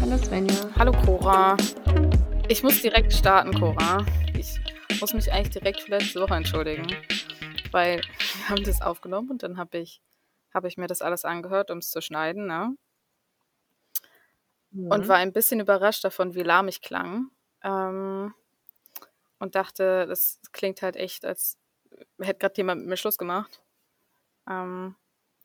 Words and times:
Hallo 0.00 0.16
Svenja. 0.16 0.70
Hallo 0.78 0.92
Cora. 1.04 1.54
Ich 2.48 2.62
muss 2.62 2.80
direkt 2.80 3.12
starten, 3.12 3.52
Cora. 3.52 4.06
Ich 4.38 4.58
muss 5.02 5.12
mich 5.12 5.30
eigentlich 5.30 5.50
direkt 5.50 5.82
für 5.82 5.90
letzte 5.90 6.22
Woche 6.22 6.34
entschuldigen, 6.34 6.86
weil 7.70 8.00
wir 8.36 8.48
haben 8.48 8.64
das 8.64 8.80
aufgenommen 8.80 9.28
und 9.28 9.42
dann 9.42 9.58
habe 9.58 9.76
ich, 9.76 10.00
hab 10.54 10.64
ich 10.64 10.78
mir 10.78 10.86
das 10.86 11.02
alles 11.02 11.26
angehört, 11.26 11.70
um 11.70 11.78
es 11.78 11.90
zu 11.90 12.00
schneiden, 12.00 12.46
ne? 12.46 12.74
Und 14.72 15.04
Mhm. 15.04 15.08
war 15.08 15.16
ein 15.16 15.34
bisschen 15.34 15.60
überrascht 15.60 16.04
davon, 16.04 16.34
wie 16.34 16.42
lahm 16.42 16.68
ich 16.68 16.80
klang. 16.80 17.30
Ähm, 17.62 18.32
und 19.40 19.56
dachte, 19.56 20.06
das 20.08 20.40
klingt 20.52 20.82
halt 20.82 20.96
echt, 20.96 21.26
als 21.26 21.58
hätte 22.20 22.38
gerade 22.40 22.54
jemand 22.58 22.82
mit 22.82 22.90
mir 22.90 22.98
Schluss 22.98 23.18
gemacht. 23.18 23.62
Ähm, 24.48 24.96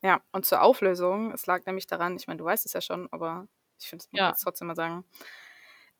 ja, 0.04 0.22
und 0.32 0.46
zur 0.46 0.62
Auflösung, 0.62 1.32
es 1.34 1.48
lag 1.48 1.66
nämlich 1.66 1.88
daran, 1.88 2.16
ich 2.18 2.28
meine, 2.28 2.38
du 2.40 2.46
weißt 2.46 2.66
es 2.66 2.74
ja 2.74 2.82
schon, 2.82 3.08
aber 3.12 3.48
ich 3.80 3.88
finde, 3.90 4.06
man 4.12 4.20
Ja. 4.20 4.26
kann 4.28 4.36
es 4.36 4.42
trotzdem 4.42 4.68
mal 4.68 4.76
sagen. 4.76 5.06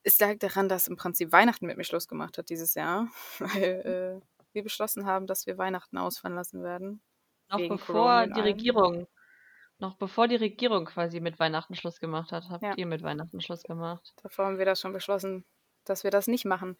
Es 0.04 0.18
lag 0.20 0.38
daran, 0.38 0.68
dass 0.68 0.88
im 0.88 0.96
Prinzip 0.96 1.32
Weihnachten 1.32 1.66
mit 1.66 1.76
mir 1.76 1.84
Schluss 1.84 2.08
gemacht 2.08 2.38
hat 2.38 2.48
dieses 2.50 2.74
Jahr, 2.74 3.08
weil 3.40 4.22
äh, 4.22 4.26
wir 4.52 4.62
beschlossen 4.62 5.06
haben, 5.06 5.26
dass 5.26 5.46
wir 5.46 5.58
Weihnachten 5.58 5.98
ausfallen 5.98 6.36
lassen 6.36 6.62
werden. 6.62 7.02
Noch 7.48 7.66
bevor 7.66 8.28
die. 8.28 8.40
Regierung, 8.40 9.08
noch 9.78 9.96
bevor 9.96 10.28
die 10.28 10.36
Regierung 10.36 10.86
quasi 10.86 11.20
mit 11.20 11.38
Weihnachten 11.40 11.74
Schluss 11.74 12.00
gemacht 12.00 12.32
hat, 12.32 12.50
habt 12.50 12.66
Ja. 12.66 12.76
ihr 12.76 12.86
mit 12.86 13.02
Weihnachten 13.02 13.40
Schluss 13.40 13.62
gemacht. 13.64 14.14
Davor 14.22 14.46
haben 14.46 14.58
wir 14.58 14.64
das 14.66 14.80
schon 14.80 14.92
beschlossen, 14.92 15.44
dass 15.84 16.04
wir 16.04 16.10
das 16.10 16.26
nicht 16.26 16.44
machen. 16.44 16.76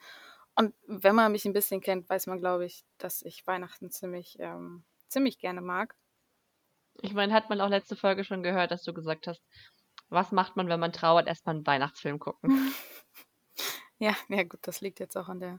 Und 0.57 0.75
wenn 0.87 1.15
man 1.15 1.33
mich 1.33 1.45
ein 1.45 1.53
bisschen 1.53 1.81
kennt, 1.81 2.09
weiß 2.09 2.27
man, 2.27 2.41
glaube 2.41 2.65
ich, 2.65 2.85
dass 2.99 3.23
ich 3.23 3.47
Weihnachten 3.47 3.91
ziemlich, 3.91 4.37
ähm, 4.41 4.85
ziemlich 5.09 5.39
gerne 5.39 5.61
mag. 5.61 5.95
Ich 7.03 7.13
meine, 7.13 7.33
hat 7.35 7.51
man 7.51 7.61
auch 7.61 7.69
letzte 7.69 7.95
Folge 7.97 8.25
schon 8.25 8.43
gehört, 8.43 8.71
dass 8.71 8.83
du 8.83 8.95
gesagt 8.95 9.27
hast, 9.27 9.43
was 10.09 10.33
macht 10.33 10.57
man, 10.57 10.69
wenn 10.69 10.81
man 10.81 10.93
trauert? 10.93 11.27
Erstmal 11.27 11.57
einen 11.57 11.67
Weihnachtsfilm 11.67 12.19
gucken. 12.19 12.51
Ja, 13.99 14.15
ja 14.29 14.43
gut, 14.45 14.61
das 14.63 14.81
liegt 14.81 15.01
jetzt 15.01 15.17
auch 15.17 15.29
an 15.29 15.41
der, 15.41 15.53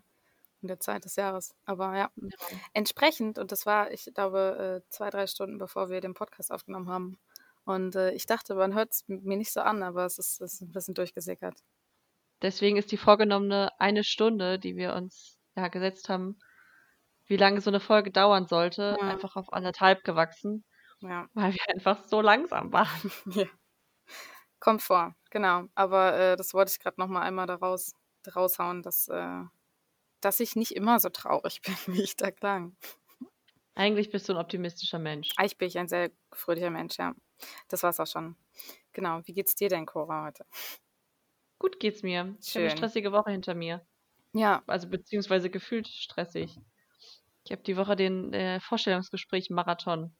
an 0.62 0.68
der 0.68 0.80
Zeit 0.80 1.06
des 1.06 1.16
Jahres. 1.16 1.56
Aber 1.66 1.96
ja, 1.98 2.12
Ja. 2.16 2.30
entsprechend, 2.74 3.40
und 3.40 3.52
das 3.52 3.66
war, 3.66 3.92
ich 3.92 4.12
glaube, 4.14 4.84
äh, 4.86 4.90
zwei, 4.92 5.10
drei 5.10 5.28
Stunden, 5.28 5.58
bevor 5.58 5.90
wir 5.90 6.02
den 6.02 6.14
Podcast 6.14 6.52
aufgenommen 6.52 6.90
haben. 6.90 7.20
Und 7.66 7.96
äh, 7.96 8.12
ich 8.12 8.26
dachte, 8.26 8.56
man 8.56 8.74
hört 8.76 8.92
es 8.94 9.04
mir 9.08 9.38
nicht 9.38 9.52
so 9.52 9.62
an, 9.62 9.84
aber 9.84 10.06
es 10.06 10.20
ist, 10.20 10.42
es 10.42 10.54
ist 10.56 10.62
ein 10.62 10.72
bisschen 10.72 10.94
durchgesickert. 10.94 11.64
Deswegen 12.42 12.78
ist 12.78 12.92
die 12.92 12.98
vorgenommene 12.98 13.70
eine 13.80 14.04
Stunde, 14.04 14.60
die 14.60 14.76
wir 14.76 14.94
uns 14.94 15.38
ja 15.56 15.68
gesetzt 15.70 16.10
haben, 16.10 16.40
wie 17.28 17.38
lange 17.38 17.62
so 17.62 17.70
eine 17.70 17.80
Folge 17.80 18.12
dauern 18.12 18.48
sollte, 18.48 18.98
Ja. 19.02 19.08
einfach 19.10 19.36
auf 19.36 19.54
anderthalb 19.54 20.04
gewachsen, 20.04 20.66
Ja, 21.02 21.28
weil 21.34 21.54
wir 21.54 21.70
einfach 21.76 22.06
so 22.08 22.22
langsam 22.22 22.72
waren. 22.74 23.12
ja. 23.46 23.48
kommt 24.60 24.82
vor, 24.82 25.16
genau. 25.32 25.66
Aber 25.76 26.14
äh, 26.18 26.36
das 26.36 26.54
wollte 26.54 26.72
ich 26.72 26.80
gerade 26.80 27.00
nochmal 27.00 27.24
einmal 27.24 27.48
daraus, 27.48 27.94
raushauen, 28.36 28.82
dass, 28.84 29.08
äh, 29.08 29.44
dass 30.22 30.40
ich 30.40 30.56
nicht 30.56 30.74
immer 30.76 31.00
so 31.00 31.10
traurig 31.10 31.62
bin, 31.88 31.96
wie 31.96 32.04
ich 32.04 32.16
da 32.16 32.32
klang. 32.32 32.76
Eigentlich 33.76 34.10
bist 34.10 34.28
du 34.28 34.34
ein 34.34 34.40
optimistischer 34.40 35.00
Mensch. 35.00 35.30
Eigentlich 35.38 35.58
bin 35.58 35.68
ich 35.68 35.78
ein 35.78 35.88
sehr 35.88 36.10
fröhlicher 36.34 36.72
Mensch, 36.72 36.98
ja. 36.98 37.14
Das 37.68 37.84
war's 37.84 38.00
auch 38.00 38.08
schon. 38.08 38.36
Genau. 38.94 39.22
Wie 39.26 39.34
geht's 39.34 39.56
dir 39.56 39.70
denn, 39.70 39.86
Cora, 39.86 40.26
heute? 40.26 40.46
Gut 41.60 41.80
geht's 41.80 42.04
mir. 42.04 42.36
Ich 42.42 42.50
habe 42.56 42.60
eine 42.60 42.70
Schön. 42.70 42.78
stressige 42.78 43.12
Woche 43.12 43.32
hinter 43.32 43.56
mir. 43.56 43.86
Ja, 44.34 44.62
Also 44.68 44.88
beziehungsweise 44.88 45.50
gefühlt 45.50 45.88
stressig. 45.88 46.56
Ich 47.44 47.52
habe 47.52 47.64
die 47.64 47.78
Woche 47.78 47.96
den 47.96 48.34
äh, 48.34 48.60
Vorstellungsgespräch 48.60 49.50
Marathon 49.50 50.16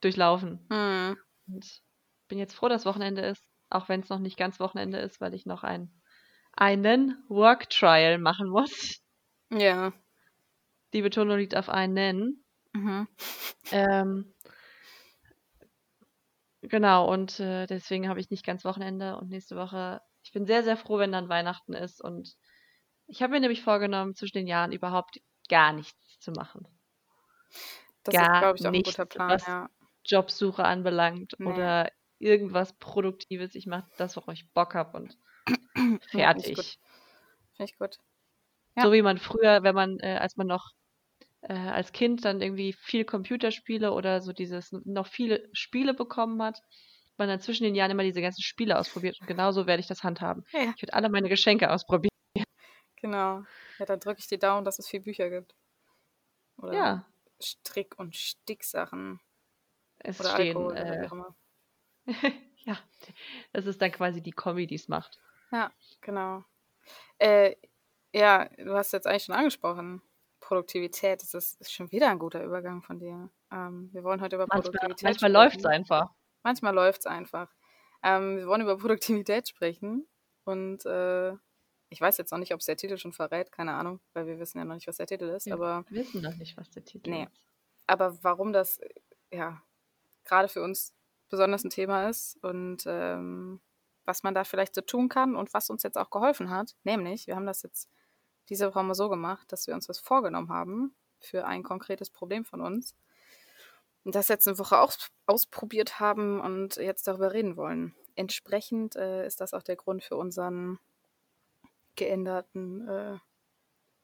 durchlaufen 0.00 0.66
hm, 0.70 1.16
und 1.46 1.82
bin 2.28 2.38
jetzt 2.38 2.54
froh, 2.54 2.68
dass 2.68 2.84
Wochenende 2.84 3.22
ist, 3.22 3.48
auch 3.70 3.88
wenn 3.88 4.00
es 4.00 4.08
noch 4.08 4.18
nicht 4.18 4.36
ganz 4.36 4.58
Wochenende 4.58 4.98
ist, 4.98 5.20
weil 5.20 5.34
ich 5.34 5.46
noch 5.46 5.62
ein, 5.62 6.02
einen 6.52 7.22
Work 7.28 7.70
Trial 7.70 8.18
machen 8.18 8.48
muss. 8.48 9.00
ja. 9.50 9.92
Die 10.92 11.02
Betonung 11.02 11.38
liegt 11.38 11.56
auf 11.56 11.70
einen. 11.70 12.44
Mhm. 12.74 13.08
Ähm, 13.70 14.34
genau, 16.60 17.10
und 17.10 17.40
äh, 17.40 17.66
deswegen 17.66 18.08
habe 18.08 18.20
ich 18.20 18.30
nicht 18.30 18.44
ganz 18.44 18.64
Wochenende 18.64 19.16
und 19.16 19.30
nächste 19.30 19.56
Woche. 19.56 20.02
Ich 20.22 20.32
bin 20.32 20.46
sehr, 20.46 20.62
sehr 20.62 20.76
froh, 20.76 20.98
wenn 20.98 21.12
dann 21.12 21.28
Weihnachten 21.28 21.74
ist 21.74 22.02
und 22.02 22.36
ich 23.06 23.22
habe 23.22 23.32
mir 23.32 23.40
nämlich 23.40 23.62
vorgenommen, 23.62 24.14
zwischen 24.14 24.38
den 24.38 24.46
Jahren 24.46 24.72
überhaupt 24.72 25.20
gar 25.48 25.72
nichts 25.72 26.18
zu 26.20 26.32
machen. 26.32 26.66
Das 28.04 28.14
ist, 28.14 28.20
Gar 28.20 28.40
glaube 28.40 28.58
ich, 28.58 28.62
auch 28.66 28.68
ein 28.68 28.72
nichts, 28.72 28.90
guter 28.92 29.06
Plan, 29.06 29.30
was 29.30 29.46
ja. 29.46 29.68
Jobsuche 30.04 30.64
anbelangt 30.64 31.34
Nee. 31.38 31.46
oder 31.52 31.90
irgendwas 32.18 32.72
Produktives. 32.78 33.54
Ich 33.54 33.66
mache 33.66 33.88
das, 33.96 34.16
worauf 34.16 34.34
ich 34.34 34.50
Bock 34.52 34.74
habe 34.74 34.96
und 34.96 35.18
Ja, 36.12 36.32
finde 36.32 36.38
ich 36.38 36.54
gut. 36.54 36.64
fertig. 36.64 36.78
Finde 37.56 37.72
ich 37.72 37.78
gut. 37.78 37.98
Ja. 38.76 38.84
So 38.84 38.92
wie 38.92 39.02
man 39.02 39.18
früher, 39.18 39.62
wenn 39.62 39.74
man, 39.74 39.98
äh, 40.00 40.16
als 40.20 40.36
man 40.36 40.46
noch 40.46 40.70
äh, 41.42 41.54
als 41.54 41.92
Kind 41.92 42.24
dann 42.24 42.40
irgendwie 42.40 42.72
viel 42.72 43.04
Computerspiele 43.04 43.92
oder 43.92 44.20
so 44.20 44.32
dieses 44.32 44.72
noch 44.72 45.06
viele 45.06 45.48
Spiele 45.52 45.94
bekommen 45.94 46.42
hat, 46.42 46.62
man 47.18 47.28
dann 47.28 47.40
zwischen 47.40 47.64
den 47.64 47.74
Jahren 47.74 47.90
immer 47.90 48.02
diese 48.02 48.22
ganzen 48.22 48.42
Spiele 48.42 48.78
ausprobiert 48.78 49.20
und 49.20 49.26
genauso 49.26 49.66
werde 49.66 49.80
ich 49.80 49.86
das 49.86 50.02
handhaben. 50.02 50.44
Ja, 50.52 50.72
Ich 50.76 50.82
werde 50.82 50.94
alle 50.94 51.08
meine 51.08 51.28
Geschenke 51.28 51.70
ausprobieren. 51.70 52.10
genau. 52.96 53.44
Ja, 53.78 53.86
dann 53.86 54.00
drücke 54.00 54.20
ich 54.20 54.28
die 54.28 54.38
Daumen, 54.38 54.64
dass 54.64 54.78
es 54.78 54.88
viel 54.88 55.00
Bücher 55.00 55.28
gibt. 55.30 55.54
Oder 56.58 56.72
Ja, 56.74 57.06
Strick- 57.42 57.98
und 57.98 58.14
Sticksachen. 58.16 59.20
es 59.98 60.20
Oder 60.20 60.30
stehen, 60.30 60.56
Alkohol 60.56 60.72
oder 60.72 60.84
wie 60.84 61.04
äh, 61.04 61.06
auch 61.06 61.12
immer. 61.12 61.36
ja, 62.64 62.78
das 63.52 63.66
ist 63.66 63.80
dann 63.82 63.92
quasi 63.92 64.22
die 64.22 64.32
Kombi, 64.32 64.66
die 64.66 64.74
es 64.76 64.88
macht. 64.88 65.20
Ja, 65.50 65.70
genau. 66.00 66.44
Äh, 67.18 67.56
ja, 68.14 68.48
du 68.56 68.74
hast 68.74 68.92
jetzt 68.92 69.06
eigentlich 69.06 69.24
schon 69.24 69.34
angesprochen. 69.34 70.02
Produktivität, 70.40 71.22
das 71.22 71.34
ist, 71.34 71.60
ist 71.60 71.72
schon 71.72 71.90
wieder 71.92 72.10
ein 72.10 72.18
guter 72.18 72.42
Übergang 72.44 72.82
von 72.82 72.98
dir. 72.98 73.30
Ähm, 73.52 73.90
wir 73.92 74.02
wollen 74.04 74.20
heute 74.20 74.36
über 74.36 74.46
Manchmal, 74.48 74.72
Produktivität 74.72 75.04
manchmal 75.04 75.32
läuft 75.32 75.58
es 75.58 75.64
einfach. 75.66 76.10
Manchmal 76.42 76.74
läuft 76.74 77.00
es 77.00 77.06
einfach. 77.06 77.54
Ähm, 78.02 78.38
wir 78.38 78.46
wollen 78.46 78.62
über 78.62 78.76
Produktivität 78.78 79.48
sprechen. 79.48 80.06
Und 80.44 80.84
äh, 80.86 81.32
ich 81.88 82.00
weiß 82.00 82.16
jetzt 82.16 82.30
noch 82.30 82.38
nicht, 82.38 82.54
ob 82.54 82.60
es 82.60 82.66
der 82.66 82.76
Titel 82.76 82.96
schon 82.96 83.12
verrät, 83.12 83.52
keine 83.52 83.74
Ahnung, 83.74 84.00
weil 84.14 84.26
wir 84.26 84.38
wissen 84.38 84.58
ja 84.58 84.64
noch 84.64 84.74
nicht, 84.74 84.88
was 84.88 84.96
der 84.96 85.06
Titel 85.06 85.24
ist. 85.24 85.46
Wir 85.46 85.54
Aber, 85.54 85.84
wissen 85.90 86.22
noch 86.22 86.34
nicht, 86.36 86.56
was 86.56 86.70
der 86.70 86.84
Titel 86.84 87.10
nee. 87.10 87.24
ist. 87.24 87.40
aber 87.86 88.16
warum 88.22 88.52
das 88.52 88.80
ja 89.30 89.62
gerade 90.24 90.48
für 90.48 90.62
uns 90.62 90.94
besonders 91.28 91.64
ein 91.64 91.70
Thema 91.70 92.08
ist 92.08 92.42
und 92.42 92.84
ähm, 92.86 93.60
was 94.04 94.22
man 94.22 94.34
da 94.34 94.44
vielleicht 94.44 94.74
so 94.74 94.80
tun 94.80 95.08
kann 95.08 95.36
und 95.36 95.54
was 95.54 95.70
uns 95.70 95.82
jetzt 95.82 95.96
auch 95.96 96.10
geholfen 96.10 96.50
hat. 96.50 96.74
Nämlich, 96.84 97.26
wir 97.26 97.36
haben 97.36 97.46
das 97.46 97.62
jetzt 97.62 97.88
diese 98.48 98.68
Woche 98.68 98.82
mal 98.82 98.94
so 98.94 99.08
gemacht, 99.08 99.52
dass 99.52 99.66
wir 99.66 99.74
uns 99.74 99.88
was 99.88 99.98
vorgenommen 99.98 100.48
haben 100.48 100.94
für 101.20 101.46
ein 101.46 101.62
konkretes 101.62 102.10
Problem 102.10 102.44
von 102.44 102.60
uns. 102.60 102.94
Und 104.04 104.14
das 104.14 104.28
jetzt 104.28 104.48
eine 104.48 104.58
Woche 104.58 104.78
aus, 104.78 105.10
ausprobiert 105.26 106.00
haben 106.00 106.40
und 106.40 106.76
jetzt 106.76 107.06
darüber 107.06 107.32
reden 107.32 107.56
wollen. 107.56 107.94
Entsprechend 108.14 108.96
äh, 108.96 109.26
ist 109.26 109.40
das 109.40 109.54
auch 109.54 109.62
der 109.62 109.76
Grund 109.76 110.02
für 110.02 110.16
unseren 110.16 110.78
geänderten 111.96 112.88
äh, 112.88 113.18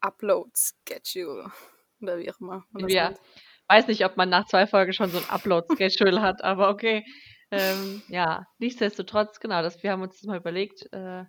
Upload-Schedule. 0.01 1.51
Oder 2.01 2.19
wie 2.19 2.31
auch 2.31 2.41
immer 2.41 2.65
Ja, 2.87 3.11
nennt. 3.11 3.21
weiß 3.69 3.89
nicht, 3.89 4.05
ob 4.05 4.17
man 4.17 4.29
nach 4.29 4.47
zwei 4.47 4.67
Folgen 4.67 4.93
schon 4.93 5.11
so 5.11 5.19
ein 5.19 5.29
Upload-Schedule 5.29 6.23
hat, 6.23 6.43
aber 6.43 6.71
okay. 6.71 7.05
Ähm, 7.51 8.03
ja, 8.09 8.47
nichtsdestotrotz, 8.59 9.41
genau, 9.41 9.63
das, 9.63 9.83
wir 9.83 9.91
haben 9.91 10.03
uns 10.03 10.17
das 10.17 10.25
mal 10.25 10.37
überlegt, 10.37 10.87
äh, 10.93 11.25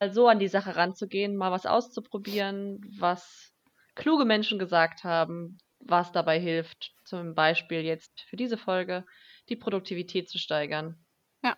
mal 0.00 0.12
so 0.12 0.28
an 0.28 0.38
die 0.38 0.48
Sache 0.48 0.76
ranzugehen, 0.76 1.36
mal 1.36 1.50
was 1.50 1.66
auszuprobieren, 1.66 2.80
was 2.98 3.52
kluge 3.94 4.24
Menschen 4.24 4.58
gesagt 4.58 5.04
haben, 5.04 5.58
was 5.82 6.12
dabei 6.12 6.38
hilft, 6.40 6.94
zum 7.04 7.34
Beispiel 7.34 7.80
jetzt 7.82 8.22
für 8.28 8.36
diese 8.36 8.56
Folge, 8.56 9.04
die 9.48 9.56
Produktivität 9.56 10.28
zu 10.28 10.38
steigern. 10.38 11.04
Ja. 11.42 11.56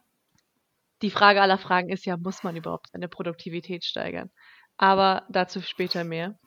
Die 1.02 1.10
Frage 1.10 1.42
aller 1.42 1.58
Fragen 1.58 1.90
ist 1.90 2.06
ja, 2.06 2.16
muss 2.16 2.42
man 2.42 2.56
überhaupt 2.56 2.88
seine 2.92 3.08
Produktivität 3.08 3.84
steigern? 3.84 4.30
Aber 4.76 5.26
dazu 5.28 5.60
später 5.62 6.04
mehr. 6.04 6.38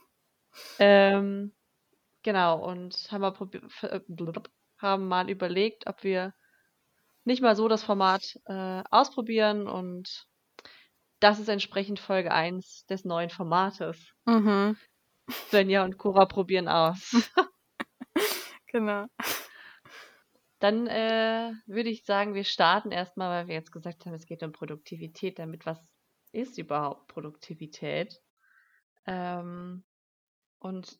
Ähm, 0.79 1.53
genau, 2.23 2.59
und 2.63 2.95
haben, 3.11 3.23
f- 3.53 3.83
äh, 3.83 4.01
haben 4.79 5.07
mal 5.07 5.29
überlegt, 5.29 5.87
ob 5.87 6.03
wir 6.03 6.33
nicht 7.25 7.41
mal 7.41 7.55
so 7.55 7.67
das 7.67 7.83
Format 7.83 8.23
äh, 8.45 8.83
ausprobieren 8.91 9.67
und 9.67 10.25
das 11.19 11.39
ist 11.39 11.49
entsprechend 11.49 11.99
Folge 11.99 12.31
1 12.31 12.85
des 12.87 13.05
neuen 13.05 13.29
Formates. 13.29 14.13
Mhm, 14.25 14.77
Svenja 15.49 15.83
und 15.83 15.97
Cora 15.97 16.25
probieren 16.25 16.67
aus. 16.67 17.11
genau. 18.67 19.07
Dann 20.59 20.87
äh, 20.87 21.53
würde 21.67 21.89
ich 21.89 22.03
sagen, 22.05 22.33
wir 22.33 22.43
starten 22.43 22.91
erstmal, 22.91 23.29
weil 23.29 23.47
wir 23.47 23.55
jetzt 23.55 23.71
gesagt 23.71 24.05
haben, 24.05 24.13
es 24.13 24.25
geht 24.25 24.43
um 24.43 24.51
Produktivität. 24.51 25.39
Damit 25.39 25.65
was 25.65 25.79
ist 26.31 26.57
überhaupt 26.57 27.07
Produktivität? 27.07 28.19
Ähm, 29.05 29.83
Und 30.59 30.99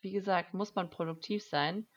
wie 0.00 0.12
gesagt, 0.12 0.54
muss 0.54 0.74
man 0.74 0.90
produktiv 0.90 1.44
sein. 1.44 1.88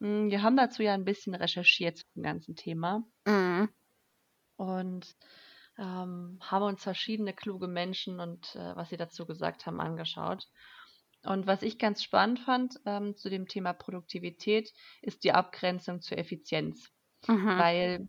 Hm, 0.00 0.30
wir 0.30 0.42
haben 0.42 0.56
dazu 0.56 0.82
ja 0.82 0.94
ein 0.94 1.04
bisschen 1.04 1.34
recherchiert 1.34 1.98
zu 1.98 2.04
dem 2.16 2.22
ganzen 2.24 2.56
Thema 2.56 3.04
Mhm. 3.26 3.68
und, 4.56 5.16
ähm, 5.78 6.38
haben 6.40 6.62
uns 6.64 6.82
verschiedene 6.82 7.32
kluge 7.34 7.68
Menschen 7.68 8.20
und, 8.20 8.54
äh, 8.56 8.76
was 8.76 8.90
sie 8.90 8.96
dazu 8.96 9.26
gesagt 9.26 9.66
haben, 9.66 9.80
angeschaut. 9.80 10.46
Und 11.24 11.46
was 11.46 11.62
ich 11.62 11.78
ganz 11.78 12.02
spannend 12.02 12.40
fand, 12.40 12.80
ähm, 12.84 13.16
zu 13.16 13.30
dem 13.30 13.48
Thema 13.48 13.72
Produktivität, 13.72 14.72
ist 15.02 15.24
die 15.24 15.32
Abgrenzung 15.32 16.00
zur 16.00 16.18
Effizienz. 16.18 16.90
Mhm. 17.26 17.58
Weil 17.58 18.08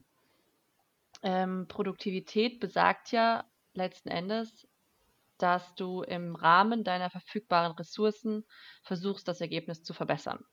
ähm, 1.24 1.68
Produktivität 1.68 2.60
besagt 2.60 3.12
ja 3.12 3.46
letzten 3.74 4.10
Endes, 4.10 4.68
dass 5.38 5.76
du 5.76 6.02
im 6.02 6.36
Rahmen 6.36 6.84
deiner 6.84 7.10
verfügbaren 7.10 7.74
Ressourcen 7.74 8.46
versuchst, 8.84 9.28
das 9.28 9.42
Ergebnis 9.42 9.84
zu 9.84 9.94
verbessern. 9.94 10.44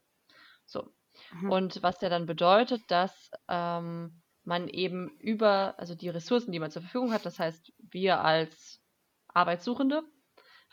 So. 0.65 0.93
Mhm. 1.31 1.51
Und 1.51 1.83
was 1.83 2.01
ja 2.01 2.09
dann 2.09 2.25
bedeutet, 2.25 2.81
dass 2.89 3.31
ähm, 3.47 4.21
man 4.43 4.67
eben 4.67 5.17
über, 5.19 5.75
also 5.77 5.95
die 5.95 6.09
Ressourcen, 6.09 6.51
die 6.51 6.59
man 6.59 6.71
zur 6.71 6.81
Verfügung 6.81 7.13
hat, 7.13 7.25
das 7.25 7.39
heißt, 7.39 7.71
wir 7.77 8.21
als 8.21 8.81
Arbeitssuchende 9.27 10.03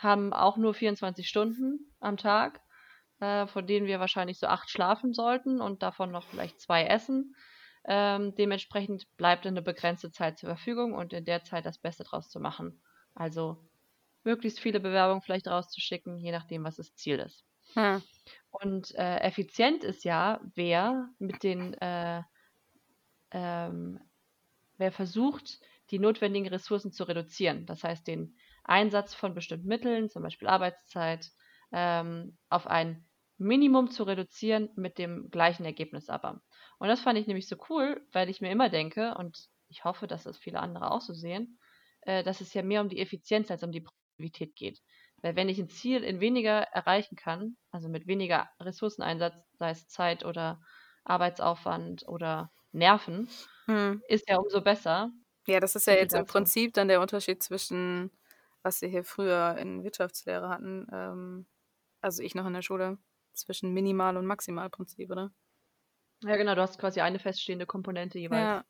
haben 0.03 0.33
auch 0.33 0.57
nur 0.57 0.75
24 0.75 1.29
Stunden 1.29 1.93
am 2.01 2.17
Tag, 2.17 2.61
äh, 3.21 3.47
von 3.47 3.67
denen 3.67 3.87
wir 3.87 4.01
wahrscheinlich 4.01 4.39
so 4.39 4.47
acht 4.47 4.71
schlafen 4.71 5.13
sollten 5.13 5.61
und 5.61 5.83
davon 5.83 6.11
noch 6.11 6.25
vielleicht 6.25 6.61
zwei 6.61 6.85
essen. 6.85 7.35
Ähm, 7.85 8.35
dementsprechend 8.35 9.05
bleibt 9.17 9.47
eine 9.47 9.63
begrenzte 9.63 10.11
Zeit 10.11 10.39
zur 10.39 10.49
Verfügung 10.49 10.95
und 10.95 11.13
in 11.13 11.25
der 11.25 11.45
Zeit 11.45 11.67
das 11.67 11.79
Beste 11.79 12.05
draus 12.05 12.29
zu 12.31 12.41
machen. 12.41 12.83
Also 13.15 13.69
möglichst 14.25 14.61
viele 14.61 14.81
Bewerbungen 14.81 15.23
vielleicht 15.23 15.49
rauszuschicken, 15.49 16.19
je 16.19 16.33
nachdem, 16.33 16.65
was 16.65 16.77
das 16.77 16.95
Ziel 16.95 17.19
ist. 17.19 17.45
Hm. 17.75 18.03
Und 18.51 18.95
äh, 18.97 19.19
effizient 19.19 19.85
ist 19.85 20.05
ja, 20.05 20.41
wer 20.55 21.09
mit 21.19 21.43
den, 21.43 21.75
äh, 21.75 22.23
ähm, 23.31 24.01
wer 24.77 24.93
versucht, 24.93 25.61
die 25.91 25.99
notwendigen 25.99 26.49
Ressourcen 26.49 26.93
zu 26.93 27.05
reduzieren. 27.05 27.67
Das 27.67 27.85
heißt, 27.85 28.07
den 28.07 28.37
Einsatz 28.71 29.15
von 29.15 29.35
bestimmten 29.35 29.69
Mitteln, 29.69 30.09
zum 30.11 30.23
Beispiel 30.23 30.49
Arbeitszeit, 30.49 31.31
ähm, 31.73 32.39
auf 32.49 32.67
ein 32.67 33.09
Minimum 33.39 33.91
zu 33.91 34.05
reduzieren 34.05 34.71
mit 34.77 34.99
dem 34.99 35.31
gleichen 35.31 35.65
Ergebnis 35.65 36.09
aber. 36.11 36.43
Und 36.79 36.89
das 36.89 37.01
fand 37.01 37.19
ich 37.19 37.27
nämlich 37.27 37.49
so 37.49 37.57
cool, 37.71 38.07
weil 38.13 38.29
ich 38.31 38.41
mir 38.41 38.51
immer 38.51 38.69
denke, 38.69 39.15
und 39.17 39.49
ich 39.69 39.85
hoffe, 39.85 40.07
dass 40.07 40.25
das 40.25 40.39
viele 40.39 40.61
andere 40.61 40.91
auch 40.91 41.01
so 41.01 41.15
sehen, 41.15 41.59
äh, 42.03 42.23
dass 42.23 42.41
es 42.41 42.53
ja 42.55 42.63
mehr 42.63 42.81
um 42.83 42.89
die 42.89 43.01
Effizienz 43.01 43.51
als 43.51 43.63
um 43.63 43.73
die 43.73 43.81
Produktivität 43.83 44.57
geht. 44.57 44.81
Weil 45.23 45.37
wenn 45.37 45.49
ich 45.49 45.59
ein 45.59 45.69
Ziel 45.71 46.03
in 46.05 46.21
weniger 46.21 46.63
erreichen 46.63 47.17
kann, 47.17 47.57
also 47.71 47.89
mit 47.89 48.07
weniger 48.07 48.51
Ressourceneinsatz, 48.61 49.35
sei 49.59 49.71
es 49.71 49.89
Zeit 49.89 50.25
oder 50.25 50.61
Arbeitsaufwand 51.05 52.07
oder 52.09 52.51
Nerven, 52.73 53.29
Hm. 53.69 54.01
ist 54.09 54.29
ja 54.29 54.39
umso 54.39 54.61
besser. 54.63 55.13
Ja, 55.47 55.61
das 55.61 55.75
ist 55.75 55.87
ja 55.87 55.95
jetzt 55.95 56.15
im. 56.15 56.27
Prinzip 56.27 56.75
dann 56.75 56.89
der 56.89 57.01
Unterschied 57.01 57.43
zwischen, 57.43 58.11
was 58.63 58.81
wir 58.83 58.89
hier 58.89 59.05
früher 59.05 59.57
in 59.59 59.85
Wirtschaftslehre 59.85 60.49
hatten, 60.49 60.87
ähm, 60.93 61.47
also 62.01 62.23
ich 62.23 62.35
noch 62.35 62.47
in 62.47 62.55
der 62.55 62.63
Schule, 62.63 62.99
zwischen 63.33 63.73
Minimal- 63.73 64.17
und 64.17 64.27
Maximalprinzip, 64.27 65.11
oder? 65.11 65.33
Ja, 66.23 66.37
genau, 66.37 66.55
du 66.55 66.61
hast 66.61 66.79
quasi 66.79 67.01
eine 67.01 67.19
feststehende 67.19 67.67
Komponente 67.67 68.19
jeweils. 68.19 68.41
Ja. 68.43 68.65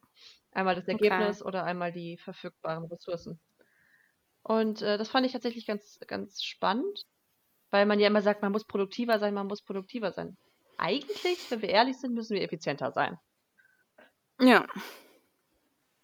Einmal 0.52 0.74
das 0.74 0.84
Okay. 0.84 1.08
Ergebnis 1.08 1.42
oder 1.42 1.64
einmal 1.64 1.92
die 1.92 2.16
verfügbaren 2.18 2.84
Ressourcen. 2.84 3.40
Und 4.42 4.82
äh, 4.82 4.98
das 4.98 5.08
fand 5.08 5.26
ich 5.26 5.32
tatsächlich 5.32 5.66
ganz, 5.66 5.98
ganz 6.06 6.42
spannend, 6.42 7.06
weil 7.70 7.86
man 7.86 8.00
ja 8.00 8.06
immer 8.06 8.22
sagt, 8.22 8.42
man 8.42 8.52
muss 8.52 8.64
produktiver 8.64 9.18
sein, 9.18 9.34
man 9.34 9.46
muss 9.46 9.62
produktiver 9.62 10.12
sein. 10.12 10.36
Eigentlich, 10.78 11.50
wenn 11.50 11.62
wir 11.62 11.68
ehrlich 11.68 11.98
sind, 11.98 12.14
müssen 12.14 12.34
wir 12.34 12.42
effizienter 12.42 12.90
sein. 12.92 13.18
Ja. 14.40 14.66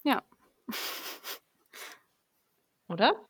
Ja. 0.03 0.23
Oder? 2.87 3.26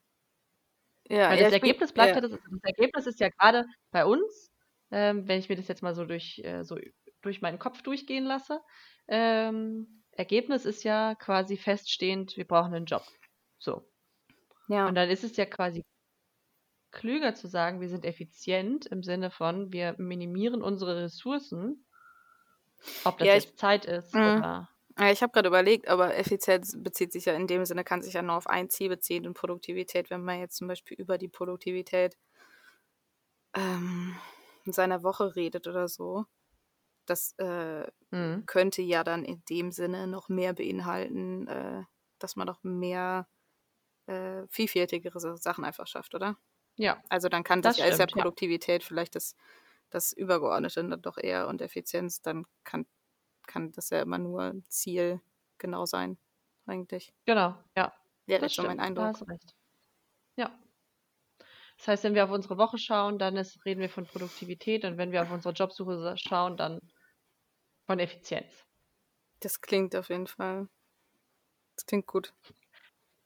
Ja, 1.09 1.29
Weil 1.29 1.39
das 1.39 1.47
ich 1.47 1.53
Ergebnis 1.53 1.93
bleibt 1.93 2.15
ja, 2.15 2.21
das, 2.21 2.31
das 2.31 2.41
Ergebnis 2.63 3.07
ist 3.07 3.19
ja 3.19 3.29
gerade 3.29 3.65
bei 3.91 4.05
uns, 4.05 4.51
ähm, 4.91 5.27
wenn 5.27 5.39
ich 5.39 5.47
mir 5.49 5.55
das 5.55 5.67
jetzt 5.67 5.81
mal 5.83 5.93
so 5.95 6.05
durch, 6.05 6.39
äh, 6.43 6.63
so 6.63 6.77
durch 7.21 7.41
meinen 7.41 7.59
Kopf 7.59 7.81
durchgehen 7.81 8.25
lasse, 8.25 8.61
ähm, 9.07 10.03
Ergebnis 10.11 10.65
ist 10.65 10.83
ja 10.83 11.15
quasi 11.15 11.57
feststehend, 11.57 12.35
wir 12.37 12.45
brauchen 12.45 12.73
einen 12.73 12.85
Job. 12.85 13.03
So. 13.59 13.87
Ja. 14.67 14.87
Und 14.87 14.95
dann 14.95 15.09
ist 15.09 15.23
es 15.23 15.37
ja 15.37 15.45
quasi 15.45 15.85
klüger 16.91 17.35
zu 17.35 17.47
sagen, 17.47 17.79
wir 17.81 17.89
sind 17.89 18.05
effizient 18.05 18.85
im 18.87 19.03
Sinne 19.03 19.29
von, 19.31 19.71
wir 19.71 19.95
minimieren 19.97 20.61
unsere 20.61 21.03
Ressourcen, 21.03 21.85
ob 23.05 23.17
das 23.17 23.27
Ja, 23.27 23.35
ich- 23.35 23.43
jetzt 23.45 23.59
Zeit 23.59 23.85
ist 23.85 24.13
Mhm. 24.13 24.21
oder. 24.21 24.69
Ja, 24.99 25.11
ich 25.11 25.21
habe 25.21 25.31
gerade 25.31 25.47
überlegt, 25.49 25.87
aber 25.87 26.15
Effizienz 26.15 26.75
bezieht 26.81 27.11
sich 27.13 27.25
ja 27.25 27.33
in 27.33 27.45
dem 27.47 27.65
Sinne, 27.65 27.83
kann 27.83 28.01
sich 28.01 28.13
ja 28.13 28.21
nur 28.21 28.35
auf 28.35 28.47
ein 28.47 28.69
Ziel 28.69 28.89
beziehen 28.89 29.27
und 29.27 29.33
Produktivität, 29.35 30.09
wenn 30.09 30.23
man 30.23 30.39
jetzt 30.39 30.57
zum 30.57 30.67
Beispiel 30.67 30.97
über 30.99 31.17
die 31.17 31.27
Produktivität 31.27 32.17
ähm, 33.53 34.15
in 34.65 34.73
seiner 34.73 35.03
Woche 35.03 35.35
redet 35.35 35.67
oder 35.67 35.87
so, 35.87 36.25
das 37.05 37.33
äh, 37.39 37.87
Mhm. 38.11 38.47
könnte 38.47 38.83
ja 38.83 39.03
dann 39.03 39.25
in 39.25 39.43
dem 39.49 39.71
Sinne 39.71 40.07
noch 40.07 40.29
mehr 40.29 40.53
beinhalten, 40.53 41.47
äh, 41.47 41.83
dass 42.19 42.35
man 42.37 42.47
noch 42.47 42.63
mehr 42.63 43.27
äh, 44.07 44.43
vielfältigere 44.49 45.19
Sa- 45.19 45.37
Sachen 45.37 45.65
einfach 45.65 45.87
schafft, 45.87 46.15
oder? 46.15 46.37
Ja, 46.75 47.03
Also 47.09 47.29
dann 47.29 47.43
kann 47.43 47.61
Das 47.61 47.77
das, 47.77 47.77
ja, 47.77 47.87
ist 47.87 47.99
ja 47.99 48.07
stimmt, 48.07 48.13
ja. 48.15 48.25
Produktivität 48.25 48.83
vielleicht 48.83 49.15
das, 49.15 49.35
das 49.91 50.13
Übergeordnete 50.13 50.83
dann 50.87 51.01
doch 51.03 51.17
eher 51.17 51.47
und 51.49 51.61
Effizienz, 51.61 52.21
dann 52.21 52.45
kann, 52.65 52.87
kann 53.47 53.71
das 53.71 53.89
ja 53.89 54.01
immer 54.01 54.17
nur 54.19 54.53
Ziel 54.69 55.19
genau 55.57 55.85
sein, 55.85 56.17
eigentlich. 56.67 57.13
genau, 57.25 57.57
ja. 57.75 57.93
Wäre 58.27 58.41
Das 58.41 58.51
jetzt 58.51 58.57
so 58.57 58.63
mein 58.63 58.77
da 58.77 58.83
Eindruck. 58.83 59.17
du 59.19 59.23
recht. 59.31 59.55
Ja. 60.35 60.51
Das 61.77 61.87
heißt, 61.87 62.03
wenn 62.03 62.13
wir 62.15 62.25
auf 62.25 62.31
unsere 62.31 62.57
Woche 62.57 62.77
schauen, 62.77 63.17
dann 63.19 63.37
ist, 63.37 63.63
reden 63.65 63.79
wir 63.81 63.89
von 63.89 64.05
Produktivität 64.05 64.83
und 64.83 64.97
wenn 64.97 65.11
wir 65.11 65.21
auf 65.21 65.31
unsere 65.31 65.53
Jobsuche 65.53 66.15
schauen, 66.17 66.57
dann 66.57 66.81
von 67.85 67.99
Effizienz. 67.99 68.51
Das 69.39 69.61
klingt 69.61 69.95
auf 69.95 70.09
jeden 70.09 70.27
Fall. 70.27 70.67
Das 71.75 71.85
klingt 71.85 72.07
gut. 72.07 72.33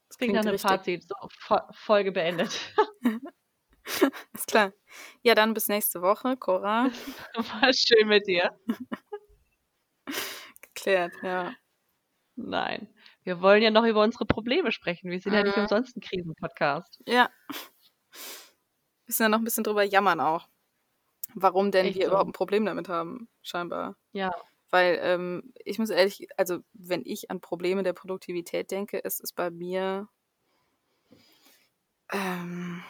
Das 0.08 0.18
Klingt 0.18 0.34
nach 0.34 0.44
einem. 0.44 0.58
Fazit. 0.58 1.08
So, 1.08 1.14
Fo- 1.40 1.72
Folge 1.72 2.12
beendet. 2.12 2.60
Ist 4.34 4.46
klar. 4.46 4.72
Ja, 5.22 5.34
dann 5.34 5.54
bis 5.54 5.68
nächste 5.68 6.02
Woche, 6.02 6.36
Cora. 6.36 6.90
War 7.34 7.72
schön 7.72 8.06
mit 8.08 8.26
dir. 8.26 8.56
Geklärt, 10.62 11.14
ja. 11.22 11.54
Nein. 12.36 12.88
Wir 13.24 13.40
wollen 13.40 13.62
ja 13.62 13.70
noch 13.70 13.84
über 13.84 14.02
unsere 14.02 14.26
Probleme 14.26 14.72
sprechen. 14.72 15.10
Wir 15.10 15.20
sind 15.20 15.32
ja 15.34 15.42
nicht 15.42 15.56
Mhm. 15.56 15.62
umsonst 15.64 15.96
ein 15.96 16.00
Krisenpodcast. 16.00 17.00
Ja. 17.06 17.30
Müssen 19.06 19.22
ja 19.22 19.28
noch 19.28 19.38
ein 19.38 19.44
bisschen 19.44 19.64
drüber 19.64 19.82
jammern 19.84 20.20
auch. 20.20 20.48
Warum 21.34 21.70
denn 21.70 21.86
Echt 21.86 21.96
wir 21.98 22.04
so. 22.06 22.10
überhaupt 22.12 22.28
ein 22.30 22.32
Problem 22.32 22.64
damit 22.66 22.88
haben, 22.88 23.28
scheinbar. 23.42 23.96
Ja. 24.12 24.32
Weil 24.70 24.98
ähm, 25.02 25.52
ich 25.64 25.78
muss 25.78 25.90
ehrlich, 25.90 26.28
also 26.38 26.60
wenn 26.72 27.02
ich 27.04 27.30
an 27.30 27.40
Probleme 27.40 27.82
der 27.82 27.92
Produktivität 27.92 28.70
denke, 28.70 28.98
ist 28.98 29.20
es 29.22 29.32
bei 29.32 29.50
mir, 29.50 30.08
ähm, 32.12 32.82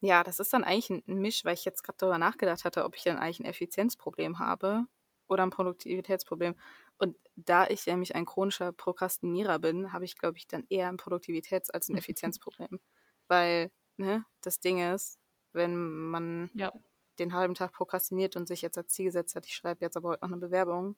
ja, 0.00 0.24
das 0.24 0.40
ist 0.40 0.52
dann 0.52 0.64
eigentlich 0.64 0.90
ein 0.90 1.02
ein 1.08 1.20
Misch, 1.20 1.44
weil 1.44 1.54
ich 1.54 1.64
jetzt 1.64 1.82
gerade 1.82 1.98
darüber 1.98 2.18
nachgedacht 2.18 2.64
hatte, 2.64 2.84
ob 2.84 2.96
ich 2.96 3.04
dann 3.04 3.18
eigentlich 3.18 3.40
ein 3.40 3.46
Effizienzproblem 3.46 4.38
habe 4.38 4.86
oder 5.32 5.42
ein 5.44 5.50
Produktivitätsproblem. 5.50 6.54
Und 6.98 7.16
da 7.36 7.66
ich 7.66 7.86
nämlich 7.86 8.14
ein 8.14 8.26
chronischer 8.26 8.72
Prokrastinierer 8.72 9.58
bin, 9.58 9.92
habe 9.92 10.04
ich, 10.04 10.16
glaube 10.16 10.38
ich, 10.38 10.46
dann 10.46 10.64
eher 10.68 10.88
ein 10.88 10.98
Produktivitäts- 10.98 11.70
als 11.70 11.88
ein 11.88 11.96
Effizienzproblem. 12.06 12.80
Weil, 13.28 13.70
ne, 13.96 14.24
das 14.42 14.60
Ding 14.60 14.78
ist, 14.94 15.18
wenn 15.52 15.76
man 16.10 16.50
Ja. 16.54 16.72
den 17.18 17.32
halben 17.34 17.54
Tag 17.54 17.72
prokrastiniert 17.72 18.36
und 18.36 18.46
sich 18.48 18.62
jetzt 18.62 18.78
als 18.78 18.88
Ziel 18.92 19.06
gesetzt 19.06 19.34
hat, 19.36 19.46
ich 19.46 19.54
schreibe 19.54 19.84
jetzt 19.84 19.96
aber 19.96 20.10
heute 20.10 20.24
noch 20.24 20.32
eine 20.32 20.40
Bewerbung, 20.40 20.96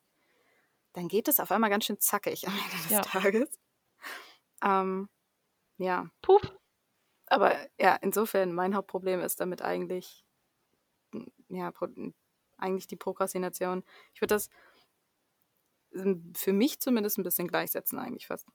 dann 0.92 1.08
geht 1.08 1.28
es 1.28 1.40
auf 1.40 1.50
einmal 1.50 1.70
ganz 1.70 1.86
schön 1.86 1.98
zackig 2.00 2.46
am 2.46 2.54
Ende 2.54 2.82
des 2.82 2.90
Ja. 2.90 3.00
Tages. 3.02 3.58
Ähm, 4.62 5.08
ja, 5.78 6.08
Puff. 6.22 6.42
aber 7.26 7.54
ja, 7.80 7.96
insofern, 7.96 8.52
mein 8.52 8.74
Hauptproblem 8.76 9.20
ist 9.20 9.40
damit 9.40 9.62
eigentlich, 9.62 10.24
ja, 11.48 11.72
eigentlich 12.58 12.86
die 12.86 12.96
Prokrastination. 12.96 13.84
Ich 14.14 14.20
würde 14.20 14.34
das 14.34 14.50
ähm, 15.94 16.32
für 16.36 16.52
mich 16.52 16.80
zumindest 16.80 17.18
ein 17.18 17.22
bisschen 17.22 17.48
gleichsetzen, 17.48 17.98
eigentlich 17.98 18.26
fast. 18.26 18.46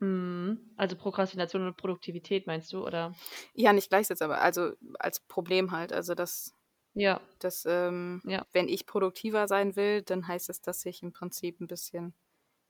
Mhm. 0.00 0.72
Also 0.76 0.96
Prokrastination 0.96 1.64
und 1.66 1.76
Produktivität 1.76 2.46
meinst 2.46 2.72
du, 2.72 2.84
oder? 2.86 3.14
Ja, 3.54 3.72
nicht 3.72 3.88
gleichsetzen, 3.88 4.24
aber 4.24 4.40
also 4.40 4.72
als 4.98 5.20
Problem 5.20 5.70
halt. 5.72 5.92
Also, 5.92 6.14
dass, 6.14 6.54
Ja. 6.94 7.20
dass 7.40 7.66
ähm, 7.66 8.22
Ja. 8.24 8.46
wenn 8.52 8.68
ich 8.68 8.86
produktiver 8.86 9.48
sein 9.48 9.76
will, 9.76 10.02
dann 10.02 10.28
heißt 10.28 10.50
es, 10.50 10.60
dass 10.62 10.84
ich 10.86 11.02
im 11.02 11.12
Prinzip 11.12 11.60
ein 11.60 11.66
bisschen 11.68 12.14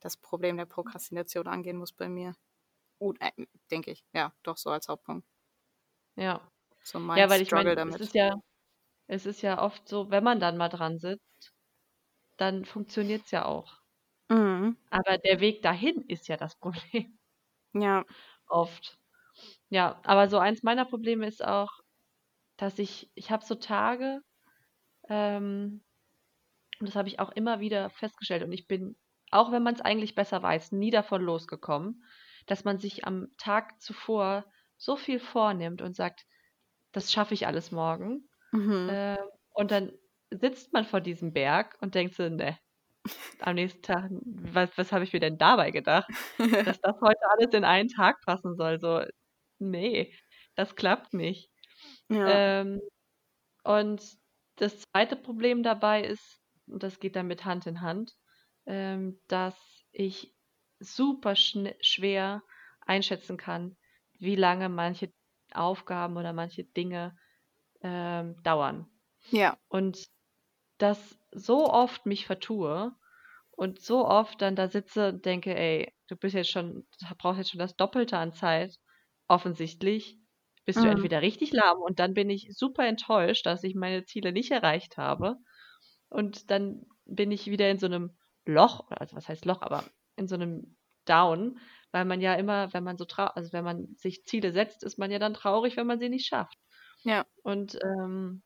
das 0.01 0.17
Problem 0.19 0.57
der 0.59 0.67
Prokrastination 0.67 1.49
angehen 1.49 1.79
muss 1.79 1.93
bei 1.93 2.09
mir. 2.09 2.35
Äh, 3.21 3.33
denke 3.71 3.93
ich. 3.93 4.05
Ja, 4.15 4.35
doch 4.43 4.57
so 4.59 4.71
als 4.71 4.89
Hauptpunkt. 4.89 5.27
Ja. 6.17 6.41
so 6.83 6.99
mein 7.01 7.19
Ja, 7.19 7.29
weil 7.31 7.43
ich 7.43 7.53
Struggle 7.53 7.53
meine, 7.53 7.79
es 7.87 7.99
damit. 7.99 8.01
ist 8.01 8.15
ja 8.15 8.35
es 9.11 9.27
ist 9.27 9.43
ja 9.43 9.63
oft 9.63 9.89
so, 9.89 10.11
wenn 10.11 10.25
man 10.25 10.41
dann 10.41 10.57
mal 10.57 10.69
dran 10.71 10.99
sitzt, 10.99 11.53
dann 12.39 12.65
funktioniert's 12.65 13.31
ja 13.31 13.45
auch. 13.47 13.83
Mhm. 14.31 14.77
Aber 14.91 15.19
der 15.19 15.41
Weg 15.41 15.63
dahin 15.63 16.03
ist 16.03 16.29
ja 16.29 16.37
das 16.37 16.55
Problem 16.61 17.19
Ja. 17.73 18.05
oft. 18.49 18.99
Ja, 19.71 20.01
aber 20.05 20.29
so 20.29 20.39
eins 20.39 20.63
meiner 20.63 20.85
Probleme 20.87 21.27
ist 21.27 21.45
auch, 21.45 21.71
dass 22.59 22.79
ich 22.79 23.11
ich 23.17 23.31
habe 23.33 23.45
so 23.45 23.57
Tage, 23.57 24.23
ähm 25.09 25.83
und 26.81 26.89
das 26.89 26.97
habe 26.97 27.09
ich 27.09 27.21
auch 27.21 27.31
immer 27.33 27.61
wieder 27.61 27.91
festgestellt 27.91 28.43
und 28.43 28.53
ich 28.53 28.67
bin, 28.69 28.97
auch 29.31 29.53
wenn 29.53 29.63
man's 29.63 29.81
eigentlich 29.83 30.15
besser 30.15 30.43
weiß, 30.43 30.73
nie 30.73 30.91
davon 30.91 31.23
losgekommen, 31.23 32.05
dass 32.47 32.65
man 32.65 32.79
sich 32.79 33.07
am 33.07 33.29
Tag 33.39 33.81
zuvor 33.83 34.45
so 34.79 34.97
viel 34.97 35.21
vornimmt 35.21 35.83
und 35.83 35.95
sagt: 35.97 36.27
„Das 36.93 37.13
schaffe 37.13 37.35
ich 37.35 37.47
alles 37.49 37.73
morgen.“ 37.73 38.30
Mhm. 38.53 38.97
Ähm, 38.97 39.19
und 39.51 39.71
dann 39.71 39.93
sitzt 40.31 40.73
man 40.73 40.85
vor 40.85 41.01
diesem 41.01 41.33
Berg 41.33 41.77
und 41.81 41.95
denkt 41.95 42.15
so: 42.15 42.29
„Ne, 42.29 42.59
am 43.41 43.57
nächsten 43.57 43.83
Tag, 43.83 44.11
was 44.25 44.77
was 44.79 44.93
habe 44.93 45.05
ich 45.05 45.13
mir 45.13 45.21
denn 45.21 45.39
dabei 45.39 45.71
gedacht, 45.73 46.11
dass 46.65 46.81
das 46.81 46.97
heute 47.03 47.21
alles 47.31 47.53
in 47.55 47.65
einen 47.65 47.89
Tag 47.91 48.21
passen 48.27 48.57
soll?“ 48.57 48.81
So, 48.81 49.05
ne, 49.61 50.13
das 50.57 50.77
klappt 50.77 51.15
nicht. 51.15 51.51
Ja. 52.09 52.41
Ähm, 52.53 52.81
und 53.65 54.03
das 54.57 54.83
zweite 54.93 55.17
Problem 55.17 55.63
dabei 55.63 56.05
ist, 56.05 56.41
und 56.67 56.83
das 56.83 57.01
geht 57.01 57.17
damit 57.17 57.45
Hand 57.45 57.67
in 57.67 57.81
Hand, 57.81 58.13
ähm, 58.67 59.21
dass 59.29 59.85
ich 59.93 60.35
super 60.81 61.35
schwer 61.37 62.43
einschätzen 62.81 63.37
kann, 63.37 63.77
wie 64.19 64.37
lange 64.37 64.69
manche 64.69 65.13
Aufgaben 65.53 66.17
oder 66.17 66.33
manche 66.33 66.65
Dinge, 66.65 67.17
ähm, 67.83 68.43
dauern. 68.43 68.89
Ja. 69.33 69.57
Und 69.69 70.09
das 70.79 71.19
so 71.33 71.71
oft 71.71 72.07
mich 72.07 72.27
vertue 72.27 72.95
und 73.53 73.81
so 73.83 74.07
oft 74.09 74.43
dann 74.43 74.57
da 74.57 74.69
sitze 74.69 75.11
und 75.11 75.27
denke: 75.27 75.55
„Ey, 75.57 75.93
du 76.09 76.17
bist 76.17 76.35
jetzt 76.37 76.51
schon 76.51 76.87
brauchst 77.19 77.39
jetzt 77.39 77.51
schon 77.53 77.61
das 77.61 77.77
Doppelte 77.77 78.19
an 78.19 78.33
Zeit. 78.35 78.77
Offensichtlich 79.29 80.19
bist 80.67 80.85
du 80.85 80.89
Mhm. 80.89 80.91
entweder 80.91 81.23
richtig 81.23 81.53
lahm“ 81.53 81.79
und 81.81 81.99
dann 82.01 82.15
bin 82.15 82.31
ich 82.31 82.49
super 82.57 82.87
enttäuscht, 82.87 83.47
dass 83.47 83.65
ich 83.65 83.75
meine 83.77 84.05
Ziele 84.05 84.33
nicht 84.33 84.51
erreicht 84.53 84.97
habe. 84.99 85.37
Und 86.11 86.51
dann 86.53 86.87
bin 87.07 87.31
ich 87.33 87.49
wieder 87.49 87.71
in 87.71 87.79
so 87.79 87.89
'nem 87.89 88.17
Loch 88.47 88.89
also, 88.91 89.17
was 89.17 89.29
heißt 89.31 89.45
Loch, 89.47 89.63
aber 89.63 89.93
in 90.17 90.29
so 90.29 90.37
'nem 90.39 90.77
Down, 91.07 91.61
weil 91.93 92.05
man 92.07 92.21
ja 92.23 92.35
immer, 92.37 92.73
wenn 92.75 92.85
man 92.85 92.99
so 92.99 93.05
trau 93.07 93.27
also, 93.27 93.53
wenn 93.55 93.65
man 93.65 93.95
sich 93.97 94.25
Ziele 94.27 94.53
setzt, 94.53 94.85
ist 94.85 94.99
man 94.99 95.11
ja 95.13 95.19
dann 95.21 95.35
traurig, 95.35 95.77
wenn 95.79 95.87
man 95.89 96.01
sie 96.01 96.09
nicht 96.11 96.27
schafft. 96.29 96.59
Ja. 97.05 97.25
Und, 97.43 97.79
ähm 97.83 98.43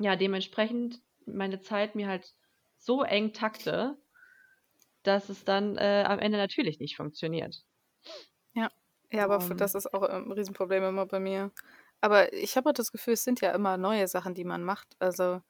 ja, 0.00 0.16
dementsprechend 0.16 1.00
meine 1.26 1.60
Zeit 1.60 1.94
mir 1.94 2.08
halt 2.08 2.34
so 2.76 3.02
eng 3.02 3.32
takte 3.32 3.96
dass 5.04 5.28
es 5.28 5.44
dann, 5.44 5.76
äh, 5.76 6.02
am 6.06 6.18
Ende 6.18 6.38
natürlich 6.38 6.80
nicht 6.80 6.96
funktioniert. 6.96 7.64
Ja. 8.56 8.70
Ja, 9.12 9.24
aber 9.24 9.36
f 9.36 9.52
das 9.56 9.74
Ähm 9.74 9.74
ist 9.74 9.92
auch, 9.92 10.02
ähm, 10.08 10.26
'n 10.30 10.32
Riesenproblem 10.32 10.84
immer 10.84 11.06
bei 11.06 11.18
mir. 11.20 11.52
Aber 12.00 12.32
ich 12.32 12.56
habe 12.56 12.66
halt 12.68 12.78
das 12.78 12.92
Gefühl, 12.92 13.14
es 13.14 13.24
sind 13.24 13.40
ja 13.40 13.52
immer 13.52 13.76
neue 13.76 14.06
Sachen, 14.08 14.34
die 14.34 14.44
man 14.44 14.62
macht. 14.64 14.96
Also 15.00 15.40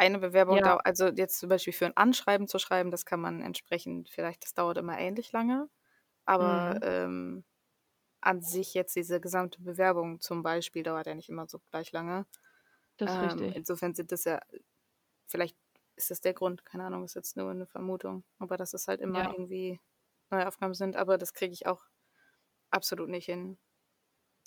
eine 0.00 0.20
Bewerbung 0.20 0.62
Ja. 0.62 0.62
dau 0.62 0.76
also, 0.84 1.08
jetzt 1.08 1.40
zum 1.40 1.48
Beispiel 1.48 1.72
für 1.72 1.86
'n 1.86 1.92
Anschreiben 1.96 2.46
zu 2.46 2.60
schreiben, 2.60 2.92
das 2.92 3.04
kann 3.04 3.20
man 3.20 3.42
entsprechend 3.42 4.08
vielleicht 4.08 4.44
das 4.44 4.54
dauert 4.54 4.78
immer 4.78 4.96
ähnlich 4.96 5.32
lange. 5.32 5.68
Aber, 6.26 6.60
Mhm. 6.68 6.82
ähm, 6.82 7.44
an 8.20 8.42
sich 8.42 8.74
jetzt 8.74 8.96
diese 8.96 9.20
gesamte 9.20 9.60
Bewerbung 9.62 10.20
zum 10.20 10.42
Beispiel 10.42 10.82
dauert 10.84 11.06
ja 11.06 11.14
nicht 11.14 11.28
immer 11.30 11.48
so 11.48 11.60
gleich 11.70 11.92
lange. 11.92 12.26
Das 12.98 13.14
ist 13.14 13.20
Ähm, 13.20 13.48
richtig. 13.48 13.54
insofern 13.54 13.94
sind 13.94 14.12
das 14.12 14.24
ja 14.24 14.40
vielleicht 15.28 15.56
ist 15.96 16.10
das 16.12 16.20
der 16.22 16.34
Grund, 16.34 16.64
keine 16.66 16.86
Ahnung, 16.86 17.04
ist 17.04 17.14
jetzt 17.16 17.36
nur 17.36 17.54
'ne 17.54 17.66
Vermutung. 17.66 18.24
Aber 18.38 18.56
dass 18.58 18.74
es 18.74 18.88
halt 18.88 19.00
immer 19.02 19.24
Ja. 19.24 19.32
irgendwie 19.32 19.80
neue 20.30 20.48
Aufgaben 20.48 20.74
sind, 20.74 20.96
aber 20.96 21.18
das 21.18 21.34
kriege 21.34 21.52
ich 21.54 21.66
auch 21.68 21.84
absolut 22.70 23.08
nicht 23.10 23.26
hin. 23.26 23.58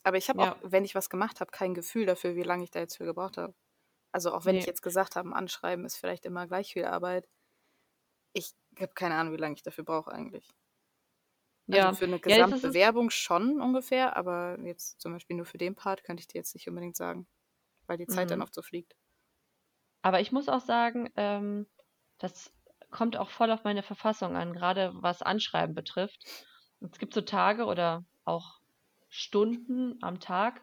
Aber 0.04 0.18
ich 0.18 0.30
habe 0.30 0.42
auch, 0.42 0.52
Ja. 0.52 0.62
wenn 0.64 0.86
ich 0.86 0.96
was 0.96 1.10
gemacht 1.12 1.42
habe, 1.42 1.52
kein 1.52 1.74
Gefühl 1.76 2.06
dafür, 2.08 2.36
wie 2.36 2.44
lange 2.44 2.64
ich 2.66 2.72
da 2.72 2.80
jetzt 2.82 2.98
für 2.98 3.06
gebraucht 3.06 3.38
habe. 3.38 3.56
Also, 4.14 4.34
auch 4.34 4.46
wenn 4.46 4.58
ich 4.58 4.66
Ne. 4.66 4.68
jetzt 4.68 4.82
gesagt 4.84 5.16
habe, 5.18 5.34
Anschreiben 5.36 5.86
ist 5.86 5.98
vielleicht 5.98 6.26
immer 6.28 6.48
gleich 6.48 6.74
viel 6.74 6.86
Arbeit. 6.86 7.28
Ich 8.36 8.54
habe 8.80 8.94
keine 8.94 9.16
Ahnung, 9.16 9.34
wie 9.34 9.38
lange 9.38 9.56
ich 9.56 9.64
dafür 9.64 9.84
brauche 9.84 10.12
eigentlich. 10.12 10.48
Also, 11.70 11.92
Ja. 11.92 11.94
für 11.94 12.08
'ne 12.08 12.20
Ja, 12.28 12.38
jetzt 12.38 12.52
ist 12.52 12.64
es 12.64 12.76
Gesamtbewerbung 12.76 13.10
schon 13.10 13.62
ungefähr, 13.62 14.16
aber 14.18 14.60
jetzt 14.62 15.00
zum 15.02 15.14
Beispiel 15.14 15.36
nur 15.38 15.46
für 15.46 15.58
den 15.58 15.76
Part 15.76 16.04
könnte 16.04 16.22
ich 16.22 16.28
dir 16.28 16.38
jetzt 16.40 16.54
nicht 16.56 16.68
unbedingt 16.68 16.96
sagen, 16.98 17.28
weil 17.88 17.98
die 17.98 18.08
Zeit 18.08 18.32
dann 18.32 18.42
Mhm. 18.42 18.44
oft 18.44 18.54
so 18.56 18.62
fliegt. 18.64 18.96
Aber 20.04 20.20
ich 20.20 20.32
muss 20.32 20.50
auch 20.50 20.62
sagen, 20.62 21.12
ähm, 21.16 21.68
das 22.18 22.54
kommt 22.92 23.18
auch 23.18 23.30
voll 23.30 23.52
auf 23.52 23.64
meine 23.64 23.84
Verfassung 23.84 24.36
an, 24.36 24.54
grade 24.54 24.92
was 24.96 25.22
Anschreiben 25.22 25.76
betrifft. 25.76 26.24
Es 26.82 26.98
gibt 26.98 27.14
so 27.14 27.22
Tage 27.22 27.66
oder 27.66 28.06
auch 28.26 28.60
Stunden 29.10 29.98
am 30.02 30.20
Tag 30.20 30.62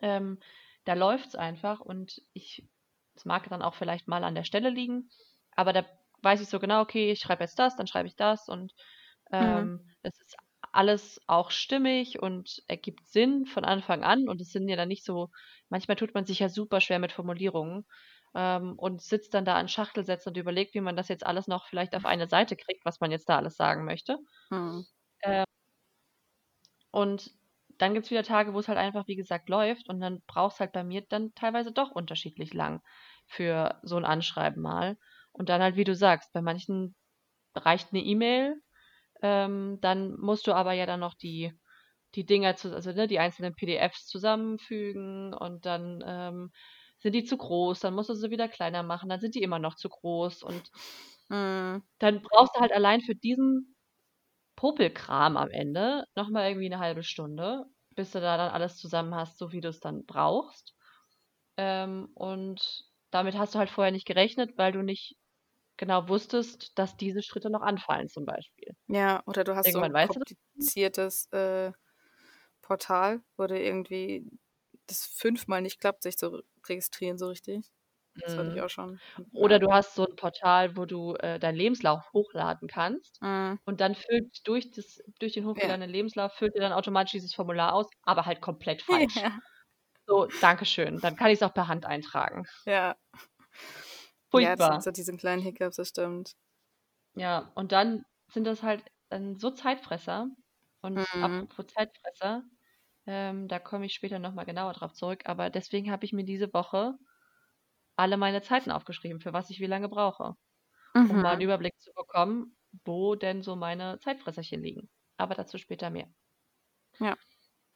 ähm, 0.00 0.38
da 0.84 0.94
läuft's 0.94 1.34
einfach 1.34 1.80
und 1.80 2.20
ich 2.32 2.68
es 3.16 3.24
mag 3.24 3.48
dann 3.48 3.62
auch 3.62 3.74
vielleicht 3.74 4.08
mal 4.08 4.24
an 4.24 4.34
der 4.34 4.42
Stelle 4.44 4.70
liegen, 4.70 5.08
aber 5.52 5.72
da 5.72 5.84
weiß 6.22 6.40
ich 6.40 6.48
so 6.48 6.58
genau: 6.58 6.80
„Okay, 6.82 7.12
ich 7.12 7.20
schreibe 7.20 7.44
jetzt 7.44 7.58
das, 7.58 7.76
dann 7.76 7.86
schreibe 7.86 8.08
ich 8.08 8.16
das“ 8.16 8.48
und, 8.48 8.74
Mhm. 9.40 9.70
ähm, 9.70 9.82
es 10.02 10.20
ist 10.20 10.36
alles 10.72 11.20
auch 11.28 11.50
stimmig 11.50 12.20
und 12.22 12.62
ergibt 12.68 13.06
Sinn 13.06 13.46
von 13.46 13.64
Anfang 13.64 14.04
an 14.04 14.28
und 14.28 14.40
es 14.40 14.50
sind 14.50 14.68
ja 14.68 14.76
dann 14.76 14.88
nicht 14.88 15.04
so 15.04 15.30
manchmal 15.68 15.96
tut 15.96 16.14
man 16.14 16.24
sich 16.26 16.40
ja 16.40 16.48
super 16.48 16.80
schwer 16.80 16.98
mit 16.98 17.12
Formulierungen, 17.12 17.86
ähm, 18.34 18.74
und 18.78 19.02
sitzt 19.02 19.34
dann 19.34 19.44
da 19.44 19.54
an 19.56 19.68
Schachtelsätzen 19.68 20.30
und 20.32 20.38
überlegt, 20.38 20.74
wie 20.74 20.80
man 20.80 20.96
das 20.96 21.08
jetzt 21.08 21.26
alles 21.26 21.46
noch 21.48 21.66
vielleicht 21.68 21.94
auf 21.96 22.04
eine 22.06 22.28
Seite 22.28 22.56
kriegt, 22.56 22.84
was 22.84 23.00
man 23.00 23.10
jetzt 23.12 23.28
da 23.28 23.36
alles 23.38 23.56
sagen 23.56 23.84
möchte. 23.84 24.18
Mhm. 24.50 24.84
Äh 25.22 25.44
und 26.94 27.32
dann 27.78 27.92
gibt's 27.92 28.12
wieder 28.12 28.22
Tage, 28.22 28.54
wo's 28.54 28.68
halt 28.68 28.78
einfach, 28.78 29.08
wie 29.08 29.16
gesagt, 29.16 29.48
läuft 29.48 29.88
und 29.88 29.98
dann 29.98 30.22
braucht's 30.28 30.60
halt 30.60 30.70
bei 30.72 30.84
mir 30.84 31.02
dann 31.08 31.34
teilweise 31.34 31.72
doch 31.72 31.90
unterschiedlich 31.90 32.54
lang 32.54 32.82
für 33.26 33.80
so 33.82 33.96
'n 33.96 34.04
Anschreiben 34.04 34.62
mal. 34.62 34.96
Und 35.32 35.48
dann 35.48 35.60
halt, 35.60 35.74
wie 35.74 35.82
du 35.82 35.96
sagst, 35.96 36.32
bei 36.32 36.40
manchen 36.40 36.94
reicht 37.56 37.92
'ne 37.92 38.00
E-Mail, 38.00 38.62
ähm, 39.24 39.80
dann 39.82 40.14
musst 40.20 40.46
du 40.48 40.54
aber 40.54 40.74
ja 40.74 40.86
dann 40.86 41.00
noch 41.00 41.14
die 41.16 41.54
die 42.16 42.26
Dinger 42.26 42.56
zu 42.56 42.74
also, 42.74 42.92
ne, 42.92 43.08
die 43.08 43.20
einzelnen 43.20 43.54
PDFs 43.56 44.06
zusammenfügen 44.08 45.34
und 45.34 45.66
dann, 45.66 46.04
ähm, 46.06 46.52
sind 47.00 47.14
die 47.14 47.24
zu 47.24 47.36
groß, 47.38 47.80
dann 47.82 47.94
musst 47.94 48.10
du 48.10 48.14
sie 48.16 48.30
wieder 48.32 48.48
kleiner 48.48 48.82
machen, 48.84 49.10
dann 49.10 49.20
sind 49.20 49.36
die 49.36 49.42
immer 49.44 49.60
noch 49.60 49.76
zu 49.76 49.88
groß 49.90 50.42
und 50.44 50.70
Mhm. 51.30 51.84
dann 52.00 52.22
brauchst 52.22 52.56
du 52.56 52.60
halt 52.60 52.72
allein 52.72 53.00
für 53.00 53.14
diesen 53.14 53.76
Popelkram 54.56 55.36
am 55.38 55.50
Ende 55.50 56.04
noch 56.16 56.30
mal 56.30 56.48
irgendwie 56.48 56.68
'ne 56.70 56.80
1/2 56.80 57.02
Stunde, 57.04 57.64
bis 57.96 58.12
du 58.12 58.20
da 58.20 58.36
dann 58.38 58.52
alles 58.52 58.76
zusammen 58.78 59.14
hast, 59.16 59.38
so 59.38 59.52
wie 59.52 59.60
du's 59.62 59.80
dann 59.80 60.06
brauchst. 60.06 60.74
Ähm, 61.58 62.10
und 62.14 62.84
damit 63.12 63.36
hast 63.38 63.54
du 63.56 63.60
halt 63.60 63.70
vorher 63.70 63.92
nicht 63.92 64.06
gerechnet, 64.06 64.58
weil 64.58 64.72
du 64.72 64.82
nicht 64.82 65.16
genau 65.78 66.08
wusstest, 66.08 66.78
dass 66.78 66.96
diese 66.96 67.22
Schritte 67.22 67.50
noch 67.50 67.62
anfallen 67.62 68.08
zum 68.08 68.24
Beispiel. 68.26 68.74
Ja, 68.88 69.22
oder 69.26 69.44
du 69.44 69.56
hast 69.56 69.72
so 69.72 69.80
Irgendwann 69.80 69.92
'n 69.92 69.94
weißt 69.94 70.16
du 70.16 70.20
das 70.20 70.36
kompliziertes, 70.58 71.26
äh, 71.32 71.72
Portal, 72.62 73.22
wo 73.36 73.46
du 73.46 73.58
irgendwie 73.60 74.26
das 74.86 75.06
fünfmal 75.06 75.62
nicht 75.62 75.80
klappt, 75.80 76.02
sich 76.04 76.16
zu 76.18 76.42
registrieren 76.68 77.18
so 77.18 77.28
richtig. 77.28 77.72
Das 78.24 78.36
hatte 78.36 78.50
ich 78.50 78.60
Mhm. 78.60 78.62
auch 78.62 78.70
schon. 78.70 79.00
Oder 79.34 79.58
Ja. 79.58 79.60
du 79.60 79.72
hast 79.72 79.94
so 79.96 80.04
'n 80.06 80.16
Portal, 80.16 80.76
wo 80.76 80.86
du, 80.86 81.14
äh, 81.16 81.38
deinen 81.40 81.56
Lebenslauf 81.56 82.12
hochladen 82.12 82.68
kannst 82.68 83.22
Mhm. 83.22 83.58
und 83.64 83.80
dann 83.80 83.94
füllt 83.96 84.46
durch 84.48 84.70
das 84.70 85.02
durch 85.20 85.34
den 85.34 85.46
Ja. 85.56 85.74
hochgeladenen 85.74 85.90
Lebenslauf 85.90 86.34
füllt 86.34 86.54
er 86.56 86.62
dann 86.62 86.72
automatisch 86.72 87.12
dieses 87.12 87.34
Formular 87.34 87.74
aus, 87.74 87.88
aber 88.02 88.26
halt 88.26 88.40
komplett 88.42 88.82
falsch. 88.82 89.24
Ja. 89.24 89.40
So, 90.06 90.26
danke 90.40 90.66
schön, 90.66 91.00
dann 91.00 91.16
kann 91.16 91.30
ich's 91.30 91.42
auch 91.42 91.54
per 91.54 91.68
Hand 91.68 91.86
eintragen. 91.86 92.46
Ja. 92.66 92.96
Ja, 94.38 94.54
das 94.56 94.66
sind 94.66 94.82
Furchtbar. 94.82 94.84
so 94.84 94.90
diese 94.90 95.16
kleinen 95.16 95.42
Hiccups, 95.42 95.76
das 95.76 95.88
stimmt. 95.88 96.34
Ja, 97.16 97.52
und 97.54 97.72
dann 97.72 98.04
sind 98.28 98.44
das 98.44 98.62
halt 98.62 98.84
dann 99.08 99.36
so 99.36 99.50
Zeitfresser. 99.50 100.28
Und 100.80 101.06
Mhm. 101.14 101.46
apropos 101.48 101.66
Zeitfresser, 101.68 102.42
ähm, 103.06 103.48
da 103.48 103.58
komme 103.58 103.86
ich 103.86 103.94
später 103.94 104.18
noch 104.18 104.34
mal 104.34 104.44
genauer 104.44 104.72
drauf 104.74 104.92
zurück, 104.94 105.22
aber 105.26 105.50
deswegen 105.50 105.90
habe 105.90 106.04
ich 106.04 106.12
mir 106.12 106.24
diese 106.24 106.52
Woche 106.54 106.98
alle 107.96 108.16
meine 108.16 108.40
Zeiten 108.42 108.70
aufgeschrieben, 108.70 109.20
für 109.20 109.32
was 109.32 109.50
ich 109.50 109.58
wie 109.60 109.66
lange 109.66 109.88
brauche, 109.88 110.36
um 111.08 111.20
mal 111.22 111.34
'n 111.34 111.40
Mhm. 111.40 111.42
Überblick 111.42 111.80
zu 111.80 111.92
bekommen, 111.94 112.56
wo 112.86 113.14
denn 113.16 113.42
so 113.42 113.56
meine 113.56 113.98
Zeitfresserchen 114.00 114.62
liegen. 114.62 114.90
Aber 115.18 115.34
dazu 115.36 115.58
später 115.58 115.90
mehr. 115.90 116.08
Ja, 116.98 117.16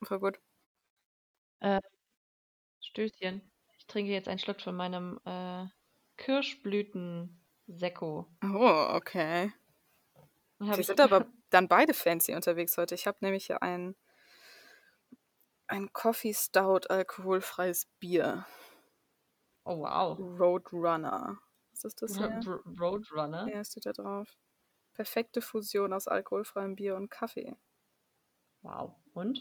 voll 0.05 0.21
gut. 0.21 0.41
Äh, 1.61 1.81
Stößchen. 2.81 3.53
Ich 3.79 3.87
trinke 3.87 4.11
jetzt 4.13 4.27
einen 4.29 4.41
Schluck 4.41 4.61
von 4.61 4.75
meinem, 4.75 5.21
äh, 5.25 5.67
Kirschblüten-Sekko. 6.19 8.27
Oh, 8.45 8.87
okay. 8.91 9.53
Ich 10.77 10.87
sind 10.87 11.01
aber 11.01 11.27
dann 11.51 11.69
beide 11.69 11.95
fancy 11.95 12.35
unterwegs 12.35 12.77
heute. 12.77 12.95
Ich 12.95 13.07
habe 13.07 13.17
nämlich 13.23 13.47
hier 13.47 13.63
einen 13.63 13.97
ein 15.67 15.93
Coffee 15.93 16.35
Stout 16.35 16.87
alkoholfreies 16.89 17.87
Bier. 18.01 18.47
Oh, 19.65 19.81
wow. 19.81 20.19
Roadrunner. 20.19 21.39
Was 21.73 21.85
ist 21.85 22.01
das 22.03 22.17
hier? 22.17 22.29
Ro- 22.47 22.63
Roadrunner. 22.81 23.49
Ja, 23.49 23.63
steht 23.65 23.87
da 23.87 23.93
drauf. 23.93 24.29
Perfekte 24.95 25.41
Fusion 25.43 25.93
aus 25.93 26.09
alkoholfreiem 26.09 26.75
Bier 26.75 26.97
und 26.97 27.11
Kaffee. 27.11 27.55
Wow. 28.63 28.95
Und? 29.13 29.41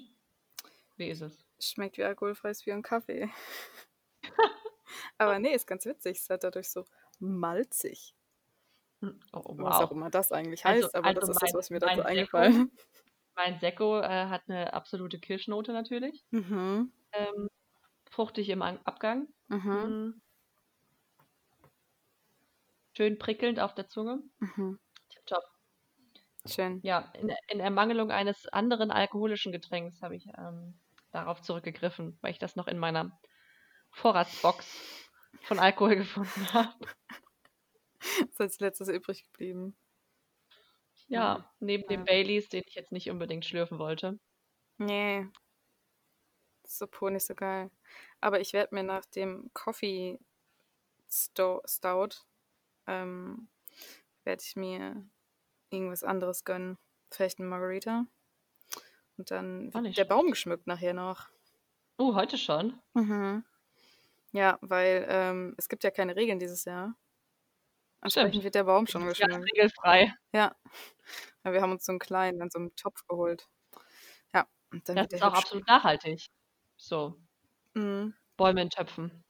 Wie 0.97 1.09
ist 1.09 1.21
es? 1.21 1.45
Schmeckt 1.59 1.97
wie 1.97 2.03
alkoholfreies 2.03 2.63
Bier 2.63 2.75
und 2.75 2.83
Kaffee. 2.83 3.29
Aber 5.17 5.39
nee, 5.39 5.53
ist 5.53 5.67
ganz 5.67 5.85
witzig. 5.85 6.17
Es 6.17 6.23
ist 6.23 6.29
halt 6.29 6.43
dadurch 6.43 6.69
so 6.69 6.85
malzig. 7.19 8.15
Hm, 9.01 9.19
Oh, 9.33 9.43
Was 9.57 9.75
auch 9.77 9.81
wow. 9.83 9.91
immer 9.91 10.09
das 10.09 10.31
eigentlich 10.31 10.65
Also- 10.65 10.85
heißt, 10.85 10.95
aber 10.95 11.07
also 11.07 11.19
das 11.21 11.29
ist 11.29 11.41
das, 11.41 11.51
mein- 11.51 11.59
was 11.59 11.69
mir 11.69 11.79
dazu 11.79 11.93
Sekko- 12.01 12.05
eingefallen 12.05 12.71
Mein 13.35 13.59
Sekko 13.59 13.99
äh, 13.99 14.25
hat 14.27 14.43
eine 14.47 14.73
absolute 14.73 15.19
Kirschnote 15.19 15.71
natürlich. 15.71 16.25
Mhm. 16.31 16.91
Ähm, 17.11 17.49
fruchtig 18.09 18.49
im 18.49 18.63
An 18.63 18.79
Abgang. 18.83 19.27
Mhm. 19.49 19.71
Mm. 19.71 20.21
Schön 22.93 23.19
prickelnd 23.19 23.59
auf 23.59 23.75
der 23.75 23.87
Zunge. 23.87 24.23
Mhm. 24.39 24.79
Tipptopp. 25.09 25.43
Schön. 26.47 26.79
Ja, 26.81 27.11
in, 27.19 27.31
in 27.49 27.59
Ermangelung 27.59 28.09
eines 28.09 28.47
anderen 28.47 28.89
alkoholischen 28.89 29.51
Getränks 29.51 30.01
habe 30.01 30.15
ich 30.15 30.25
ähm, 30.37 30.73
darauf 31.11 31.41
zurückgegriffen, 31.41 32.17
weil 32.21 32.31
ich 32.31 32.39
das 32.39 32.55
noch 32.55 32.67
in 32.67 32.79
meiner 32.79 33.11
Vorratsbox 33.97 34.65
von 35.43 35.59
Alkohol 35.59 35.95
gefunden 35.97 36.53
habe. 36.53 36.73
ist 38.29 38.39
als 38.39 38.59
letztes 38.59 38.89
übrig 38.89 39.23
geblieben. 39.25 39.75
Ja, 41.07 41.51
neben 41.59 41.83
Ja. 41.83 41.89
dem 41.89 42.05
Baileys, 42.05 42.49
den 42.49 42.63
ich 42.67 42.75
jetzt 42.75 42.91
nicht 42.91 43.09
unbedingt 43.09 43.45
schlürfen 43.45 43.79
wollte. 43.79 44.19
Nee. 44.77 45.27
Das 46.63 46.73
ist 46.73 46.77
so 46.79 46.87
pur 46.87 47.09
nicht 47.11 47.25
so 47.25 47.33
geil. 47.33 47.71
Aber 48.21 48.39
ich 48.39 48.53
werde 48.53 48.75
mir 48.75 48.83
nach 48.83 49.05
dem 49.05 49.49
Coffee 49.53 50.19
Sto 51.09 51.61
Stout, 51.65 52.17
ähm, 52.85 53.47
werde 54.25 54.43
ich 54.45 54.55
mir 54.55 55.07
irgendwas 55.69 56.03
anderes 56.03 56.43
gönnen. 56.43 56.77
Vielleicht 57.09 57.39
eine 57.39 57.47
Margarita. 57.47 58.05
Und 59.17 59.31
dann 59.31 59.73
wird 59.73 59.97
der. 59.97 60.05
Baum 60.05 60.29
geschmückt 60.29 60.67
nachher 60.67 60.93
noch. 60.93 61.29
Oh, 61.97 62.13
heute 62.13 62.37
schon? 62.37 62.79
Mhm. 62.93 63.43
Ja, 64.37 64.57
weil 64.61 65.05
ähm, 65.09 65.55
es 65.57 65.67
gibt 65.69 65.83
ja 65.83 65.91
keine 65.91 66.15
Regeln 66.15 66.39
dieses 66.39 66.63
Jahr. 66.65 66.95
Entsprechend 68.01 68.41
Stimmt. 68.41 68.43
wird 68.43 68.55
der 68.55 68.63
Baum 68.63 68.87
schon 68.87 69.07
ist 69.07 69.17
geschmückt. 69.19 69.45
regelfrei. 69.51 70.13
Ja. 70.33 70.55
ja. 71.43 71.53
Wir 71.53 71.61
haben 71.61 71.71
uns 71.71 71.85
so 71.85 71.91
einen 71.91 71.99
kleinen 71.99 72.41
in 72.41 72.49
so 72.49 72.59
einem 72.59 72.75
Topf 72.75 73.05
geholt. 73.07 73.47
Ja, 74.33 74.47
und 74.71 74.87
dann 74.89 74.95
Das 74.95 75.03
wird 75.03 75.13
ist 75.13 75.23
auch 75.23 75.29
hübsch. 75.29 75.39
absolut 75.39 75.67
nachhaltig. 75.67 76.27
So, 76.77 77.17
Mhm. 77.75 78.13
Bäume 78.37 78.61
in 78.61 78.69
Töpfen. 78.69 79.23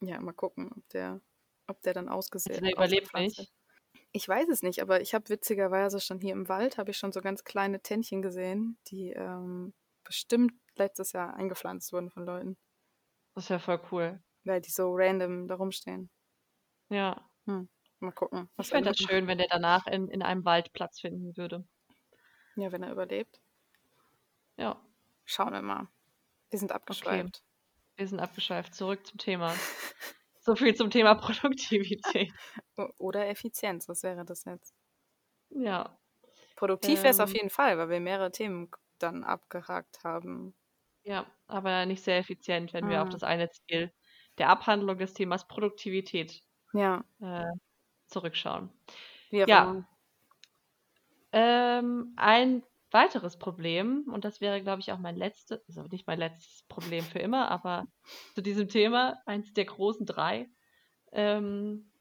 Ja, 0.00 0.20
mal 0.20 0.32
gucken, 0.32 0.70
ob 0.76 0.88
der, 0.90 1.20
ob 1.68 1.80
der 1.82 1.94
dann 1.94 2.08
ausgesät 2.08 2.52
Also 2.52 2.60
der 2.62 2.72
überlebt 2.72 3.14
nicht. 3.14 3.38
wird. 3.38 3.52
Ich 4.12 4.28
weiß 4.28 4.48
es 4.50 4.62
nicht, 4.62 4.80
aber 4.82 5.00
ich 5.00 5.14
habe 5.14 5.28
witzigerweise 5.30 6.00
schon 6.00 6.20
hier 6.20 6.32
im 6.32 6.48
Wald, 6.48 6.78
habe 6.78 6.90
ich 6.90 6.98
schon 6.98 7.12
so 7.12 7.20
ganz 7.20 7.44
kleine 7.44 7.82
Tännchen 7.82 8.22
gesehen, 8.22 8.78
die 8.88 9.10
ähm, 9.12 9.74
bestimmt 10.04 10.52
letztes 10.76 11.12
Jahr 11.12 11.34
eingepflanzt 11.34 11.92
wurden 11.92 12.10
von 12.10 12.24
Leuten, 12.26 12.58
Das 13.34 13.44
ist 13.44 13.50
ja 13.50 13.58
voll 13.58 13.80
cool. 13.90 14.22
Weil 14.44 14.60
die 14.60 14.70
so 14.70 14.90
random 14.94 15.48
da 15.48 15.54
rumstehen. 15.56 16.10
Ja. 16.88 17.28
Mal 18.00 18.12
gucken, 18.12 18.48
Ich 18.52 18.58
was 18.58 18.68
fände 18.70 18.90
das 18.90 18.98
schön, 18.98 19.26
wenn 19.28 19.38
der 19.38 19.46
danach 19.48 19.86
in, 19.86 20.08
in 20.08 20.22
einem 20.22 20.44
Wald 20.44 20.72
Platz 20.72 21.00
finden 21.00 21.36
würde. 21.36 21.64
Ja, 22.56 22.70
wenn 22.72 22.82
er 22.82 22.92
überlebt. 22.92 23.40
Ja, 24.56 24.80
Schauen 25.24 25.52
wir 25.52 25.62
mal. 25.62 25.88
Wir 26.50 26.58
sind 26.58 26.72
abgeschweift. 26.72 27.42
wir 27.96 28.08
sind 28.08 28.20
abgeschweift. 28.20 28.74
Zurück 28.74 29.06
zum 29.06 29.18
Thema. 29.18 29.54
So 30.44 30.56
viel 30.56 30.74
zum 30.74 30.90
Thema 30.90 31.14
Produktivität. 31.14 32.32
Oder 32.98 33.28
Effizienz, 33.28 33.88
was 33.88 34.02
wäre 34.02 34.24
das 34.24 34.44
jetzt? 34.44 34.74
Ja, 35.50 35.96
Produktiv 36.56 36.98
wäre 37.04 37.10
es 37.10 37.20
auf 37.20 37.30
Ähm. 37.30 37.36
jeden 37.36 37.50
Fall, 37.50 37.78
weil 37.78 37.88
wir 37.90 38.00
mehrere 38.00 38.32
Themen 38.32 38.68
dann 38.98 39.22
abgehakt 39.22 40.02
haben. 40.02 40.56
ja, 41.04 41.26
aber 41.46 41.86
nicht 41.86 42.02
sehr 42.02 42.18
effizient, 42.18 42.72
wenn 42.72 42.88
wir 42.88 43.02
auf 43.02 43.08
Mhm. 43.08 43.12
das 43.12 43.22
eine 43.22 43.50
Ziel 43.50 43.92
der 44.38 44.48
Abhandlung 44.50 44.98
des 44.98 45.14
Themas 45.14 45.46
Produktivität 45.48 46.42
Ja, 46.72 47.04
äh, 47.20 47.44
zurückschauen. 48.08 48.70
auch 49.30 49.46
Ja. 49.46 49.82
Ähm, 51.32 52.12
ein 52.16 52.62
weiteres 52.90 53.38
Problem, 53.38 54.04
und 54.12 54.24
das 54.24 54.40
wäre, 54.42 54.62
glaube 54.62 54.80
ich, 54.80 54.92
auch 54.92 54.98
mein 54.98 55.16
letztes, 55.16 55.60
also 55.66 55.84
nicht 55.84 56.06
mein 56.06 56.18
letztes 56.18 56.64
Problem 56.68 57.04
für 57.04 57.20
immer, 57.20 57.50
aber 57.50 57.86
zu 58.34 58.42
diesem 58.42 58.68
Thema, 58.68 59.22
eins 59.24 59.52
der 59.54 59.64
großen 59.64 60.04
drei, 60.04 60.50
ähm, 61.12 61.92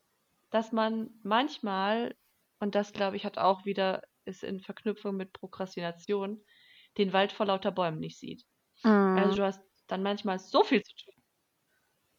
dass 0.52 0.72
man 0.74 1.12
manchmal, 1.24 2.16
und 2.60 2.76
das, 2.76 2.94
glaube 2.94 3.18
ich, 3.18 3.26
hat 3.26 3.38
auch 3.38 3.66
wieder, 3.66 4.04
ist 4.26 4.44
in 4.44 4.62
Verknüpfung 4.62 5.16
mit 5.18 5.34
Prokrastination, 5.34 6.44
den 6.98 7.14
Wald 7.14 7.32
vor 7.34 7.46
lauter 7.48 7.72
Bäumen 7.72 8.00
nicht 8.00 8.20
sieht. 8.20 8.46
Also 9.14 9.36
Mhm. 9.36 9.38
du 9.38 9.46
hast 9.46 9.62
dann 9.88 10.04
manchmal 10.04 10.40
so 10.40 10.64
viel 10.64 10.84
zu 10.84 10.96
tun. 10.96 11.21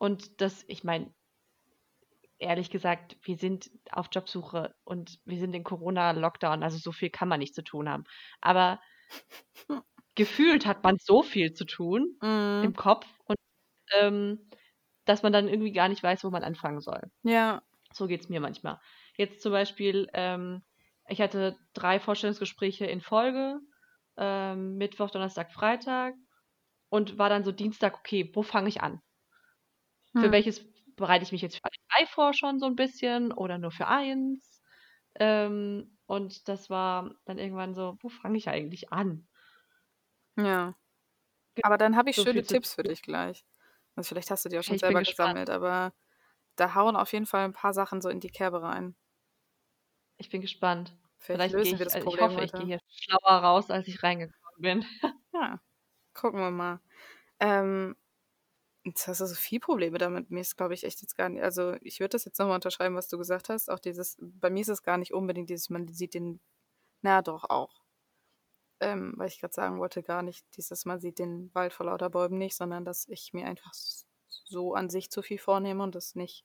Und 0.02 0.40
das, 0.40 0.64
ich 0.66 0.82
meine, 0.82 1.14
ehrlich 2.38 2.70
gesagt, 2.70 3.16
wir 3.22 3.36
sind 3.36 3.70
auf 3.90 4.08
Jobsuche 4.10 4.74
und 4.84 5.18
wir 5.24 5.38
sind 5.38 5.54
in 5.54 5.64
Corona-Lockdown, 5.64 6.62
also 6.62 6.78
so 6.78 6.92
viel 6.92 7.10
kann 7.10 7.28
man 7.28 7.38
nicht 7.38 7.54
zu 7.54 7.62
tun 7.62 7.88
haben. 7.88 8.04
Aber 8.40 8.80
gefühlt 10.14 10.66
hat 10.66 10.82
man 10.82 10.96
so 11.00 11.22
viel 11.22 11.52
zu 11.52 11.64
tun 11.64 12.20
im 12.60 12.72
Mhm. 12.72 12.74
Kopf 12.74 13.06
und 13.26 13.36
ähm, 13.96 14.48
dass 15.06 15.22
man 15.22 15.32
dann 15.32 15.48
irgendwie 15.48 15.72
gar 15.72 15.88
nicht 15.88 16.02
weiß, 16.02 16.24
wo 16.24 16.30
man 16.30 16.44
anfangen 16.44 16.80
soll. 16.80 17.02
Ja. 17.24 17.62
So 17.92 18.06
geht 18.06 18.22
es 18.22 18.28
mir 18.28 18.40
manchmal. 18.40 18.80
Jetzt 19.16 19.42
zum 19.42 19.52
Beispiel, 19.52 20.08
ähm, 20.14 20.62
ich 21.08 21.20
hatte 21.20 21.56
drei 21.74 22.00
Vorstellungsgespräche 22.00 22.86
in 22.86 23.00
Folge, 23.00 23.60
ähm, 24.16 24.76
Mittwoch, 24.76 25.10
Donnerstag, 25.10 25.52
Freitag 25.52 26.14
und 26.90 27.18
war 27.18 27.28
dann 27.28 27.44
so 27.44 27.52
Dienstag, 27.52 27.98
okay, 27.98 28.30
wo 28.34 28.42
fange 28.42 28.68
ich 28.68 28.82
an? 28.82 29.00
Für 30.14 30.30
Hm. 30.30 30.32
welches 30.32 30.60
bereite 30.96 31.24
ich 31.24 31.32
mich 31.32 31.42
jetzt 31.42 31.56
für 31.56 31.64
alle 31.64 31.72
drei 31.90 32.06
vor 32.06 32.34
schon 32.34 32.58
so 32.58 32.66
ein 32.66 32.76
bisschen 32.76 33.32
oder 33.32 33.58
nur 33.58 33.70
für 33.72 33.86
eins? 33.88 34.62
Ähm, 35.16 35.98
und 36.06 36.48
das 36.48 36.70
war 36.70 37.14
dann 37.24 37.38
irgendwann 37.38 37.74
so, 37.74 37.96
wo 38.00 38.08
fange 38.08 38.38
ich 38.38 38.48
eigentlich 38.48 38.92
an? 38.92 39.28
Ja. 40.36 40.74
Aber 41.62 41.78
dann 41.78 41.96
habe 41.96 42.10
ich 42.10 42.16
So 42.16 42.20
schöne 42.20 42.46
Tipps 42.46 42.74
für 42.74 42.84
dich 42.84 43.02
gleich. 43.02 43.44
Also 43.96 44.08
vielleicht 44.10 44.30
hast 44.30 44.44
du 44.44 44.48
die 44.50 44.58
auch 44.58 44.62
schon 44.64 44.78
ich 44.78 44.80
selber 44.80 45.04
gesammelt, 45.04 45.50
aber 45.50 45.94
da 46.56 46.74
hauen 46.76 46.96
auf 46.96 47.12
jeden 47.14 47.26
Fall 47.26 47.44
ein 47.46 47.52
paar 47.54 47.74
Sachen 47.74 48.02
so 48.02 48.08
in 48.10 48.20
die 48.20 48.30
Kerbe 48.30 48.62
rein. 48.62 48.96
Ich 50.18 50.30
bin 50.30 50.40
gespannt. 50.40 50.96
Vielleicht, 51.16 51.48
Vielleicht 51.48 51.52
lösen 51.52 51.78
ich, 51.78 51.80
wir 51.80 51.86
das 51.86 51.96
also 51.96 52.06
ich 52.06 52.18
Problem 52.18 52.20
hoffe, 52.20 52.42
ich 52.42 52.54
gehe 52.54 52.66
heute. 52.66 52.66
hier 52.66 52.78
schlauer 52.88 53.38
raus, 53.42 53.70
als 53.70 53.88
ich 53.88 54.02
reingekommen 54.02 54.60
bin. 54.60 54.84
Ja, 55.32 55.60
gucken 56.14 56.40
wir 56.40 56.50
mal. 56.50 56.80
Ähm, 57.40 57.96
jetzt 58.84 59.06
hast 59.08 59.20
du 59.20 59.26
so 59.26 59.34
viel 59.34 59.60
Probleme 59.60 59.98
damit. 59.98 60.30
Mir 60.30 60.40
ist, 60.40 60.56
glaube 60.56 60.74
ich, 60.74 60.84
echt 60.84 61.00
jetzt 61.02 61.16
gar 61.16 61.28
nicht. 61.28 61.42
Also, 61.42 61.74
ich 61.82 62.00
würde 62.00 62.10
das 62.10 62.24
jetzt 62.24 62.38
nochmal 62.38 62.56
unterschreiben, 62.56 62.96
was 62.96 63.08
du 63.08 63.18
gesagt 63.18 63.48
hast. 63.48 63.70
Auch 63.70 63.78
dieses, 63.78 64.16
bei 64.20 64.50
mir 64.50 64.60
ist 64.62 64.68
es 64.68 64.82
gar 64.82 64.98
nicht 64.98 65.12
unbedingt 65.14 65.50
dieses, 65.50 65.70
man 65.70 65.88
sieht 65.88 66.14
den, 66.14 66.40
na 67.02 67.22
doch 67.22 67.44
auch. 67.50 67.82
Ähm, 68.80 69.14
weil 69.16 69.28
ich 69.28 69.40
gerade 69.40 69.54
sagen 69.54 69.78
wollte, 69.78 70.02
gar 70.02 70.22
nicht 70.22 70.44
dieses, 70.56 70.84
man 70.84 71.00
sieht 71.00 71.18
den 71.18 71.54
Wald 71.54 71.72
vor 71.72 71.86
lauter 71.86 72.10
Bäumen 72.10 72.38
nicht, 72.38 72.56
sondern 72.56 72.84
dass 72.84 73.08
ich 73.08 73.32
mir 73.32 73.46
einfach 73.46 73.72
so 73.74 74.74
an 74.74 74.90
sich 74.90 75.10
zu 75.10 75.22
viel 75.22 75.38
vornehme 75.38 75.82
und 75.84 75.94
das 75.94 76.14
nicht, 76.16 76.44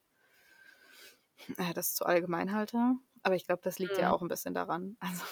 äh, 1.57 1.73
das 1.73 1.93
zu 1.95 2.05
allgemein 2.05 2.51
halte. 2.53 2.95
Aber 3.23 3.35
ich 3.35 3.45
glaube, 3.45 3.61
das 3.63 3.79
liegt 3.79 3.97
ja 3.97 4.09
Mhm. 4.09 4.11
auch 4.11 4.21
ein 4.21 4.27
bisschen 4.27 4.53
daran. 4.53 4.97
Also, 5.01 5.23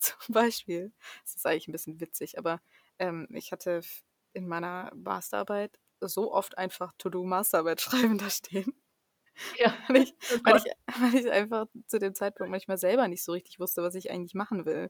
zum 0.00 0.32
Beispiel, 0.34 0.92
es 1.24 1.36
ist 1.36 1.46
eigentlich 1.46 1.68
ein 1.68 1.72
bisschen 1.72 2.00
witzig, 2.00 2.38
aber 2.38 2.60
ähm, 2.98 3.28
ich 3.32 3.52
hatte 3.52 3.82
in 4.32 4.48
meiner 4.48 4.92
Masterarbeit 4.94 5.78
so 6.08 6.32
oft 6.32 6.58
einfach 6.58 6.92
To-Do-Masterarbeit 6.98 7.80
schreiben 8.14 8.18
da 8.18 8.30
stehen, 8.30 8.72
Ja. 9.58 9.74
weil 9.88 10.02
ich, 10.02 10.14
Oh 10.30 10.38
weil, 10.44 10.56
ich, 10.56 10.64
weil 11.00 11.14
ich 11.14 11.30
einfach 11.30 11.66
zu 11.86 11.98
dem 11.98 12.14
Zeitpunkt 12.14 12.50
manchmal 12.50 12.78
selber 12.78 13.08
nicht 13.08 13.22
so 13.24 13.32
richtig 13.32 13.58
wusste, 13.60 13.82
was 13.82 13.94
ich 13.94 14.10
eigentlich 14.10 14.34
machen 14.34 14.64
will. 14.66 14.88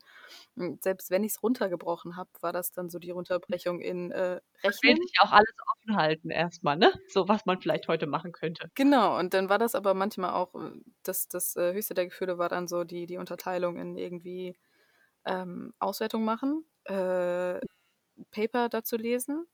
Und 0.57 0.83
selbst 0.83 1.11
wenn 1.11 1.25
ich 1.25 1.33
es 1.33 1.43
runtergebrochen 1.43 2.17
habe, 2.17 2.31
war 2.41 2.53
das 2.53 2.73
dann 2.73 2.91
so 2.91 2.99
die 2.99 3.11
Runterbrechung 3.11 3.81
in 3.81 4.11
äh, 4.13 4.41
Rechnen. 4.63 4.97
sich 4.97 5.13
ja 5.17 5.27
auch 5.29 5.33
alles 5.33 5.53
offen 5.73 5.97
halten 5.97 6.31
erstmal, 6.31 6.77
ne? 6.77 6.93
So, 7.09 7.29
was 7.29 7.47
man 7.47 7.61
vielleicht 7.61 7.89
heute 7.89 8.07
machen 8.07 8.33
könnte. 8.33 8.71
Genau, 8.75 9.19
und 9.19 9.35
dann 9.35 9.49
war 9.49 9.59
das 9.59 9.75
aber 9.75 9.95
manchmal 9.95 10.33
auch, 10.33 10.55
äh, 10.55 10.73
das, 11.05 11.29
das 11.29 11.55
äh, 11.57 11.73
höchste 11.75 11.95
der 11.95 12.07
Gefühle 12.07 12.39
war 12.39 12.49
dann 12.49 12.67
so 12.69 12.85
die, 12.85 13.07
die 13.07 13.19
Unterteilung 13.19 13.77
in 13.79 13.97
irgendwie 13.97 14.57
ähm, 15.27 15.75
Auswertung 15.79 16.25
machen, 16.25 16.65
äh, 16.85 17.61
Paper 18.33 18.69
dazu 18.69 18.97
lesen 18.97 19.47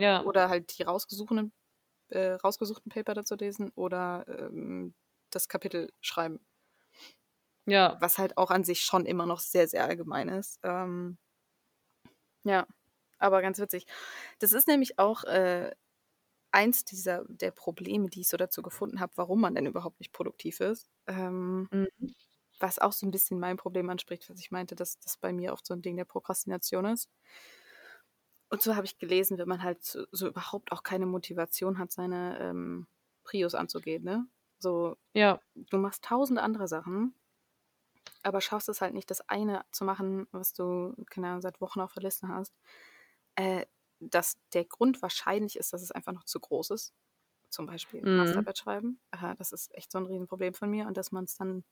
Ja, 0.00 0.24
oder 0.24 0.48
halt 0.48 0.78
die 0.78 0.82
rausgesuchten, 0.84 1.52
äh, 2.10 2.32
rausgesuchten 2.34 2.90
Paper 2.92 3.14
dazu 3.14 3.36
lesen 3.36 3.70
oder 3.76 4.26
ähm, 4.28 4.94
das 5.30 5.48
Kapitel 5.48 5.92
schreiben, 6.00 6.40
ja. 7.66 8.00
was 8.00 8.18
halt 8.18 8.36
auch 8.36 8.50
an 8.50 8.64
sich 8.64 8.82
schon 8.84 9.06
immer 9.06 9.26
noch 9.26 9.38
sehr, 9.40 9.68
sehr 9.68 9.84
allgemein 9.84 10.28
ist. 10.28 10.58
Ähm, 10.62 11.18
ja, 12.44 12.66
aber 13.18 13.42
ganz 13.42 13.58
witzig. 13.58 13.86
Das 14.40 14.52
ist 14.52 14.68
nämlich 14.68 14.98
auch 14.98 15.24
äh, 15.24 15.72
eins 16.52 16.84
dieser 16.86 17.24
der 17.28 17.52
Probleme, 17.52 18.08
die 18.10 18.22
ich 18.22 18.28
so 18.28 18.38
dazu 18.38 18.62
gefunden 18.62 19.00
habe, 19.00 19.12
warum 19.16 19.40
man 19.42 19.54
denn 19.56 19.66
überhaupt 19.66 20.00
nicht 20.00 20.12
produktiv 20.12 20.60
ist. 20.60 20.90
Ähm, 21.08 21.70
Mhm. 21.72 22.14
was 22.60 22.78
auch 22.78 22.92
so 22.92 23.06
ein 23.06 23.10
bisschen 23.10 23.40
mein 23.40 23.56
Problem 23.56 23.90
anspricht, 23.90 24.28
was 24.30 24.38
ich 24.40 24.50
meinte, 24.50 24.76
dass 24.76 24.98
das 25.00 25.16
bei 25.16 25.32
mir 25.32 25.52
oft 25.52 25.66
so 25.66 25.74
ein 25.74 25.82
Ding 25.82 25.96
der 25.96 26.04
Prokrastination 26.06 26.84
ist. 26.86 27.10
Und 28.50 28.62
so 28.62 28.74
habe 28.76 28.86
ich 28.86 28.98
gelesen, 28.98 29.38
wenn 29.38 29.48
man 29.48 29.62
halt 29.62 29.82
so, 29.84 30.04
so 30.12 30.26
überhaupt 30.28 30.72
auch 30.72 30.82
keine 30.82 31.06
Motivation 31.06 31.78
hat, 31.78 31.92
seine 31.92 32.38
ähm, 32.40 32.88
Prios 33.24 33.54
anzugehen, 33.54 34.02
ne? 34.04 34.26
So, 34.58 34.96
Ja. 35.14 35.40
du 35.54 35.78
machst 35.78 36.04
tausend 36.04 36.38
andere 36.40 36.68
Sachen, 36.68 37.14
aber 38.22 38.40
schaffst 38.40 38.68
es 38.68 38.80
halt 38.80 38.94
nicht, 38.94 39.10
das 39.10 39.20
eine 39.28 39.64
zu 39.72 39.84
machen, 39.84 40.26
was 40.32 40.52
du, 40.52 40.94
keine 41.10 41.28
Ahnung, 41.28 41.42
seit 41.42 41.60
Wochen 41.60 41.80
auf 41.80 41.92
der 41.94 42.02
Liste 42.02 42.28
hast. 42.28 42.54
Äh, 43.36 43.66
dass 44.00 44.38
der 44.54 44.64
Grund 44.66 45.02
wahrscheinlich 45.02 45.56
ist, 45.58 45.72
dass 45.72 45.82
es 45.82 45.92
einfach 45.92 46.12
noch 46.12 46.24
zu 46.24 46.40
groß 46.40 46.70
ist. 46.70 46.94
Zum 47.50 47.66
Beispiel 47.66 48.06
Mhm. 48.06 48.10
Masterarbeit 48.14 48.58
schreiben. 48.58 49.00
Äh, 49.12 49.36
das 49.36 49.52
ist 49.52 49.74
echt 49.74 49.92
so 49.92 49.98
ein 49.98 50.06
Riesenproblem 50.06 50.54
von 50.54 50.70
mir 50.70 50.86
und 50.88 50.96
dass 50.96 51.12
man 51.12 51.24
es 51.26 51.36
dann 51.36 51.64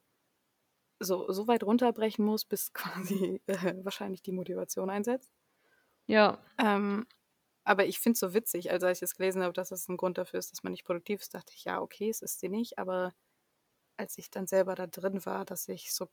so, 1.00 1.30
so 1.32 1.46
weit 1.48 1.64
runterbrechen 1.64 2.24
muss, 2.24 2.44
bis 2.44 2.72
quasi 2.74 3.42
äh, 3.46 3.74
wahrscheinlich 3.84 4.22
die 4.22 4.32
Motivation 4.32 4.90
einsetzt. 4.90 5.32
Ja. 6.08 6.38
Ähm, 6.58 7.06
aber 7.64 7.86
ich 7.86 8.00
finde 8.00 8.14
es 8.14 8.20
so 8.20 8.34
witzig, 8.34 8.70
also 8.72 8.86
als 8.86 8.98
ich 9.00 9.04
es 9.04 9.16
gelesen 9.16 9.42
habe, 9.42 9.52
dass 9.52 9.70
das 9.70 9.88
ein 9.88 9.96
Grund 9.98 10.18
dafür 10.18 10.38
ist, 10.40 10.52
dass 10.52 10.62
man 10.62 10.72
nicht 10.72 10.84
produktiv 10.84 11.20
ist, 11.20 11.34
dachte 11.34 11.52
ich, 11.54 11.64
ja, 11.64 11.80
okay, 11.80 12.08
es 12.10 12.22
ist 12.22 12.40
sie 12.40 12.48
nicht, 12.48 12.78
aber 12.78 13.14
als 13.98 14.18
ich 14.18 14.30
dann 14.30 14.46
selber 14.48 14.74
da 14.76 14.86
drin 14.88 15.24
war, 15.26 15.44
dass 15.46 15.68
ich 15.68 15.92
so 15.94 16.08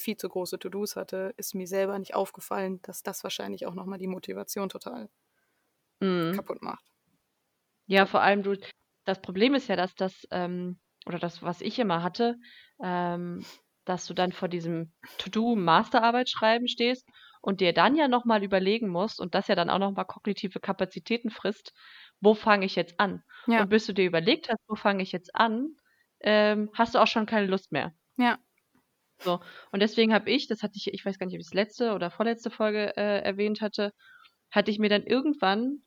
viel 0.00 0.16
zu 0.16 0.28
große 0.28 0.58
To-Dos 0.58 0.96
hatte, 0.96 1.34
ist 1.36 1.54
mir 1.54 1.66
selber 1.68 1.98
nicht 2.00 2.14
aufgefallen, 2.14 2.80
dass 2.82 3.02
das 3.04 3.22
wahrscheinlich 3.22 3.66
auch 3.66 3.74
nochmal 3.74 3.98
die 3.98 4.06
Motivation 4.08 4.68
total 4.68 5.08
Mhm. 6.00 6.48
kaputt 6.48 6.62
macht. 6.62 6.90
Ja, 7.86 8.06
vor 8.06 8.20
allem 8.22 8.42
du 8.42 8.56
das 9.04 9.20
Problem 9.22 9.54
ist 9.54 9.68
ja, 9.68 9.76
dass 9.76 9.94
das, 9.94 10.26
ähm 10.30 10.78
oder 11.06 11.18
das, 11.18 11.42
was 11.42 11.62
ich 11.62 11.78
immer 11.78 12.02
hatte, 12.02 12.36
ähm, 12.82 13.44
dass 13.86 14.04
du 14.06 14.12
dann 14.14 14.32
vor 14.32 14.48
diesem 14.48 14.92
To-do 15.18 15.56
Masterarbeit 15.56 16.28
schreiben 16.28 16.68
stehst 16.68 17.08
und 17.48 17.60
dir 17.62 17.72
dann 17.74 17.96
ja 17.96 18.08
noch 18.08 18.24
mal 18.26 18.44
überlegen 18.44 18.88
musst 18.90 19.20
und 19.20 19.34
das 19.36 19.48
ja 19.48 19.56
dann 19.56 19.70
auch 19.70 19.78
noch 19.80 19.92
mal 19.92 20.04
kognitive 20.04 20.60
Kapazitäten 20.60 21.30
frisst: 21.30 21.72
„Wo 22.20 22.34
fange 22.34 22.66
ich 22.66 22.76
jetzt 22.76 23.00
an?“ 23.00 23.24
Ja, 23.46 23.64
Und 23.64 23.70
bis 23.70 23.86
du 23.86 23.94
dir 23.94 24.06
überlegt 24.06 24.48
hast: 24.50 24.60
„Wo 24.68 24.76
fange 24.76 25.02
ich 25.04 25.12
jetzt 25.12 25.34
an“, 25.36 25.76
ähm, 26.20 26.70
hast 26.74 26.94
du 26.94 27.00
auch 27.00 27.08
schon 27.08 27.26
keine 27.26 27.46
Lust 27.48 27.72
mehr. 27.72 27.94
ja, 28.16 28.38
So, 29.20 29.40
und 29.72 29.80
deswegen 29.80 30.14
habe 30.14 30.30
ich, 30.30 30.46
das 30.48 30.62
hatte 30.62 30.74
ich 30.76 30.88
ich 30.92 31.04
weiß 31.04 31.18
gar 31.18 31.26
nicht, 31.26 31.34
ob 31.34 31.40
ich's 31.40 31.54
letzte 31.54 31.92
oder 31.94 32.10
vorletzte 32.10 32.50
Folge, 32.50 32.96
äh, 32.96 33.20
erwähnt 33.22 33.60
hatte, 33.60 33.92
hatte 34.50 34.70
ich 34.70 34.78
mir 34.78 34.88
dann 34.88 35.04
irgendwann 35.04 35.82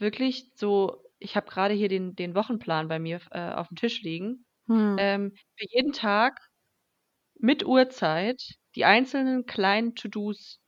wirklich 0.00 0.52
so 0.56 1.02
ich 1.20 1.36
habe 1.36 1.48
grade 1.50 1.74
hier 1.74 1.88
den 1.88 2.16
den 2.16 2.34
Wochenplan 2.36 2.88
bei 2.88 2.98
mir 3.00 3.20
äh, 3.32 3.52
aufm 3.54 3.76
Tisch 3.76 4.02
liegen, 4.02 4.46
hm, 4.68 4.98
ähm, 4.98 5.34
für 5.56 5.66
jeden 5.70 5.92
Tag 5.92 6.40
mit 7.38 7.64
Uhrzeit 7.66 8.42
die 8.76 8.84
einzelnen 8.84 9.46
kleinen 9.46 9.94
To-dos 9.94 10.60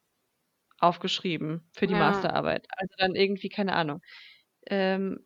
aufgeschrieben 0.81 1.71
für 1.75 1.87
die 1.87 1.95
ja, 1.95 1.97
Masterarbeit. 1.97 2.67
Also, 2.71 2.95
dann 2.99 3.15
irgendwie, 3.15 3.49
keine 3.49 3.75
Ahnung, 3.75 4.01
ähm, 4.69 5.21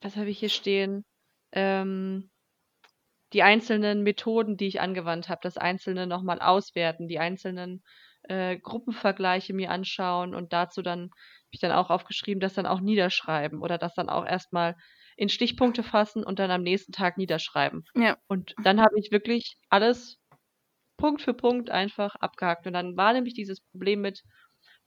was 0.00 0.16
habe 0.16 0.30
ich 0.30 0.38
hier 0.40 0.50
stehen? 0.50 1.04
Ähm, 1.52 2.30
die 3.32 3.42
einzelnen 3.42 4.02
Methoden, 4.02 4.56
die 4.56 4.66
ich 4.66 4.80
angewandt 4.80 5.28
habe, 5.28 5.40
das 5.42 5.56
Einzelne 5.58 6.06
noch 6.06 6.22
mal 6.22 6.40
auswerten, 6.40 7.08
die 7.08 7.18
einzelnen, 7.18 7.82
äh, 8.24 8.58
Gruppenvergleiche 8.58 9.52
mir 9.54 9.70
anschauen 9.70 10.34
und 10.34 10.52
dazu 10.52 10.82
dann 10.82 11.02
habe 11.10 11.10
ich 11.50 11.60
dann 11.60 11.72
auch 11.72 11.90
aufgeschrieben, 11.90 12.40
das 12.40 12.54
dann 12.54 12.66
auch 12.66 12.80
niederschreiben 12.80 13.60
oder 13.62 13.78
das 13.78 13.94
dann 13.94 14.08
auch 14.10 14.26
erst 14.26 14.52
mal 14.52 14.76
in 15.16 15.28
Stichpunkte 15.28 15.82
fassen 15.82 16.24
und 16.24 16.38
dann 16.38 16.50
am 16.50 16.62
nächsten 16.62 16.92
Tag 16.92 17.16
niederschreiben. 17.18 17.84
ja, 17.94 18.18
Und 18.28 18.56
dann 18.62 18.80
habe 18.80 18.98
ich 18.98 19.10
wirklich 19.10 19.56
alles 19.70 20.18
Punkt 20.98 21.22
für 21.22 21.34
Punkt 21.34 21.70
einfach 21.70 22.14
abgehakt. 22.16 22.66
Und 22.66 22.74
dann 22.74 22.96
war 22.96 23.12
nämlich 23.14 23.34
dieses 23.34 23.60
Problem 23.62 24.00
mit: 24.02 24.22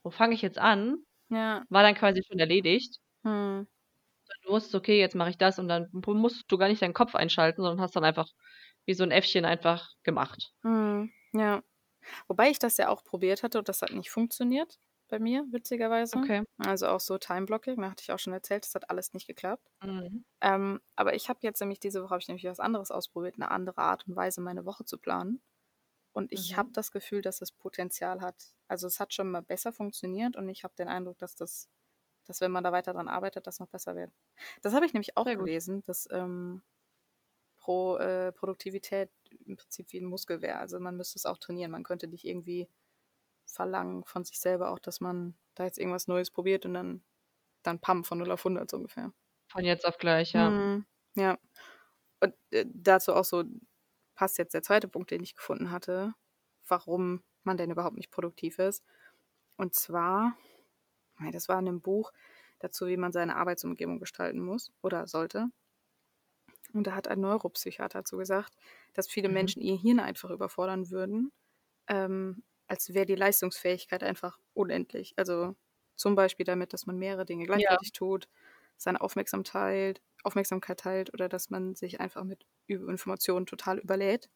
„Wo 0.04 0.12
fange 0.12 0.36
ich 0.36 0.42
jetzt 0.44 0.60
an?“ 0.60 0.98
ja, 1.30 1.66
war 1.70 1.84
dann 1.84 1.96
quasi 1.96 2.24
schon 2.28 2.40
erledigt. 2.40 3.00
hm, 3.24 3.64
Du 4.44 4.52
wusstest: 4.52 4.76
„Okay, 4.76 5.00
jetzt 5.00 5.16
mache 5.16 5.32
ich 5.32 5.38
das“ 5.40 5.58
und 5.58 5.68
dann 5.68 5.88
mu 5.92 6.14
musstest 6.14 6.52
du 6.52 6.58
gar 6.60 6.68
nicht 6.68 6.82
deinen 6.82 6.94
Kopf 6.94 7.16
einschalten, 7.16 7.62
sondern 7.64 7.82
hast 7.82 7.96
dann 7.96 8.04
einfach 8.04 8.28
wie 8.86 8.94
so 8.94 9.04
'n 9.04 9.10
Äffchen 9.12 9.46
einfach 9.46 9.90
gemacht. 10.04 10.52
hm, 10.64 11.12
ja. 11.34 11.64
Wobei 12.28 12.50
ich 12.52 12.60
das 12.60 12.78
ja 12.78 12.90
auch 12.90 13.04
probiert 13.06 13.44
hatte 13.44 13.60
und 13.60 13.70
das 13.70 13.82
hat 13.82 13.92
nicht 13.94 14.12
funktioniert 14.12 14.80
bei 15.10 15.20
mir, 15.20 15.46
witzigerweise. 15.52 16.18
Okay. 16.18 16.44
Also 16.60 16.88
auch 16.88 17.00
so 17.02 17.18
Time-Blocking, 17.18 17.82
da 17.82 17.92
hatte 17.92 18.04
ich 18.04 18.12
auch 18.14 18.20
schon 18.20 18.34
erzählt, 18.34 18.66
das 18.66 18.76
hat 18.76 18.90
alles 18.90 19.14
nicht 19.14 19.28
geklappt. 19.28 19.70
Mhm. 19.84 20.24
Ähm, 20.42 20.82
aber 20.96 21.16
ich 21.16 21.30
habe 21.30 21.40
jetzt 21.44 21.62
nämlich 21.62 21.80
diese 21.82 22.04
Woche 22.04 22.12
habe 22.12 22.22
ich 22.22 22.28
nämlich 22.30 22.46
was 22.46 22.60
anderes 22.62 22.92
ausprobiert, 22.92 23.36
eine 23.38 23.52
andere 23.52 23.80
Art 23.80 24.08
und 24.08 24.16
Weise, 24.18 24.42
meine 24.42 24.66
Woche 24.66 24.86
zu 24.86 24.98
planen. 25.00 25.42
Und 26.14 26.32
ich 26.34 26.58
habe 26.58 26.70
Mhm. 26.70 26.74
das 26.74 26.92
Gefühl, 26.92 27.22
dass 27.22 27.42
es 27.42 27.52
Potenzial 27.52 28.22
hat. 28.22 28.54
Also 28.68 28.88
es 28.88 29.00
hat 29.00 29.14
schon 29.14 29.32
mal 29.32 29.42
besser 29.42 29.72
funktioniert 29.74 30.36
und 30.38 30.50
ich 30.50 30.64
habe 30.64 30.76
den 30.78 30.88
Eindruck, 30.90 31.18
dass 31.20 31.36
das, 31.36 31.70
dass 32.26 32.42
wenn 32.42 32.52
man 32.52 32.64
da 32.66 32.72
weiter 32.74 32.94
dran 32.94 33.10
arbeitet, 33.10 33.48
das 33.48 33.60
noch 33.60 33.68
besser 33.70 33.96
wird. 33.96 34.12
Das 34.62 34.74
habe 34.74 34.86
ich 34.86 34.94
nämlich 34.94 35.18
auch 35.18 35.26
gelesen, 35.26 35.84
dass 35.84 36.08
ähm, 36.12 36.64
Pro, 37.58 37.98
äh, 37.98 38.32
Produktivität 38.32 39.12
im 39.46 39.56
Prinzip 39.56 39.92
wie 39.92 40.00
ein 40.00 40.06
Muskel 40.06 40.42
wäre. 40.42 40.58
Also 40.58 40.80
man 40.80 40.98
müsste 40.98 41.18
es 41.18 41.26
auch 41.26 41.38
trainieren. 41.38 41.72
Man 41.72 41.84
könnte 41.84 42.08
nicht 42.08 42.26
irgendwie 42.26 42.70
verlangen 43.46 44.06
von 44.06 44.24
sich 44.26 44.40
selber 44.40 44.72
auch, 44.72 44.80
dass 44.80 45.02
man 45.02 45.36
da 45.56 45.66
jetzt 45.66 45.80
irgendwas 45.80 46.08
Neues 46.08 46.32
probiert 46.32 46.66
und 46.66 46.74
dann, 46.76 47.04
dann 47.64 47.80
pam, 47.80 48.04
von 48.06 48.20
0 48.20 48.32
auf 48.32 48.46
100 48.46 48.70
so 48.72 48.78
ungefähr. 48.78 49.14
Von 49.52 49.64
jetzt 49.66 49.86
auf 49.86 49.98
gleich, 50.00 50.34
ja. 50.34 50.50
Mhm. 50.50 50.86
Ja. 51.16 51.38
Und 52.22 52.36
äh, 52.52 52.66
dazu 52.70 53.14
auch 53.16 53.26
so 53.26 53.44
passt 54.22 54.38
jetzt 54.38 54.54
der 54.54 54.64
zweite 54.64 54.88
Punkt, 54.88 55.12
den 55.12 55.24
ich 55.24 55.36
gefunden 55.36 55.72
hatte, 55.72 56.14
warum 56.68 57.24
man 57.44 57.58
denn 57.58 57.72
überhaupt 57.72 57.98
nicht 57.98 58.12
produktiv 58.12 58.60
ist. 58.60 58.86
Und 59.58 59.76
zwar, 59.76 60.38
das 61.32 61.50
war 61.50 61.60
in 61.60 61.68
einem 61.70 61.82
Buch 61.82 62.12
dazu, 62.60 62.88
wie 62.88 62.98
man 62.98 63.14
seine 63.14 63.38
Arbeitsumgebung 63.38 64.00
gestalten 64.00 64.42
muss 64.42 64.72
oder 64.84 65.08
sollte. 65.08 65.48
Und 66.74 66.88
da 66.88 66.96
hat 66.96 67.08
ein 67.08 67.20
Neuropsychiater 67.20 68.00
dazu 68.00 68.18
gesagt, 68.18 68.56
dass 68.94 69.10
viele 69.10 69.30
Mhm. 69.30 69.30
Menschen 69.30 69.62
ihr 69.62 69.78
Hirn 69.78 70.00
einfach 70.00 70.30
überfordern 70.30 70.90
würden, 70.90 71.32
ähm, 71.88 72.44
als 72.68 72.94
wäre 72.94 73.06
die 73.08 73.16
Leistungsfähigkeit 73.16 74.04
einfach 74.04 74.40
unendlich. 74.54 75.14
Also 75.18 75.56
zum 75.96 76.16
Beispiel 76.16 76.46
damit, 76.46 76.74
dass 76.74 76.86
man 76.88 76.98
mehrere 76.98 77.26
Dinge 77.26 77.46
Ja. 77.54 77.78
gleichzeitig 77.78 77.94
tut, 77.94 78.30
seine 78.78 79.02
Aufmerksamkeit, 79.02 80.02
Aufmerksamkeit 80.24 80.80
teilt 80.80 81.14
oder 81.14 81.30
dass 81.30 81.50
man 81.50 81.76
sich 81.76 82.00
einfach 82.02 82.24
mit 82.24 82.46
Informationen 82.68 83.46
total 83.46 83.80
überlädt. 83.80 84.30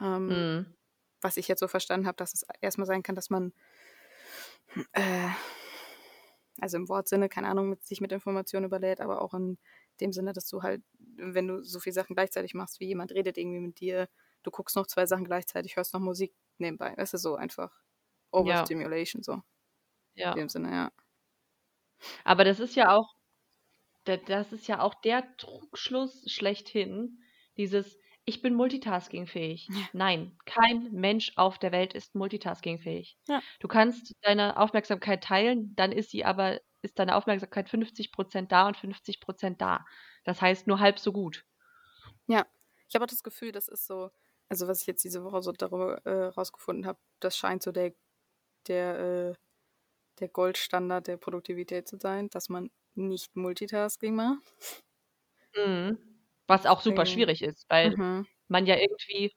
Ähm, 0.00 0.46
Mhm. 0.46 0.74
was 1.22 1.36
ich 1.38 1.48
jetzt 1.48 1.60
so 1.60 1.68
verstanden 1.68 2.06
habe, 2.06 2.16
dass 2.16 2.34
es 2.34 2.44
erstmal 2.62 2.86
sein 2.86 3.02
kann, 3.02 3.16
dass 3.16 3.30
man, 3.30 3.52
äh, 4.92 5.30
also 6.60 6.76
im 6.76 6.88
Wortsinne, 6.88 7.28
keine 7.28 7.48
Ahnung, 7.48 7.68
mit, 7.68 7.84
sich 7.84 8.00
mit 8.00 8.12
Informationen 8.12 8.66
überlädt, 8.66 9.00
aber 9.00 9.22
auch 9.22 9.34
in 9.34 9.58
dem 10.00 10.12
Sinne, 10.12 10.32
dass 10.32 10.48
du 10.48 10.62
halt, 10.62 10.82
wenn 11.16 11.48
du 11.48 11.62
so 11.62 11.80
viele 11.80 11.94
Sachen 11.94 12.14
gleichzeitig 12.14 12.54
machst, 12.54 12.80
wie 12.80 12.86
jemand 12.86 13.12
redet 13.12 13.38
irgendwie 13.38 13.60
mit 13.60 13.80
dir, 13.80 14.08
du 14.42 14.50
guckst 14.50 14.76
noch 14.76 14.86
zwei 14.86 15.06
Sachen 15.06 15.24
gleichzeitig, 15.24 15.76
hörst 15.76 15.94
noch 15.94 16.00
Musik 16.00 16.34
nebenbei. 16.58 16.94
Das 16.96 17.14
ist 17.14 17.22
so 17.22 17.34
einfach 17.36 17.72
Ja. 18.38 18.74
Overstimulation, 18.78 19.22
so 19.22 19.34
in 19.34 19.42
Ja. 20.14 20.34
dem 20.34 20.48
Sinne, 20.50 20.70
ja. 20.72 20.92
Aber 22.24 22.44
das 22.44 22.60
ist 22.60 22.74
ja 22.76 22.90
auch 22.94 23.13
das 24.04 24.52
ist 24.52 24.68
ja 24.68 24.80
auch 24.80 24.94
der 24.94 25.36
Trugschluss 25.36 26.24
schlechthin, 26.30 27.20
dieses: 27.56 27.98
„Ich 28.24 28.42
bin 28.42 28.54
multitaskingfähig.“ 28.54 29.68
Ja. 29.68 29.88
Nein, 29.92 30.38
kein 30.46 30.92
Mensch 30.92 31.32
auf 31.36 31.58
der 31.58 31.72
Welt 31.72 31.94
ist 31.94 32.14
multitaskingfähig. 32.14 33.18
Ja. 33.28 33.42
Du 33.60 33.68
kannst 33.68 34.12
deine 34.22 34.56
Aufmerksamkeit 34.58 35.24
teilen, 35.24 35.74
dann 35.76 35.92
ist 35.92 36.10
sie 36.10 36.24
aber 36.24 36.60
ist 36.82 36.98
deine 36.98 37.16
Aufmerksamkeit 37.16 37.68
50% 37.70 38.52
da 38.52 38.66
und 38.68 38.76
50% 38.76 39.60
da. 39.60 39.84
Das 40.24 40.42
heißt 40.42 40.66
nur 40.66 40.80
halb 40.80 40.98
so 40.98 41.12
gut. 41.12 41.44
Ja, 42.26 42.46
ich 42.88 42.94
habe 42.94 43.04
auch 43.04 43.08
das 43.08 43.22
Gefühl, 43.22 43.52
das 43.52 43.68
ist 43.68 43.86
so, 43.86 44.10
also 44.48 44.68
was 44.68 44.82
ich 44.82 44.86
jetzt 44.86 45.04
diese 45.04 45.24
Woche 45.24 45.42
so 45.42 45.52
darüber 45.52 46.04
äh, 46.06 46.26
rausgefunden 46.26 46.86
habe, 46.86 46.98
das 47.20 47.36
scheint 47.36 47.62
so 47.62 47.72
der, 47.72 47.94
der, 48.68 48.98
äh, 48.98 49.34
der 50.20 50.28
Goldstandard 50.28 51.08
der 51.08 51.16
Produktivität 51.18 51.88
zu 51.88 51.98
sein, 51.98 52.30
dass 52.30 52.48
man 52.48 52.70
nicht 52.96 53.36
Multitasking 53.36 54.14
macht. 54.14 54.42
Mhm. 55.56 55.98
Was 56.46 56.66
auch 56.66 56.80
super 56.82 57.06
Deswegen, 57.06 57.06
schwierig 57.06 57.42
ist, 57.42 57.64
weil 57.68 57.96
mhm. 57.96 58.26
man 58.48 58.66
ja 58.66 58.76
irgendwie 58.76 59.32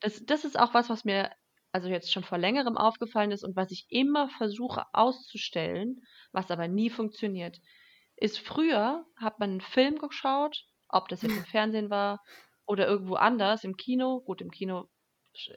das 0.00 0.24
das 0.26 0.44
ist 0.44 0.58
auch 0.58 0.74
was, 0.74 0.90
was 0.90 1.04
mir 1.04 1.30
also 1.72 1.88
jetzt 1.88 2.12
schon 2.12 2.24
vor 2.24 2.38
Längerem 2.38 2.76
aufgefallen 2.76 3.30
ist 3.32 3.44
und 3.44 3.56
was 3.56 3.70
ich 3.70 3.86
immer 3.90 4.28
versuche 4.28 4.84
auszustellen, 4.92 6.00
was 6.32 6.50
aber 6.50 6.68
nie 6.68 6.90
funktioniert, 6.90 7.60
ist 8.16 8.38
früher 8.38 9.06
hat 9.16 9.38
man 9.40 9.56
'n 9.58 9.60
Film 9.60 9.98
geschaut, 9.98 10.66
ob 10.88 11.08
das 11.08 11.22
jetzt 11.22 11.36
im 11.38 11.44
Fernsehen 11.46 11.90
war 11.90 12.20
oder 12.66 12.86
irgendwo 12.86 13.14
anders 13.16 13.64
im 13.64 13.76
Kino. 13.76 14.20
Gut, 14.22 14.40
im 14.42 14.50
Kino 14.50 14.88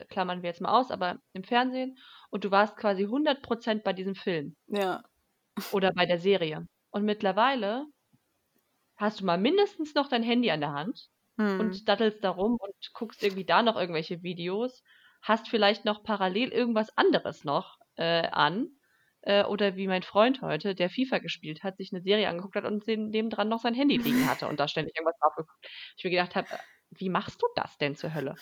klammern 0.10 0.42
wir 0.44 0.50
jetzt 0.50 0.62
mal 0.62 0.78
aus, 0.80 0.92
aber 0.92 1.20
im 1.34 1.44
Fernsehen 1.44 1.98
und 2.32 2.44
du 2.46 2.52
warst 2.52 2.78
quasi 2.78 3.04
100% 3.06 3.84
bei 3.84 3.94
diesem 3.94 4.16
Film. 4.16 4.56
Ja, 4.68 5.04
oder 5.70 5.94
bei 5.94 6.06
der 6.08 6.18
Serie. 6.20 6.66
Und 6.96 7.04
mittlerweile 7.04 7.88
hast 8.96 9.20
du 9.20 9.26
mal 9.26 9.38
mindestens 9.38 9.94
noch 9.96 10.08
dein 10.08 10.24
Handy 10.24 10.50
an 10.50 10.62
der 10.62 10.72
Hand 10.72 11.10
Mhm. 11.36 11.60
und 11.60 11.90
dattelst 11.90 12.24
da 12.24 12.30
rum 12.30 12.56
und 12.58 12.74
guckst 12.94 13.22
irgendwie 13.22 13.44
da 13.44 13.62
noch 13.62 13.76
irgendwelche 13.76 14.24
Videos, 14.24 14.82
hast 15.22 15.50
vielleicht 15.50 15.84
noch 15.84 16.04
parallel 16.04 16.54
irgendwas 16.54 16.98
anderes 16.98 17.44
noch 17.44 17.80
äh, 17.98 18.30
an. 18.30 18.70
Äh, 19.24 19.44
oder 19.44 19.76
wie 19.76 19.88
mein 19.88 20.04
Freund 20.04 20.42
heute, 20.42 20.74
der 20.74 20.90
FIFA 20.90 21.18
gespielt 21.18 21.64
hat, 21.64 21.76
sich 21.76 21.92
eine 21.92 22.02
Serie 22.02 22.30
angeguckt 22.30 22.56
hat 22.56 22.64
und 22.64 22.88
nebendran 22.88 23.50
noch 23.50 23.60
sein 23.60 23.74
Handy 23.74 23.98
liegen 23.98 24.30
hatte 24.30 24.48
und 24.48 24.62
da 24.62 24.70
ständig 24.70 24.96
irgendwas 24.96 25.20
drauf 25.20 25.36
geguckt. 25.36 25.68
Ich 25.98 26.04
mir 26.06 26.12
gedacht 26.12 26.38
habe, 26.38 26.48
wie 26.92 27.10
machst 27.10 27.42
du 27.42 27.48
das 27.56 27.78
denn 27.78 27.98
zur 27.98 28.14
Hölle? 28.14 28.36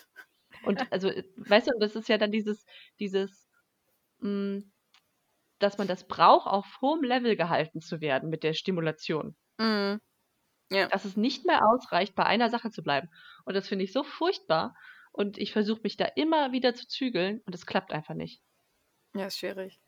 Und 0.63 0.91
also, 0.91 1.09
äh, 1.09 1.23
weißt 1.37 1.69
du, 1.69 1.71
das 1.79 1.95
ist 1.95 2.07
ja 2.07 2.19
dann 2.19 2.31
dieses, 2.31 2.67
dieses, 2.99 3.49
mh, 4.19 4.29
hm, 4.29 4.72
dass 5.63 5.77
man 5.77 5.87
das 5.87 6.07
braucht, 6.07 6.47
auf 6.47 6.81
hohem 6.81 7.03
Level 7.03 7.35
gehalten 7.35 7.81
zu 7.81 8.01
werden 8.01 8.29
mit 8.29 8.43
der 8.43 8.53
Stimulation. 8.53 9.35
Mhm. 9.57 9.99
Ja. 10.71 10.87
Dass 10.87 11.05
es 11.05 11.17
nicht 11.17 11.45
mehr 11.45 11.65
ausreicht, 11.67 12.15
bei 12.15 12.25
einer 12.25 12.49
Sache 12.49 12.71
zu 12.71 12.83
bleiben. 12.83 13.09
Und 13.45 13.53
das 13.55 13.67
finde 13.67 13.85
ich 13.85 13.93
so 13.93 14.03
furchtbar. 14.03 14.75
Und 15.11 15.37
ich 15.37 15.53
versuche 15.53 15.81
mich 15.83 15.97
da 15.97 16.05
immer 16.05 16.51
wieder 16.51 16.73
zu 16.73 16.87
zügeln 16.87 17.41
und 17.45 17.53
es 17.53 17.65
klappt 17.65 17.93
einfach 17.93 18.15
nicht. 18.15 18.41
Ja, 19.15 19.27
ist 19.27 19.37
schwierig. 19.37 19.79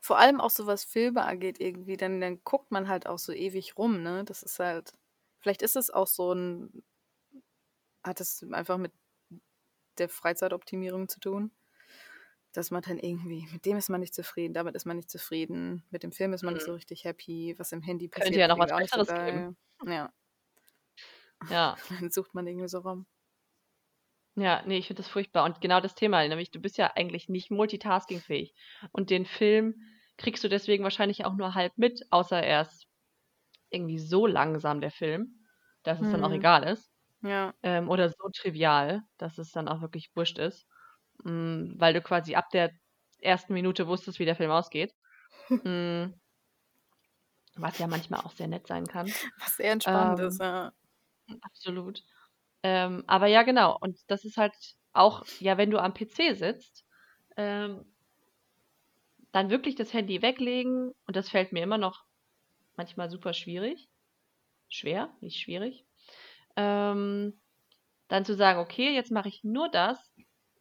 Vor 0.00 0.18
allem 0.18 0.40
auch 0.40 0.50
so 0.50 0.66
was 0.66 0.84
Filme 0.84 1.24
angeht 1.24 1.60
irgendwie, 1.60 1.96
dann, 1.96 2.20
dann 2.20 2.42
guckt 2.44 2.70
man 2.70 2.88
halt 2.88 3.06
auch 3.06 3.18
so 3.18 3.32
ewig 3.32 3.76
rum, 3.76 4.02
ne? 4.02 4.24
Das 4.24 4.42
ist 4.42 4.58
halt, 4.58 4.92
vielleicht 5.40 5.62
ist 5.62 5.76
es 5.76 5.90
auch 5.90 6.06
so 6.06 6.32
ein, 6.32 6.84
hat 8.04 8.20
es 8.20 8.44
einfach 8.52 8.78
mit 8.78 8.92
der 9.98 10.08
Freizeitoptimierung 10.08 11.08
zu 11.08 11.20
tun, 11.20 11.50
dass 12.52 12.70
man 12.70 12.82
dann 12.82 12.98
irgendwie, 12.98 13.46
mit 13.52 13.64
dem 13.66 13.76
ist 13.78 13.88
man 13.90 14.00
nicht 14.00 14.14
zufrieden, 14.14 14.54
damit 14.54 14.74
ist 14.76 14.84
man 14.86 14.96
nicht 14.96 15.10
zufrieden, 15.10 15.84
mit 15.90 16.02
dem 16.02 16.12
Film 16.12 16.32
ist 16.34 16.42
man 16.44 16.54
nicht 16.54 16.64
so 16.64 16.72
Mhm. 16.72 16.76
richtig 16.76 17.04
happy, 17.04 17.54
was 17.58 17.72
im 17.72 17.82
Handy 17.82 18.08
passiert. 18.08 18.24
Könnte 18.24 18.40
ja 18.40 18.48
noch 18.48 18.58
was 18.58 18.72
Besseres 18.74 19.12
geben. 19.14 19.56
Ja, 19.86 20.12
Ja. 21.48 21.76
dann 21.90 22.10
sucht 22.10 22.34
man 22.34 22.46
irgendwie 22.46 22.68
so 22.68 22.78
rum. 22.80 23.06
Ja, 24.36 24.62
ne, 24.66 24.78
ich 24.78 24.86
finde 24.86 25.02
das 25.02 25.10
furchtbar. 25.10 25.44
Und 25.44 25.60
genau 25.60 25.80
das 25.80 25.94
Thema, 25.94 26.26
nämlich 26.26 26.50
du 26.50 26.58
bist 26.60 26.78
ja 26.78 26.92
eigentlich 26.94 27.28
nicht 27.28 27.50
multitaskingfähig. 27.50 28.54
Und 28.90 29.10
den 29.10 29.26
Film 29.26 29.74
kriegst 30.16 30.42
du 30.44 30.48
deswegen 30.48 30.84
wahrscheinlich 30.84 31.24
auch 31.24 31.34
nur 31.34 31.54
halb 31.54 31.76
mit, 31.76 32.02
außer 32.10 32.42
er 32.42 32.62
ist 32.62 32.86
irgendwie 33.70 33.98
so 33.98 34.26
langsam, 34.26 34.80
der 34.80 34.90
Film, 34.92 35.46
dass 35.84 36.00
es 36.00 36.10
dann 36.10 36.24
auch 36.24 36.32
Mhm. 36.32 36.32
egal 36.32 36.64
ist. 36.64 36.92
Ja. 37.22 37.54
Ähm, 37.62 37.90
oder 37.90 38.10
so 38.10 38.30
trivial, 38.34 39.02
dass 39.18 39.38
es 39.38 39.52
dann 39.52 39.68
auch 39.68 39.82
wirklich 39.82 40.10
wurscht 40.16 40.38
ist. 40.38 40.66
Hm, 41.24 41.74
weil 41.78 41.94
du 41.94 42.02
quasi 42.02 42.34
ab 42.34 42.50
der 42.50 42.72
ersten 43.20 43.54
Minute 43.54 43.86
wusstest, 43.86 44.18
wie 44.18 44.24
der 44.24 44.36
Film 44.36 44.50
ausgeht. 44.50 44.94
Hm. 45.64 46.14
Was 47.56 47.78
ja 47.78 47.86
manchmal 47.86 48.20
auch 48.20 48.32
sehr 48.32 48.48
nett 48.48 48.66
sein 48.66 48.86
kann. 48.86 49.14
Was 49.38 49.56
sehr 49.56 49.72
entspannt 49.72 50.18
ist, 50.18 50.38
Ähm, 50.38 50.40
ja. 50.40 50.72
absolut. 51.40 52.04
Ähm, 52.62 53.04
aber 53.06 53.26
ja, 53.26 53.42
genau. 53.42 53.76
Und 53.80 53.98
das 54.08 54.24
ist 54.24 54.36
halt 54.36 54.54
auch, 54.92 55.24
ja, 55.40 55.58
wenn 55.58 55.70
du 55.70 55.78
am 55.78 55.94
PC 55.94 56.34
sitzt, 56.34 56.84
ähm, 57.36 57.84
dann 59.32 59.50
wirklich 59.50 59.74
das 59.74 59.92
Handy 59.92 60.22
weglegen. 60.22 60.92
Und 61.06 61.16
das 61.16 61.28
fällt 61.30 61.52
mir 61.52 61.62
immer 61.62 61.78
noch 61.78 62.04
manchmal 62.76 63.10
super 63.10 63.34
schwierig. 63.34 63.88
Schwer, 64.68 65.14
nicht 65.20 65.40
schwierig. 65.40 65.86
Ähm, 66.56 67.40
dann 68.08 68.24
zu 68.24 68.36
sagen, 68.36 68.60
okay, 68.60 68.94
jetzt 68.94 69.12
mache 69.12 69.28
ich 69.28 69.44
nur 69.44 69.70
das, 69.70 70.11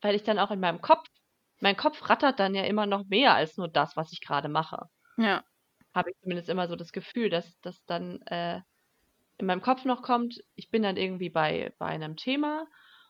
weil 0.01 0.15
ich 0.15 0.23
dann 0.23 0.39
auch 0.39 0.51
in 0.51 0.59
meinem 0.59 0.81
Kopf, 0.81 1.07
mein 1.61 1.77
Kopf 1.77 2.09
rattert 2.09 2.39
dann 2.39 2.55
ja 2.55 2.63
immer 2.63 2.85
noch 2.87 3.05
mehr 3.07 3.35
als 3.35 3.57
nur 3.57 3.67
das, 3.69 3.95
was 3.97 4.11
ich 4.13 4.21
gerade 4.21 4.49
mache. 4.49 4.87
Ja. 5.17 5.43
Habe 5.93 6.11
ich 6.11 6.17
zumindest 6.21 6.49
immer 6.49 6.67
so 6.67 6.75
das 6.75 6.91
Gefühl, 6.91 7.29
dass 7.29 7.59
das 7.61 7.83
dann 7.85 8.21
äh, 8.23 8.61
in 9.37 9.47
meinem 9.47 9.61
Kopf 9.61 9.85
noch 9.85 10.03
kommt, 10.03 10.35
ich 10.55 10.69
bin 10.71 10.83
dann 10.83 10.97
irgendwie 10.97 11.29
bei, 11.29 11.73
bei 11.79 11.87
einem 11.87 12.15
Thema 12.17 12.67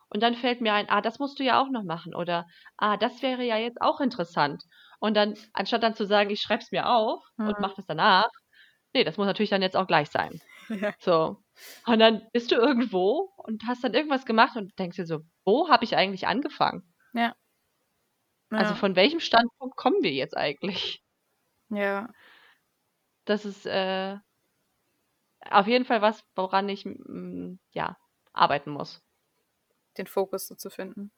und 0.10 0.23
dann 0.23 0.36
fällt 0.36 0.62
mir 0.62 0.73
ein, 0.73 0.89
ah, 0.89 1.01
das 1.01 1.19
musst 1.19 1.39
du 1.39 1.43
ja 1.43 1.62
auch 1.62 1.69
noch 1.69 1.84
machen 1.84 2.15
oder 2.15 2.47
ah, 2.77 2.97
das 2.97 3.21
wäre 3.23 3.43
ja 3.45 3.58
jetzt 3.58 3.82
auch 3.82 4.01
interessant. 4.01 4.63
Und 4.99 5.15
dann, 5.15 5.36
anstatt 5.54 5.84
dann 5.84 5.95
zu 5.95 6.06
sagen, 6.08 6.30
ich 6.32 6.41
schreibe 6.41 6.63
es 6.63 6.71
mir 6.71 6.89
auf 6.89 7.21
und 7.43 7.60
Mhm. 7.60 7.62
mache 7.62 7.75
das 7.77 7.88
danach, 7.88 8.30
nee, 8.93 9.04
das 9.04 9.17
muss 9.17 9.27
natürlich 9.27 9.49
dann 9.51 9.62
jetzt 9.63 9.77
auch 9.77 9.88
gleich 9.88 10.10
sein. 10.10 10.41
Ja. 10.82 10.95
So. 10.99 11.43
Und 11.88 11.99
dann 11.99 12.27
bist 12.34 12.51
du 12.51 12.56
irgendwo 12.56 13.32
und 13.38 13.63
hast 13.67 13.84
dann 13.84 13.93
irgendwas 13.93 14.25
gemacht 14.25 14.56
und 14.58 14.77
denkst 14.80 14.97
dir 14.97 15.06
so, 15.06 15.21
wo 15.45 15.69
habe 15.69 15.84
ich 15.84 15.95
eigentlich 15.95 16.27
angefangen? 16.27 16.84
Ja. 17.13 17.36
Also 18.51 18.73
Ja. 18.73 18.80
von 18.80 18.95
welchem 18.95 19.19
Standpunkt 19.19 19.77
kommen 19.77 20.04
wir 20.04 20.12
jetzt 20.12 20.36
eigentlich? 20.38 21.01
Ja. 21.69 22.10
Das 23.25 23.45
ist 23.45 23.65
äh, 23.65 24.17
auf 25.49 25.67
jeden 25.67 25.86
Fall 25.86 26.01
was, 26.01 26.23
woran 26.36 26.69
ich 26.69 26.86
mm, 26.86 27.56
ja 27.71 27.97
arbeiten 28.34 28.71
muss. 28.71 29.01
Den 29.97 30.08
Fokus 30.08 30.47
so 30.47 30.56
zu 30.56 30.69
finden. 30.69 31.12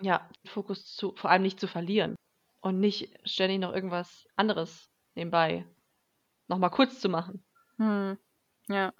Ja, 0.00 0.28
den 0.42 0.50
Fokus 0.50 0.94
zu, 0.94 1.14
vor 1.14 1.30
allem 1.30 1.42
nicht 1.42 1.60
zu 1.60 1.68
verlieren 1.68 2.16
und 2.60 2.80
nicht 2.80 3.10
ständig 3.28 3.60
noch 3.60 3.72
irgendwas 3.72 4.26
anderes 4.36 4.90
nebenbei 5.14 5.66
nochmal 6.48 6.70
kurz 6.70 7.00
zu 7.00 7.08
machen. 7.08 7.44
Hm. 7.78 8.18
Ja. 8.68 8.92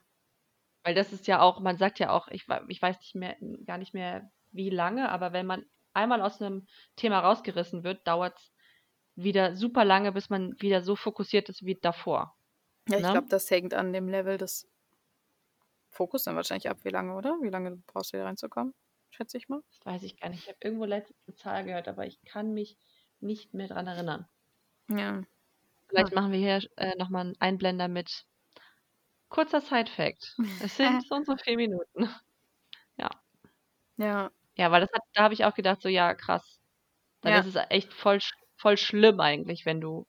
Weil 0.85 0.95
das 0.95 1.13
ist 1.13 1.27
ja 1.27 1.41
auch, 1.41 1.61
man 1.61 1.79
sagt 1.79 1.99
ja 1.99 2.11
auch, 2.11 2.29
ich, 2.29 2.47
ich 2.69 2.83
weiß 2.83 2.99
nicht 3.01 3.15
mehr, 3.15 3.37
gar 3.67 3.79
nicht 3.79 3.95
mehr 3.95 4.31
wie 4.53 4.71
lange, 4.71 5.11
aber 5.11 5.33
wenn 5.33 5.47
man 5.47 5.67
einmal 5.95 6.23
aus 6.23 6.41
einem 6.43 6.67
Thema 6.97 7.21
rausgerissen 7.21 7.85
wird, 7.85 8.07
dauert 8.07 8.39
es 8.39 8.53
wieder 9.17 9.57
super 9.57 9.85
lange, 9.85 10.13
bis 10.13 10.31
man 10.31 10.55
wieder 10.61 10.83
so 10.83 10.97
fokussiert 10.97 11.49
ist 11.49 11.65
wie 11.65 11.77
davor. 11.81 12.37
Ja, 12.89 12.99
ich 12.99 13.11
Ne? 13.11 13.11
glaube, 13.11 13.29
das 13.29 13.51
hängt 13.51 13.75
an 13.75 13.93
dem 13.93 14.09
Level 14.09 14.39
des 14.39 14.69
Fokus 15.89 16.25
dann 16.25 16.37
wahrscheinlich 16.37 16.69
ab, 16.69 16.85
wie 16.85 16.91
lange, 16.91 17.15
oder? 17.17 17.39
Wie 17.41 17.49
lange 17.49 17.77
brauchst 17.87 18.13
du 18.13 18.19
hier 18.19 18.27
reinzukommen? 18.27 18.75
Schätze 19.11 19.39
ich 19.39 19.49
mal. 19.49 19.63
Das 19.69 19.85
weiß 19.85 20.03
ich 20.05 20.17
gar 20.19 20.31
nicht. 20.31 20.41
Ich 20.45 20.49
habe 20.49 20.57
irgendwo 20.63 20.87
letztens 20.87 21.19
eine 21.27 21.35
Zahl 21.37 21.65
gehört, 21.67 21.87
aber 21.87 22.07
ich 22.07 22.23
kann 22.25 22.55
mich 22.55 22.79
nicht 23.21 23.53
mehr 23.53 23.69
dran 23.69 23.87
erinnern. 23.87 24.27
Ja. 24.89 25.23
Vielleicht 25.89 26.13
Ah. 26.13 26.15
machen 26.15 26.33
wir 26.33 26.39
hier 26.41 26.69
äh, 26.77 26.97
nochmal 26.99 27.23
einen 27.27 27.37
Einblender 27.41 27.89
mit 27.89 28.27
kurzer 29.35 29.61
Side-Fact. 29.61 30.37
Es 30.59 30.77
sind 30.79 31.03
so 31.07 31.15
und 31.17 31.27
so 31.27 31.37
vier 31.37 31.57
Minuten. 31.57 32.09
Ja. 33.97 34.31
Ja, 34.57 34.71
weil 34.71 34.81
das 34.81 34.91
hat, 34.93 35.03
da 35.15 35.23
habe 35.25 35.35
ich 35.35 35.45
auch 35.45 35.55
gedacht, 35.55 35.83
so 35.83 35.89
ja, 35.89 36.15
krass. 36.15 36.61
Dann 37.23 37.35
Ja. 37.35 37.37
ist 37.37 37.47
es 37.47 37.57
echt 37.71 37.93
voll, 37.95 38.21
voll 38.59 38.77
schlimm 38.79 39.21
eigentlich, 39.21 39.67
wenn 39.67 39.81
du, 39.81 40.07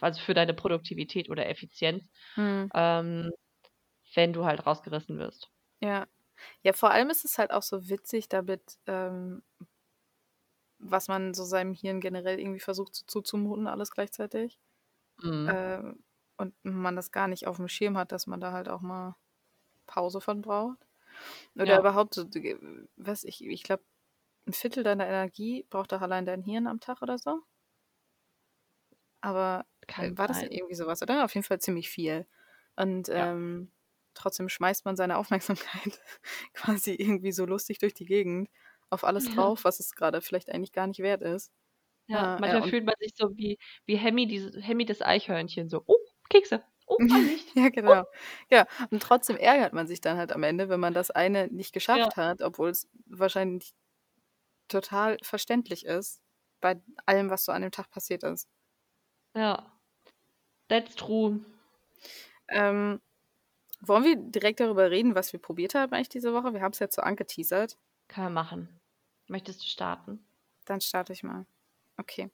also 0.00 0.20
für 0.20 0.34
deine 0.34 0.54
Produktivität 0.54 1.30
oder 1.30 1.48
Effizienz, 1.48 2.10
Hm. 2.36 2.68
ähm, 2.74 3.30
wenn 4.14 4.32
du 4.32 4.44
halt 4.46 4.66
rausgerissen 4.66 5.18
wirst. 5.18 5.50
Ja. 5.82 6.06
Ja, 6.62 6.72
vor 6.72 6.90
allem 6.92 7.10
ist 7.10 7.24
es 7.24 7.38
halt 7.38 7.52
auch 7.52 7.62
so 7.62 7.88
witzig 7.88 8.28
damit, 8.28 8.78
ähm, 8.86 9.42
was 10.78 11.08
man 11.08 11.34
so 11.34 11.44
seinem 11.44 11.72
Hirn 11.74 12.00
generell 12.00 12.38
irgendwie 12.40 12.60
versucht 12.60 12.94
so 12.94 13.04
zuzumuten, 13.06 13.66
alles 13.66 13.90
gleichzeitig. 13.90 14.58
Mhm. 15.22 15.56
Ähm, 15.56 16.04
und 16.36 16.54
man 16.64 16.96
das 16.96 17.12
gar 17.12 17.28
nicht 17.28 17.46
auf 17.46 17.56
dem 17.56 17.68
Schirm 17.68 17.96
hat, 17.98 18.12
dass 18.12 18.26
man 18.26 18.40
da 18.40 18.52
halt 18.52 18.68
auch 18.68 18.80
mal 18.82 19.16
Pause 19.86 20.20
von 20.22 20.42
braucht. 20.42 20.86
Oder 21.58 21.78
Ja. 21.78 21.80
überhaupt 21.80 22.14
so, 22.14 22.22
äh, 22.24 22.58
was 22.96 23.24
ich, 23.24 23.44
ich 23.44 23.62
glaube, 23.64 23.84
ein 24.48 24.52
Viertel 24.54 24.84
deiner 24.84 25.06
Energie 25.08 25.66
braucht 25.70 25.92
doch 25.92 26.02
allein 26.02 26.26
dein 26.26 26.42
Hirn 26.42 26.66
am 26.68 26.80
Tag 26.80 27.02
oder 27.02 27.18
so. 27.18 27.42
Aber 29.20 29.66
äh, 29.98 30.10
Kann 30.10 30.16
war 30.16 30.28
das 30.28 30.42
irgendwie 30.42 30.74
sowas, 30.74 31.02
oder? 31.02 31.24
Auf 31.24 31.34
jeden 31.34 31.44
Fall 31.46 31.60
ziemlich 31.60 31.88
viel. 31.90 32.26
Und 32.76 33.08
Ja. 33.14 33.28
ähm, 33.32 33.70
trotzdem 34.14 34.48
schmeißt 34.48 34.84
man 34.84 34.96
seine 34.96 35.16
Aufmerksamkeit 35.18 36.00
quasi 36.54 36.94
irgendwie 36.94 37.32
so 37.32 37.44
lustig 37.46 37.78
durch 37.78 37.94
die 37.94 38.06
Gegend 38.06 38.48
auf 38.90 39.04
alles 39.04 39.28
Ja. 39.28 39.28
drauf, 39.28 39.64
was 39.64 39.80
es 39.80 39.94
gerade 39.94 40.20
vielleicht 40.20 40.50
eigentlich 40.50 40.72
gar 40.72 40.86
nicht 40.86 41.00
wert 41.00 41.22
ist. 41.22 41.52
Ja, 42.08 42.28
Ja, 42.28 42.42
ja, 42.44 42.58
manchmal 42.58 42.62
und 42.62 42.74
fühlt 42.74 42.84
man 42.86 42.94
sich 43.00 43.12
so 43.16 43.36
wie, 43.36 43.58
wie 43.86 43.96
Hemmi, 43.96 44.26
diese, 44.26 44.60
Hemmi 44.60 44.84
das 44.86 45.02
Eichhörnchen, 45.02 45.68
so, 45.70 45.82
oh, 45.86 45.96
Kekse, 46.28 46.62
oh, 46.86 46.98
ein 47.10 47.24
Licht. 47.26 47.54
ja, 47.54 47.68
genau. 47.70 48.04
Ja, 48.50 48.66
und 48.90 49.02
trotzdem 49.02 49.36
ärgert 49.36 49.72
man 49.72 49.86
sich 49.86 50.00
dann 50.00 50.16
halt 50.18 50.32
am 50.32 50.42
Ende, 50.42 50.68
wenn 50.68 50.80
man 50.80 50.94
das 50.94 51.10
eine 51.10 51.48
nicht 51.48 51.72
Ja, 51.92 52.08
geschafft 52.08 52.16
hat, 52.16 52.42
obwohl 52.42 52.70
es 52.70 52.88
wahrscheinlich 53.06 53.74
total 54.68 55.18
verständlich 55.22 55.84
ist 55.86 56.22
bei 56.60 56.80
allem, 57.06 57.30
was 57.30 57.44
so 57.44 57.52
an 57.52 57.62
dem 57.62 57.70
Tag 57.72 57.90
passiert 57.90 58.22
ist. 58.24 58.48
ja, 59.34 59.70
that's 60.68 60.94
true. 60.94 61.40
Ähm, 62.48 63.00
wollen 63.80 64.04
wir 64.04 64.16
direkt 64.16 64.60
darüber 64.60 64.90
reden, 64.90 65.14
was 65.16 65.32
wir 65.32 65.40
probiert 65.40 65.74
haben 65.74 65.92
eigentlich 65.94 66.08
diese 66.10 66.34
Woche? 66.34 66.54
Wir 66.54 66.62
haben 66.62 66.72
es 66.72 66.78
jetzt 66.80 66.96
so 66.96 67.02
angeteasert. 67.02 67.78
Kann 68.08 68.24
man 68.24 68.32
machen. 68.32 68.80
Möchtest 69.26 69.60
du 69.62 69.66
starten? 69.66 70.24
Dann 70.66 70.80
starte 70.80 71.12
ich 71.12 71.22
mal. 71.22 71.46
Okay. 71.96 72.30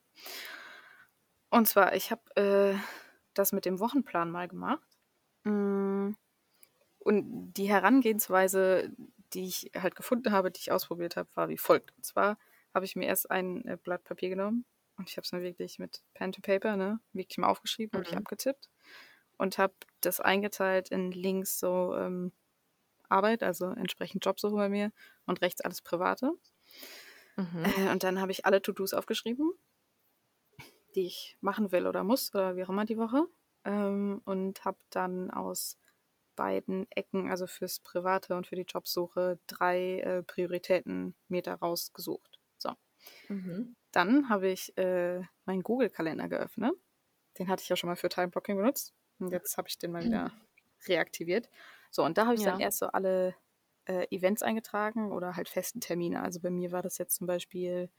Und 1.50 1.66
zwar, 1.66 1.94
ich 1.94 2.10
habe 2.10 2.22
äh, 2.36 2.78
das 3.34 3.52
mit 3.52 3.64
dem 3.64 3.80
Wochenplan 3.80 4.30
mal 4.30 4.48
gemacht. 4.48 4.98
Mm, 5.44 6.12
Und 6.98 7.52
die 7.54 7.68
Herangehensweise, 7.68 8.90
die 9.32 9.44
ich 9.46 9.70
halt 9.76 9.96
gefunden 9.96 10.32
habe, 10.32 10.50
die 10.50 10.60
ich 10.60 10.72
ausprobiert 10.72 11.16
habe, 11.16 11.28
war 11.34 11.48
wie 11.48 11.56
folgt. 11.58 11.96
Und 11.96 12.04
zwar 12.04 12.38
habe 12.74 12.84
ich 12.84 12.96
mir 12.96 13.06
erst 13.06 13.30
ein 13.30 13.64
äh, 13.66 13.76
Blatt 13.82 14.04
Papier 14.04 14.28
genommen 14.30 14.64
und 14.96 15.08
ich 15.08 15.16
habe 15.16 15.24
es 15.24 15.32
mir 15.32 15.42
wirklich 15.42 15.78
mit 15.78 16.02
Pen 16.14 16.32
to 16.32 16.40
Paper, 16.42 16.76
ne, 16.76 17.00
wirklich 17.12 17.38
mal 17.38 17.48
aufgeschrieben, 17.48 17.96
habe 17.96 18.04
ich 18.04 18.12
Mhm. 18.12 18.18
abgetippt 18.18 18.68
und 19.38 19.58
habe 19.58 19.74
das 20.02 20.20
eingeteilt 20.20 20.90
in 20.90 21.12
links 21.12 21.58
so 21.60 21.96
ähm, 21.96 22.32
Arbeit, 23.08 23.42
also 23.42 23.66
entsprechend 23.72 24.24
Jobsuche 24.26 24.56
bei 24.56 24.68
mir 24.70 24.92
und 25.26 25.42
rechts 25.42 25.60
alles 25.62 25.82
Private. 25.82 26.32
Mhm. 27.36 27.74
Äh, 27.76 27.90
und 27.90 28.02
dann 28.02 28.20
habe 28.20 28.32
ich 28.32 28.46
alle 28.46 28.62
To-Dos 28.62 28.94
aufgeschrieben, 28.94 29.52
die 30.94 31.06
ich 31.06 31.36
machen 31.40 31.72
will 31.72 31.86
oder 31.86 32.04
muss 32.04 32.34
oder 32.34 32.56
wie 32.56 32.64
auch 32.64 32.68
immer 32.68 32.84
die 32.84 32.98
Woche. 32.98 33.26
Ähm, 33.64 34.22
und 34.24 34.64
habe 34.64 34.78
dann 34.90 35.30
aus 35.30 35.78
beiden 36.36 36.90
Ecken, 36.90 37.30
also 37.30 37.46
fürs 37.46 37.80
Private 37.80 38.36
und 38.36 38.46
für 38.46 38.56
die 38.56 38.64
Jobsuche, 38.66 39.38
drei 39.46 40.00
äh, 40.00 40.22
Prioritäten 40.22 41.14
mir 41.28 41.42
da 41.42 41.54
rausgesucht. 41.54 42.38
So. 42.58 42.74
Mhm. 43.28 43.74
Dann 43.92 44.28
habe 44.28 44.48
ich 44.48 44.76
äh, 44.78 45.22
meinen 45.44 45.62
Google-Kalender 45.62 46.28
geöffnet. 46.28 46.74
Den 47.38 47.48
hatte 47.48 47.62
ich 47.62 47.68
ja 47.68 47.76
schon 47.76 47.88
mal 47.88 47.96
für 47.96 48.08
Time-Blocking 48.08 48.56
benutzt. 48.56 48.94
Und 49.18 49.32
jetzt 49.32 49.56
habe 49.56 49.68
ich 49.68 49.78
den 49.78 49.92
mal 49.92 50.04
wieder 50.04 50.32
reaktiviert. 50.86 51.48
So, 51.90 52.04
und 52.04 52.16
da 52.18 52.26
habe 52.26 52.36
ich 52.36 52.42
dann 52.42 52.58
Ja. 52.58 52.60
erst 52.60 52.78
so 52.78 52.86
alle 52.86 53.34
äh, 53.86 54.06
Events 54.14 54.42
eingetragen 54.42 55.12
oder 55.12 55.36
halt 55.36 55.48
festen 55.48 55.80
Termine. 55.80 56.22
Also 56.22 56.40
bei 56.40 56.50
mir 56.50 56.72
war 56.72 56.82
das 56.82 56.98
jetzt 56.98 57.16
zum 57.16 57.26
Beispiel 57.26 57.90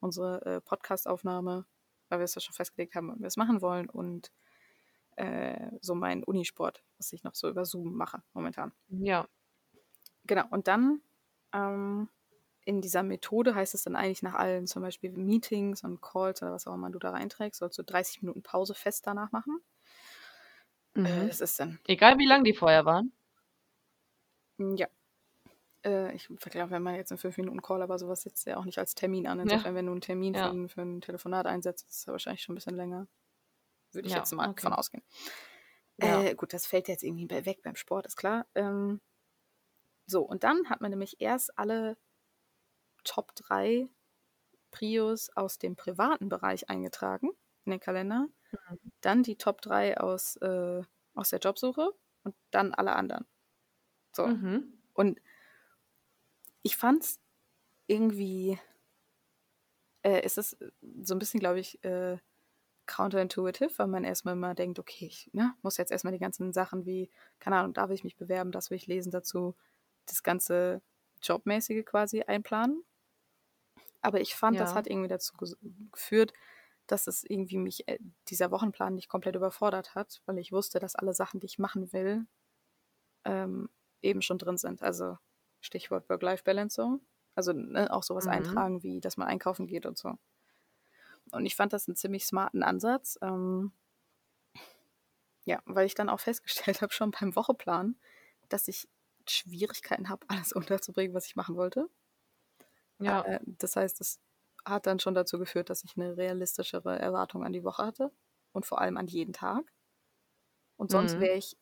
unsere 0.00 0.44
äh, 0.46 0.60
Podcast-Aufnahme, 0.60 1.66
weil 2.10 2.20
wir 2.20 2.24
es 2.24 2.34
ja 2.34 2.40
schon 2.40 2.54
festgelegt 2.54 2.94
haben, 2.94 3.08
wann 3.08 3.20
wir 3.20 3.26
es 3.28 3.36
machen 3.36 3.62
wollen. 3.62 3.88
Und 3.90 4.32
äh, 5.16 5.70
so 5.80 5.94
mein 5.94 6.24
Unisport, 6.24 6.84
was 6.98 7.12
ich 7.12 7.24
noch 7.24 7.34
so 7.34 7.48
über 7.50 7.64
Zoom 7.66 7.94
mache 7.96 8.22
momentan. 8.34 8.72
Ja. 8.88 9.26
Genau, 10.24 10.44
und 10.50 10.68
dann 10.68 11.00
ähm, 11.52 12.08
in 12.64 12.80
dieser 12.80 13.02
Methode 13.02 13.54
heißt 13.54 13.74
es 13.74 13.84
dann 13.84 13.96
eigentlich 13.96 14.22
nach 14.22 14.34
allen 14.34 14.66
zum 14.66 14.82
Beispiel 14.82 15.12
Meetings 15.12 15.82
und 15.84 16.00
Calls 16.02 16.42
oder 16.42 16.52
was 16.52 16.66
auch 16.66 16.74
immer 16.74 16.90
du 16.90 16.98
da 16.98 17.10
reinträgst, 17.10 17.58
sollst 17.60 17.78
du 17.78 17.82
30 17.84 18.22
Minuten 18.22 18.42
Pause 18.42 18.74
fest 18.74 19.06
danach 19.06 19.32
machen. 19.32 19.60
Äh, 21.04 21.26
Mhm. 21.26 21.26
das 21.26 21.40
ist 21.40 21.58
dann, 21.60 21.80
Egal 21.88 22.18
wie 22.18 22.26
lang 22.26 22.44
die 22.44 22.54
vorher 22.54 22.84
waren. 22.86 23.12
ja. 24.58 24.88
Äh, 25.84 26.14
ich 26.14 26.28
vergleiche, 26.38 26.70
wenn 26.70 26.82
man 26.82 26.94
jetzt 26.94 27.10
einen 27.12 27.18
5-Minuten-Call, 27.18 27.82
aber 27.82 27.98
sowas 27.98 28.22
setzt 28.22 28.46
ja 28.46 28.56
auch 28.58 28.64
nicht 28.64 28.78
als 28.78 28.94
Termin 28.94 29.26
an. 29.26 29.38
Ja. 29.38 29.44
Insofern, 29.44 29.74
wenn 29.74 29.86
du 29.86 29.92
einen 29.92 30.00
Termin 30.00 30.34
Ja. 30.34 30.48
für, 30.48 30.54
ein, 30.54 30.68
für 30.68 30.82
ein 30.82 31.00
Telefonat 31.00 31.46
einsetzt, 31.46 31.88
ist 31.88 31.98
es 32.00 32.06
ja 32.06 32.12
wahrscheinlich 32.12 32.42
schon 32.42 32.54
ein 32.54 32.56
bisschen 32.56 32.76
länger. 32.76 33.06
Würde 33.92 34.06
ich 34.08 34.12
Ja, 34.12 34.20
jetzt 34.20 34.32
mal 34.32 34.48
okay. 34.50 34.62
von 34.62 34.72
ausgehen. 34.72 35.02
Ja. 35.98 36.22
Äh, 36.22 36.34
gut, 36.34 36.52
das 36.52 36.66
fällt 36.66 36.88
jetzt 36.88 37.02
irgendwie 37.02 37.28
weg 37.30 37.62
beim 37.62 37.76
Sport, 37.76 38.06
ist 38.06 38.16
klar. 38.16 38.46
Ähm, 38.54 39.00
so, 40.06 40.22
und 40.22 40.44
dann 40.44 40.68
hat 40.68 40.80
man 40.80 40.90
nämlich 40.90 41.20
erst 41.20 41.56
alle 41.58 41.96
Top 43.04 43.34
3 43.34 43.88
Prios 44.70 45.30
aus 45.36 45.58
dem 45.58 45.76
privaten 45.76 46.28
Bereich 46.28 46.68
eingetragen 46.68 47.30
in 47.64 47.72
den 47.72 47.80
Kalender. 47.80 48.28
Dann 49.00 49.22
die 49.22 49.36
Top 49.36 49.62
3 49.62 49.98
aus, 49.98 50.36
äh, 50.36 50.82
aus 51.14 51.30
der 51.30 51.38
Jobsuche 51.38 51.92
und 52.24 52.34
dann 52.50 52.74
alle 52.74 52.94
anderen. 52.94 53.26
So. 54.12 54.26
Mhm. 54.26 54.72
Und 54.94 55.20
ich 56.62 56.76
fand's 56.76 57.20
irgendwie, 57.88 58.58
äh, 60.02 60.24
ist 60.24 60.38
es 60.38 60.56
so 61.02 61.14
ein 61.14 61.18
bisschen, 61.18 61.40
glaube 61.40 61.60
ich, 61.60 61.82
äh, 61.84 62.18
counterintuitive, 62.86 63.72
weil 63.78 63.88
man 63.88 64.04
erstmal 64.04 64.36
mal 64.36 64.54
denkt, 64.54 64.78
okay, 64.80 65.06
ich 65.06 65.30
ne, 65.34 65.54
muss 65.62 65.76
jetzt 65.78 65.92
erstmal 65.92 66.12
die 66.14 66.20
ganzen 66.20 66.52
Sachen 66.52 66.86
wie, 66.86 67.10
keine 67.40 67.56
Ahnung, 67.58 67.74
da 67.74 67.88
will 67.88 67.94
ich 67.96 68.04
mich 68.04 68.16
bewerben, 68.16 68.52
das 68.52 68.70
will 68.70 68.76
ich 68.78 68.86
lesen 68.88 69.10
dazu, 69.12 69.56
das 70.06 70.22
ganze 70.24 70.82
Jobmäßige 71.22 71.84
quasi 71.86 72.22
einplanen. 72.22 72.84
Aber 74.02 74.20
ich 74.20 74.34
fand, 74.34 74.60
das 74.60 74.74
Ja. 74.74 74.74
hat 74.74 74.86
irgendwie 74.86 75.08
dazu 75.08 75.34
geführt, 75.92 76.32
dass 76.86 77.06
es 77.06 77.22
irgendwie 77.24 77.58
mich, 77.58 77.86
äh, 77.88 77.98
dieser 78.28 78.50
Wochenplan 78.50 78.94
nicht 78.94 79.08
komplett 79.08 79.36
überfordert 79.36 79.94
hat, 79.94 80.22
weil 80.26 80.38
ich 80.38 80.52
wusste, 80.52 80.78
dass 80.80 80.96
alle 80.96 81.14
Sachen, 81.14 81.40
die 81.40 81.46
ich 81.46 81.58
machen 81.58 81.92
will, 81.92 82.26
ähm, 83.24 83.70
eben 84.02 84.22
schon 84.22 84.38
drin 84.38 84.56
sind. 84.58 84.82
Also 84.82 85.18
Stichwort 85.60 86.08
Work-Life-Balance 86.08 86.74
so. 86.76 87.00
Also 87.34 87.52
ne, 87.52 87.92
auch 87.92 88.02
sowas 88.02 88.26
Mhm. 88.26 88.28
eintragen, 88.28 88.82
wie 88.82 89.00
dass 89.00 89.16
man 89.16 89.28
einkaufen 89.28 89.66
geht 89.66 89.86
und 89.86 89.98
so. 89.98 90.16
Und 91.32 91.46
ich 91.46 91.56
fand 91.56 91.72
das 91.72 91.88
einen 91.88 91.96
ziemlich 91.96 92.26
smarten 92.26 92.62
Ansatz. 92.62 93.18
Ähm, 93.22 93.72
ja, 95.44 95.60
weil 95.66 95.86
ich 95.86 95.94
dann 95.94 96.08
auch 96.08 96.20
festgestellt 96.20 96.80
habe, 96.82 96.92
schon 96.92 97.10
beim 97.10 97.34
Wocheplan, 97.36 97.96
dass 98.48 98.68
ich 98.68 98.88
Schwierigkeiten 99.28 100.08
habe, 100.08 100.26
alles 100.28 100.52
unterzubringen, 100.52 101.14
was 101.14 101.26
ich 101.26 101.36
machen 101.36 101.56
wollte. 101.56 101.88
Ja. 102.98 103.24
Äh, 103.24 103.40
das 103.44 103.76
heißt, 103.76 104.00
es 104.00 104.20
hat 104.64 104.86
dann 104.86 105.00
schon 105.00 105.14
dazu 105.14 105.38
geführt, 105.38 105.70
dass 105.70 105.84
ich 105.84 105.96
eine 105.96 106.16
realistischere 106.16 106.98
Erwartung 106.98 107.44
an 107.44 107.52
die 107.52 107.64
Woche 107.64 107.84
hatte 107.84 108.12
und 108.52 108.66
vor 108.66 108.80
allem 108.80 108.96
an 108.96 109.06
jeden 109.06 109.32
Tag. 109.32 109.72
Und 110.76 110.90
sonst 110.90 111.16
Mhm. 111.16 111.20
wäre 111.20 111.36
ich, 111.36 111.56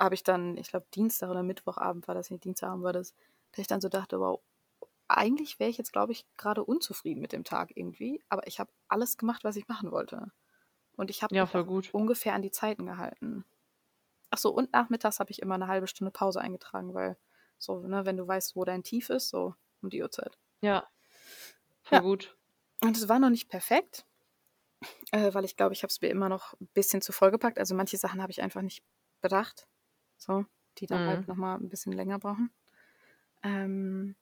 habe 0.00 0.14
ich 0.14 0.22
dann, 0.24 0.56
ich 0.56 0.68
glaube, 0.68 0.86
Dienstag 0.94 1.30
oder 1.30 1.42
Mittwochabend 1.42 2.08
war 2.08 2.14
das, 2.14 2.30
nicht 2.30 2.44
Dienstagabend 2.44 2.84
war 2.84 2.92
das, 2.92 3.14
dass 3.52 3.60
ich 3.62 3.66
dann 3.66 3.80
so 3.80 3.88
dachte, 3.88 4.20
wow, 4.20 4.40
eigentlich 5.08 5.58
wäre 5.60 5.70
ich 5.70 5.78
jetzt, 5.78 5.92
glaube 5.92 6.12
ich, 6.12 6.26
gerade 6.36 6.64
unzufrieden 6.64 7.20
mit 7.20 7.32
dem 7.32 7.44
Tag 7.44 7.72
irgendwie, 7.76 8.22
aber 8.28 8.46
ich 8.46 8.60
habe 8.60 8.72
alles 8.88 9.16
gemacht, 9.18 9.44
was 9.44 9.56
ich 9.56 9.68
machen 9.68 9.90
wollte. 9.92 10.32
Und 10.96 11.10
ich 11.10 11.22
habe 11.22 11.34
Ja, 11.34 11.48
ungefähr 11.92 12.34
an 12.34 12.42
die 12.42 12.50
Zeiten 12.50 12.86
gehalten. 12.86 13.44
Ach 14.30 14.38
so, 14.38 14.50
und 14.50 14.72
nachmittags 14.72 15.20
habe 15.20 15.30
ich 15.30 15.40
immer 15.42 15.56
eine 15.56 15.68
halbe 15.68 15.86
Stunde 15.88 16.10
Pause 16.12 16.40
eingetragen, 16.40 16.94
weil 16.94 17.18
so, 17.58 17.80
ne, 17.86 18.06
wenn 18.06 18.16
du 18.16 18.26
weißt, 18.28 18.56
wo 18.56 18.64
dein 18.64 18.82
Tief 18.84 19.10
ist, 19.10 19.28
so 19.30 19.54
um 19.82 19.90
die 19.90 20.02
Uhrzeit. 20.02 20.38
Ja. 20.62 20.88
Voll 21.82 21.98
Ja. 21.98 22.02
gut. 22.02 22.38
Und 22.82 22.96
es 22.96 23.08
war 23.08 23.18
noch 23.20 23.30
nicht 23.30 23.48
perfekt, 23.50 24.06
äh, 25.12 25.32
weil 25.34 25.44
ich 25.44 25.56
glaube, 25.56 25.72
ich 25.74 25.82
habe 25.82 25.90
es 25.90 26.00
mir 26.00 26.08
immer 26.08 26.28
noch 26.28 26.54
ein 26.60 26.68
bisschen 26.74 27.00
zu 27.02 27.12
voll 27.12 27.30
gepackt. 27.30 27.58
Also 27.58 27.74
manche 27.74 27.96
Sachen 27.96 28.22
habe 28.22 28.32
ich 28.32 28.42
einfach 28.42 28.62
nicht 28.62 28.82
bedacht, 29.20 29.66
so, 30.18 30.44
die 30.78 30.86
dann 30.86 31.06
Mhm. 31.06 31.06
halt 31.06 31.28
nochmal 31.28 31.58
ein 31.58 31.68
bisschen 31.68 31.92
länger 31.92 32.18
brauchen. 32.18 32.50
Ähm, 33.42 34.16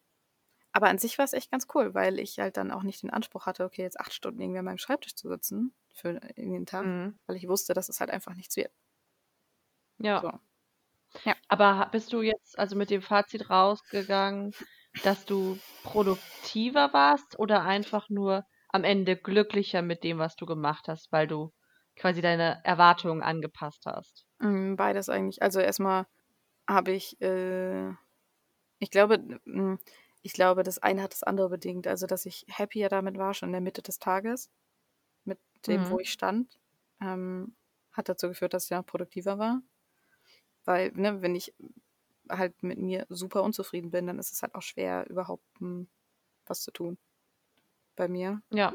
aber 0.72 0.88
an 0.88 0.98
sich 0.98 1.18
war 1.18 1.24
es 1.26 1.34
echt 1.34 1.50
ganz 1.50 1.66
cool, 1.74 1.94
weil 1.94 2.18
ich 2.20 2.38
halt 2.40 2.56
dann 2.58 2.72
auch 2.72 2.82
nicht 2.84 3.02
den 3.02 3.10
Anspruch 3.10 3.46
hatte, 3.46 3.64
okay, 3.64 3.82
jetzt 3.82 4.00
acht 4.00 4.14
Stunden 4.14 4.40
irgendwie 4.40 4.60
an 4.60 4.66
meinem 4.66 4.78
Schreibtisch 4.78 5.16
zu 5.16 5.28
sitzen 5.28 5.74
für 5.94 6.14
den 6.36 6.66
Tag, 6.66 6.88
Mhm. 6.88 7.18
weil 7.26 7.36
ich 7.36 7.48
wusste, 7.48 7.74
dass 7.74 7.88
es 7.90 8.00
halt 8.00 8.10
einfach 8.10 8.34
nichts 8.34 8.56
wird. 8.56 8.72
Ja. 9.98 10.22
So. 10.22 10.40
Ja. 11.24 11.36
Aber 11.48 11.88
bist 11.90 12.12
du 12.12 12.22
jetzt 12.22 12.56
also 12.58 12.76
mit 12.76 12.88
dem 12.90 13.02
Fazit 13.02 13.50
rausgegangen, 13.50 14.54
dass 15.02 15.24
du 15.24 15.64
produktiver 15.82 16.92
warst 16.92 17.36
oder 17.38 17.62
einfach 17.64 18.08
nur 18.08 18.44
am 18.68 18.84
Ende 18.84 19.16
glücklicher 19.16 19.82
mit 19.82 20.04
dem, 20.04 20.18
was 20.18 20.36
du 20.36 20.46
gemacht 20.46 20.86
hast, 20.88 21.10
weil 21.12 21.26
du 21.26 21.52
quasi 21.96 22.20
deine 22.22 22.60
Erwartungen 22.64 23.22
angepasst 23.22 23.86
hast? 23.86 24.25
Mm, 24.40 24.76
Beides 24.76 25.08
eigentlich. 25.08 25.42
Also 25.42 25.60
erstmal 25.60 26.06
habe 26.68 26.92
ich, 26.92 27.20
äh, 27.20 27.90
ich 28.80 28.90
glaube, 28.90 29.18
mm, 29.46 29.76
ich 30.22 30.32
glaube, 30.34 30.62
das 30.64 30.78
eine 30.80 31.02
hat 31.02 31.12
das 31.14 31.22
andere 31.24 31.50
bedingt. 31.50 31.86
Also, 31.88 32.06
dass 32.06 32.26
ich 32.26 32.46
happier 32.52 32.88
damit 32.90 33.18
war, 33.18 33.34
schon 33.34 33.50
in 33.50 33.54
der 33.54 33.62
Mitte 33.62 33.82
des 33.82 33.98
Tages, 34.00 34.50
mit 35.24 35.40
dem, 35.66 35.88
wo 35.90 35.98
Mhm. 35.98 36.00
ich 36.00 36.10
stand, 36.12 36.60
ähm, 37.02 37.56
hat 37.92 38.08
dazu 38.10 38.28
geführt, 38.28 38.54
dass 38.54 38.64
ich 38.66 38.70
ja 38.70 38.82
produktiver 38.82 39.38
war. 39.38 39.62
Weil, 40.64 40.92
ne, 40.92 41.22
wenn 41.22 41.34
ich 41.34 41.54
halt 42.28 42.62
mit 42.62 42.78
mir 42.78 43.06
super 43.08 43.42
unzufrieden 43.42 43.90
bin, 43.90 44.06
dann 44.06 44.18
ist 44.18 44.32
es 44.32 44.42
halt 44.42 44.54
auch 44.54 44.62
schwer, 44.62 45.08
überhaupt 45.10 45.44
mm, 45.60 45.84
was 46.46 46.62
zu 46.62 46.72
tun 46.72 46.98
bei 47.96 48.08
mir. 48.08 48.42
Ja. 48.50 48.72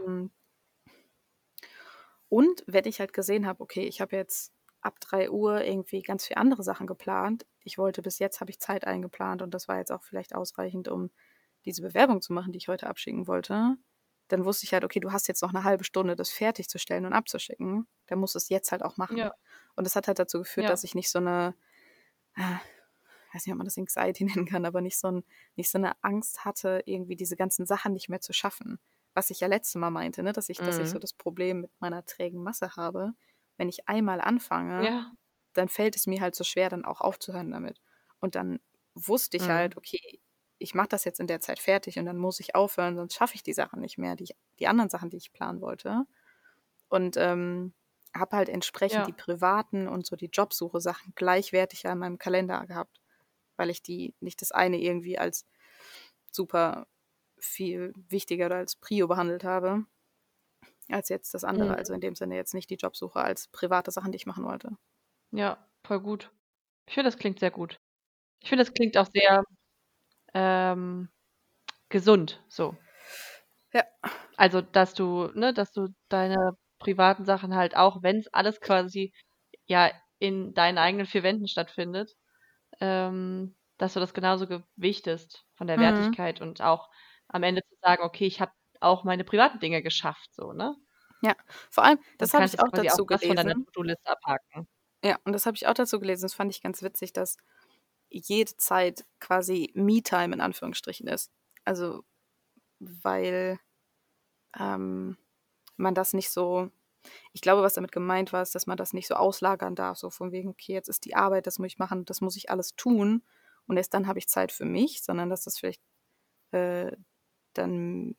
Und 2.30 2.64
wenn 2.68 2.86
ich 2.86 3.00
halt 3.00 3.14
gesehen 3.14 3.46
habe, 3.46 3.62
okay, 3.62 3.84
ich 3.84 4.02
habe 4.02 4.16
jetzt 4.16 4.54
ab 4.82 5.00
3 5.00 5.30
Uhr 5.30 5.64
irgendwie 5.64 6.02
ganz 6.02 6.26
viele 6.28 6.38
andere 6.38 6.64
Sachen 6.64 6.88
geplant. 6.88 7.46
Ich 7.64 7.78
wollte 7.78 8.02
bis 8.02 8.20
jetzt, 8.20 8.42
habe 8.42 8.52
ich 8.52 8.60
Zeit 8.60 8.86
eingeplant 8.86 9.42
und 9.42 9.54
das 9.54 9.68
war 9.68 9.78
jetzt 9.78 9.92
auch 9.92 10.04
vielleicht 10.04 10.36
ausreichend, 10.36 10.88
um 10.88 11.12
diese 11.66 11.82
Bewerbung 11.82 12.22
zu 12.22 12.34
machen, 12.34 12.52
die 12.52 12.58
ich 12.58 12.68
heute 12.68 12.88
abschicken 12.88 13.28
wollte. 13.28 13.76
Dann 14.30 14.46
wusste 14.46 14.66
ich 14.66 14.74
halt, 14.74 14.84
okay, 14.84 15.00
du 15.00 15.12
hast 15.12 15.28
jetzt 15.28 15.42
noch 15.42 15.50
eine 15.54 15.64
halbe 15.64 15.84
Stunde, 15.84 16.16
das 16.16 16.30
fertigzustellen 16.32 17.06
und 17.06 17.14
abzuschicken. 17.14 17.88
Dann 18.08 18.20
musst 18.20 18.34
du 18.36 18.38
es 18.38 18.50
jetzt 18.50 18.72
halt 18.72 18.82
auch 18.84 18.98
machen. 18.98 19.18
Ja. 19.18 19.34
Und 19.76 19.86
das 19.86 19.96
hat 19.96 20.08
halt 20.08 20.20
dazu 20.20 20.40
geführt, 20.40 20.66
Ja. 20.66 20.70
dass 20.70 20.84
ich 20.84 20.96
nicht 20.96 21.10
so 21.10 21.20
eine, 21.20 21.54
ich 22.36 23.36
weiß 23.36 23.46
nicht, 23.46 23.54
ob 23.54 23.58
man 23.58 23.66
das 23.66 23.78
Anxiety 23.78 24.24
nennen 24.44 24.46
kann, 24.46 24.66
aber 24.66 24.82
nicht 24.82 24.98
so, 24.98 25.08
ein, 25.10 25.24
nicht 25.56 25.70
so 25.70 25.78
eine 25.78 25.94
Angst 26.04 26.46
hatte, 26.46 26.82
irgendwie 26.86 27.16
diese 27.16 27.36
ganzen 27.36 27.66
Sachen 27.66 27.94
nicht 27.94 28.10
mehr 28.10 28.22
zu 28.22 28.34
schaffen. 28.34 28.80
Was 29.14 29.30
ich 29.30 29.42
ja 29.42 29.48
letztes 29.48 29.76
Mal 29.76 29.90
meinte, 29.92 30.24
ne? 30.24 30.32
dass, 30.34 30.50
ich, 30.50 30.58
dass 30.58 30.80
ich 30.80 30.90
so 30.90 30.98
Mhm. 30.98 31.02
das 31.02 31.14
Problem 31.14 31.62
mit 31.62 31.72
meiner 31.80 32.06
trägen 32.06 32.42
Masse 32.44 32.76
habe. 32.76 33.14
Wenn 33.62 33.70
ich 33.70 33.88
einmal 33.90 34.22
anfange, 34.22 34.90
Ja. 34.90 35.14
dann 35.54 35.70
fällt 35.70 35.96
es 35.96 36.08
mir 36.08 36.22
halt 36.22 36.36
so 36.36 36.44
schwer, 36.44 36.70
dann 36.70 36.86
auch 36.86 37.02
aufzuhören 37.02 37.52
damit. 37.52 37.82
Und 38.20 38.36
dann 38.36 38.60
wusste 38.96 39.38
ich 39.38 39.50
Mhm. 39.50 39.52
halt, 39.52 39.78
okay, 39.78 40.22
ich 40.60 40.76
mache 40.76 40.90
das 40.90 41.06
jetzt 41.06 41.20
in 41.20 41.28
der 41.28 41.42
Zeit 41.42 41.60
fertig 41.60 42.00
und 42.00 42.06
dann 42.06 42.18
muss 42.18 42.40
ich 42.40 42.56
aufhören, 42.56 42.96
sonst 42.98 43.16
schaffe 43.16 43.36
ich 43.36 43.44
die 43.44 43.54
Sachen 43.54 43.82
nicht 43.82 43.98
mehr, 44.00 44.16
die, 44.16 44.26
ich, 44.26 44.36
die 44.60 44.68
anderen 44.68 44.90
Sachen, 44.90 45.10
die 45.12 45.18
ich 45.18 45.34
planen 45.34 45.62
wollte. 45.62 46.06
Und 46.90 47.18
ähm, 47.18 47.74
habe 48.16 48.38
halt 48.38 48.50
entsprechend 48.50 49.06
Ja. 49.06 49.08
die 49.08 49.14
privaten 49.14 49.88
und 49.88 50.06
so 50.06 50.16
die 50.16 50.30
Jobsuche-Sachen 50.32 51.14
gleichwertig 51.16 51.88
an 51.88 52.00
meinem 52.00 52.18
Kalender 52.20 52.66
gehabt, 52.68 53.00
weil 53.58 53.70
ich 53.70 53.84
die 53.84 54.16
nicht 54.22 54.42
das 54.42 54.52
eine 54.52 54.80
irgendwie 54.82 55.18
als 55.20 55.48
super 56.32 56.88
viel 57.40 57.94
wichtiger 58.10 58.48
oder 58.48 58.58
als 58.58 58.76
Prio 58.78 59.08
behandelt 59.08 59.44
habe. 59.44 59.86
Als 60.94 61.10
jetzt 61.10 61.34
das 61.34 61.44
andere. 61.44 61.72
Mhm. 61.72 61.76
Also 61.76 61.94
in 61.94 62.02
dem 62.02 62.16
Sinne 62.16 62.36
jetzt 62.36 62.54
nicht 62.54 62.70
die 62.70 62.76
Jobsuche 62.76 63.20
als 63.22 63.48
private 63.50 63.92
Sachen, 63.92 64.12
die 64.12 64.18
ich 64.18 64.26
machen 64.26 64.46
wollte. 64.46 64.72
Ja, 65.32 65.58
voll 65.86 66.00
gut. 66.02 66.32
Ich 66.88 66.94
finde, 66.96 67.08
das 67.10 67.18
klingt 67.18 67.40
sehr 67.40 67.52
gut. 67.52 67.80
Ich 68.42 68.50
finde, 68.50 68.64
das 68.66 68.74
klingt 68.74 68.98
auch 68.98 69.08
sehr 69.12 69.44
ähm, 70.34 71.10
gesund, 71.90 72.44
so. 72.50 72.78
Ja. 73.74 73.84
Also, 74.38 74.62
dass 74.62 74.94
du, 74.94 75.28
ne, 75.34 75.54
dass 75.54 75.72
du 75.74 75.88
deine 76.10 76.58
privaten 76.80 77.26
Sachen 77.26 77.56
halt 77.56 77.76
auch, 77.76 78.04
wenn 78.04 78.18
es 78.20 78.28
alles 78.34 78.60
quasi 78.62 79.14
ja 79.68 79.92
in 80.20 80.54
deinen 80.54 80.78
eigenen 80.78 81.06
vier 81.08 81.24
Wänden 81.24 81.48
stattfindet, 81.48 82.16
ähm, 82.82 83.56
dass 83.78 83.94
du 83.96 84.00
das 84.02 84.14
genauso 84.14 84.48
gewichtest 84.48 85.46
von 85.56 85.68
der 85.68 85.78
Mhm. 85.78 85.82
Wertigkeit 85.82 86.42
und 86.42 86.62
auch 86.62 86.90
am 87.30 87.44
Ende 87.44 87.62
zu 87.64 87.76
sagen, 87.82 88.04
okay, 88.04 88.28
ich 88.28 88.42
habe 88.42 88.52
auch 88.82 89.04
meine 89.04 89.24
privaten 89.24 89.60
Dinge 89.60 89.82
geschafft, 89.82 90.34
so, 90.34 90.54
ne? 90.54 90.76
Ja, 91.22 91.36
vor 91.70 91.84
allem, 91.84 92.00
das 92.18 92.34
habe 92.34 92.46
ich 92.46 92.60
auch 92.60 92.70
dazu 92.70 93.04
auch 93.04 93.08
das 93.08 93.24
von 93.24 93.36
deiner 93.36 93.54
gelesen. 93.54 93.66
To-Do-Liste 93.74 94.10
abhaken. 94.10 94.68
Ja, 95.04 95.18
und 95.24 95.34
das 95.34 95.46
habe 95.46 95.56
ich 95.56 95.68
auch 95.68 95.74
dazu 95.74 96.00
gelesen. 96.00 96.24
Das 96.24 96.34
fand 96.34 96.52
ich 96.52 96.62
ganz 96.62 96.82
witzig, 96.82 97.14
dass 97.14 97.38
jede 98.10 98.56
Zeit 98.58 99.06
quasi 99.20 99.72
Me-Time 99.76 100.34
in 100.34 100.42
Anführungsstrichen 100.42 101.08
ist. 101.08 101.32
Also, 101.64 102.04
weil 102.80 103.60
ähm, 104.60 105.18
man 105.78 105.96
das 105.96 106.14
nicht 106.14 106.32
so, 106.32 106.72
ich 107.34 107.42
glaube, 107.42 107.62
was 107.62 107.76
damit 107.76 107.92
gemeint 107.92 108.34
war, 108.34 108.42
ist, 108.42 108.56
dass 108.56 108.68
man 108.68 108.78
das 108.78 108.94
nicht 108.94 109.08
so 109.08 109.16
auslagern 109.16 109.76
darf. 109.76 109.98
So 109.98 110.10
von 110.10 110.32
wegen, 110.32 110.50
okay, 110.50 110.74
jetzt 110.74 110.90
ist 110.90 111.06
die 111.06 111.16
Arbeit, 111.16 111.48
das 111.48 111.60
muss 111.60 111.68
ich 111.68 111.80
machen, 111.80 112.06
das 112.06 112.22
muss 112.22 112.36
ich 112.36 112.50
alles 112.50 112.76
tun 112.76 113.24
und 113.68 113.78
erst 113.78 113.94
dann 113.94 114.08
habe 114.08 114.20
ich 114.20 114.28
Zeit 114.28 114.52
für 114.52 114.66
mich, 114.66 115.04
sondern 115.04 115.30
dass 115.30 115.44
das 115.44 115.58
vielleicht 115.58 115.82
äh, 116.52 116.92
dann 117.54 118.16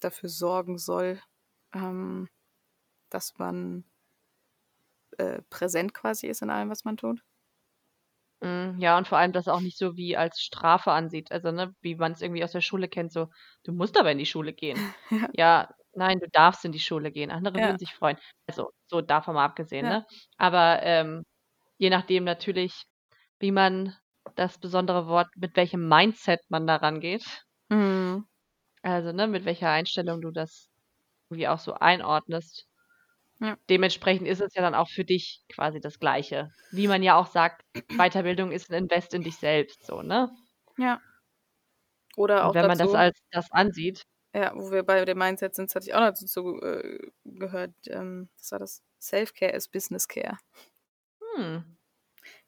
dafür 0.00 0.28
sorgen 0.28 0.78
soll, 0.78 1.20
ähm, 1.74 2.28
dass 3.10 3.38
man 3.38 3.84
äh, 5.18 5.42
präsent 5.50 5.94
quasi 5.94 6.26
ist 6.26 6.42
in 6.42 6.50
allem, 6.50 6.68
was 6.70 6.84
man 6.84 6.96
tut. 6.96 7.22
Mm, 8.42 8.78
Ja, 8.80 8.96
und 8.98 9.06
vor 9.08 9.18
allem 9.18 9.32
das 9.32 9.48
auch 9.48 9.60
nicht 9.60 9.76
so 9.78 9.96
wie 9.96 10.16
als 10.16 10.40
Strafe 10.40 10.92
ansieht. 10.92 11.30
Also, 11.32 11.50
ne, 11.52 11.74
wie 11.82 11.94
man 11.96 12.12
es 12.12 12.22
irgendwie 12.22 12.44
aus 12.44 12.52
der 12.52 12.60
Schule 12.62 12.88
kennt, 12.88 13.12
so, 13.12 13.28
du 13.64 13.72
musst 13.72 13.98
aber 13.98 14.12
in 14.12 14.18
die 14.18 14.26
Schule 14.26 14.52
gehen. 14.52 14.82
Ja. 15.10 15.28
Ja, 15.32 15.68
nein, 15.94 16.18
du 16.20 16.28
darfst 16.30 16.64
in 16.64 16.72
die 16.72 16.80
Schule 16.80 17.10
gehen. 17.12 17.30
Andere 17.30 17.58
Ja. 17.58 17.62
würden 17.62 17.78
sich 17.78 17.94
freuen. 17.94 18.16
Also, 18.46 18.70
so 18.86 19.00
davon 19.02 19.34
mal 19.34 19.44
abgesehen, 19.44 19.86
Ja. 19.86 19.88
ne? 19.88 20.06
Aber 20.38 20.80
ähm, 20.82 21.24
je 21.78 21.90
nachdem 21.90 22.24
natürlich, 22.24 22.84
wie 23.40 23.52
man 23.52 23.96
das 24.36 24.58
besondere 24.58 25.06
Wort, 25.08 25.28
mit 25.36 25.56
welchem 25.56 25.88
Mindset 25.88 26.40
man 26.50 26.66
da 26.66 26.76
rangeht. 26.76 27.44
Mhm. 27.70 28.24
Also, 28.82 29.12
ne, 29.12 29.26
mit 29.26 29.44
welcher 29.46 29.70
Einstellung 29.70 30.20
du 30.20 30.30
das 30.30 30.68
irgendwie 31.30 31.48
auch 31.48 31.58
so 31.60 31.74
einordnest. 31.74 32.66
Ja. 33.40 33.56
Dementsprechend 33.70 34.28
ist 34.28 34.40
es 34.42 34.54
ja 34.54 34.60
dann 34.62 34.74
auch 34.74 34.90
für 34.90 35.04
dich 35.04 35.42
quasi 35.48 35.80
das 35.80 35.98
Gleiche. 35.98 36.50
Wie 36.70 36.88
man 36.88 37.02
ja 37.02 37.16
auch 37.18 37.26
sagt, 37.26 37.64
Weiterbildung 37.96 38.52
ist 38.52 38.70
ein 38.70 38.84
Invest 38.84 39.14
in 39.14 39.22
dich 39.22 39.36
selbst, 39.38 39.86
so, 39.86 40.02
ne? 40.02 40.30
Ja. 40.78 41.00
Oder 42.16 42.44
Und 42.44 42.52
auch 42.52 42.54
wenn 42.54 42.66
man 42.66 42.76
das 42.78 42.92
dazu, 42.92 42.94
als 42.94 43.18
das 43.30 43.50
ansieht, 43.50 44.04
ja, 44.34 44.52
wo 44.54 44.70
wir 44.70 44.82
bei 44.84 45.04
dem 45.04 45.18
Mindset 45.18 45.54
sind, 45.54 45.70
das 45.70 45.74
hatte 45.74 45.86
ich 45.88 45.94
auch 45.94 46.00
noch 46.00 46.08
dazu 46.10 46.60
äh, 46.62 47.10
gehört, 47.24 47.72
ähm, 47.88 48.28
das 48.38 48.52
war 48.52 48.58
das 48.60 48.82
Self-Care 49.00 49.52
ist 49.52 49.72
Business 49.72 50.06
Care. 50.08 50.38
hm, 51.36 51.76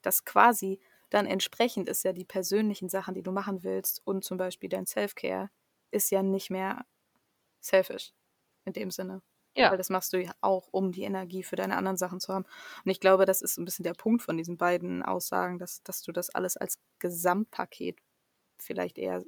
Das 0.03 0.25
quasi 0.25 0.79
dann 1.09 1.25
entsprechend 1.25 1.89
ist 1.89 2.03
ja 2.03 2.13
die 2.13 2.25
persönlichen 2.25 2.89
Sachen, 2.89 3.13
die 3.15 3.23
du 3.23 3.31
machen 3.31 3.63
willst 3.63 4.01
und 4.05 4.23
zum 4.23 4.37
Beispiel 4.37 4.69
dein 4.69 4.85
Self-Care 4.85 5.49
ist 5.93 6.11
ja 6.11 6.23
nicht 6.23 6.49
mehr 6.51 6.85
selfish 7.61 8.13
in 8.65 8.73
dem 8.73 8.91
Sinne. 8.91 9.21
ja, 9.55 9.69
Weil 9.69 9.77
das 9.77 9.89
machst 9.89 10.13
du 10.13 10.21
ja 10.21 10.33
auch, 10.41 10.69
um 10.71 10.91
die 10.91 11.03
Energie 11.03 11.43
für 11.43 11.55
deine 11.57 11.77
anderen 11.77 11.97
Sachen 11.97 12.19
zu 12.19 12.33
haben. 12.33 12.45
Und 12.85 12.91
ich 12.91 12.99
glaube, 13.01 13.25
das 13.25 13.41
ist 13.41 13.57
ein 13.57 13.65
bisschen 13.65 13.83
der 13.83 13.93
Punkt 13.95 14.23
von 14.23 14.37
diesen 14.37 14.57
beiden 14.57 15.03
Aussagen, 15.03 15.59
dass, 15.59 15.83
dass 15.83 16.03
du 16.03 16.11
das 16.13 16.29
alles 16.31 16.57
als 16.57 16.79
Gesamtpaket 16.99 17.99
vielleicht 18.59 18.97
eher 18.99 19.23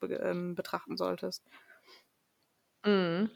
be 0.00 0.14
ähm, 0.16 0.54
betrachten 0.56 0.96
solltest. 0.96 1.44
mm, 2.84 3.28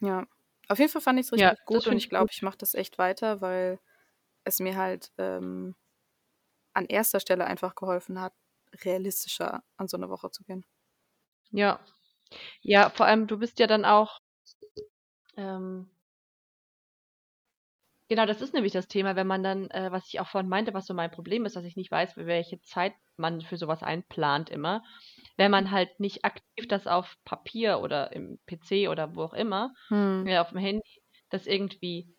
Ja. 0.00 0.26
Auf 0.68 0.78
jeden 0.78 0.90
Fall 0.90 1.00
fand 1.02 1.18
ich 1.20 1.26
es 1.26 1.32
ja, 1.34 1.54
richtig 1.54 1.64
das 1.70 1.84
gut 1.84 1.86
und 1.86 1.96
ich 1.96 2.08
glaube, 2.08 2.30
ich 2.32 2.42
mache 2.42 2.58
das 2.58 2.74
echt 2.74 2.98
weiter, 2.98 3.40
weil 3.40 3.78
es 4.44 4.60
mir 4.60 4.76
halt 4.76 5.12
ähm, 5.18 5.76
an 6.74 6.86
erster 6.86 7.20
Stelle 7.20 7.46
einfach 7.46 7.74
geholfen 7.74 8.20
hat, 8.20 8.34
realistischer 8.84 9.64
an 9.76 9.88
so 9.88 9.96
eine 9.96 10.10
Woche 10.10 10.30
zu 10.30 10.44
gehen. 10.44 10.64
Ja. 11.50 11.80
Ja, 12.62 12.90
vor 12.90 13.06
allem, 13.06 13.26
du 13.26 13.38
bist 13.38 13.58
ja 13.58 13.66
dann 13.66 13.84
auch, 13.86 14.20
ähm, 15.36 15.88
genau, 18.08 18.26
das 18.26 18.40
ist 18.42 18.54
nämlich 18.54 18.72
das 18.72 18.88
Thema, 18.88 19.16
wenn 19.16 19.26
man 19.26 19.42
dann, 19.42 19.70
äh, 19.70 19.90
was 19.90 20.06
ich 20.08 20.20
auch 20.20 20.28
vorhin 20.28 20.48
meinte, 20.48 20.74
was 20.74 20.86
so 20.86 20.94
mein 20.94 21.10
Problem 21.10 21.44
ist, 21.44 21.56
dass 21.56 21.64
ich 21.64 21.76
nicht 21.76 21.90
weiß, 21.90 22.16
welche 22.16 22.60
Zeit 22.60 22.94
man 23.16 23.40
für 23.40 23.56
sowas 23.56 23.82
einplant 23.82 24.50
immer. 24.50 24.82
Wenn 25.36 25.50
man 25.50 25.70
halt 25.70 26.00
nicht 26.00 26.24
aktiv 26.24 26.68
das 26.68 26.86
auf 26.86 27.16
Papier 27.24 27.80
oder 27.80 28.12
im 28.12 28.38
PC 28.46 28.88
oder 28.88 29.14
wo 29.14 29.22
auch 29.24 29.34
immer, 29.34 29.72
Hm. 29.88 30.26
ja, 30.26 30.42
auf 30.42 30.50
dem 30.50 30.58
Handy, 30.58 31.02
das 31.30 31.46
irgendwie 31.46 32.14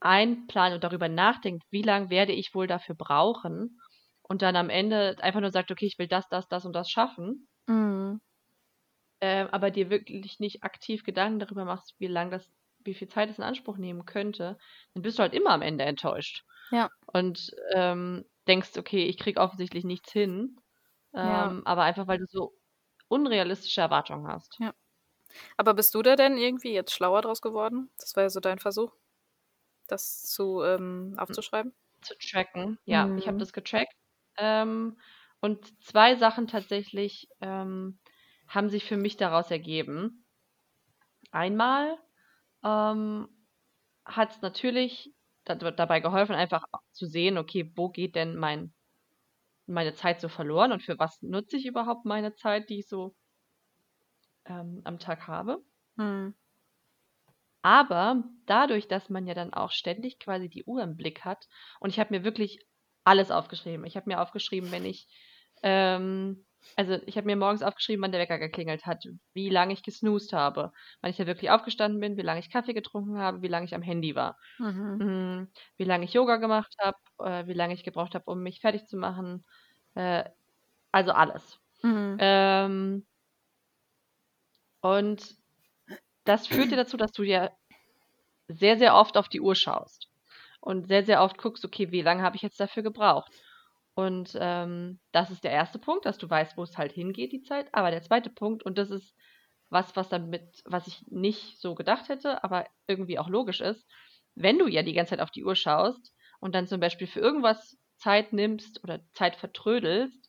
einplant 0.00 0.74
und 0.74 0.84
darüber 0.84 1.08
nachdenkt, 1.08 1.64
wie 1.70 1.82
lange 1.82 2.10
werde 2.10 2.32
ich 2.32 2.54
wohl 2.54 2.66
dafür 2.68 2.94
brauchen 2.96 3.80
und 4.22 4.42
dann 4.42 4.56
am 4.56 4.70
Ende 4.70 5.16
einfach 5.20 5.40
nur 5.40 5.52
sagt, 5.52 5.70
okay, 5.72 5.86
ich 5.86 5.98
will 5.98 6.08
das, 6.08 6.28
das, 6.28 6.48
das 6.48 6.66
und 6.66 6.74
das 6.74 6.90
schaffen, 6.90 7.48
Mhm. 7.68 8.20
Ähm, 9.22 9.48
aber 9.52 9.72
dir 9.72 9.90
wirklich 9.90 10.40
nicht 10.40 10.64
aktiv 10.64 11.04
Gedanken 11.04 11.40
darüber 11.40 11.66
machst, 11.66 11.96
wie 12.00 12.08
lang 12.08 12.32
das, 12.32 12.50
wie 12.80 12.94
viel 12.94 13.08
Zeit 13.08 13.30
es 13.30 13.38
in 13.38 13.44
Anspruch 13.44 13.78
nehmen 13.78 14.06
könnte, 14.06 14.58
dann 14.94 15.02
bist 15.04 15.18
du 15.18 15.22
halt 15.24 15.34
immer 15.34 15.52
am 15.52 15.62
Ende 15.62 15.84
enttäuscht 15.86 16.44
Ja. 16.70 16.90
und 17.06 17.52
ähm, 17.74 18.26
denkst, 18.48 18.78
okay, 18.78 19.04
ich 19.06 19.18
krieg 19.18 19.38
offensichtlich 19.40 19.84
nichts 19.84 20.12
hin, 20.12 20.58
Ja. 21.22 21.54
ähm, 21.54 21.62
aber 21.66 21.82
einfach 21.84 22.08
weil 22.08 22.18
du 22.20 22.26
so 22.28 22.54
unrealistische 23.08 23.82
Erwartungen 23.82 24.28
hast. 24.28 24.60
Ja. 24.60 24.74
Aber 25.56 25.74
bist 25.74 25.94
du 25.94 26.02
da 26.02 26.16
denn 26.16 26.38
irgendwie 26.38 26.72
jetzt 26.74 26.92
schlauer 26.94 27.22
draus 27.22 27.42
geworden? 27.42 27.90
Das 27.98 28.16
war 28.16 28.24
ja 28.24 28.30
so 28.30 28.40
dein 28.40 28.58
Versuch, 28.60 28.94
das 29.88 30.22
zu 30.24 30.62
ähm, 30.62 31.14
aufzuschreiben. 31.18 31.74
zu 32.02 32.14
tracken. 32.18 32.78
Ja, 32.84 33.12
ich 33.16 33.26
habe 33.28 33.36
Mhm. 33.36 33.38
das 33.38 33.52
getrackt. 33.52 33.94
Ähm, 34.36 34.98
und 35.40 35.82
zwei 35.84 36.16
Sachen 36.16 36.46
tatsächlich 36.46 37.28
ähm, 37.40 37.98
haben 38.52 38.68
sich 38.68 38.84
für 38.84 38.96
mich 38.96 39.16
daraus 39.16 39.50
ergeben. 39.50 40.26
Einmal 41.30 41.98
ähm, 42.62 43.28
hat 44.04 44.32
es 44.32 44.42
natürlich 44.42 45.14
da, 45.44 45.54
dabei 45.54 46.00
geholfen, 46.00 46.34
einfach 46.34 46.64
zu 46.92 47.06
sehen, 47.06 47.38
okay, 47.38 47.72
wo 47.74 47.88
geht 47.88 48.14
denn 48.14 48.36
mein, 48.36 48.74
meine 49.66 49.94
Zeit 49.94 50.20
so 50.20 50.28
verloren 50.28 50.70
und 50.72 50.82
für 50.82 50.98
was 50.98 51.22
nutze 51.22 51.56
ich 51.56 51.66
überhaupt 51.66 52.04
meine 52.04 52.34
Zeit, 52.34 52.68
die 52.68 52.80
ich 52.80 52.88
so 52.88 53.14
ähm, 54.44 54.82
am 54.84 54.98
Tag 54.98 55.26
habe. 55.26 55.62
Mhm. 55.96 56.34
Aber 57.62 58.24
dadurch, 58.44 58.86
dass 58.86 59.08
man 59.08 59.26
ja 59.26 59.34
dann 59.34 59.54
auch 59.54 59.70
ständig 59.70 60.18
quasi 60.18 60.48
die 60.48 60.64
Uhr 60.64 60.82
im 60.82 60.96
Blick 60.96 61.24
hat 61.24 61.48
und 61.80 61.88
ich 61.88 61.98
habe 61.98 62.14
mir 62.14 62.24
wirklich 62.24 62.58
alles 63.04 63.30
aufgeschrieben. 63.30 63.86
Ich 63.86 63.96
habe 63.96 64.10
mir 64.10 64.20
aufgeschrieben, 64.20 64.70
wenn 64.72 64.84
ich, 64.84 65.08
ähm, 65.62 66.44
also 66.76 66.94
ich 67.06 67.16
habe 67.16 67.26
mir 67.26 67.36
morgens 67.36 67.62
aufgeschrieben, 67.62 68.02
wann 68.02 68.12
der 68.12 68.20
Wecker 68.20 68.38
geklingelt 68.38 68.86
hat, 68.86 69.04
wie 69.34 69.50
lange 69.50 69.72
ich 69.74 69.82
gesnoost 69.82 70.32
habe, 70.32 70.72
wann 71.00 71.10
ich 71.10 71.16
da 71.16 71.26
wirklich 71.26 71.50
aufgestanden 71.50 72.00
bin, 72.00 72.16
wie 72.16 72.22
lange 72.22 72.40
ich 72.40 72.50
Kaffee 72.50 72.74
getrunken 72.74 73.18
habe, 73.18 73.42
wie 73.42 73.48
lange 73.48 73.66
ich 73.66 73.74
am 73.74 73.82
Handy 73.82 74.14
war, 74.14 74.38
Mhm. 74.58 75.00
mm, 75.00 75.44
wie 75.78 75.84
lange 75.84 76.04
ich 76.04 76.12
Yoga 76.14 76.36
gemacht 76.36 76.74
habe, 76.80 76.98
äh, 77.20 77.46
wie 77.46 77.54
lange 77.54 77.74
ich 77.74 77.84
gebraucht 77.84 78.14
habe, 78.14 78.24
um 78.30 78.42
mich 78.42 78.60
fertig 78.60 78.86
zu 78.86 78.96
machen, 78.96 79.44
äh, 79.94 80.24
also 80.92 81.12
alles. 81.12 81.60
Mhm. 81.82 82.18
Ähm, 82.18 83.06
und 84.80 85.36
das 86.24 86.46
führt 86.48 86.70
dir 86.72 86.76
dazu, 86.76 86.96
dass 86.96 87.12
du 87.12 87.22
ja 87.24 87.50
sehr, 88.48 88.78
sehr 88.78 88.94
oft 88.96 89.16
auf 89.16 89.28
die 89.28 89.40
Uhr 89.40 89.54
schaust 89.56 90.08
und 90.60 90.88
sehr, 90.88 91.04
sehr 91.04 91.22
oft 91.22 91.38
guckst, 91.38 91.64
okay, 91.64 91.90
wie 91.92 92.02
lange 92.02 92.22
habe 92.22 92.36
ich 92.36 92.42
jetzt 92.42 92.60
dafür 92.60 92.82
gebraucht? 92.84 93.32
Und 93.94 94.36
ähm, 94.40 95.00
das 95.12 95.30
ist 95.30 95.44
der 95.44 95.50
erste 95.50 95.78
Punkt, 95.78 96.06
dass 96.06 96.18
du 96.18 96.28
weißt, 96.28 96.56
wo 96.56 96.62
es 96.62 96.78
halt 96.78 96.92
hingeht, 96.92 97.32
die 97.32 97.42
Zeit. 97.42 97.68
Aber 97.72 97.90
der 97.90 98.02
zweite 98.02 98.30
Punkt, 98.30 98.62
und 98.64 98.78
das 98.78 98.90
ist 98.90 99.14
was, 99.70 99.96
was 99.96 100.08
dann 100.08 100.28
mit, 100.30 100.62
was 100.64 100.86
ich 100.86 101.02
nicht 101.08 101.60
so 101.60 101.74
gedacht 101.74 102.08
hätte, 102.08 102.42
aber 102.44 102.66
irgendwie 102.86 103.18
auch 103.18 103.28
logisch 103.28 103.60
ist, 103.60 103.86
wenn 104.34 104.58
du 104.58 104.66
ja 104.66 104.82
die 104.82 104.92
ganze 104.94 105.10
Zeit 105.10 105.20
auf 105.20 105.30
die 105.30 105.44
Uhr 105.44 105.56
schaust 105.56 106.12
und 106.40 106.54
dann 106.54 106.66
zum 106.66 106.80
Beispiel 106.80 107.06
für 107.06 107.20
irgendwas 107.20 107.78
Zeit 107.96 108.32
nimmst 108.32 108.82
oder 108.82 109.00
Zeit 109.12 109.36
vertrödelst, 109.36 110.28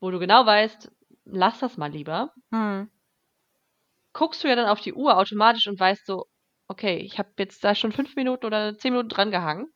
wo 0.00 0.10
du 0.10 0.18
genau 0.18 0.46
weißt, 0.46 0.90
lass 1.24 1.60
das 1.60 1.76
mal 1.76 1.90
lieber, 1.90 2.32
Mhm. 2.50 2.90
guckst 4.12 4.42
du 4.44 4.48
ja 4.48 4.56
dann 4.56 4.68
auf 4.68 4.80
die 4.80 4.92
Uhr 4.94 5.16
automatisch 5.16 5.66
und 5.66 5.78
weißt 5.80 6.04
so, 6.06 6.26
okay, 6.68 6.98
ich 6.98 7.18
habe 7.18 7.30
jetzt 7.38 7.62
da 7.64 7.74
schon 7.74 7.92
fünf 7.92 8.16
Minuten 8.16 8.44
oder 8.46 8.76
zehn 8.76 8.92
Minuten 8.92 9.08
dran 9.08 9.30
gehangen. 9.30 9.68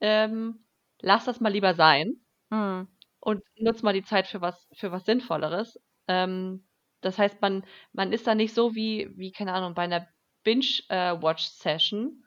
Ähm, 0.00 0.66
lass 1.00 1.24
das 1.26 1.40
mal 1.40 1.52
lieber 1.52 1.74
sein 1.74 2.20
Mhm. 2.50 2.88
und 3.20 3.42
nutz 3.56 3.82
mal 3.82 3.92
die 3.92 4.02
Zeit 4.02 4.26
für 4.26 4.40
was, 4.40 4.68
für 4.74 4.92
was 4.92 5.04
Sinnvolleres. 5.04 5.80
Ähm, 6.08 6.66
das 7.00 7.18
heißt, 7.18 7.40
man, 7.40 7.64
man 7.92 8.12
ist 8.12 8.26
da 8.26 8.34
nicht 8.34 8.54
so 8.54 8.74
wie, 8.74 9.10
wie, 9.16 9.32
keine 9.32 9.52
Ahnung, 9.54 9.74
bei 9.74 9.82
einer 9.82 10.06
Binge-Watch-Session, 10.44 12.24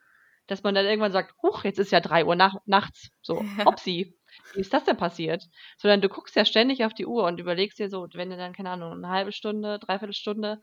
dass 0.47 0.63
man 0.63 0.75
dann 0.75 0.85
irgendwann 0.85 1.11
sagt, 1.11 1.35
huch, 1.41 1.63
jetzt 1.63 1.79
ist 1.79 1.91
ja 1.91 1.99
3 1.99 2.25
Uhr 2.25 2.35
nach 2.35 2.55
nachts. 2.65 3.09
So, 3.21 3.41
Ja. 3.57 3.65
Wie 4.53 4.61
ist 4.61 4.73
das 4.73 4.83
denn 4.83 4.97
passiert? 4.97 5.43
Sondern 5.77 6.01
du 6.01 6.09
guckst 6.09 6.35
ja 6.35 6.45
ständig 6.45 6.83
auf 6.85 6.93
die 6.93 7.05
Uhr 7.05 7.23
und 7.25 7.39
überlegst 7.39 7.77
dir 7.79 7.89
so, 7.89 8.07
wenn 8.13 8.29
du 8.29 8.37
dann, 8.37 8.53
keine 8.53 8.71
Ahnung, 8.71 8.93
eine 8.93 9.09
halbe 9.09 9.31
Stunde, 9.31 9.79
dreiviertel 9.79 10.13
Stunde 10.13 10.59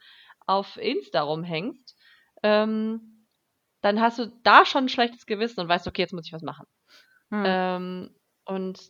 auf 0.46 0.76
Insta 0.76 1.22
rumhängst, 1.22 1.96
ähm, 2.42 3.26
dann 3.80 4.00
hast 4.00 4.18
du 4.18 4.26
da 4.42 4.66
schon 4.66 4.84
ein 4.84 4.88
schlechtes 4.88 5.26
Gewissen 5.26 5.61
und 5.61 5.68
weißt, 5.68 5.86
okay, 5.86 6.02
jetzt 6.02 6.12
muss 6.12 6.26
ich 6.26 6.32
was 6.32 6.42
machen. 6.42 6.66
Hm. 7.30 7.44
Ähm, 7.46 8.14
und 8.44 8.80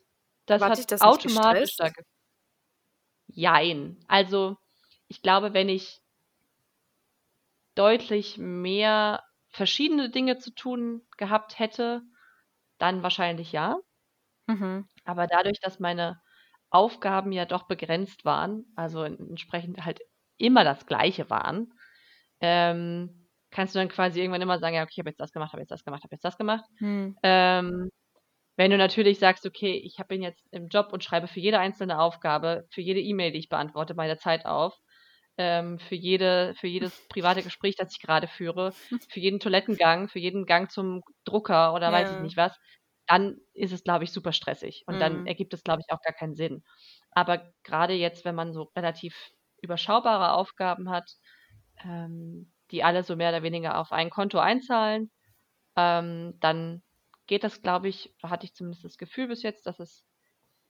das 0.50 0.62
hat 0.62 0.92
das 0.92 1.00
automatisch 1.00 1.76
da 1.76 1.90
Jein. 3.28 3.96
Also, 4.08 4.56
ich 5.08 5.22
glaube, 5.22 5.54
wenn 5.54 5.68
ich 5.68 6.00
deutlich 7.74 8.38
mehr 8.38 9.22
verschiedene 9.50 10.10
Dinge 10.10 10.38
zu 10.38 10.52
tun 10.52 11.02
gehabt 11.16 11.58
hätte, 11.58 12.02
dann 12.78 13.02
wahrscheinlich 13.02 13.52
ja. 13.52 13.78
Mhm. 14.46 14.88
Aber 15.04 15.26
dadurch, 15.26 15.60
dass 15.60 15.80
meine 15.80 16.20
Aufgaben 16.70 17.32
ja 17.32 17.46
doch 17.46 17.64
begrenzt 17.64 18.24
waren, 18.24 18.64
also 18.76 19.02
entsprechend 19.02 19.84
halt 19.84 20.00
immer 20.38 20.64
das 20.64 20.86
Gleiche 20.86 21.30
waren, 21.30 21.72
ähm, 22.40 23.28
kannst 23.50 23.74
du 23.74 23.78
dann 23.78 23.88
quasi 23.88 24.20
irgendwann 24.20 24.42
immer 24.42 24.58
sagen, 24.58 24.76
ja, 24.76 24.82
okay, 24.82 24.92
ich 24.94 24.98
habe 25.00 25.10
jetzt 25.10 25.20
das 25.20 25.32
gemacht, 25.32 25.52
habe 25.52 25.62
jetzt 25.62 25.70
das 25.70 25.84
gemacht, 25.84 26.02
habe 26.02 26.14
jetzt 26.14 26.24
das 26.24 26.38
gemacht. 26.38 26.64
Hm. 26.78 27.16
Ähm, 27.22 27.90
wenn 28.60 28.70
du 28.72 28.78
natürlich 28.78 29.18
sagst, 29.18 29.46
okay, 29.46 29.74
ich 29.84 29.98
hab- 29.98 30.08
bin 30.08 30.22
jetzt 30.22 30.46
im 30.52 30.68
Job 30.68 30.92
und 30.92 31.04
schreibe 31.04 31.28
für 31.28 31.40
jede 31.40 31.58
einzelne 31.60 32.00
Aufgabe, 32.00 32.66
für 32.70 32.82
jede 32.82 33.00
E-Mail, 33.00 33.32
die 33.32 33.38
ich 33.40 33.48
beantworte, 33.50 33.94
meine 33.94 34.18
Zeit 34.18 34.46
auf, 34.46 34.78
ähm, 35.38 35.78
für 35.78 35.94
jede, 35.94 36.54
für 36.56 36.66
jedes 36.68 37.02
private 37.08 37.42
Gespräch, 37.42 37.76
das 37.76 37.92
ich 37.94 38.00
gerade 38.02 38.28
führe, 38.28 38.74
für 39.08 39.20
jeden 39.20 39.40
Toilettengang, 39.40 40.08
für 40.08 40.18
jeden 40.20 40.46
Gang 40.46 40.70
zum 40.70 41.02
Drucker 41.24 41.74
oder 41.74 41.92
weiß 41.92 42.10
ich 42.10 42.18
Ja. 42.18 42.20
nicht 42.20 42.36
was, 42.36 42.58
dann 43.06 43.38
ist 43.54 43.72
es, 43.72 43.82
glaube 43.84 44.04
ich, 44.04 44.12
super 44.12 44.32
stressig. 44.32 44.84
Und 44.86 45.00
dann 45.00 45.22
Mhm. 45.22 45.26
ergibt 45.26 45.54
es, 45.54 45.64
glaube 45.64 45.82
ich, 45.86 45.92
auch 45.92 46.00
gar 46.02 46.14
keinen 46.14 46.34
Sinn. 46.36 46.62
Aber 47.12 47.52
gerade 47.64 47.94
jetzt, 47.94 48.24
wenn 48.24 48.34
man 48.36 48.52
so 48.52 48.70
relativ 48.76 49.30
überschaubare 49.62 50.32
Aufgaben 50.34 50.90
hat, 50.90 51.10
ähm, 51.84 52.52
die 52.70 52.84
alle 52.84 53.02
so 53.04 53.16
mehr 53.16 53.30
oder 53.30 53.42
weniger 53.42 53.78
auf 53.78 53.92
ein 53.92 54.10
Konto 54.10 54.38
einzahlen, 54.38 55.10
ähm, 55.76 56.34
dann 56.40 56.82
geht 57.30 57.44
das, 57.44 57.62
glaube 57.62 57.88
ich, 57.88 58.14
da 58.22 58.30
hatte 58.30 58.46
ich 58.46 58.54
zumindest 58.54 58.84
das 58.84 58.98
Gefühl 58.98 59.28
bis 59.28 59.44
jetzt, 59.44 59.66
dass 59.66 59.80
es 59.80 60.06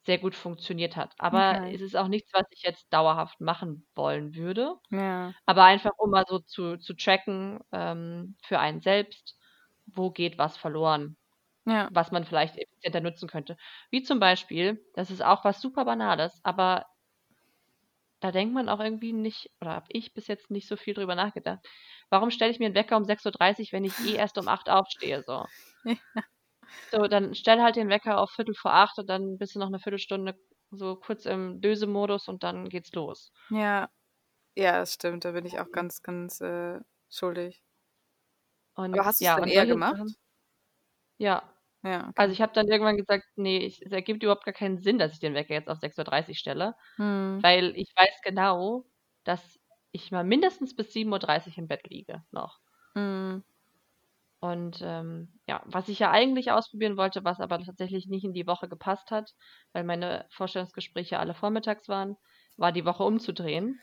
sehr 0.07 0.19
gut 0.19 0.35
funktioniert 0.37 0.97
hat. 0.97 1.15
Aber 1.19 1.59
Okay. 1.59 1.73
es 1.73 1.83
ist 1.83 1.97
auch 1.97 2.09
nichts, 2.09 2.33
was 2.35 2.47
ich 2.51 2.63
jetzt 2.63 2.93
dauerhaft 2.93 3.41
machen 3.41 3.89
wollen 3.97 4.35
würde. 4.37 4.77
Ja. 4.91 5.35
Aber 5.47 5.65
einfach, 5.65 5.93
um 5.99 6.11
mal 6.11 6.25
so 6.29 6.41
zu, 6.41 6.79
zu 6.79 6.95
tracken 6.95 7.61
ähm, 7.73 8.37
für 8.43 8.61
einen 8.61 8.81
selbst, 8.83 9.39
wo 9.87 10.11
geht 10.13 10.39
was 10.39 10.57
verloren, 10.59 11.17
Ja. 11.67 11.91
was 11.91 12.13
man 12.13 12.25
vielleicht 12.25 12.59
effizienter 12.59 13.01
nutzen 13.01 13.29
könnte. 13.29 13.57
Wie 13.91 14.03
zum 14.03 14.21
Beispiel, 14.21 14.85
das 14.95 15.11
ist 15.13 15.23
auch 15.23 15.45
was 15.45 15.61
super 15.63 15.85
Banales, 15.87 16.41
aber 16.45 16.87
da 18.21 18.33
denkt 18.33 18.55
man 18.55 18.69
auch 18.69 18.81
irgendwie 18.81 19.13
nicht, 19.13 19.51
oder 19.61 19.73
habe 19.73 19.87
ich 19.91 20.13
bis 20.15 20.27
jetzt 20.27 20.51
nicht 20.51 20.69
so 20.69 20.77
viel 20.77 20.95
drüber 20.95 21.15
nachgedacht. 21.15 21.61
Warum 22.11 22.31
stelle 22.31 22.51
ich 22.51 22.59
mir 22.59 22.67
einen 22.67 22.75
Wecker 22.75 22.97
um 22.97 23.05
6.30 23.05 23.69
Uhr, 23.69 23.73
wenn 23.73 23.85
ich 23.85 23.99
eh 23.99 24.15
erst 24.15 24.37
um 24.39 24.49
8 24.49 24.69
Uhr 24.69 24.77
aufstehe? 24.79 25.23
So. 25.27 25.47
Ja. 26.15 26.23
So, 26.93 27.07
dann 27.09 27.35
stell 27.35 27.61
halt 27.63 27.77
den 27.77 27.89
Wecker 27.89 28.19
auf 28.19 28.31
Viertel 28.33 28.55
vor 28.55 28.73
acht 28.75 28.99
und 28.99 29.09
dann 29.09 29.39
bist 29.39 29.55
du 29.55 29.59
noch 29.59 29.69
eine 29.69 29.79
Viertelstunde 29.81 30.35
so 30.71 30.97
kurz 30.97 31.27
im 31.27 31.61
Dösemodus 31.61 32.29
und 32.29 32.43
dann 32.43 32.69
geht's 32.69 32.93
los. 32.93 33.33
Ja. 33.51 33.91
Ja, 34.57 34.79
das 34.81 34.95
stimmt. 34.95 35.25
Da 35.25 35.33
bin 35.33 35.45
ich 35.47 35.59
auch 35.61 35.71
ganz, 35.73 36.03
ganz 36.03 36.41
äh, 36.41 36.81
schuldig. 37.11 37.63
Und 38.75 38.95
Aber 38.95 39.05
hast 39.05 39.21
du 39.21 39.27
es 39.27 39.29
ja, 39.29 39.37
dann 39.37 39.49
eher 39.49 39.67
gemacht? 39.67 39.97
Sachen, 39.97 40.17
ja. 41.19 41.43
Ja. 41.83 42.09
Okay. 42.11 42.13
Also 42.17 42.33
ich 42.35 42.43
habe 42.43 42.53
dann 42.53 42.69
irgendwann 42.69 42.97
gesagt, 42.99 43.25
nee, 43.37 43.65
es 43.67 43.81
ergibt 43.93 44.23
überhaupt 44.23 44.45
gar 44.45 44.53
keinen 44.55 44.79
Sinn, 44.79 44.99
dass 44.99 45.15
ich 45.15 45.21
den 45.21 45.35
Wecker 45.35 45.55
jetzt 45.55 45.69
auf 45.71 45.79
6.30 45.81 46.29
Uhr 46.31 46.35
stelle, 46.37 46.75
Hm. 46.97 47.41
weil 47.43 47.75
ich 47.77 47.93
weiß 47.97 48.21
genau, 48.25 48.85
dass 49.25 49.59
ich 49.93 50.11
mal 50.13 50.25
mindestens 50.25 50.77
bis 50.77 50.93
7.30 50.93 51.53
Uhr 51.53 51.59
im 51.59 51.69
Bett 51.69 51.89
liege 51.89 52.25
noch. 52.33 52.61
Hm. 52.95 53.43
Und 54.41 54.81
ähm, 54.83 55.41
ja, 55.47 55.63
was 55.67 55.89
ich 55.89 55.99
ja 55.99 56.11
eigentlich 56.11 56.51
ausprobieren 56.51 56.97
wollte, 56.97 57.25
was 57.25 57.41
aber 57.41 57.59
tatsächlich 57.61 58.07
nicht 58.09 58.25
in 58.25 58.33
die 58.33 58.47
Woche 58.47 58.69
gepasst 58.69 59.11
hat, 59.11 59.33
weil 59.73 59.85
meine 59.85 60.27
Vorstellungsgespräche 60.31 61.19
alle 61.19 61.35
vormittags 61.35 61.89
waren, 61.89 62.17
war 62.57 62.73
die 62.73 62.87
Woche 62.87 63.03
umzudrehen. 63.05 63.81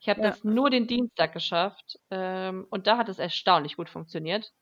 Ich 0.00 0.08
habe 0.08 0.20
Ja. 0.20 0.22
das 0.22 0.42
nur 0.44 0.70
den 0.70 0.86
Dienstag 0.86 1.32
geschafft 1.34 1.96
ähm, 2.10 2.66
und 2.70 2.86
da 2.86 2.96
hat 2.98 3.08
es 3.10 3.18
erstaunlich 3.18 3.76
gut 3.76 3.90
funktioniert. 3.90 4.52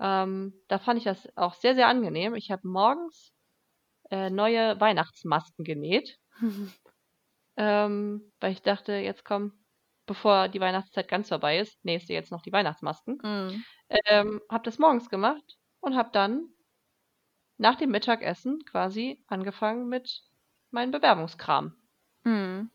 Ähm, 0.00 0.54
da 0.68 0.78
fand 0.78 0.98
ich 0.98 1.04
das 1.04 1.28
auch 1.36 1.54
sehr, 1.54 1.74
sehr 1.74 1.88
angenehm. 1.88 2.34
Ich 2.34 2.50
habe 2.50 2.68
morgens 2.68 3.32
äh, 4.10 4.30
neue 4.30 4.80
Weihnachtsmasken 4.80 5.64
genäht, 5.64 6.18
ähm, 7.56 8.32
weil 8.40 8.52
ich 8.52 8.62
dachte, 8.62 8.92
jetzt 8.94 9.24
komm, 9.24 9.63
bevor 10.06 10.48
die 10.48 10.60
Weihnachtszeit 10.60 11.08
ganz 11.08 11.28
vorbei 11.28 11.58
ist, 11.58 11.84
nähst 11.84 12.08
du 12.08 12.12
jetzt 12.12 12.30
noch 12.32 12.42
die 12.42 12.52
Weihnachtsmasken. 12.52 13.22
Hm. 13.22 13.64
Ähm, 14.06 14.40
habe 14.50 14.64
das 14.64 14.78
morgens 14.78 15.08
gemacht 15.10 15.58
und 15.80 15.96
habe 15.96 16.10
dann 16.12 16.48
nach 17.58 17.74
dem 17.76 17.90
Mittagessen 17.90 18.64
quasi 18.64 19.22
angefangen 19.26 19.88
mit 19.88 20.22
meinem 20.70 20.92
Bewerbungskram 20.92 21.74
Hm. 22.24 22.68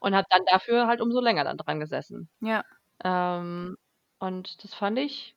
und 0.00 0.14
habe 0.14 0.26
dann 0.30 0.44
dafür 0.46 0.86
halt 0.86 1.00
umso 1.00 1.20
länger 1.20 1.44
dann 1.44 1.56
dran 1.58 1.80
gesessen. 1.80 2.28
Ja. 2.40 2.64
Ähm, 3.04 3.76
und 4.18 4.62
das 4.64 4.74
fand 4.74 4.98
ich, 4.98 5.36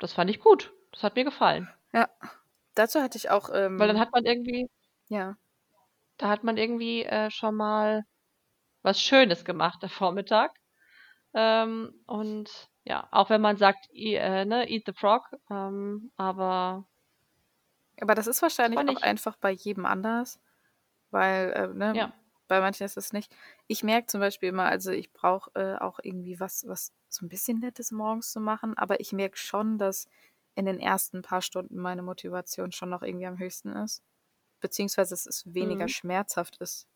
das 0.00 0.14
fand 0.14 0.30
ich 0.30 0.40
gut. 0.40 0.72
Das 0.92 1.02
hat 1.04 1.16
mir 1.16 1.24
gefallen, 1.24 1.68
Ja. 1.92 2.08
Dazu 2.74 3.00
hatte 3.00 3.18
ich 3.18 3.30
auch, 3.30 3.48
weil 3.76 3.88
dann 3.88 3.96
ähm, 3.96 4.00
hat 4.00 4.12
man 4.12 4.24
irgendwie, 4.24 4.68
ja. 5.08 5.36
da 6.16 6.28
hat 6.28 6.42
man 6.44 6.56
irgendwie 6.56 7.04
äh, 7.04 7.30
schon 7.30 7.54
mal 7.54 8.02
was 8.84 9.02
Schönes 9.02 9.44
gemacht 9.46 9.84
am 9.84 9.90
Vormittag. 9.90 10.52
Ähm, 11.34 11.94
und 12.06 12.50
ja, 12.84 13.08
auch 13.12 13.30
wenn 13.30 13.42
man 13.42 13.56
sagt, 13.58 13.88
äh, 13.94 14.44
ne, 14.46 14.70
eat 14.70 14.84
the 14.86 14.92
frog, 14.94 15.24
ähm, 15.50 16.12
aber 16.16 16.86
Aber 18.00 18.14
das 18.14 18.26
ist 18.26 18.42
wahrscheinlich 18.42 18.88
auch 18.88 18.96
einfach 18.96 19.36
bei 19.36 19.50
jedem 19.50 19.86
anders, 19.86 20.40
weil, 21.10 21.52
äh, 21.52 21.68
ne, 21.68 22.00
ja. 22.00 22.12
bei 22.48 22.60
manchen 22.60 22.84
ist 22.84 22.96
es 22.96 23.12
nicht. 23.12 23.34
Ich 23.68 23.82
merke 23.84 24.06
zum 24.08 24.20
Beispiel 24.20 24.50
immer, 24.50 24.66
also 24.66 24.92
ich 24.92 25.12
brauche 25.12 25.50
äh, 25.54 25.76
auch 25.78 26.00
irgendwie 26.02 26.40
was, 26.40 26.66
was 26.68 26.92
so 27.08 27.24
ein 27.26 27.28
bisschen 27.28 27.60
Nettes 27.60 27.92
morgens 27.92 28.32
zu 28.32 28.40
machen, 28.40 28.76
aber 28.78 29.00
ich 29.00 29.12
merke 29.12 29.38
schon, 29.38 29.78
dass 29.78 30.08
in 30.56 30.66
den 30.66 30.80
ersten 30.80 31.22
paar 31.22 31.42
Stunden 31.42 31.78
meine 31.78 32.02
Motivation 32.02 32.72
schon 32.72 32.90
noch 32.90 33.02
irgendwie 33.02 33.26
am 33.26 33.38
höchsten 33.38 33.70
ist. 33.70 34.02
Beziehungsweise 34.60 35.14
es 35.14 35.26
ist 35.26 35.54
weniger 35.54 35.88
Mhm. 35.88 35.88
schmerzhaft 35.88 36.58
ist, 36.58 36.88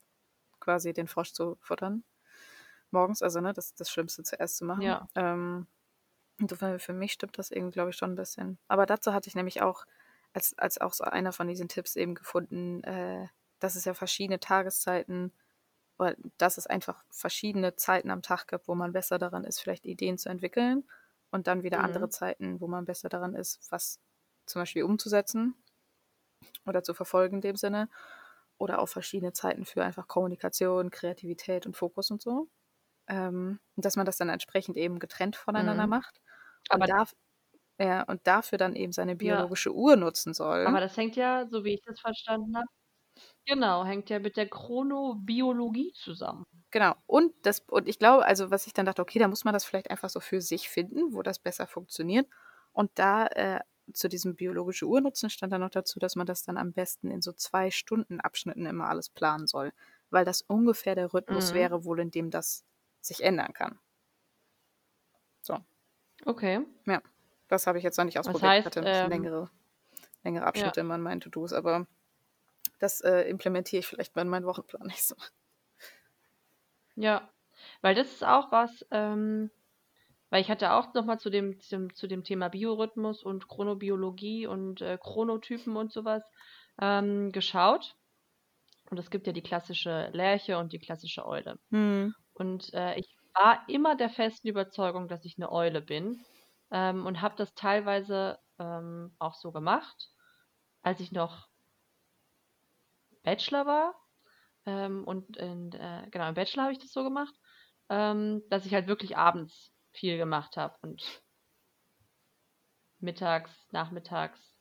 quasi 0.69 0.93
den 0.93 1.07
Frosch 1.07 1.33
zu 1.33 1.57
futtern. 1.61 2.03
Morgens, 2.91 3.23
also 3.23 3.41
ne, 3.41 3.53
das 3.53 3.67
ist 3.67 3.79
das 3.79 3.89
Schlimmste 3.89 4.21
zuerst 4.23 4.57
zu 4.57 4.65
machen. 4.65 4.83
Ja. 4.83 5.07
Ähm, 5.15 5.65
insofern 6.37 6.79
für 6.79 6.93
mich 6.93 7.13
stimmt 7.13 7.39
das 7.39 7.49
irgendwie, 7.49 7.73
glaube 7.73 7.89
ich, 7.89 7.95
schon 7.97 8.11
ein 8.11 8.15
bisschen. 8.15 8.59
Aber 8.67 8.85
dazu 8.85 9.13
hatte 9.13 9.27
ich 9.29 9.35
nämlich 9.35 9.63
auch 9.63 9.85
als, 10.33 10.55
als 10.59 10.79
auch 10.79 10.93
so 10.93 11.05
einer 11.05 11.31
von 11.33 11.47
diesen 11.47 11.69
Tipps 11.69 11.95
eben 11.95 12.13
gefunden, 12.13 12.83
äh, 12.83 13.27
dass 13.59 13.75
es 13.75 13.85
ja 13.85 13.95
verschiedene 13.95 14.39
Tageszeiten 14.39 15.33
oder 15.97 16.15
dass 16.37 16.59
es 16.59 16.67
einfach 16.67 17.03
verschiedene 17.09 17.75
Zeiten 17.75 18.11
am 18.11 18.21
Tag 18.21 18.47
gibt, 18.47 18.67
wo 18.67 18.75
man 18.75 18.93
besser 18.93 19.17
daran 19.17 19.43
ist, 19.45 19.59
vielleicht 19.59 19.85
Ideen 19.85 20.19
zu 20.19 20.29
entwickeln 20.29 20.87
und 21.31 21.47
dann 21.47 21.63
wieder 21.63 21.83
andere 21.83 22.05
Mhm. 22.05 22.11
Zeiten, 22.11 22.61
wo 22.61 22.67
man 22.67 22.85
besser 22.85 23.09
daran 23.09 23.35
ist, 23.35 23.59
was 23.71 23.99
zum 24.45 24.61
Beispiel 24.61 24.83
umzusetzen 24.83 25.55
oder 26.65 26.83
zu 26.83 26.93
verfolgen 26.93 27.37
in 27.37 27.41
dem 27.41 27.55
Sinne 27.55 27.89
oder 28.59 28.79
auch 28.81 28.87
verschiedene 28.89 29.33
Zeiten 29.33 29.65
für 29.65 29.83
einfach 29.85 30.07
Kommunikation, 30.07 30.91
Kreativität 30.91 31.65
und 31.67 31.77
Fokus 31.77 32.11
und 32.11 32.21
so. 32.21 32.49
Ähm, 33.09 33.59
und 33.75 33.85
dass 33.85 33.95
man 33.97 34.05
das 34.07 34.17
dann 34.17 34.29
entsprechend 34.29 34.77
eben 34.77 34.99
getrennt 34.99 35.35
voneinander 35.37 35.87
Mhm. 35.87 35.89
macht 35.89 36.21
und, 36.69 36.79
Aber 36.79 36.87
darf, 36.89 37.13
ja, 37.79 38.03
und 38.03 38.27
dafür 38.27 38.57
dann 38.59 38.75
eben 38.75 38.93
seine 38.93 39.15
ja, 39.21 39.45
biologische 39.45 39.73
Uhr 39.75 39.95
nutzen 39.97 40.33
soll. 40.35 40.67
aber 40.67 40.79
das 40.81 40.95
hängt 40.97 41.15
ja, 41.15 41.47
so 41.49 41.63
wie 41.65 41.73
ich 41.75 41.81
das 41.85 41.99
verstanden 41.99 42.55
habe, 42.57 42.67
genau, 43.47 43.85
hängt 43.85 44.09
ja 44.11 44.19
mit 44.19 44.37
der 44.37 44.49
Chronobiologie 44.49 45.93
zusammen. 45.95 46.45
Genau. 46.71 46.95
Und 47.07 47.33
das, 47.43 47.61
und 47.61 47.87
ich 47.87 47.97
glaube, 47.99 48.25
also 48.25 48.51
was 48.51 48.67
ich 48.67 48.73
dann 48.73 48.85
dachte, 48.85 49.01
okay, 49.01 49.17
da 49.19 49.27
muss 49.27 49.43
man 49.43 49.53
das 49.53 49.65
vielleicht 49.65 49.89
einfach 49.89 50.09
so 50.09 50.19
für 50.19 50.41
sich 50.41 50.69
finden, 50.69 51.13
wo 51.13 51.23
das 51.23 51.39
besser 51.39 51.65
funktioniert. 51.67 52.27
Und 52.73 52.91
da 52.95 53.25
äh, 53.27 53.59
zu 53.93 54.07
diesem 54.09 54.35
biologische 54.35 54.85
Uhr 54.87 55.01
nutzen 55.01 55.29
stand 55.29 55.53
dann 55.53 55.61
noch 55.61 55.69
dazu, 55.69 55.99
dass 55.99 56.15
man 56.15 56.27
das 56.27 56.43
dann 56.43 56.57
am 56.57 56.73
besten 56.73 57.11
in 57.11 57.21
so 57.21 57.31
zwei 57.33 57.71
Stunden 57.71 58.19
Abschnitten 58.21 58.65
immer 58.65 58.87
alles 58.89 59.09
planen 59.09 59.47
soll. 59.47 59.71
Weil 60.09 60.25
das 60.25 60.41
ungefähr 60.41 60.95
der 60.95 61.13
Rhythmus 61.13 61.51
Mhm. 61.51 61.53
wäre, 61.53 61.85
wohl 61.85 61.99
in 61.99 62.11
dem 62.11 62.31
das 62.31 62.65
sich 63.01 63.23
ändern 63.23 63.53
kann. 63.53 63.79
So, 65.41 65.63
Okay. 66.25 66.59
ja. 66.87 67.01
Das 67.47 67.65
habe 67.67 67.77
ich 67.79 67.83
jetzt 67.83 67.97
noch 67.97 68.05
nicht 68.05 68.19
Das 68.23 68.41
ausprobiert. 68.43 68.55
Ich 68.59 68.65
heißt, 68.65 68.65
hatte 68.65 68.81
ähm, 68.81 69.01
längere, 69.01 69.49
längere 70.23 70.45
ja, 70.53 70.73
Abschnitte 70.73 70.81
in 70.81 70.87
meinen 70.87 71.21
To-Dos, 71.21 71.53
aber 71.53 71.87
das 72.79 73.01
äh, 73.01 73.23
implementiere 73.29 73.81
ich 73.81 73.87
vielleicht 73.87 74.15
mal 74.15 74.23
in 74.23 74.29
meinen 74.29 74.45
Wochenplan 74.47 74.87
nächstes 74.87 75.17
Mal. 75.17 75.27
ja, 76.95 77.29
weil 77.81 77.95
das 77.95 78.11
ist 78.11 78.23
auch 78.23 78.51
was, 78.51 78.85
ähm, 78.91 79.51
Weil 80.31 80.41
ich 80.41 80.49
hatte 80.51 80.73
auch 80.73 80.93
noch 80.93 81.05
mal 81.05 81.19
zu 81.19 81.29
dem 81.29 81.59
zum 81.59 81.93
zu 81.95 82.07
dem 82.07 82.23
Thema 82.23 82.49
Biorhythmus 82.49 83.23
und 83.23 83.47
Chronobiologie 83.47 84.47
und, 84.47 84.81
äh, 84.81 84.97
Chronotypen 85.01 85.75
und 85.75 85.91
so 85.91 86.05
was, 86.05 86.23
ähm, 86.81 87.31
geschaut. 87.31 87.95
Und 88.91 88.99
es 88.99 89.09
gibt 89.11 89.27
ja 89.27 89.33
die 89.33 89.41
klassische 89.43 90.09
Lerche 90.13 90.57
und 90.59 90.73
die 90.73 90.79
klassische 90.79 91.25
Eule. 91.27 91.59
Mhm. 91.71 92.15
Und, 92.33 92.73
äh, 92.73 92.95
ich 92.99 93.07
war 93.35 93.63
immer 93.69 93.95
der 93.97 94.09
festen 94.09 94.47
Überzeugung, 94.49 95.07
dass 95.09 95.25
ich 95.25 95.37
'ne 95.37 95.51
Eule 95.51 95.81
bin, 95.81 96.25
ähm, 96.71 97.05
und 97.07 97.21
habe 97.21 97.35
das 97.37 97.53
teilweise, 97.55 98.39
ähm, 98.59 99.15
auch 99.19 99.35
so 99.35 99.51
gemacht, 99.53 100.09
als 100.83 100.99
ich 101.01 101.11
noch 101.13 101.47
Bachelor 103.25 103.65
war, 103.65 103.95
ähm, 104.65 105.05
und 105.05 105.37
in 105.37 105.71
äh, 105.73 106.07
genau, 106.11 106.29
im 106.29 106.35
Bachelor 106.35 106.63
habe 106.63 106.73
ich 106.73 106.79
das 106.79 106.91
so 106.93 107.03
gemacht, 107.03 107.35
ähm, 107.89 108.43
dass 108.49 108.65
ich 108.65 108.73
halt 108.75 108.87
wirklich 108.87 109.17
abends 109.17 109.71
viel 109.93 110.17
gemacht 110.17 110.57
habe 110.57 110.75
und 110.81 111.21
mittags, 113.01 113.65
nachmittags, 113.71 114.57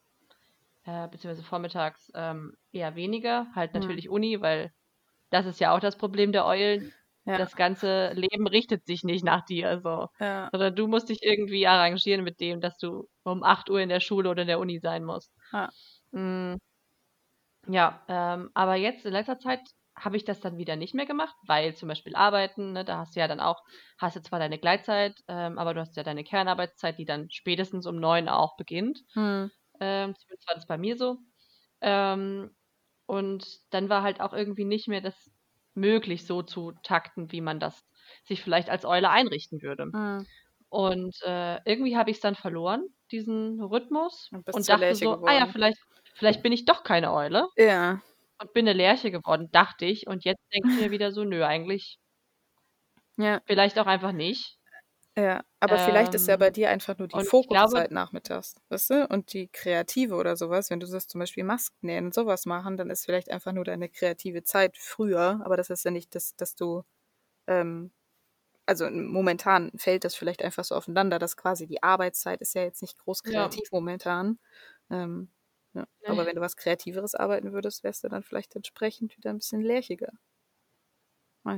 äh, 0.85 1.09
beziehungsweise 1.09 1.45
vormittags, 1.45 2.11
ähm, 2.15 2.55
eher 2.73 2.97
weniger. 2.97 3.49
Halt 3.55 3.75
Mhm. 3.75 3.75
natürlich 3.75 4.11
Uni, 4.11 4.41
weil 4.43 4.73
das 5.31 5.47
ist 5.47 5.61
ja 5.61 5.75
auch 5.77 5.81
das 5.81 5.99
Problem 5.99 6.33
der 6.33 6.47
Eulen. 6.47 6.93
Ja. 7.27 7.39
Das 7.39 7.57
ganze 7.57 8.13
Leben 8.15 8.47
richtet 8.49 8.87
sich 8.87 9.05
nicht 9.05 9.25
nach 9.25 9.45
dir 9.47 9.81
so, 9.81 10.09
Ja. 10.21 10.51
sondern 10.53 10.77
du 10.77 10.89
musst 10.89 11.09
dich 11.11 11.23
irgendwie 11.23 11.67
arrangieren 11.67 12.25
mit 12.25 12.41
dem, 12.41 12.61
dass 12.61 12.79
du 12.79 13.09
um 13.25 13.43
8:00 13.45 13.83
in 13.83 13.91
der 13.91 14.01
Schule 14.01 14.31
oder 14.31 14.43
in 14.43 14.49
der 14.49 14.61
Uni 14.61 14.81
sein 14.81 15.05
musst. 15.05 15.33
Ja. 15.53 15.71
Hm. 16.13 16.59
Ja, 17.67 18.03
ähm, 18.09 18.51
aber 18.55 18.77
jetzt 18.77 19.05
in 19.05 19.13
letzter 19.13 19.39
Zeit 19.39 19.61
habe 19.99 20.17
ich 20.17 20.25
das 20.25 20.41
dann 20.41 20.57
wieder 20.59 20.77
nicht 20.77 20.95
mehr 20.95 21.07
gemacht, 21.07 21.37
weil 21.47 21.75
zum 21.77 21.89
Beispiel 21.89 22.15
Arbeiten, 22.17 22.73
ne, 22.73 22.85
da 22.85 22.99
hast 22.99 23.17
du 23.17 23.21
ja 23.21 23.29
dann 23.29 23.41
auch 23.41 23.63
hast 23.99 24.17
du 24.17 24.23
zwar 24.23 24.39
deine 24.39 24.59
Gleitzeit, 24.59 25.17
ähm, 25.29 25.59
aber 25.59 25.75
du 25.75 25.81
hast 25.81 25.97
ja 25.97 26.03
deine 26.05 26.25
Kernarbeitszeit, 26.25 26.99
die 26.99 27.05
dann 27.07 27.31
spätestens 27.31 27.87
um 27.87 27.97
9 27.97 28.29
auch 28.29 28.57
beginnt. 28.57 29.01
Mhm. 29.17 29.51
Ähm, 29.81 30.15
zumindest 30.17 30.49
war 30.49 30.55
das 30.55 30.67
bei 30.67 30.79
mir 30.79 30.97
so. 30.97 31.19
Ähm, 31.81 32.57
und 33.07 33.47
dann 33.71 33.89
war 33.89 34.03
halt 34.03 34.21
auch 34.21 34.33
irgendwie 34.33 34.65
nicht 34.65 34.89
mehr 34.89 35.01
das 35.01 35.31
möglich, 35.75 36.27
so 36.27 36.43
zu 36.43 36.73
takten, 36.83 37.33
wie 37.33 37.41
man 37.41 37.61
das 37.61 37.85
sich 38.25 38.43
vielleicht 38.43 38.71
als 38.71 38.85
Eule 38.85 39.11
einrichten 39.11 39.63
würde. 39.63 39.93
Mhm. 39.93 40.29
Und, 40.71 41.17
äh, 41.25 41.61
irgendwie 41.65 41.97
habe 41.97 42.11
ich's 42.11 42.21
dann 42.21 42.35
verloren, 42.37 42.89
diesen 43.13 43.63
Rhythmus 43.63 44.33
Und 44.33 44.47
und 44.51 44.69
dachte 44.69 44.97
so: 44.97 45.19
„Ah 45.27 45.35
ja, 45.35 45.47
geworden. 45.47 45.53
vielleicht 45.53 45.79
vielleicht 46.15 46.43
bin 46.43 46.53
ich 46.53 46.65
doch 46.67 46.85
keine 46.85 47.13
Eule 47.13 47.49
Ja. 47.57 48.01
Und 48.41 48.53
bin 48.55 48.65
'ne 48.67 48.73
Lerche 48.75 49.11
geworden“, 49.11 49.51
dachte 49.53 49.87
ich. 49.87 50.07
Und 50.07 50.25
jetzt 50.25 50.43
denke 50.53 50.69
ich 50.73 50.77
mir 50.79 50.91
wieder 50.91 51.13
so: 51.13 51.25
„Nö, 51.25 51.45
eigentlich 51.45 51.97
Ja. 53.19 53.43
vielleicht 53.47 53.79
auch 53.79 53.87
einfach 53.87 54.13
nicht.“ 54.13 54.59
Ja, 55.17 55.43
aber 55.61 55.79
vielleicht 55.79 56.15
ist 56.15 56.29
ja 56.29 56.37
bei 56.37 56.51
Ähm, 56.51 56.53
dir 56.53 56.71
einfach 56.71 56.97
nur 56.99 57.09
die 57.09 57.19
und 57.19 57.33
ich 57.41 57.49
glaube 57.49 57.83
Fokuszeit 57.83 57.91
nachmittags, 57.91 58.55
weißt 58.69 58.91
du? 58.91 59.07
Und 59.09 59.33
die 59.33 59.49
kreative 59.49 60.15
oder 60.15 60.37
so 60.37 60.49
was, 60.51 60.71
wenn 60.71 60.79
du 60.81 60.87
sagst, 60.87 61.11
zum 61.11 61.19
Beispiel 61.19 61.43
Maskennähen 61.45 62.07
und 62.07 62.15
so 62.15 62.27
was 62.27 62.47
machen, 62.47 62.77
dann 62.77 62.89
ist 62.91 63.05
vielleicht 63.05 63.31
einfach 63.31 63.53
nur 63.53 63.65
deine 63.65 63.89
kreative 63.89 64.45
Zeit 64.45 64.77
früher, 64.79 65.41
aber 65.45 65.57
das 65.57 65.71
ist 65.71 65.85
ja 65.85 65.91
nicht, 65.91 66.15
dass 66.15 66.37
dass 66.37 66.55
du, 66.55 66.85
ähm 67.49 67.93
also 68.67 68.91
momentan 68.91 69.73
fällt 69.77 70.05
das 70.05 70.15
vielleicht 70.17 70.43
einfach 70.45 70.65
so 70.65 70.75
aufeinander, 70.77 71.19
dass 71.19 71.37
quasi 71.37 71.67
die 71.67 71.83
Arbeitszeit 71.83 72.41
ist 72.43 72.55
ja 72.55 72.63
jetzt 72.65 72.83
nicht 72.83 72.99
groß 72.99 73.25
Ja. 73.25 73.59
kreativ 73.63 73.73
momentan. 73.73 74.39
Ähm, 74.91 75.31
ja. 76.03 76.13
Aber 76.13 76.27
wenn 76.27 76.37
du 76.37 76.41
was 76.43 76.57
Kreativeres 76.57 77.15
arbeiten 77.15 77.53
würdest, 77.53 77.85
wärst 77.85 78.05
du 78.05 78.09
dann 78.09 78.23
vielleicht 78.23 78.57
entsprechend 78.57 79.17
wieder 79.17 79.31
'n 79.31 79.39
bisschen 79.39 79.63
nicht. 79.63 79.99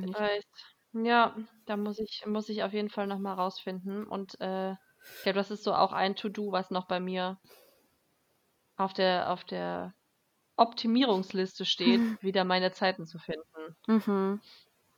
Vielleicht. 0.01 0.49
Ja, 0.93 1.37
da 1.67 1.77
muss 1.77 1.99
ich 2.01 2.25
muss 2.27 2.49
ich 2.49 2.63
auf 2.63 2.73
jeden 2.73 2.91
Fall 2.91 3.07
noch 3.07 3.19
mal 3.19 3.35
rausfinden 3.35 4.07
und, 4.07 4.39
äh, 4.41 4.73
ich 4.73 5.23
glaube, 5.23 5.37
das 5.39 5.51
ist 5.51 5.63
so 5.65 5.73
auch 5.75 5.93
ein 5.93 6.17
To-do, 6.17 6.51
was 6.53 6.71
noch 6.71 6.87
bei 6.89 6.99
mir 7.01 7.39
auf 8.77 8.93
der 8.95 9.31
auf 9.31 9.45
der 9.45 9.95
Optimierungsliste 10.57 11.65
steht, 11.67 12.03
wieder 12.21 12.45
meine 12.45 12.73
Zeiten 12.73 13.07
zu 13.07 13.19
finden. 13.19 13.77
Mhm. 13.89 14.41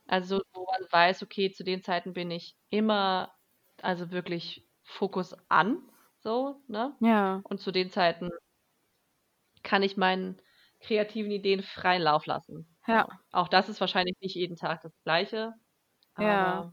Also, 0.06 0.40
wo 0.52 0.64
man 0.66 0.86
weiß, 0.90 1.22
okay, 1.22 1.50
zu 1.52 1.64
den 1.64 1.82
Zeiten 1.82 2.12
bin 2.12 2.30
ich 2.30 2.56
immer 2.70 3.32
also 3.80 4.10
wirklich 4.10 4.68
Fokus 4.84 5.34
an, 5.48 5.90
so, 6.18 6.62
ne? 6.68 6.96
Ja. 7.00 7.42
Und 7.42 7.60
zu 7.60 7.72
den 7.72 7.90
Zeiten 7.90 8.30
kann 9.62 9.82
ich 9.82 9.96
meinen 9.96 10.40
kreativen 10.80 11.30
Ideen 11.32 11.62
freien 11.62 12.02
Lauf 12.02 12.26
lassen. 12.26 12.76
Ja. 12.86 13.22
Auch 13.32 13.48
das 13.48 13.68
ist 13.68 13.80
wahrscheinlich 13.80 14.16
nicht 14.20 14.36
jeden 14.36 14.56
Tag 14.56 14.82
das 14.82 14.92
Gleiche, 15.04 15.54
Ja. 16.18 16.64
aber 16.64 16.72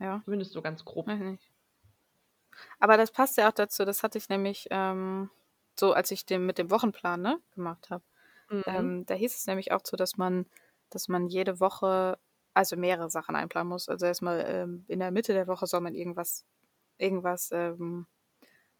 Ja. 0.00 0.22
zumindest 0.24 0.52
so 0.52 0.62
ganz 0.62 0.84
grob. 0.84 1.16
Aber 2.80 2.96
das 2.96 3.10
passt 3.10 3.36
ja 3.36 3.48
auch 3.48 3.52
dazu, 3.52 3.84
das 3.84 4.02
hatte 4.02 4.18
ich 4.18 4.28
nämlich, 4.28 4.68
ähm, 4.70 5.30
so 5.78 5.92
als 5.92 6.10
ich 6.10 6.26
den 6.26 6.46
mit 6.46 6.58
dem 6.58 6.70
Wochenplan, 6.70 7.20
ne, 7.22 7.40
gemacht 7.54 7.90
habe. 7.90 8.04
Mhm. 8.50 8.62
Ähm, 8.66 9.06
da 9.06 9.14
hieß 9.14 9.36
es 9.36 9.46
nämlich 9.46 9.72
auch 9.72 9.80
so, 9.84 9.96
dass 9.96 10.16
man 10.16 10.46
dass 10.90 11.08
man 11.08 11.26
jede 11.28 11.60
Woche 11.60 12.18
also 12.54 12.76
mehrere 12.76 13.10
Sachen 13.10 13.36
einplanen 13.36 13.68
muss. 13.70 13.88
Also 13.90 14.06
erst 14.06 14.22
mal, 14.22 14.44
ähm, 14.48 14.84
in 14.88 15.00
der 15.00 15.10
Mitte 15.12 15.34
der 15.34 15.46
Woche 15.48 15.66
soll 15.66 15.80
man 15.82 15.94
irgendwas 15.94 16.46
irgendwas, 16.98 17.50
ähm, 17.52 18.06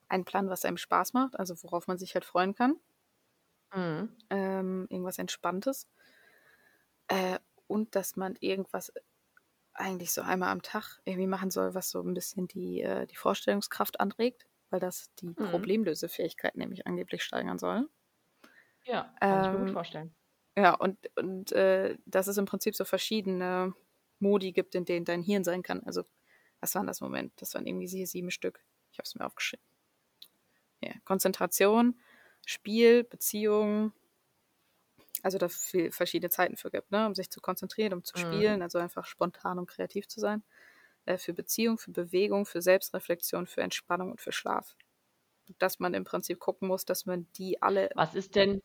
einplanen, 0.09 0.51
was 0.51 0.65
einem 0.65 0.77
Spaß 0.79 1.13
macht, 1.15 1.39
also 1.39 1.55
worauf 1.63 1.87
man 1.89 1.99
sich 1.99 2.15
halt 2.15 2.25
freuen 2.25 2.55
kann. 2.55 2.77
Mhm. 3.75 4.19
Ähm, 4.31 4.87
irgendwas 4.91 5.19
Entspanntes. 5.19 5.87
Äh, 7.09 7.39
und 7.67 7.95
dass 7.95 8.17
man 8.17 8.37
irgendwas 8.41 8.93
eigentlich 9.75 10.13
so 10.13 10.23
einmal 10.23 10.51
am 10.51 10.63
Tag 10.63 11.01
irgendwie 11.05 11.27
machen 11.29 11.51
soll, 11.51 11.75
was 11.75 11.91
so 11.91 12.01
'n 12.03 12.15
bisschen 12.15 12.49
die 12.49 12.83
äh, 12.83 13.07
die 13.07 13.17
Vorstellungskraft 13.17 14.01
anregt, 14.01 14.47
weil 14.71 14.81
das 14.81 15.15
die 15.17 15.35
Mhm. 15.39 15.69
Problemlösefähigkeit 15.75 16.57
nämlich 16.57 16.87
angeblich 16.87 17.25
steigern 17.25 17.59
soll. 17.59 17.89
Ja, 18.85 19.15
kann 19.29 19.39
ich 19.41 19.53
mir 19.53 19.59
gut 19.59 19.71
Ähm, 19.71 19.79
vorstellen. 19.79 20.17
ja, 20.59 20.75
und 20.75 20.99
und, 21.17 21.53
äh, 21.53 21.99
dass 22.07 22.29
es 22.29 22.39
im 22.39 22.47
Prinzip 22.47 22.77
so 22.77 22.85
verschiedene 22.87 23.75
Modi 24.21 24.53
gibt, 24.53 24.75
in 24.77 24.87
denen 24.87 25.07
dein 25.07 25.23
Hirn 25.23 25.45
sein 25.45 25.63
kann. 25.65 25.85
Also, 25.85 26.05
was 26.61 26.75
waren 26.77 26.89
das? 26.89 27.03
Moment, 27.03 27.35
das 27.43 27.55
waren 27.55 27.67
irgendwie 27.69 27.89
sie 27.89 28.07
7 28.07 28.33
Stück. 28.33 28.65
Ich 28.93 28.99
habe 29.01 29.07
es 29.07 29.17
mir 29.17 29.27
aufgeschrieben. 29.27 29.65
Ja, 30.83 30.93
Konzentration, 31.05 31.99
Spiel, 32.47 33.05
Beziehung 33.05 33.93
also 35.23 35.39
da 35.39 35.49
viel 35.49 35.91
verschiedene 35.93 36.31
Zeiten 36.31 36.57
für 36.57 36.71
gibt, 36.71 36.91
ne, 36.93 37.07
um 37.07 37.15
sich 37.15 37.31
zu 37.31 37.41
konzentrieren, 37.41 37.93
um 37.93 38.05
zu 38.05 38.17
Mhm. 38.17 38.59
spielen, 38.59 38.63
also 38.63 38.79
einfach 38.79 39.05
spontan 39.05 39.59
und 39.59 39.67
kreativ 39.69 40.07
zu 40.09 40.21
sein. 40.21 40.43
Äh, 41.07 41.19
für 41.19 41.35
Beziehung, 41.35 41.79
für 41.79 41.93
Bewegung, 41.93 42.47
für 42.47 42.63
Selbstreflexion, 42.63 43.47
für 43.47 43.63
Entspannung 43.63 44.13
und 44.13 44.21
für 44.21 44.33
Schlaf. 44.33 44.77
Dass 45.59 45.81
man 45.81 45.95
im 45.95 46.05
Prinzip 46.05 46.41
gucken 46.41 46.69
muss, 46.69 46.85
dass 46.87 47.07
man 47.07 47.29
die 47.35 47.63
alle 47.63 47.91
Was 47.97 48.15
ist 48.15 48.35
denn 48.35 48.61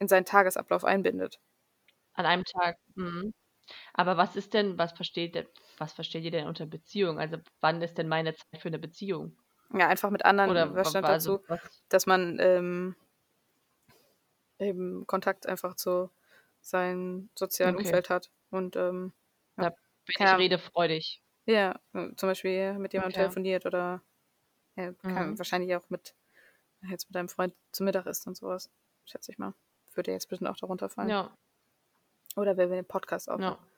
in 0.00 0.08
seinen 0.08 0.24
Tagesablauf 0.26 0.84
einbindet. 0.84 1.40
an 2.14 2.26
einem 2.26 2.44
Tag 2.44 2.78
mhm. 2.94 3.32
Aber 3.94 4.16
was 4.18 4.36
ist 4.36 4.54
denn 4.54 4.78
was 4.78 4.92
versteht 4.92 5.48
was 5.78 5.92
versteht 5.94 6.24
ihr 6.24 6.30
denn 6.32 6.46
unter 6.48 6.66
Beziehung? 6.66 7.18
Also, 7.20 7.38
wann 7.60 7.82
ist 7.82 7.98
denn 7.98 8.08
meine 8.08 8.34
Zeit 8.34 8.62
für 8.62 8.70
'ne 8.70 8.78
Beziehung? 8.80 9.38
Ja, 9.72 9.88
einfach 9.88 10.10
mit 10.10 10.24
anderen 10.24 10.50
Oder 10.50 10.74
was 10.74 10.88
wa 10.90 10.90
stand 10.90 11.08
also 11.08 11.30
dazu, 11.30 11.44
was 11.46 11.60
dass 11.88 12.06
man, 12.06 12.38
ähm 12.40 12.96
eben 14.60 15.06
Kontakt 15.06 15.46
einfach 15.46 15.74
zu 15.74 16.10
seinem 16.60 17.30
sozialen 17.34 17.74
Okay. 17.74 17.78
Umfeld 17.78 18.10
hat 18.10 18.30
und, 18.50 18.76
ähm, 18.76 19.12
ja, 19.56 19.64
Da 19.64 19.70
bin 20.06 20.16
ich 20.18 20.32
Ahnung. 20.32 20.40
redefreudig. 20.40 21.22
Ja, 21.46 21.80
äh, 21.94 22.14
zum 22.16 22.28
Beispiel 22.28 22.74
mit 22.78 22.92
jemandem 22.92 23.14
Okay. 23.14 23.14
telefoniert 23.14 23.66
oder, 23.66 24.02
ja, 24.76 24.92
Mhm. 25.02 25.38
wahrscheinlich 25.38 25.74
auch 25.76 25.90
mit 25.90 26.14
jetzt 26.90 27.08
mit 27.10 27.16
deinem 27.16 27.28
Freund 27.30 27.54
zu 27.72 27.84
Mittag 27.84 28.06
isst 28.06 28.26
und 28.28 28.36
so 28.36 28.48
was, 28.48 28.70
schätze 29.06 29.32
ich 29.32 29.38
mal. 29.38 29.54
Würde 29.94 30.12
jetzt 30.12 30.28
bestimmt 30.28 30.50
auch 30.50 30.56
darunter 30.58 30.88
fallen. 30.90 31.10
Ja. 31.10 31.36
Oder 32.36 32.56
wenn 32.56 32.70
wir 32.70 32.76
den 32.76 32.86
Podcast 32.86 33.28
aufnehmen. 33.30 33.58
Ja. 33.58 33.69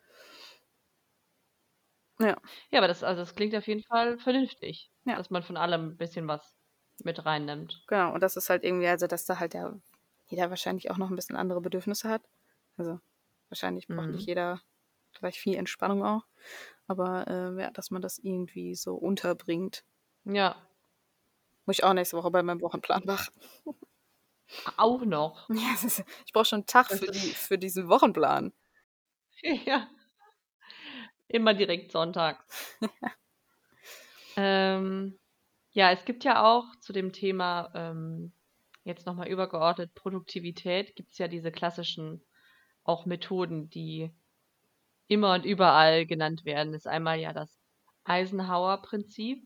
Ja. 2.23 2.37
Ja, 2.70 2.79
aber 2.79 2.89
das 2.89 3.03
also, 3.03 3.20
das 3.23 3.35
klingt 3.35 3.55
auf 3.55 3.66
jeden 3.66 3.83
Fall 3.83 4.18
vernünftig, 4.18 4.91
Ja. 5.07 5.18
dass 5.18 5.31
man 5.31 5.43
von 5.43 5.57
allem 5.57 5.91
'n 5.93 5.97
bisschen 5.97 6.29
was 6.29 6.57
mit 7.05 7.25
reinnimmt. 7.27 7.87
Genau, 7.89 8.12
und 8.14 8.23
das 8.23 8.37
ist 8.37 8.49
halt 8.51 8.64
irgendwie 8.64 8.87
also, 8.87 9.07
dass 9.07 9.25
da 9.25 9.39
halt 9.39 9.55
ja 9.55 9.75
jeder 10.27 10.51
wahrscheinlich 10.51 10.91
auch 10.91 10.99
noch 10.99 11.11
'n 11.11 11.16
bisschen 11.16 11.37
andere 11.37 11.61
Bedürfnisse 11.61 12.09
hat. 12.09 12.23
Also, 12.77 13.01
wahrscheinlich 13.49 13.89
braucht 13.89 14.09
nicht 14.09 14.27
Mhm. 14.27 14.27
jeder 14.27 14.61
gleich 15.14 15.41
viel 15.41 15.57
Entspannung 15.57 16.05
auch, 16.05 16.27
aber, 16.89 17.27
ähm, 17.29 17.59
ja, 17.61 17.70
dass 17.73 17.91
man 17.91 18.03
das 18.03 18.18
irgendwie 18.18 18.75
so 18.77 18.95
unterbringt. 18.97 19.83
Ja. 20.27 20.62
Muss 21.68 21.79
ich 21.79 21.85
auch 21.85 21.93
nächste 21.93 22.16
Woche 22.16 22.31
bei 22.31 22.43
meinem 22.43 22.61
Wochenplan 22.61 23.03
machen. 23.05 23.33
Auch 24.77 25.05
noch. 25.05 25.51
Ja, 25.51 25.75
ist 25.85 26.05
ich 26.27 26.33
brauche 26.33 26.45
schon 26.45 26.61
'n 26.62 26.66
Tag 26.66 26.91
Das 26.91 27.01
für 27.01 27.09
die 27.09 27.31
ist 27.31 27.49
für 27.49 27.59
diesen 27.59 27.89
Wochenplan. 27.89 28.53
Ja. 29.66 29.89
Immer 31.33 31.55
direkt 31.55 31.91
sonntags. 31.91 32.47
Ja. 33.03 33.12
Ähm, 34.37 35.18
ja, 35.72 35.91
es 35.93 36.05
gibt 36.05 36.24
ja 36.24 36.45
auch 36.45 36.64
zu 36.80 36.93
dem 36.93 37.12
Thema, 37.12 37.70
ähm, 37.74 38.33
jetzt 38.85 39.07
noch 39.07 39.14
mal 39.14 39.28
übergeordnet 39.28 39.95
Produktivität, 39.95 40.97
gibt's 40.97 41.18
ja 41.18 41.28
diese 41.28 41.53
klassischen 41.53 42.24
auch 42.85 43.07
Methoden, 43.07 43.70
die 43.70 44.12
immer 45.09 45.35
und 45.35 45.45
überall 45.47 46.07
genannt 46.07 46.45
werden. 46.45 46.74
Ist 46.74 46.89
einmal 46.89 47.18
ja 47.20 47.33
das 47.33 47.61
Eisenhower-Prinzip, 48.05 49.45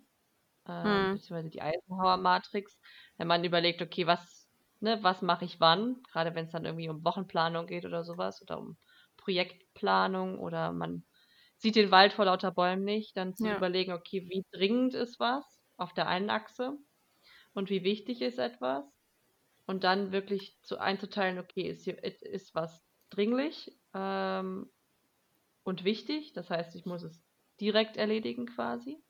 ähm, 0.68 1.11
Mhm. 1.11 1.12
beziehungsweise 1.12 1.51
die 1.51 1.62
Eisenhower-Matrix, 1.62 2.78
wenn 3.18 3.28
man 3.28 3.45
überlegt, 3.45 3.82
okay, 3.82 4.07
was, 4.07 4.49
ne, 4.80 4.99
was 5.03 5.22
mache 5.22 5.45
ich 5.45 5.61
wann, 5.61 6.03
gerade 6.12 6.34
wenn 6.34 6.47
es 6.47 6.53
dann 6.53 6.64
irgendwie 6.66 6.89
um 6.89 7.05
Wochenplanung 7.05 7.66
geht 7.66 7.84
oder 7.87 8.05
sowas 8.05 8.43
oder 8.43 8.59
um 8.59 8.78
Projektplanung 9.16 10.39
oder 10.39 10.72
man 10.72 11.05
sieht 11.57 11.76
den 11.76 11.90
Wald 11.90 12.12
vor 12.12 12.26
lauter 12.26 12.52
Bäumen 12.52 12.84
nicht, 12.84 13.16
dann 13.16 13.34
zu 13.36 13.48
Ja. 13.48 13.54
überlegen, 13.54 13.92
okay, 13.92 14.22
wie 14.28 14.44
dringend 14.52 14.94
ist 14.94 15.20
was 15.20 15.62
auf 15.76 15.92
der 15.94 16.09
einen 16.09 16.30
Achse 16.30 16.78
und 17.54 17.70
wie 17.70 17.84
wichtig 17.84 18.22
ist 18.22 18.38
etwas 18.38 18.84
und 19.66 19.84
dann 19.84 20.12
wirklich 20.12 20.59
zu 20.62 20.78
einzuteilen, 20.78 21.38
okay, 21.38 21.62
ist, 21.70 21.84
hier, 21.84 22.02
ist 22.04 22.54
was 22.54 22.84
dringlich 23.11 23.72
ähm, 23.94 24.70
und 25.64 25.84
wichtig, 25.84 26.32
das 26.32 26.50
heißt, 26.50 26.74
ich 26.76 26.86
muss 26.86 27.02
es 27.02 27.22
direkt 27.61 27.96
erledigen 27.98 28.46
quasi. 28.46 29.02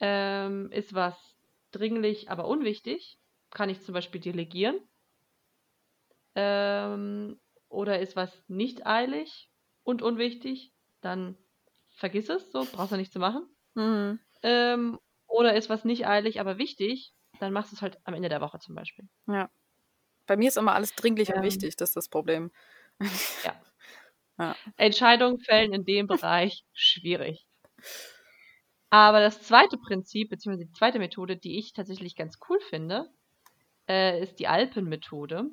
Ähm, 0.00 0.70
ist 0.72 0.92
was 0.94 1.36
dringlich, 1.70 2.30
aber 2.30 2.46
unwichtig, 2.48 3.18
kann 3.50 3.68
ich 3.70 3.80
zum 3.82 3.94
Beispiel 3.94 4.20
delegieren. 4.20 4.80
Ähm, 6.34 7.38
oder 7.68 7.98
ist 8.00 8.16
was 8.16 8.48
nicht 8.48 8.86
eilig 8.86 9.50
und 9.82 10.00
unwichtig, 10.02 10.72
dann 11.00 11.36
vergiss 11.96 12.28
es, 12.28 12.52
so 12.52 12.66
brauchst 12.70 12.92
du 12.92 12.96
nicht 12.96 13.12
zu 13.12 13.18
machen. 13.18 13.48
Mhm. 13.76 14.18
Ähm, 14.42 14.98
oder 15.28 15.54
ist 15.56 15.70
was 15.70 15.84
nicht 15.84 16.06
eilig, 16.06 16.40
aber 16.40 16.58
wichtig, 16.58 17.14
dann 17.40 17.52
machst 17.52 17.72
du 17.72 17.76
es 17.76 17.82
halt 17.82 17.98
am 18.04 18.14
Ende 18.14 18.28
der 18.30 18.40
Woche 18.40 18.58
zum 18.60 18.74
Beispiel. 18.74 19.08
Ja. 19.26 19.50
Bei 20.26 20.36
mir 20.36 20.48
ist 20.48 20.58
immer 20.58 20.74
alles 20.74 20.94
dringlich 20.94 21.34
und 21.34 21.42
Ähm. 21.42 21.42
wichtig, 21.42 21.76
das 21.76 21.90
ist 21.90 21.96
das 21.96 22.08
Problem. 22.08 22.52
Ja. 23.44 23.54
Ja. 24.38 24.58
Entscheidungen 24.76 25.40
fällen 25.40 25.72
in 25.74 25.84
dem 25.84 26.06
Bereich 26.06 26.64
schwierig. 26.72 27.44
Aber 28.92 29.20
das 29.20 29.42
zweite 29.42 29.76
Prinzip, 29.76 30.30
beziehungsweise 30.30 30.66
die 30.66 30.72
zweite 30.72 30.98
Methode, 30.98 31.36
die 31.36 31.58
ich 31.58 31.72
tatsächlich 31.74 32.16
ganz 32.16 32.38
cool 32.48 32.58
finde, 32.60 33.10
äh, 33.88 34.20
ist 34.22 34.38
die 34.40 34.48
Alpenmethode. 34.48 35.50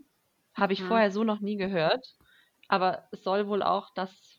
Habe 0.56 0.74
ich 0.74 0.80
Mhm. 0.80 0.84
vorher 0.84 1.12
so 1.12 1.24
noch 1.24 1.41
nie 1.41 1.58
gehört. 1.58 2.06
Aber 2.70 3.08
es 3.12 3.24
soll 3.24 3.48
wohl 3.48 3.64
auch 3.64 3.91
das 3.96 4.35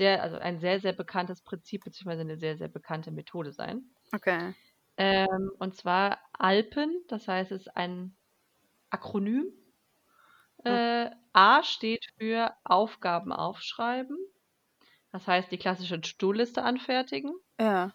sehr, 0.00 0.22
also 0.22 0.38
ein 0.38 0.60
sehr, 0.60 0.80
sehr 0.80 0.94
bekanntes 0.94 1.42
Prinzip, 1.42 1.84
beziehungsweise 1.84 2.22
eine 2.22 2.38
sehr, 2.38 2.56
sehr 2.56 2.68
bekannte 2.68 3.10
Methode 3.10 3.52
sein. 3.52 3.84
Okay. 4.14 4.54
Ähm, 4.96 5.50
und 5.58 5.76
zwar 5.76 6.18
Alpen, 6.32 7.04
das 7.08 7.28
heißt, 7.28 7.52
es 7.52 7.66
ist 7.66 7.76
ein 7.76 8.16
Akronym. 8.88 9.52
Äh, 10.64 11.10
A 11.34 11.62
steht 11.62 12.06
für 12.18 12.54
Aufgaben 12.64 13.30
aufschreiben. 13.30 14.16
Das 15.12 15.28
heißt, 15.28 15.52
die 15.52 15.58
klassische 15.58 16.00
To-Do-Liste 16.00 16.62
anfertigen. 16.62 17.32
Ja. 17.58 17.94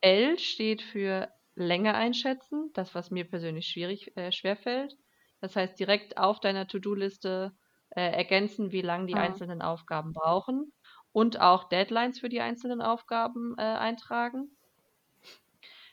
L 0.00 0.38
steht 0.38 0.80
für 0.80 1.28
Länge 1.54 1.94
einschätzen, 1.94 2.70
das, 2.72 2.94
was 2.94 3.10
mir 3.10 3.24
persönlich 3.28 3.66
schwierig, 3.66 4.16
äh, 4.16 4.32
schwerfällt. 4.32 4.96
Das 5.40 5.54
heißt, 5.54 5.78
direkt 5.78 6.16
auf 6.16 6.40
deiner 6.40 6.66
To-Do-Liste 6.66 7.52
äh, 7.96 8.10
ergänzen, 8.12 8.72
wie 8.72 8.82
lange 8.82 9.06
die 9.06 9.16
Ah. 9.16 9.18
einzelnen 9.18 9.62
Aufgaben 9.62 10.12
brauchen 10.12 10.72
und 11.12 11.40
auch 11.40 11.68
Deadlines 11.68 12.20
für 12.20 12.28
die 12.28 12.40
einzelnen 12.40 12.82
Aufgaben 12.82 13.54
äh, 13.58 13.62
eintragen. 13.62 14.56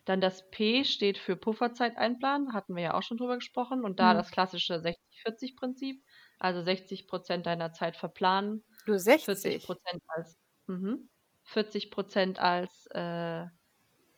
Dann 0.05 0.21
das 0.21 0.49
P 0.51 0.83
steht 0.83 1.17
für 1.17 1.35
Pufferzeit 1.35 1.97
einplanen, 1.97 2.53
hatten 2.53 2.75
wir 2.75 2.83
ja 2.83 2.93
auch 2.95 3.03
schon 3.03 3.17
drüber 3.17 3.35
gesprochen. 3.35 3.83
Und 3.83 3.99
da 3.99 4.13
Hm. 4.13 4.21
das 4.21 4.31
klassische 4.31 4.79
60-40-Prinzip, 4.79 6.03
also 6.39 6.61
60% 6.61 7.45
deiner 7.45 7.71
Zeit 7.73 7.97
verplanen, 7.97 8.63
Du 8.85 8.99
40 9.15 9.61
60. 9.61 9.61
Prozent 9.61 10.01
als, 10.07 10.37
mhm, 10.67 11.09
40 11.43 11.91
Prozent 11.91 12.39
als 12.39 12.87
äh, 12.91 13.45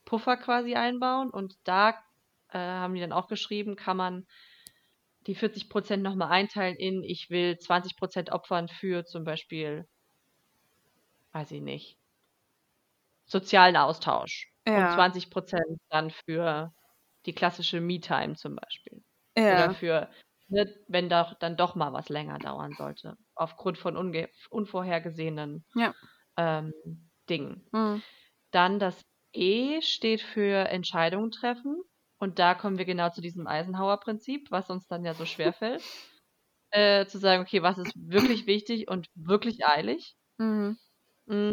Puffer 0.06 0.38
quasi 0.38 0.76
einbauen 0.76 1.30
und 1.32 1.56
da 1.66 1.92
äh, 2.50 2.58
haben 2.60 2.96
die 2.96 3.02
dann 3.02 3.14
auch 3.14 3.28
geschrieben, 3.28 3.76
kann 3.76 3.98
man 3.98 4.28
die 5.28 5.36
40 5.36 5.70
Prozent 5.70 6.04
nochmal 6.04 6.32
einteilen 6.32 6.76
in, 6.78 7.04
ich 7.04 7.30
will 7.30 7.58
20 7.58 7.96
Prozent 7.98 8.32
opfern 8.32 8.68
für 8.70 9.06
zum 9.06 9.24
Beispiel, 9.24 9.88
weiß 11.32 11.52
ich 11.52 11.62
nicht, 11.62 12.00
sozialen 13.26 13.76
Austausch 13.78 14.52
und 14.72 14.90
Ja. 14.90 14.90
20 14.92 15.30
Prozent 15.30 15.80
dann 15.90 16.10
für 16.12 16.74
die 17.26 17.34
klassische 17.34 17.80
Me-Time 17.82 18.36
zum 18.36 18.56
Beispiel. 18.56 19.04
Oder 19.48 19.70
Ja. 19.70 19.76
für, 19.80 20.10
ne, 20.48 20.66
wenn 20.88 21.10
doch 21.10 21.34
dann 21.40 21.58
doch 21.58 21.76
mal 21.76 21.94
was 21.94 22.10
länger 22.10 22.40
dauern 22.40 22.76
sollte, 22.76 23.16
aufgrund 23.36 23.78
von 23.78 23.96
unvorhergesehenen 24.50 25.66
Ja. 25.76 25.94
ähm, 26.38 26.74
Dingen. 27.30 27.70
Mhm. 27.74 28.04
Dann 28.52 28.80
das 28.80 29.02
E 29.34 29.82
steht 29.82 30.22
für 30.22 30.70
Entscheidungen 30.70 31.32
treffen. 31.32 31.84
Und 32.24 32.40
da 32.40 32.56
kommen 32.56 32.78
wir 32.78 32.86
genau 32.86 33.10
zu 33.10 33.20
diesem 33.20 33.48
Eisenhower-Prinzip, 33.48 34.50
was 34.50 34.70
uns 34.70 34.88
dann 34.88 35.04
ja 35.04 35.14
so 35.14 35.26
schwerfällt. 35.26 35.84
äh, 36.72 37.06
zu 37.06 37.18
sagen, 37.20 37.42
okay, 37.42 37.62
was 37.64 37.78
ist 37.78 37.92
wirklich 37.98 38.48
wichtig 38.48 38.88
und 38.88 39.10
wirklich 39.14 39.66
eilig. 39.66 40.16
Mhm. 40.38 40.78
Mm. 41.26 41.52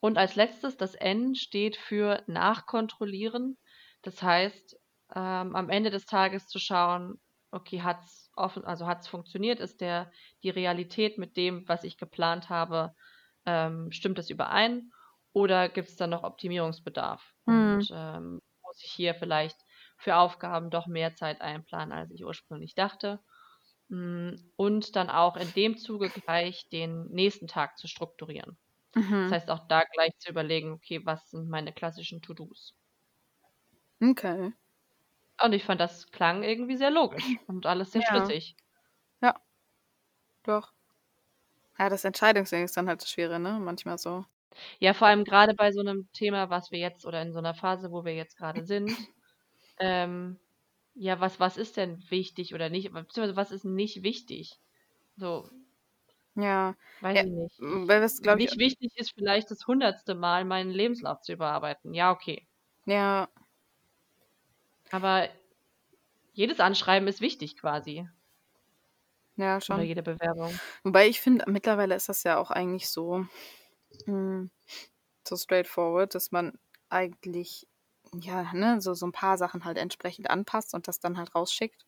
Und 0.00 0.16
als 0.16 0.36
letztes, 0.36 0.78
das 0.78 0.94
N 0.94 1.34
steht 1.34 1.76
für 1.76 2.22
Nachkontrollieren. 2.28 3.58
Das 4.00 4.22
heißt, 4.22 4.78
ähm, 5.14 5.54
am 5.54 5.68
Ende 5.68 5.90
des 5.90 6.06
Tages 6.06 6.46
zu 6.46 6.58
schauen, 6.58 7.20
okay, 7.50 7.82
hat's 7.82 8.30
offen, 8.36 8.64
also 8.64 8.86
hat's 8.86 9.06
funktioniert, 9.06 9.60
ist 9.60 9.82
der 9.82 10.10
die 10.42 10.50
Realität 10.50 11.18
mit 11.18 11.36
dem, 11.36 11.68
was 11.68 11.84
ich 11.84 11.98
geplant 11.98 12.48
habe, 12.48 12.94
ähm, 13.44 13.92
stimmt 13.92 14.16
das 14.16 14.30
überein? 14.30 14.90
Oder 15.34 15.68
gibt 15.68 15.88
es 15.88 15.96
da 15.96 16.06
noch 16.06 16.22
Optimierungsbedarf? 16.22 17.34
Mhm. 17.44 17.74
Und 17.74 17.90
ähm, 17.92 18.40
muss 18.78 18.84
ich 18.84 18.92
hier 18.92 19.14
vielleicht 19.14 19.58
für 19.98 20.16
Aufgaben 20.16 20.70
doch 20.70 20.86
mehr 20.86 21.14
Zeit 21.14 21.40
einplanen, 21.40 21.92
als 21.92 22.10
ich 22.12 22.24
ursprünglich 22.24 22.74
dachte? 22.74 23.20
Mm, 23.88 24.34
Und 24.56 24.96
dann 24.96 25.10
auch 25.10 25.36
in 25.36 25.52
dem 25.54 25.76
Zuge 25.78 26.10
gleich 26.10 26.68
den 26.70 27.06
nächsten 27.08 27.48
Tag 27.48 27.78
zu 27.78 27.88
strukturieren. 27.88 28.58
Das 29.24 29.32
Mhm. 29.36 29.38
heißt 29.38 29.50
auch 29.50 29.68
da 29.68 29.82
gleich 29.94 30.12
zu 30.18 30.30
überlegen, 30.30 30.72
okay, 30.72 31.00
was 31.06 31.30
sind 31.30 31.48
meine 31.50 31.72
klassischen 31.74 32.22
To-Dos? 32.22 32.76
Okay. 34.02 34.52
Und 35.42 35.52
ich 35.52 35.64
fand, 35.64 35.80
das 35.80 36.12
klang 36.12 36.44
irgendwie 36.44 36.76
sehr 36.76 36.90
logisch 36.92 37.40
und 37.48 37.66
alles 37.66 37.90
sehr 37.90 38.02
Ja. 38.02 38.02
schlüssig. 38.02 38.56
Doch. 40.42 40.72
Ja, 41.78 41.88
das 41.88 42.04
Entscheidungsding 42.04 42.64
ist 42.64 42.76
dann 42.76 42.88
halt 42.88 43.00
das 43.02 43.10
Schwere, 43.10 43.38
ne? 43.40 43.58
Manchmal 43.60 43.96
so. 43.98 44.24
Ja, 44.80 44.92
vor 44.94 45.06
allem 45.08 45.24
gerade 45.24 45.54
bei 45.54 45.70
so 45.72 45.80
einem 45.80 46.08
Thema, 46.12 46.50
was 46.50 46.70
wir 46.70 46.78
jetzt 46.78 47.04
oder 47.06 47.22
in 47.22 47.32
so 47.32 47.38
einer 47.38 47.54
Phase, 47.54 47.90
wo 47.90 48.04
wir 48.04 48.14
jetzt 48.14 48.36
gerade 48.36 48.64
sind, 48.64 48.98
ähm, 49.80 50.38
ja, 50.94 51.20
was, 51.20 51.40
was 51.40 51.56
ist 51.58 51.76
denn 51.78 51.98
wichtig 52.10 52.54
oder 52.54 52.70
nicht? 52.70 52.92
Beziehungsweise 52.92 53.36
was 53.36 53.52
ist 53.52 53.64
nicht 53.64 54.02
wichtig? 54.04 54.60
So, 55.16 55.50
Ja. 56.36 56.74
weiß 57.00 57.20
Ja, 57.20 57.24
ich 57.24 57.30
nicht. 57.32 57.60
Weil 57.60 58.00
das, 58.00 58.20
glaube 58.22 58.38
ich, 58.40 58.46
Nicht 58.46 58.58
wichtig 58.58 58.92
ist 58.96 59.12
vielleicht 59.14 59.50
das 59.50 59.66
hundertste 59.66 60.14
Mal 60.14 60.44
meinen 60.44 60.70
Lebenslauf 60.70 61.20
zu 61.22 61.32
überarbeiten. 61.32 61.94
Ja, 61.94 62.12
okay. 62.12 62.46
ja, 62.86 63.28
Aber 64.90 65.28
jedes 66.32 66.58
Anschreiben 66.58 67.06
ist 67.06 67.20
wichtig 67.20 67.58
quasi. 67.58 68.08
ja, 69.36 69.60
Oder 69.70 69.80
schon. 69.80 69.82
jede 69.82 70.02
Bewerbung. 70.02 70.60
Wobei 70.84 71.08
ich 71.08 71.20
finde, 71.20 71.44
mittlerweile 71.50 71.94
ist 71.94 72.08
das 72.08 72.22
ja 72.24 72.38
auch 72.38 72.50
eigentlich 72.50 72.88
so, 72.88 73.26
mh, 74.06 74.48
so 75.28 75.36
straightforward, 75.36 76.14
dass 76.14 76.32
man 76.32 76.58
eigentlich, 76.90 77.68
ja, 78.14 78.52
ne, 78.54 78.80
so, 78.80 78.94
so 78.94 79.06
ein 79.06 79.12
paar 79.12 79.38
Sachen 79.38 79.64
halt 79.64 79.78
entsprechend 79.78 80.30
anpasst 80.30 80.74
und 80.74 80.88
das 80.88 81.00
dann 81.00 81.18
halt 81.18 81.34
rausschickt. 81.34 81.86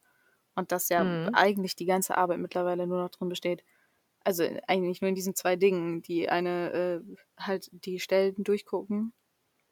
Und 0.57 0.73
dass 0.73 0.89
ja 0.91 1.07
Mhm. 1.07 1.35
eigentlich 1.35 1.77
die 1.77 1.87
ganze 1.87 2.17
Arbeit 2.19 2.41
mittlerweile 2.41 2.87
nur 2.87 3.03
noch 3.03 3.11
drin 3.11 3.29
besteht. 3.31 3.65
Also 4.25 4.45
eigentlich 4.69 5.01
nur 5.03 5.11
in 5.11 5.15
diesen 5.17 5.35
zwei 5.37 5.57
Dingen. 5.57 6.03
Die 6.03 6.29
eine, 6.31 6.73
äh, 7.07 7.17
halt 7.41 7.71
die 7.73 8.01
Stellen 8.01 8.37
durchgucken 8.45 9.15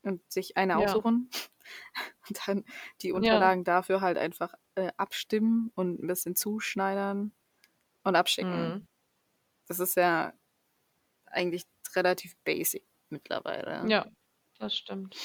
und 0.03 0.23
sich 0.33 0.57
eine 0.59 0.79
Ja. 0.79 0.79
aussuchen. 0.79 1.31
Und 2.29 2.41
dann 2.49 2.65
die 3.03 3.13
Ja. 3.15 3.53
Unterlagen 3.53 3.65
dafür 3.65 4.01
halt 4.01 4.19
einfach 4.19 4.55
äh, 4.77 4.91
abstimmen 4.97 5.73
und 5.75 6.03
ein 6.03 6.07
bisschen 6.07 6.37
zuschneidern 6.37 7.33
und 8.05 8.17
abschicken. 8.17 8.77
Mhm. 8.77 8.87
Das 9.69 9.81
ist 9.81 9.97
ja 9.97 10.35
eigentlich 11.27 11.65
relativ 11.97 12.37
basic 12.45 12.85
mittlerweile. 13.11 13.89
Ja, 13.89 14.07
das 14.59 14.77
stimmt. 14.77 15.17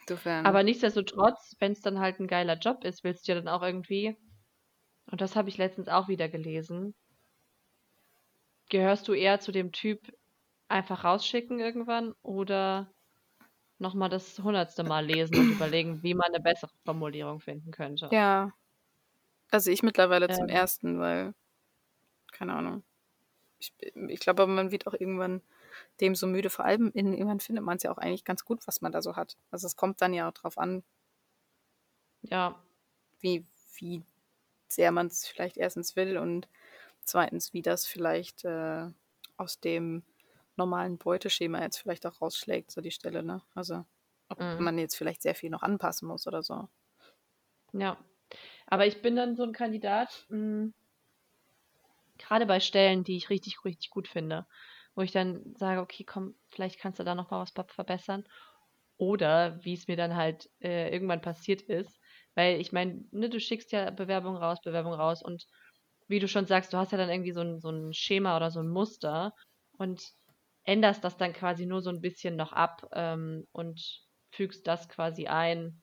Insofern. 0.00 0.44
Aber 0.46 0.62
nichtsdestotrotz, 0.62 1.56
wenn 1.60 1.72
es 1.72 1.80
dann 1.80 1.98
halt 1.98 2.20
ein 2.20 2.26
geiler 2.26 2.58
Job 2.58 2.84
ist, 2.84 3.04
willst 3.04 3.26
du 3.26 3.32
ja 3.32 3.40
dann 3.40 3.48
auch 3.48 3.62
irgendwie, 3.62 4.16
und 5.10 5.20
das 5.20 5.36
habe 5.36 5.48
ich 5.48 5.56
letztens 5.56 5.88
auch 5.88 6.08
wieder 6.08 6.28
gelesen, 6.28 6.94
gehörst 8.68 9.08
du 9.08 9.14
eher 9.14 9.40
zu 9.40 9.52
dem 9.52 9.72
Typ 9.72 10.00
einfach 10.68 11.04
rausschicken 11.04 11.60
irgendwann 11.60 12.14
oder 12.22 12.90
nochmal 13.78 14.08
das 14.08 14.38
hundertste 14.38 14.84
Mal 14.84 15.06
lesen 15.06 15.38
und 15.38 15.50
überlegen, 15.50 16.02
wie 16.02 16.14
man 16.14 16.28
eine 16.28 16.40
bessere 16.40 16.72
Formulierung 16.84 17.40
finden 17.40 17.70
könnte. 17.70 18.08
ja. 18.10 18.52
Also 19.50 19.70
ich 19.70 19.82
mittlerweile 19.82 20.28
zum 20.30 20.48
Ähm. 20.48 20.54
ersten, 20.56 20.98
weil, 20.98 21.34
keine 22.32 22.54
Ahnung. 22.54 22.82
ich, 23.58 23.72
ich 24.08 24.20
glaube, 24.20 24.46
man 24.46 24.70
wird 24.72 24.86
auch 24.86 24.94
irgendwann 24.94 25.42
dem 26.00 26.14
so 26.14 26.26
müde. 26.26 26.50
Vor 26.50 26.64
allem 26.64 26.90
in, 26.94 27.12
irgendwann 27.12 27.40
findet 27.40 27.64
man 27.64 27.76
es 27.78 27.82
ja 27.84 27.92
auch 27.92 27.98
eigentlich 27.98 28.24
ganz 28.24 28.44
gut, 28.44 28.66
was 28.66 28.80
man 28.80 28.92
da 28.92 29.02
so 29.02 29.16
hat. 29.16 29.38
Also 29.50 29.66
es 29.66 29.76
kommt 29.76 30.00
dann 30.02 30.14
ja 30.14 30.28
auch 30.28 30.32
drauf 30.34 30.58
an, 30.58 30.84
Ja, 32.22 32.64
wie, 33.20 33.46
wie 33.76 34.02
sehr 34.68 34.92
man 34.92 35.08
es 35.08 35.26
vielleicht 35.26 35.56
erstens 35.56 35.96
will 35.96 36.18
und 36.18 36.48
zweitens, 37.04 37.52
wie 37.52 37.62
das 37.62 37.86
vielleicht 37.86 38.44
äh, 38.44 38.90
aus 39.36 39.60
dem 39.60 40.04
normalen 40.56 40.98
Beuteschema 40.98 41.62
jetzt 41.62 41.78
vielleicht 41.78 42.06
auch 42.06 42.20
rausschlägt, 42.20 42.70
so 42.70 42.80
die 42.80 42.90
Stelle, 42.92 43.22
ne? 43.24 43.42
Also 43.54 43.84
ob 44.28 44.40
Mhm. 44.40 44.58
man 44.58 44.78
jetzt 44.78 44.96
vielleicht 44.96 45.22
sehr 45.22 45.34
viel 45.34 45.50
noch 45.50 45.62
anpassen 45.62 46.08
muss 46.08 46.26
oder 46.26 46.42
so. 46.42 46.68
ja. 47.72 47.98
Aber 48.66 48.86
ich 48.86 49.02
bin 49.02 49.16
dann 49.16 49.36
so 49.36 49.44
ein 49.44 49.52
Kandidat, 49.52 50.26
mh, 50.30 50.72
gerade 52.18 52.46
bei 52.46 52.58
Stellen, 52.60 53.04
die 53.04 53.16
ich 53.16 53.30
richtig, 53.30 53.64
richtig 53.64 53.90
gut 53.90 54.08
finde, 54.08 54.46
wo 54.94 55.02
ich 55.02 55.12
dann 55.12 55.54
sage, 55.56 55.80
okay, 55.80 56.04
komm, 56.04 56.36
vielleicht 56.50 56.78
kannst 56.80 56.98
du 57.00 57.04
da 57.04 57.14
noch 57.14 57.30
mal 57.30 57.40
was 57.40 57.50
ver- 57.52 57.66
verbessern. 57.68 58.24
Oder 58.96 59.64
wie 59.64 59.74
es 59.74 59.88
mir 59.88 59.96
dann 59.96 60.14
halt 60.16 60.48
äh, 60.60 60.90
irgendwann 60.92 61.20
passiert 61.20 61.62
ist, 61.62 61.98
weil 62.34 62.60
ich 62.60 62.72
meine, 62.72 63.04
ne, 63.10 63.28
du 63.28 63.40
schickst 63.40 63.72
ja 63.72 63.90
Bewerbung 63.90 64.36
raus, 64.36 64.60
Bewerbung 64.62 64.92
raus 64.94 65.22
und 65.22 65.46
wie 66.08 66.20
du 66.20 66.28
schon 66.28 66.46
sagst, 66.46 66.72
du 66.72 66.76
hast 66.78 66.92
ja 66.92 66.98
dann 66.98 67.10
irgendwie 67.10 67.32
so 67.32 67.40
ein, 67.40 67.60
so 67.60 67.70
ein 67.70 67.92
Schema 67.92 68.36
oder 68.36 68.50
so 68.52 68.60
ein 68.60 68.68
Muster 68.68 69.32
und 69.78 70.02
änderst 70.64 71.02
das 71.04 71.16
dann 71.16 71.32
quasi 71.32 71.66
nur 71.66 71.82
so 71.82 71.90
ein 71.90 72.00
bisschen 72.00 72.36
noch 72.36 72.52
ab 72.52 72.86
ähm, 72.92 73.46
und 73.52 74.02
fügst 74.32 74.66
das 74.68 74.88
quasi 74.88 75.26
ein, 75.26 75.82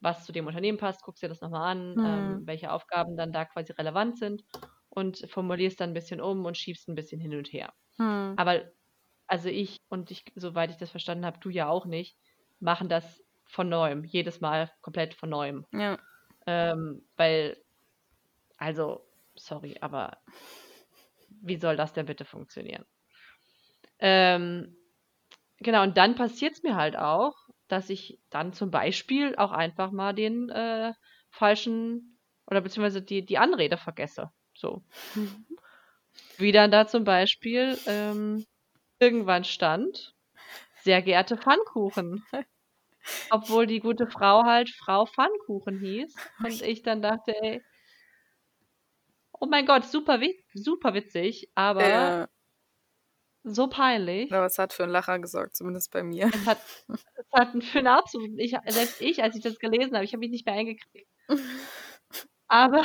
was 0.00 0.24
zu 0.24 0.32
dem 0.32 0.46
Unternehmen 0.46 0.78
passt, 0.78 1.02
guckst 1.02 1.22
dir 1.22 1.28
das 1.28 1.40
nochmal 1.40 1.72
an, 1.72 1.96
Hm. 1.96 2.02
ähm, 2.02 2.46
welche 2.46 2.72
Aufgaben 2.72 3.16
dann 3.16 3.32
da 3.32 3.44
quasi 3.44 3.72
relevant 3.72 4.18
sind 4.18 4.44
und 4.90 5.26
formulierst 5.30 5.80
dann 5.80 5.90
ein 5.90 5.94
bisschen 5.94 6.20
um 6.20 6.44
und 6.44 6.56
schiebst 6.56 6.88
ein 6.88 6.94
bisschen 6.94 7.20
hin 7.20 7.34
und 7.34 7.52
her. 7.52 7.72
Hm. 7.96 8.34
Aber 8.36 8.62
also 9.26 9.48
ich 9.48 9.76
und 9.88 10.10
ich, 10.10 10.24
soweit 10.34 10.70
ich 10.70 10.76
das 10.76 10.90
verstanden 10.90 11.24
habe, 11.24 11.38
du 11.38 11.50
ja 11.50 11.68
auch 11.68 11.86
nicht, 11.86 12.18
machen 12.58 12.88
das 12.88 13.22
von 13.46 13.68
neuem, 13.68 14.04
jedes 14.04 14.40
Mal 14.40 14.70
komplett 14.80 15.14
von 15.14 15.30
neuem. 15.30 15.66
Ja. 15.72 15.98
Ähm, 16.46 17.06
weil, 17.16 17.56
also, 18.56 19.06
sorry, 19.34 19.76
aber 19.80 20.18
wie 21.42 21.56
soll 21.56 21.76
das 21.76 21.92
denn 21.92 22.06
bitte 22.06 22.24
funktionieren? 22.24 22.84
Ähm, 23.98 24.76
genau, 25.58 25.82
und 25.82 25.96
dann 25.96 26.14
passiert 26.14 26.54
es 26.54 26.62
mir 26.62 26.76
halt 26.76 26.96
auch, 26.96 27.34
dass 27.68 27.90
ich 27.90 28.20
dann 28.30 28.52
zum 28.52 28.70
Beispiel 28.70 29.36
auch 29.36 29.52
einfach 29.52 29.92
mal 29.92 30.12
den 30.12 30.48
äh, 30.48 30.92
falschen 31.30 32.18
oder 32.46 32.60
beziehungsweise 32.60 33.02
die, 33.02 33.24
die 33.24 33.38
Anrede 33.38 33.76
vergesse. 33.76 34.30
So. 34.60 34.82
Wie 36.36 36.52
dann 36.52 36.70
da 36.70 36.86
zum 36.86 37.04
Beispiel 37.04 37.78
ähm, 37.86 38.44
irgendwann 38.98 39.44
stand, 39.44 40.14
sehr 40.82 41.00
geehrte 41.02 41.36
Pfannkuchen. 41.38 42.22
Obwohl 43.30 43.66
die 43.66 43.80
gute 43.80 44.06
Frau 44.06 44.44
halt 44.44 44.68
Frau 44.70 45.06
Pfannkuchen 45.06 45.78
hieß. 45.80 46.14
Und 46.44 46.62
ich 46.62 46.82
dann 46.82 47.00
dachte, 47.00 47.34
ey, 47.42 47.62
oh 49.40 49.46
mein 49.46 49.64
Gott, 49.64 49.86
super, 49.86 50.20
super 50.52 50.92
witzig, 50.94 51.50
aber 51.54 51.88
Ja. 51.88 52.28
so 53.44 53.68
peinlich. 53.68 54.30
Aber 54.32 54.46
es 54.46 54.58
hat 54.58 54.74
für 54.74 54.82
einen 54.82 54.92
Lacher 54.92 55.18
gesorgt, 55.18 55.56
zumindest 55.56 55.90
bei 55.90 56.02
mir. 56.02 56.30
Es 56.32 56.46
hat, 56.46 56.58
es 56.88 57.32
hat 57.32 57.64
für 57.64 57.78
einen 57.78 57.86
absoluten, 57.86 58.38
ich, 58.38 58.56
selbst 58.68 59.00
ich, 59.00 59.22
als 59.22 59.36
ich 59.36 59.42
das 59.42 59.58
gelesen 59.58 59.94
habe, 59.94 60.04
ich 60.04 60.12
habe 60.12 60.20
mich 60.20 60.30
nicht 60.30 60.44
mehr 60.44 60.54
eingekriegt. 60.54 61.08
Aber 62.48 62.82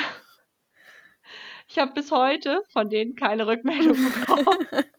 ich 1.76 1.82
habe 1.82 1.92
bis 1.92 2.10
heute 2.12 2.64
von 2.72 2.90
denen 2.90 3.16
keine 3.16 3.48
Rückmeldung 3.48 3.98
bekommen. 3.98 4.68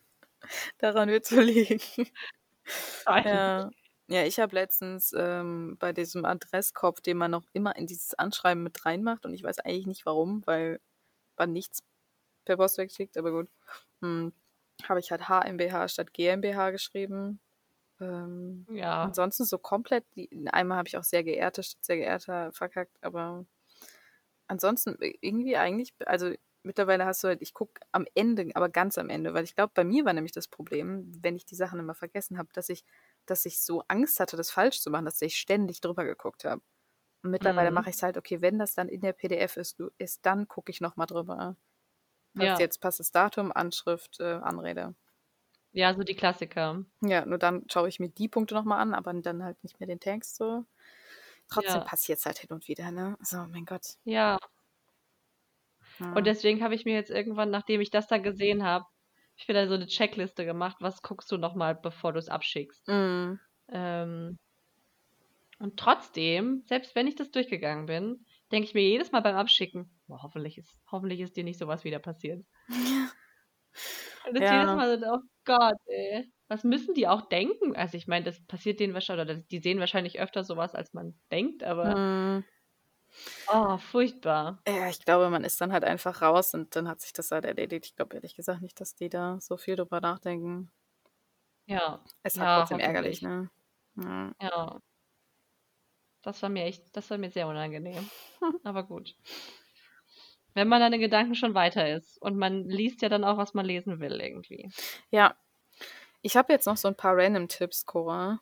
Daran 0.79 1.09
wird 1.09 1.25
zu 1.25 1.41
liegen. 1.41 1.81
Ja. 3.25 3.71
Ja, 4.09 4.23
ich 4.25 4.39
habe 4.39 4.55
letztens 4.55 5.13
ähm, 5.17 5.77
bei 5.81 5.93
diesem 5.93 6.25
Adresskopf, 6.25 7.01
den 7.01 7.17
man 7.17 7.31
noch 7.33 7.45
immer 7.53 7.75
in 7.77 7.87
dieses 7.89 8.15
Anschreiben 8.15 8.63
mit 8.63 8.87
reinmacht, 8.87 9.25
und 9.27 9.35
ich 9.35 9.43
weiß 9.43 9.59
eigentlich 9.61 9.87
nicht 9.87 10.07
warum, 10.07 10.47
weil 10.47 10.81
man 11.37 11.53
nichts 11.53 11.83
per 12.45 12.57
Post 12.57 12.79
wegschickt, 12.79 13.17
aber 13.19 13.33
gut, 13.33 13.49
hm, 14.03 14.33
habe 14.85 15.01
ich 15.01 15.11
halt 15.11 15.29
HMBH 15.29 15.89
statt 15.89 16.13
GmbH 16.13 16.71
geschrieben. 16.71 17.41
Ähm, 18.01 18.67
Ja, 18.71 19.03
ansonsten 19.05 19.45
so 19.45 19.59
komplett, 19.59 20.05
die, 20.17 20.31
einmal 20.53 20.79
habe 20.79 20.89
ich 20.89 20.97
auch 20.99 21.05
sehr 21.05 21.25
geehrte 21.25 21.63
statt 21.65 21.85
sehr 21.85 21.97
geehrter 21.97 22.53
verkackt, 22.53 22.97
aber 23.03 23.47
ansonsten 24.49 24.97
irgendwie 25.21 25.57
eigentlich, 25.57 25.95
also 26.07 26.33
mittlerweile 26.67 27.07
hast 27.07 27.25
du 27.25 27.29
halt, 27.29 27.43
ich 27.43 27.55
gucke 27.55 27.81
am 27.93 28.07
Ende, 28.15 28.51
aber 28.55 28.69
ganz 28.69 28.99
am 28.99 29.09
Ende, 29.11 29.35
weil 29.35 29.45
ich 29.45 29.55
glaube, 29.57 29.73
bei 29.75 29.85
mir 29.85 30.05
war 30.05 30.13
nämlich 30.13 30.33
das 30.33 30.49
Problem, 30.49 31.11
wenn 31.23 31.37
ich 31.37 31.47
die 31.47 31.55
Sachen 31.57 31.81
immer 31.81 31.95
vergessen 31.95 32.39
habe, 32.39 32.49
dass 32.53 32.69
ich, 32.69 32.85
dass 33.27 33.47
ich 33.47 33.61
so 33.63 33.83
Angst 33.89 34.21
hatte, 34.21 34.37
das 34.37 34.51
falsch 34.51 34.81
zu 34.81 34.91
machen, 34.91 35.07
dass 35.07 35.23
ich 35.23 35.37
ständig 35.39 35.81
drüber 35.81 36.05
geguckt 36.05 36.45
habe. 36.45 36.63
Und 37.25 37.31
mittlerweile 37.33 37.71
Mhm. 37.71 37.73
mache 37.73 37.91
ich 37.91 37.97
es 37.97 38.03
halt, 38.05 38.19
okay, 38.19 38.43
wenn 38.43 38.59
das 38.59 38.75
dann 38.75 38.89
in 38.89 39.01
der 39.03 39.13
PDF 39.15 39.57
ist, 39.59 39.81
ist 39.99 40.27
dann 40.27 40.49
gucke 40.49 40.71
ich 40.73 40.81
nochmal 40.83 41.07
drüber. 41.09 41.57
Passt 42.37 42.59
ja, 42.59 42.61
jetzt, 42.61 42.81
passt 42.81 43.01
das 43.01 43.13
Datum, 43.13 43.53
Anschrift, 43.53 44.21
äh, 44.21 44.25
Anrede. 44.25 44.95
ja, 45.73 45.95
so 45.95 46.03
die 46.03 46.17
Klassiker. 46.17 46.85
Ja, 47.03 47.25
nur 47.27 47.39
dann 47.39 47.65
schaue 47.71 47.89
ich 47.89 48.01
mir 48.01 48.09
die 48.11 48.29
Punkte 48.29 48.55
nochmal 48.55 48.81
an, 48.81 48.95
aber 48.95 49.13
dann 49.15 49.43
halt 49.43 49.63
nicht 49.63 49.81
mehr 49.81 49.87
den 49.87 50.01
Text 50.01 50.37
so. 50.37 50.65
Trotzdem 51.49 51.83
Ja, 51.83 51.85
passiert 51.85 52.19
es 52.21 52.27
halt 52.27 52.39
hin 52.39 52.51
und 52.53 52.69
wieder, 52.69 52.91
ne? 52.93 53.17
So, 53.23 53.39
mein 53.47 53.67
Gott. 53.67 53.97
ja. 54.05 54.39
Ja. 55.99 56.13
Und 56.13 56.27
deswegen 56.27 56.63
habe 56.63 56.75
ich 56.75 56.85
mir 56.85 56.95
jetzt 56.95 57.11
irgendwann, 57.11 57.51
nachdem 57.51 57.81
ich 57.81 57.91
das 57.91 58.07
dann 58.07 58.23
gesehen 58.23 58.65
habe, 58.65 58.85
ich 59.37 59.47
mir 59.49 59.55
dann 59.55 59.69
so 59.69 59.75
eine 59.75 59.87
Checkliste 59.87 60.45
gemacht, 60.45 60.77
was 60.81 61.03
guckst 61.03 61.31
du 61.31 61.37
nochmal, 61.37 61.75
bevor 61.75 62.13
du 62.13 62.19
es 62.19 62.29
abschickst. 62.29 62.89
Mm. 62.89 63.35
Ähm, 63.69 64.39
und 65.59 65.79
trotzdem, 65.79 66.63
selbst 66.67 66.95
wenn 66.95 67.07
ich 67.07 67.17
das 67.17 67.31
durchgegangen 67.31 67.87
bin, 67.87 68.25
denke 68.53 68.69
ich 68.69 68.75
mir 68.75 68.83
jedes 68.83 69.13
Mal 69.13 69.21
beim 69.21 69.37
Abschicken, 69.37 69.91
boah, 70.07 70.23
hoffentlich 70.23 70.59
ist, 70.59 70.79
hoffentlich 70.91 71.21
ist 71.21 71.37
dir 71.37 71.45
nicht 71.45 71.59
sowas 71.59 71.85
wieder 71.85 71.99
passiert. 71.99 72.45
Und 74.27 74.35
das 74.35 74.51
jedes 74.51 74.67
Ja. 74.67 74.77
Mal 74.77 74.99
so, 74.99 75.07
oh 75.07 75.21
Gott, 75.45 75.77
ey. 75.87 76.33
Was 76.49 76.65
müssen 76.65 76.95
die 76.95 77.09
auch 77.09 77.29
denken? 77.29 77.77
Also 77.77 77.97
ich 77.97 78.07
meine, 78.07 78.25
das 78.25 78.45
passiert 78.47 78.81
denen 78.81 78.95
wahrscheinlich, 78.95 79.25
oder 79.27 79.35
die 79.37 79.59
sehen 79.59 79.81
wahrscheinlich 79.81 80.21
öfter 80.21 80.45
sowas, 80.45 80.75
als 80.75 80.93
man 80.95 81.19
denkt, 81.31 81.63
aber 81.63 81.97
Mm. 81.97 82.45
Oh, 83.49 83.79
furchtbar. 83.79 84.59
Ja, 84.69 84.89
ich 84.89 84.99
glaube, 85.05 85.29
man 85.31 85.43
ist 85.45 85.61
dann 85.61 85.73
halt 85.73 85.85
einfach 85.85 86.23
raus 86.23 86.53
und 86.55 86.75
dann 86.77 86.87
hat 86.89 87.01
sich 87.01 87.13
das 87.13 87.31
halt 87.33 87.45
erledigt. 87.45 87.87
Ich 87.87 87.95
glaube 87.97 88.15
ehrlich 88.17 88.35
gesagt 88.37 88.63
nicht, 88.63 88.81
dass 88.81 88.95
die 88.97 89.09
da 89.09 89.39
so 89.41 89.57
viel 89.57 89.75
drüber 89.77 90.01
nachdenken. 90.01 90.71
Ja, 91.67 92.05
Ist 92.25 92.39
halt 92.41 92.51
ja, 92.51 92.55
trotzdem 92.55 92.79
ärgerlich, 92.81 93.23
ne? 93.23 93.51
Ja. 93.97 94.33
Ja, 94.41 94.81
das 96.23 96.43
war 96.43 96.49
mir 96.51 96.65
echt, 96.65 96.95
das 96.97 97.09
war 97.11 97.19
mir 97.19 97.31
sehr 97.31 97.49
unangenehm. 97.49 98.09
Aber 98.65 98.83
gut. 98.85 99.15
Wenn 100.55 100.67
man 100.67 100.81
dann 100.81 100.93
in 100.93 101.01
Gedanken 101.01 101.37
schon 101.37 101.55
weiter 101.55 101.89
ist 101.95 102.21
und 102.21 102.37
man 102.37 102.65
liest 102.69 103.01
ja 103.01 103.09
dann 103.09 103.23
auch, 103.23 103.37
was 103.37 103.55
man 103.55 103.65
lesen 103.65 104.01
will, 104.01 104.21
irgendwie. 104.21 104.73
Ja, 105.11 105.37
ich 106.23 106.37
habe 106.37 106.53
jetzt 106.53 106.67
noch 106.67 106.77
so 106.79 106.89
ein 106.89 106.97
paar 106.97 107.17
Random-Tipps, 107.17 107.87
Cora, 107.87 108.41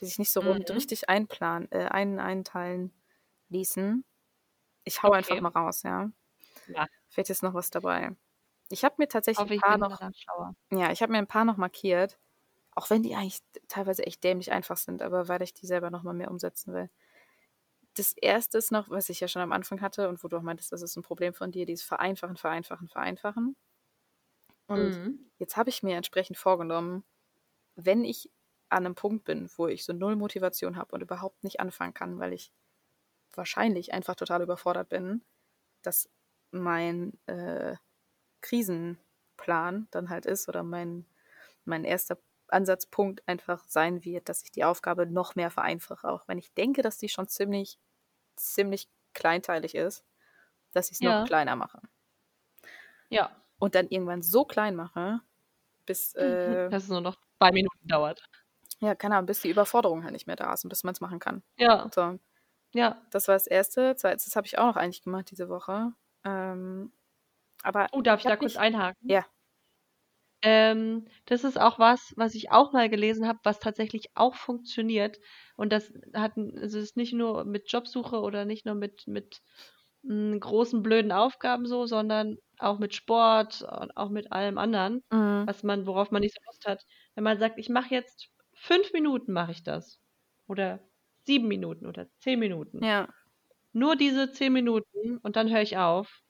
die 0.00 0.06
sich 0.06 0.18
nicht 0.18 0.30
so 0.32 0.42
Mhm. 0.42 0.64
richtig 0.70 1.08
einplanen, 1.08 1.70
äh, 1.72 1.86
ein, 1.86 2.20
einteilen 2.20 2.92
ließen. 3.50 4.04
Ich 4.86 5.02
hau 5.02 5.12
einfach 5.12 5.38
Okay. 5.38 5.40
mal 5.40 5.50
raus, 5.50 5.82
ja. 5.84 6.10
Ja, 6.66 6.86
Vielleicht 7.10 7.30
ist 7.30 7.42
noch 7.42 7.54
was 7.54 7.70
dabei. 7.70 8.16
Ich 8.70 8.84
habe 8.84 8.96
mir 8.98 9.08
tatsächlich 9.08 9.48
ein 9.50 9.54
paar 9.54 9.78
noch, 9.78 10.00
ja, 10.72 10.92
ich 10.92 11.02
habe 11.02 11.12
mir 11.12 11.18
ein 11.18 11.28
paar 11.28 11.44
noch 11.46 11.56
markiert, 11.58 12.18
auch 12.72 12.90
wenn 12.90 13.02
die 13.04 13.14
eigentlich 13.16 13.40
teilweise 13.68 14.06
echt 14.06 14.24
dämlich 14.24 14.52
einfach 14.52 14.76
sind, 14.78 15.02
aber 15.02 15.28
weil 15.28 15.42
ich 15.42 15.54
die 15.54 15.66
selber 15.66 15.90
noch 15.90 16.02
mal 16.04 16.14
mehr 16.14 16.30
umsetzen 16.32 16.74
will. 16.74 16.90
Das 17.94 18.12
erste 18.12 18.58
ist 18.58 18.70
noch, 18.70 18.90
was 18.90 19.08
ich 19.08 19.18
ja 19.18 19.26
schon 19.26 19.42
am 19.42 19.50
Anfang 19.50 19.80
hatte 19.80 20.08
und 20.08 20.22
wo 20.22 20.28
du 20.28 20.36
auch 20.36 20.42
meintest, 20.42 20.70
das 20.70 20.82
ist 20.82 20.94
ein 20.96 21.02
Problem 21.02 21.34
von 21.34 21.50
dir, 21.50 21.66
dieses 21.66 21.84
Vereinfachen, 21.84 22.36
Vereinfachen, 22.36 22.86
Vereinfachen. 22.88 23.56
Und 24.66 24.96
Mhm. 24.96 25.26
jetzt 25.38 25.56
habe 25.56 25.70
ich 25.70 25.82
mir 25.82 25.96
entsprechend 25.96 26.36
vorgenommen, 26.38 27.04
wenn 27.76 28.04
ich 28.04 28.30
an 28.70 28.86
einem 28.86 28.94
Punkt 28.96 29.24
bin, 29.24 29.50
wo 29.56 29.68
ich 29.68 29.84
so 29.84 29.92
null 29.92 30.16
Motivation 30.16 30.76
habe 30.76 30.94
und 30.94 31.02
überhaupt 31.02 31.44
nicht 31.44 31.60
anfangen 31.60 31.94
kann, 31.94 32.18
weil 32.20 32.32
ich 32.34 32.52
wahrscheinlich 33.34 33.92
einfach 33.92 34.14
total 34.16 34.42
überfordert 34.42 34.88
bin, 34.88 35.22
dass 35.82 36.10
mein 36.52 37.18
äh, 37.26 37.76
Krisenplan 38.42 39.88
dann 39.90 40.10
halt 40.10 40.26
ist 40.26 40.48
oder 40.48 40.62
mein, 40.62 41.06
mein 41.64 41.84
erster 41.84 42.18
Ansatzpunkt 42.48 43.26
einfach 43.28 43.64
sein 43.68 44.04
wird, 44.04 44.28
dass 44.28 44.42
ich 44.44 44.52
die 44.52 44.64
Aufgabe 44.64 45.06
noch 45.06 45.34
mehr 45.36 45.50
vereinfache, 45.50 46.08
auch 46.08 46.28
wenn 46.28 46.38
ich 46.38 46.54
denke, 46.54 46.82
dass 46.82 46.98
die 46.98 47.08
schon 47.08 47.28
ziemlich, 47.28 47.78
ziemlich 48.36 48.88
kleinteilig 49.14 49.74
ist, 49.76 50.04
dass 50.72 50.88
ich 50.88 50.94
es 50.98 51.02
noch 51.02 51.14
Ja, 51.14 51.24
kleiner 51.24 51.56
mache. 51.56 51.80
ja. 53.10 53.30
Und 53.58 53.74
dann 53.74 53.88
irgendwann 53.88 54.22
so 54.22 54.44
klein 54.44 54.76
mache, 54.76 55.20
bis, 55.86 56.14
äh, 56.16 56.70
Dass 56.70 56.84
es 56.84 56.88
nur 56.88 57.00
noch 57.00 57.16
zwei 57.38 57.52
Minuten 57.52 57.88
dauert. 57.88 58.22
ja, 58.80 58.94
keine 58.94 59.16
Ahnung, 59.16 59.26
bis 59.26 59.40
die 59.40 59.50
Überforderung 59.50 60.02
halt 60.04 60.12
nicht 60.12 60.26
mehr 60.26 60.36
da 60.36 60.52
ist 60.52 60.64
und 60.64 60.68
bis 60.70 60.84
man 60.84 60.92
es 60.94 61.00
machen 61.00 61.18
kann. 61.18 61.42
Ja, 61.56 61.90
So, 61.92 62.18
ja. 62.74 63.02
das 63.10 63.28
war 63.28 63.34
das 63.36 63.46
Erste. 63.46 63.94
Zweitens, 63.96 64.24
das 64.24 64.36
habe 64.36 64.46
ich 64.46 64.58
auch 64.58 64.66
noch 64.66 64.76
eigentlich 64.76 65.02
gemacht 65.02 65.30
diese 65.30 65.48
Woche. 65.48 65.92
Ähm, 66.24 66.92
aber 67.62 67.88
Oh, 67.90 68.00
darf 68.00 68.20
ich 68.20 68.26
ich 68.26 68.26
da 68.26 68.36
kurz 68.36 68.54
nicht, 68.54 68.56
einhaken? 68.56 69.10
ja, 69.10 69.26
Ähm, 70.42 71.06
das 71.26 71.44
ist 71.44 71.58
auch 71.58 71.78
was, 71.78 72.12
was 72.16 72.34
ich 72.34 72.50
auch 72.52 72.72
mal 72.72 72.88
gelesen 72.90 73.26
habe, 73.26 73.38
was 73.42 73.58
tatsächlich 73.58 74.10
auch 74.16 74.34
funktioniert. 74.34 75.18
Und 75.56 75.72
das 75.72 75.92
hat, 76.14 76.36
also 76.36 76.78
ist 76.78 76.96
nicht 76.96 77.14
nur 77.14 77.44
mit 77.44 77.70
Jobsuche 77.72 78.20
oder 78.20 78.44
nicht 78.44 78.66
nur 78.66 78.74
mit, 78.74 79.06
mit 79.06 79.40
m, 80.04 80.38
großen 80.38 80.82
blöden 80.82 81.10
Aufgaben 81.12 81.66
so, 81.66 81.86
sondern 81.86 82.36
auch 82.58 82.78
mit 82.78 82.94
Sport 82.94 83.62
und 83.62 83.96
auch 83.96 84.10
mit 84.10 84.30
allem 84.32 84.58
anderen, 84.58 85.02
Mhm. 85.12 85.46
was 85.46 85.62
man, 85.62 85.86
worauf 85.86 86.10
man 86.10 86.20
nicht 86.22 86.34
so 86.34 86.40
Lust 86.46 86.66
hat. 86.66 86.84
Wenn 87.14 87.24
man 87.24 87.38
sagt, 87.38 87.58
ich 87.58 87.68
mache 87.70 87.94
jetzt 87.94 88.28
fünf 88.54 88.92
Minuten, 88.92 89.32
mache 89.32 89.52
ich 89.52 89.62
das. 89.62 90.00
Oder 90.46 90.80
sieben 91.26 91.48
Minuten 91.48 91.86
oder 91.86 92.06
zehn 92.18 92.38
Minuten. 92.38 92.84
Ja. 92.84 93.08
Nur 93.72 93.96
diese 93.96 94.32
zehn 94.32 94.52
Minuten 94.52 95.18
und 95.18 95.36
dann 95.36 95.50
höre 95.50 95.62
ich 95.62 95.76
auf. 95.76 96.22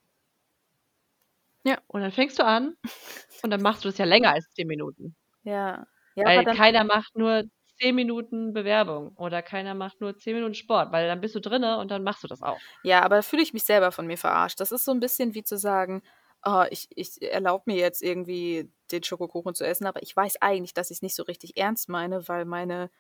Ja. 1.65 1.79
Und 1.87 2.01
dann 2.01 2.13
fängst 2.13 2.39
du 2.39 2.45
an 2.45 2.77
und 3.43 3.51
dann 3.51 3.63
machst 3.63 3.85
du 3.85 3.89
es 3.89 3.99
ja 3.99 4.05
länger 4.05 4.33
als 4.33 4.51
zehn 4.51 4.67
Minuten. 4.67 5.15
Ja. 5.43 5.87
Ja, 6.15 6.25
weil 6.25 6.45
keiner 6.57 6.85
macht 6.85 7.15
nur 7.15 7.45
zehn 7.79 7.95
Minuten 7.95 8.55
Bewerbung 8.55 9.15
oder 9.17 9.43
keiner 9.43 9.75
macht 9.75 10.01
nur 10.01 10.17
zehn 10.17 10.35
Minuten 10.35 10.55
Sport, 10.55 10.93
weil 10.93 11.07
dann 11.07 11.21
bist 11.21 11.35
du 11.35 11.41
drinne 11.41 11.79
und 11.79 11.91
dann 11.91 12.03
machst 12.03 12.25
du 12.25 12.29
das 12.29 12.43
auch. 12.43 12.59
ja, 12.83 13.03
aber 13.03 13.17
da 13.17 13.23
fühle 13.23 13.43
ich 13.43 13.53
mich 13.53 13.65
selber 13.65 13.93
von 13.93 14.07
mir 14.07 14.17
verarscht. 14.17 14.61
Das 14.61 14.73
ist 14.73 14.85
so 14.85 14.93
ein 14.93 15.01
bisschen 15.01 15.35
wie 15.35 15.45
zu 15.45 15.59
sagen, 15.59 16.03
oh, 16.45 16.65
ich, 16.71 16.89
ich 16.95 17.21
erlaube 17.21 17.65
mir 17.67 17.77
jetzt 17.77 18.03
irgendwie 18.03 18.71
den 18.93 19.03
Schokokuchen 19.03 19.55
zu 19.55 19.67
essen, 19.67 19.87
aber 19.87 20.03
ich 20.03 20.17
weiß 20.17 20.41
eigentlich, 20.41 20.75
dass 20.75 20.91
ich 20.91 20.99
es 20.99 21.03
nicht 21.03 21.15
so 21.15 21.25
richtig 21.25 21.57
ernst 21.57 21.89
meine, 21.89 22.27
weil 22.29 22.45
meine, 22.45 22.91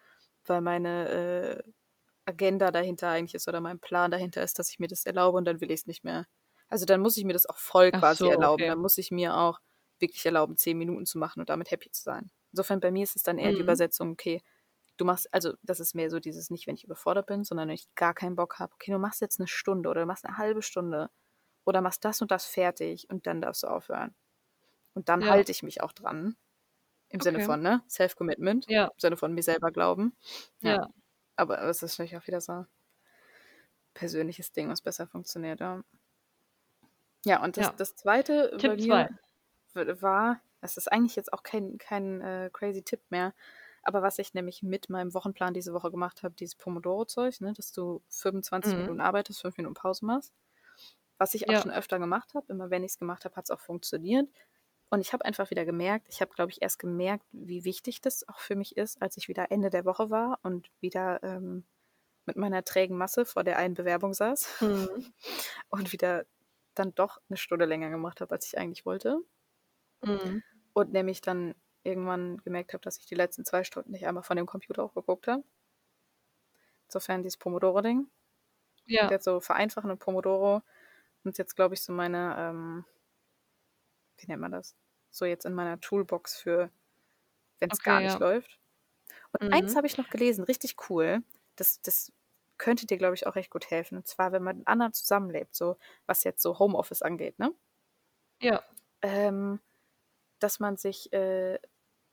weil 0.44 0.60
meine 0.60 1.08
äh, 1.08 1.70
Agenda 2.26 2.70
dahinter 2.70 3.08
eigentlich 3.10 3.34
ist 3.34 3.48
oder 3.48 3.60
mein 3.60 3.80
Plan 3.80 4.10
dahinter 4.10 4.42
ist, 4.42 4.58
dass 4.58 4.70
ich 4.70 4.78
mir 4.78 4.88
das 4.88 5.06
erlaube 5.06 5.38
und 5.38 5.44
dann 5.46 5.60
will 5.60 5.70
ich 5.70 5.80
es 5.80 5.86
nicht 5.86 6.04
mehr. 6.04 6.26
Also 6.68 6.84
dann 6.86 7.00
muss 7.00 7.16
ich 7.16 7.24
mir 7.24 7.32
das 7.32 7.46
auch 7.46 7.58
voll 7.58 7.92
Ach 7.92 8.04
quasi 8.04 8.26
so, 8.26 8.28
erlauben. 8.28 8.66
okay. 8.66 8.68
Dann 8.68 8.78
muss 8.80 8.98
ich 8.98 9.10
mir 9.10 9.36
auch 9.36 9.60
wirklich 10.00 10.26
erlauben, 10.26 10.56
zehn 10.56 10.76
Minuten 10.78 11.06
zu 11.06 11.18
machen 11.18 11.40
und 11.40 11.48
damit 11.48 11.70
happy 11.70 11.90
zu 11.90 12.02
sein. 12.02 12.30
Insofern 12.52 12.80
bei 12.80 12.90
mir 12.90 13.04
ist 13.04 13.16
es 13.16 13.22
dann 13.22 13.38
eher 13.38 13.52
die 13.52 13.60
Mhm. 13.60 13.62
Übersetzung, 13.62 14.12
okay, 14.12 14.42
du 14.98 15.04
machst, 15.04 15.32
also 15.34 15.54
das 15.62 15.80
ist 15.80 15.94
mehr 15.94 16.10
so 16.10 16.20
dieses 16.20 16.50
nicht, 16.50 16.66
wenn 16.66 16.76
ich 16.76 16.84
überfordert 16.84 17.26
bin, 17.26 17.44
sondern 17.44 17.68
wenn 17.68 17.74
ich 17.76 17.94
gar 17.96 18.14
keinen 18.14 18.36
Bock 18.36 18.58
habe, 18.60 18.74
okay, 18.74 18.92
du 18.92 18.98
machst 18.98 19.20
jetzt 19.20 19.40
eine 19.40 19.48
Stunde 19.48 19.88
oder 19.90 20.02
du 20.02 20.06
machst 20.06 20.24
eine 20.26 20.38
halbe 20.38 20.62
Stunde 20.62 21.10
oder 21.66 21.82
machst 21.82 22.04
das 22.04 22.22
und 22.22 22.30
das 22.32 22.46
fertig 22.46 23.08
und 23.10 23.26
dann 23.26 23.40
darfst 23.42 23.62
du 23.64 23.68
aufhören. 23.68 24.16
Und 24.94 25.08
dann 25.08 25.28
Ja. 25.28 25.30
halte 25.30 25.52
ich 25.52 25.62
mich 25.62 25.82
auch 25.82 25.92
dran. 25.92 26.36
Im 27.10 27.20
Sinne 27.20 27.40
Okay. 27.40 27.40
von, 27.40 27.62
ne? 27.62 27.82
Self-Commitment. 27.90 28.66
Ja, 28.66 28.90
Im 28.94 29.00
Sinne 29.00 29.16
von 29.18 29.34
mir 29.34 29.42
selber 29.44 29.72
glauben. 29.72 30.16
Ja. 30.62 30.76
ja, 30.76 30.86
Aber 31.36 31.62
es 31.62 31.82
ist 31.82 31.98
natürlich 31.98 32.16
auch 32.16 32.26
wieder 32.26 32.40
so 32.40 32.52
ein 32.52 32.66
persönliches 33.94 34.52
Ding, 34.52 34.68
was 34.68 34.80
besser 34.80 35.06
funktioniert, 35.08 35.58
ja. 35.60 35.82
Ja, 37.24 37.42
und 37.42 37.56
das, 37.56 37.74
Ja. 37.74 37.74
das 37.74 37.94
zweite 37.96 38.54
Tipp 38.58 38.74
zwei. 38.78 39.08
war, 39.74 40.40
das 40.60 40.76
ist 40.76 40.90
eigentlich 40.90 41.16
jetzt 41.16 41.32
auch 41.32 41.42
kein, 41.42 41.78
kein 41.78 42.20
äh, 42.20 42.50
crazy 42.52 42.82
Tipp 42.82 43.02
mehr, 43.10 43.34
aber 43.82 44.02
was 44.02 44.18
ich 44.18 44.34
nämlich 44.34 44.62
mit 44.62 44.88
meinem 44.90 45.14
Wochenplan 45.14 45.54
diese 45.54 45.72
Woche 45.74 45.90
gemacht 45.90 46.22
habe, 46.22 46.34
dieses 46.34 46.56
Pomodoro-Zeug, 46.56 47.40
ne, 47.40 47.52
dass 47.52 47.72
du 47.72 48.02
25 48.08 48.76
Mhm. 48.76 48.76
Minuten 48.76 49.00
arbeitest, 49.00 49.40
5 49.42 49.56
Minuten 49.58 49.74
Pause 49.74 50.06
machst. 50.06 50.32
Was 51.18 51.34
ich 51.34 51.50
auch 51.50 51.54
Ja. 51.54 51.62
schon 51.62 51.72
öfter 51.72 51.98
gemacht 52.00 52.34
habe, 52.34 52.46
immer 52.52 52.70
wenn 52.70 52.84
ich 52.84 52.92
es 52.92 52.98
gemacht 52.98 53.24
habe, 53.26 53.36
hat 53.36 53.46
es 53.46 53.50
auch 53.52 53.60
funktioniert. 53.60 54.28
Und 54.88 55.00
ich 55.00 55.12
habe 55.12 55.24
einfach 55.24 55.50
wieder 55.50 55.64
gemerkt, 55.64 56.06
ich 56.08 56.20
habe, 56.20 56.32
glaube 56.34 56.52
ich, 56.52 56.62
erst 56.62 56.78
gemerkt, 56.78 57.26
wie 57.32 57.64
wichtig 57.64 58.00
das 58.00 58.28
auch 58.28 58.38
für 58.38 58.54
mich 58.54 58.76
ist, 58.76 59.02
als 59.02 59.16
ich 59.16 59.28
wieder 59.28 59.50
Ende 59.50 59.70
der 59.70 59.84
Woche 59.84 60.10
war 60.10 60.38
und 60.42 60.70
wieder 60.80 61.22
ähm, 61.22 61.64
mit 62.24 62.36
meiner 62.36 62.64
trägen 62.64 62.96
Masse 62.96 63.24
vor 63.24 63.44
der 63.44 63.58
einen 63.58 63.74
Bewerbung 63.74 64.14
saß 64.14 64.60
Mhm. 64.60 65.12
und 65.70 65.92
wieder 65.92 66.26
dann 66.74 66.94
doch 66.94 67.18
eine 67.28 67.36
Stunde 67.36 67.64
länger 67.64 67.90
gemacht 67.90 68.20
habe, 68.20 68.34
als 68.34 68.46
ich 68.46 68.58
eigentlich 68.58 68.86
wollte. 68.86 69.20
Mhm. 70.02 70.42
Und 70.72 70.92
nämlich 70.92 71.20
dann 71.20 71.54
irgendwann 71.82 72.38
gemerkt 72.38 72.74
habe, 72.74 72.82
dass 72.82 72.98
ich 72.98 73.06
die 73.06 73.14
letzten 73.14 73.44
zwei 73.44 73.64
Stunden 73.64 73.92
nicht 73.92 74.06
einmal 74.06 74.24
von 74.24 74.36
dem 74.36 74.46
Computer 74.46 74.82
auch 74.84 74.94
geguckt 74.94 75.26
habe. 75.26 75.42
Insofern 76.86 77.22
dieses 77.22 77.36
Pomodoro-Ding. 77.38 78.08
Ja, 78.86 79.10
Jetzt 79.10 79.24
so 79.24 79.40
vereinfachen 79.40 79.90
und 79.90 79.98
Pomodoro 79.98 80.62
und 81.24 81.38
jetzt, 81.38 81.56
glaube 81.56 81.74
ich, 81.74 81.82
so 81.82 81.92
meine, 81.92 82.36
ähm, 82.38 82.84
wie 84.18 84.26
nennt 84.26 84.40
man 84.42 84.52
das? 84.52 84.76
So 85.10 85.24
jetzt 85.24 85.46
in 85.46 85.54
meiner 85.54 85.80
Toolbox 85.80 86.36
für, 86.36 86.70
wenn 87.60 87.70
es 87.70 87.82
Okay, 87.82 87.82
gar 87.82 88.02
nicht 88.02 88.18
ja. 88.18 88.20
läuft. 88.20 88.60
Und 89.32 89.42
eins 89.52 89.74
Mhm. 89.74 89.76
habe 89.76 89.86
ich 89.86 89.98
noch 89.98 90.10
gelesen, 90.10 90.44
richtig 90.44 90.76
cool. 90.90 91.22
Das, 91.56 91.80
das 91.82 92.12
könnte 92.58 92.86
dir, 92.86 92.98
glaube 92.98 93.14
ich, 93.16 93.26
auch 93.26 93.36
recht 93.36 93.50
gut 93.50 93.70
helfen. 93.70 93.98
Und 93.98 94.06
zwar, 94.08 94.32
wenn 94.32 94.42
man 94.44 94.58
mit 94.58 94.68
anderen 94.68 94.92
zusammenlebt, 94.94 95.54
so 95.56 95.76
was 96.06 96.24
jetzt 96.24 96.42
so 96.42 96.58
Homeoffice 96.58 97.02
angeht, 97.02 97.38
ne? 97.40 97.54
ja, 98.40 98.62
ähm, 99.02 99.60
dass 100.40 100.60
man 100.60 100.76
sich 100.76 101.12
äh, 101.12 101.60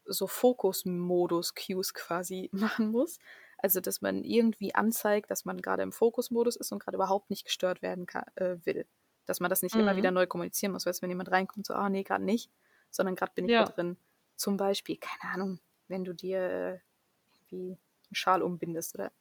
so 0.06 0.28
Fokus-Modus-Cues 0.28 1.94
quasi 1.94 2.50
machen 2.54 2.92
muss. 2.92 3.20
Also, 3.60 3.82
dass 3.82 4.02
man 4.02 4.24
irgendwie 4.24 4.76
anzeigt, 4.76 5.32
dass 5.32 5.46
man 5.46 5.62
gerade 5.62 5.84
im 5.84 5.92
Fokus-Modus 5.94 6.58
ist 6.58 6.72
und 6.74 6.80
gerade 6.84 6.98
überhaupt 6.98 7.30
nicht 7.30 7.46
gestört 7.46 7.82
werden 7.84 8.06
kann, 8.08 8.26
äh, 8.38 8.58
will. 8.66 8.88
Dass 9.26 9.40
man 9.40 9.50
das 9.50 9.62
nicht 9.62 9.76
immer 9.76 9.96
wieder 9.96 10.12
Mhm. 10.12 10.16
neu 10.16 10.28
kommunizieren 10.28 10.72
muss. 10.74 10.86
Weißt 10.86 11.00
du, 11.00 11.04
wenn 11.04 11.10
jemand 11.10 11.32
reinkommt, 11.32 11.66
so, 11.66 11.74
ah, 11.74 11.90
nee, 11.90 12.04
gerade 12.04 12.24
nicht, 12.24 12.50
sondern 12.90 13.16
gerade 13.16 13.32
bin 13.36 13.46
ich 13.46 13.52
Ja. 13.52 13.64
drin. 13.66 13.98
Zum 14.36 14.58
Beispiel, 14.58 14.98
keine 14.98 15.34
Ahnung, 15.34 15.60
wenn 15.88 16.04
du 16.04 16.14
dir 16.14 16.40
äh, 16.40 16.80
irgendwie 17.50 17.78
einen 18.08 18.16
Schal 18.16 18.42
umbindest 18.42 18.96
oder 18.96 19.12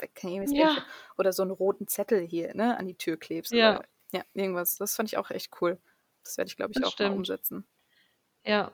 was 0.00 0.52
Ja. 0.52 0.76
oder 1.16 1.32
so 1.32 1.42
einen 1.42 1.50
roten 1.50 1.88
Zettel 1.88 2.20
hier 2.20 2.54
ne, 2.54 2.76
an 2.78 2.86
die 2.86 2.94
Tür 2.94 3.16
klebst. 3.16 3.52
Ja. 3.52 3.78
Oder, 3.78 3.84
ja, 4.12 4.24
irgendwas. 4.34 4.76
Das 4.76 4.94
fand 4.94 5.08
ich 5.08 5.16
auch 5.18 5.30
echt 5.30 5.50
cool. 5.60 5.78
Das 6.22 6.38
werde 6.38 6.48
ich, 6.48 6.56
glaube 6.56 6.70
ich, 6.72 6.76
Das 6.76 6.84
auch 6.84 6.90
mal 6.98 7.06
stimmt. 7.06 7.16
umsetzen. 7.16 7.66
Ja. 8.44 8.70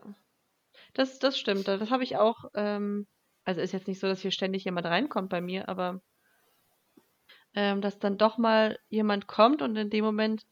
Das, 0.92 1.18
das 1.18 1.38
stimmt. 1.38 1.66
Das 1.66 1.90
habe 1.90 2.02
ich 2.04 2.16
auch. 2.18 2.50
Ähm, 2.54 3.06
also 3.44 3.60
ist 3.60 3.72
jetzt 3.72 3.88
nicht 3.88 4.00
so, 4.00 4.06
dass 4.06 4.20
hier 4.20 4.30
ständig 4.32 4.64
jemand 4.64 4.86
reinkommt 4.86 5.30
bei 5.30 5.40
mir, 5.40 5.68
aber 5.68 6.02
ähm, 7.54 7.80
dass 7.80 7.98
dann 7.98 8.18
doch 8.18 8.36
mal 8.38 8.78
jemand 8.88 9.26
kommt 9.26 9.62
und 9.62 9.76
in 9.76 9.90
dem 9.90 10.04
Moment 10.04 10.46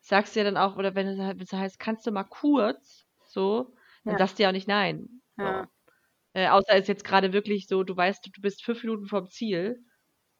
sagst 0.00 0.34
du 0.36 0.40
ja 0.40 0.44
dann 0.44 0.56
auch, 0.56 0.76
oder 0.76 0.94
wenn 0.94 1.06
es 1.08 1.18
halt 1.18 1.38
wenn 1.38 1.44
es 1.44 1.52
heißt, 1.52 1.78
kannst 1.78 2.06
du 2.06 2.10
mal 2.12 2.24
kurz, 2.24 3.06
so, 3.24 3.74
dann 4.04 4.14
Ja. 4.14 4.18
sagst 4.18 4.38
du 4.38 4.42
ja 4.44 4.48
auch 4.50 4.52
nicht 4.52 4.68
nein. 4.68 5.22
Ja. 5.38 5.68
Äh, 6.34 6.48
außer 6.48 6.74
es 6.74 6.82
ist 6.82 6.88
jetzt 6.88 7.04
gerade 7.04 7.32
wirklich 7.32 7.66
so, 7.68 7.82
du 7.84 7.96
weißt, 7.96 8.24
du 8.26 8.40
bist 8.40 8.64
fünf 8.64 8.82
Minuten 8.84 9.06
vom 9.06 9.26
Ziel, 9.28 9.84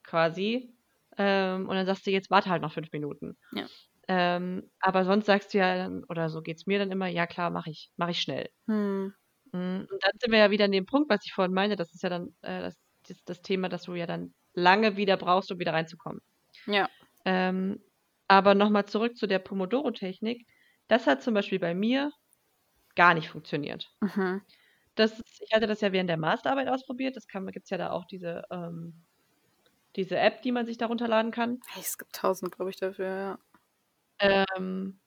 quasi. 0.05 0.75
Ähm, 1.19 1.69
und 1.69 1.75
dann 1.77 1.87
sagst 1.87 2.07
du, 2.07 2.11
jetzt 2.11 2.31
warte 2.31 2.51
halt 2.51 2.63
noch 2.63 2.73
fünf 2.73 2.93
Minuten. 2.93 3.37
Ja. 3.53 3.67
Ähm, 4.09 4.71
aber 4.81 5.05
sonst 5.05 5.27
sagst 5.27 5.55
du 5.55 5.59
ja 5.59 5.77
dann, 5.77 6.05
oder 6.09 6.31
so 6.31 6.43
geht's 6.43 6.67
mir 6.67 6.79
dann 6.79 6.91
immer, 6.93 7.09
ja 7.09 7.27
klar, 7.27 7.51
mache 7.51 7.71
ich, 7.71 7.91
mache 7.97 8.13
ich 8.13 8.21
schnell. 8.21 8.51
Hm. 8.69 9.15
Mm, 9.53 9.87
Und 9.91 9.99
dann 10.05 10.13
sind 10.21 10.33
wir 10.33 10.39
ja 10.39 10.51
wieder 10.51 10.67
an 10.67 10.73
dem 10.73 10.87
Punkt, 10.87 11.11
was 11.11 11.21
ich 11.25 11.33
vorhin 11.33 11.55
meinte, 11.55 11.77
das 11.77 11.93
ist 11.95 12.03
ja 12.03 12.09
dann 12.09 12.29
äh, 12.43 12.63
das, 12.63 12.77
das, 13.09 13.19
das 13.25 13.43
Thema, 13.43 13.69
dass 13.69 13.83
du 13.85 13.95
ja 13.95 14.07
dann 14.07 14.35
lange 14.55 14.97
wieder 14.97 15.17
brauchst, 15.17 15.51
um 15.53 15.59
wieder 15.59 15.73
reinzukommen. 15.73 16.21
Ja. 16.67 16.89
Ähm, 17.25 17.81
aber 18.31 18.55
nochmal 18.55 18.87
zurück 18.87 19.17
zu 19.19 19.27
der 19.27 19.41
Pomodoro-Technik. 19.41 20.47
Das 20.89 21.07
hat 21.07 21.23
zum 21.23 21.35
Beispiel 21.35 21.59
bei 21.59 21.75
mir 21.75 22.13
gar 22.97 23.15
nicht 23.15 23.31
funktioniert. 23.31 23.91
Mhm. 24.03 24.41
Das 24.95 25.13
ist, 25.19 25.41
ich 25.41 25.53
hatte 25.53 25.67
das 25.67 25.81
ja 25.81 25.91
während 25.93 26.11
der 26.11 26.17
Masterarbeit 26.17 26.69
ausprobiert. 26.69 27.17
Das 27.17 27.27
gibt 27.27 27.65
es 27.65 27.71
ja 27.71 27.79
da 27.79 27.91
auch 27.91 28.05
diese, 28.05 28.43
ähm, 28.51 29.07
diese 29.97 30.19
App, 30.19 30.43
die 30.43 30.53
man 30.53 30.67
sich 30.67 30.79
da 30.79 30.87
runterladen 30.87 31.33
kann. 31.33 31.63
Es 31.79 31.99
gibt 31.99 32.15
tausend, 32.15 32.53
glaube 32.55 32.71
ich, 32.71 32.77
dafür, 32.77 33.07
ja. 33.09 33.39
Ähm, 34.19 35.01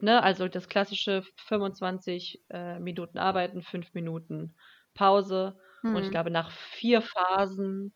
ne, 0.00 0.22
also 0.22 0.48
das 0.48 0.68
klassische 0.68 1.24
25 1.36 2.44
äh, 2.50 2.78
Minuten 2.80 3.18
arbeiten, 3.18 3.62
5 3.62 3.94
Minuten 3.94 4.56
Pause. 4.94 5.60
Und 5.90 6.02
ich 6.04 6.10
Hm. 6.10 6.12
glaube, 6.12 6.30
nach 6.30 6.50
vier 6.52 7.02
Phasen 7.02 7.94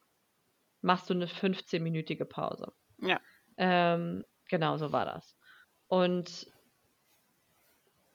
machst 0.83 1.11
du 1.11 1.15
eine 1.15 1.29
15-minütige 1.29 2.27
Pause. 2.27 2.73
Ja. 2.99 3.21
Ähm, 3.59 4.25
genau, 4.53 4.77
so 4.79 4.93
war 4.93 5.05
das. 5.07 5.37
Und 5.89 6.47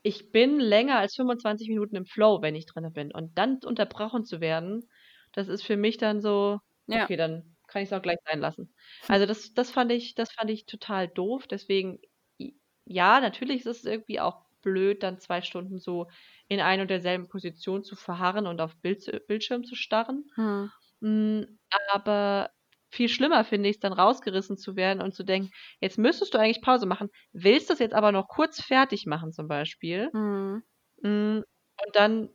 ich 0.03 0.31
bin 0.31 0.59
länger 0.59 0.97
als 0.97 1.15
25 1.15 1.69
Minuten 1.69 1.95
im 1.95 2.05
Flow, 2.05 2.41
wenn 2.41 2.55
ich 2.55 2.65
drin 2.65 2.91
bin. 2.93 3.11
Und 3.11 3.37
dann 3.37 3.59
unterbrochen 3.63 4.23
zu 4.25 4.39
werden, 4.41 4.89
das 5.33 5.47
ist 5.47 5.63
für 5.63 5.77
mich 5.77 5.97
dann 5.97 6.21
so, 6.21 6.59
Ja. 6.87 7.09
okay, 7.09 7.17
dann 7.17 7.57
kann 7.67 7.81
ich 7.83 7.89
es 7.89 7.93
auch 7.93 8.01
gleich 8.01 8.17
sein 8.25 8.39
lassen. 8.39 8.73
Also 9.07 9.25
das, 9.25 9.53
das 9.53 9.71
fand 9.71 9.91
ich, 9.91 10.15
das 10.15 10.31
fand 10.31 10.49
ich 10.49 10.65
total 10.65 11.07
doof. 11.09 11.47
Deswegen, 11.47 11.99
ja, 12.85 13.19
natürlich 13.19 13.61
ist 13.61 13.79
es 13.79 13.85
irgendwie 13.85 14.19
auch 14.19 14.45
blöd, 14.61 15.03
dann 15.03 15.19
zwei 15.19 15.41
Stunden 15.41 15.79
so 15.79 16.07
in 16.47 16.61
ein 16.61 16.79
und 16.81 16.89
derselben 16.89 17.27
Position 17.27 17.83
zu 17.83 17.95
verharren 17.95 18.47
und 18.47 18.61
auf 18.61 18.79
Bild, 18.81 19.27
Bildschirm 19.27 19.63
zu 19.65 19.75
starren. 19.75 20.25
Hm. 20.35 20.67
Mm, 21.01 21.43
Aber 21.93 22.51
viel 22.89 23.09
schlimmer 23.09 23.43
finde 23.45 23.69
ich 23.69 23.77
es 23.77 23.79
dann 23.79 23.93
rausgerissen 23.93 24.57
zu 24.57 24.75
werden 24.75 25.01
und 25.01 25.13
zu 25.13 25.23
denken, 25.23 25.51
jetzt 25.81 25.97
müsstest 25.97 26.33
du 26.33 26.37
eigentlich 26.39 26.61
Pause 26.61 26.85
machen, 26.85 27.09
willst 27.33 27.69
das 27.69 27.79
jetzt 27.79 27.93
aber 27.93 28.11
noch 28.11 28.27
kurz 28.27 28.61
fertig 28.61 29.05
machen 29.05 29.31
zum 29.33 29.47
Beispiel. 29.47 30.11
Hm. 30.13 30.59
Mm, 31.03 31.39
Und 31.85 31.95
dann 31.95 32.29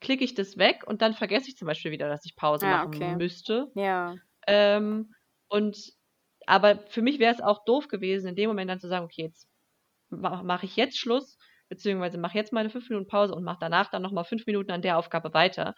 klicke 0.00 0.24
ich 0.24 0.34
das 0.34 0.56
weg 0.58 0.84
und 0.86 1.02
dann 1.02 1.14
vergesse 1.14 1.48
ich 1.48 1.56
zum 1.56 1.66
Beispiel 1.66 1.90
wieder, 1.90 2.08
dass 2.08 2.24
ich 2.24 2.36
Pause 2.36 2.66
Ja, 2.66 2.66
machen 2.66 2.86
okay. 2.86 3.16
müsste. 3.16 3.72
Ja. 3.74 4.20
Ähm, 4.46 5.14
und 5.48 5.78
aber 6.46 6.86
für 6.88 7.02
mich 7.02 7.18
wäre 7.20 7.34
es 7.34 7.40
auch 7.42 7.64
doof 7.64 7.88
gewesen, 7.88 8.28
in 8.28 8.36
dem 8.36 8.48
Moment 8.48 8.70
dann 8.70 8.80
zu 8.80 8.88
sagen, 8.88 9.04
okay, 9.06 9.24
jetzt 9.24 9.48
mache 10.10 10.44
mach 10.44 10.62
ich 10.64 10.76
jetzt 10.76 10.98
Schluss, 10.98 11.38
beziehungsweise 11.70 12.18
mache 12.18 12.38
jetzt 12.38 12.52
meine 12.54 12.70
fünf 12.70 12.90
Minuten 12.90 13.08
Pause 13.08 13.34
und 13.36 13.44
mache 13.44 13.60
danach 13.62 13.90
dann 13.90 14.02
nochmal 14.02 14.24
fünf 14.26 14.46
Minuten 14.46 14.72
an 14.72 14.82
der 14.82 14.98
Aufgabe 14.98 15.34
weiter. 15.34 15.76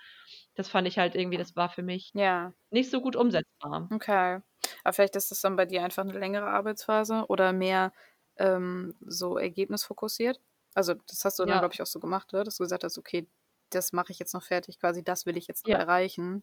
Das 0.57 0.69
fand 0.71 0.89
ich 0.89 0.99
halt 0.99 1.15
irgendwie, 1.17 1.39
das 1.39 1.57
war 1.57 1.71
für 1.71 1.85
mich 1.85 2.15
Ja. 2.15 2.53
nicht 2.71 2.91
so 2.91 3.01
gut 3.03 3.17
umsetzbar. 3.17 3.91
Okay. 3.91 4.41
Aber 4.85 4.93
vielleicht 4.93 5.17
ist 5.17 5.31
das 5.31 5.41
dann 5.41 5.57
bei 5.57 5.67
dir 5.67 5.85
einfach 5.85 6.03
eine 6.05 6.19
längere 6.19 6.47
Arbeitsphase 6.47 7.27
oder 7.29 7.53
mehr 7.53 7.93
ähm, 8.37 8.95
so 9.01 9.37
ergebnisfokussiert. 9.39 10.41
Also 10.75 10.95
das 10.95 11.25
hast 11.25 11.39
du 11.39 11.45
dann, 11.45 11.51
Ja. 11.51 11.59
glaube 11.59 11.75
ich, 11.75 11.83
auch 11.83 11.87
so 11.87 12.01
gemacht, 12.01 12.33
oder? 12.33 12.45
dass 12.45 12.57
du 12.57 12.65
gesagt 12.65 12.85
hast, 12.85 12.99
okay, 12.99 13.29
das 13.71 13.93
mache 13.93 14.13
ich 14.13 14.19
jetzt 14.19 14.35
noch 14.35 14.43
fertig, 14.45 14.79
quasi 14.81 15.03
das 15.05 15.27
will 15.27 15.37
ich 15.37 15.47
jetzt 15.47 15.65
noch 15.67 15.73
Ja. 15.73 15.79
erreichen. 15.79 16.43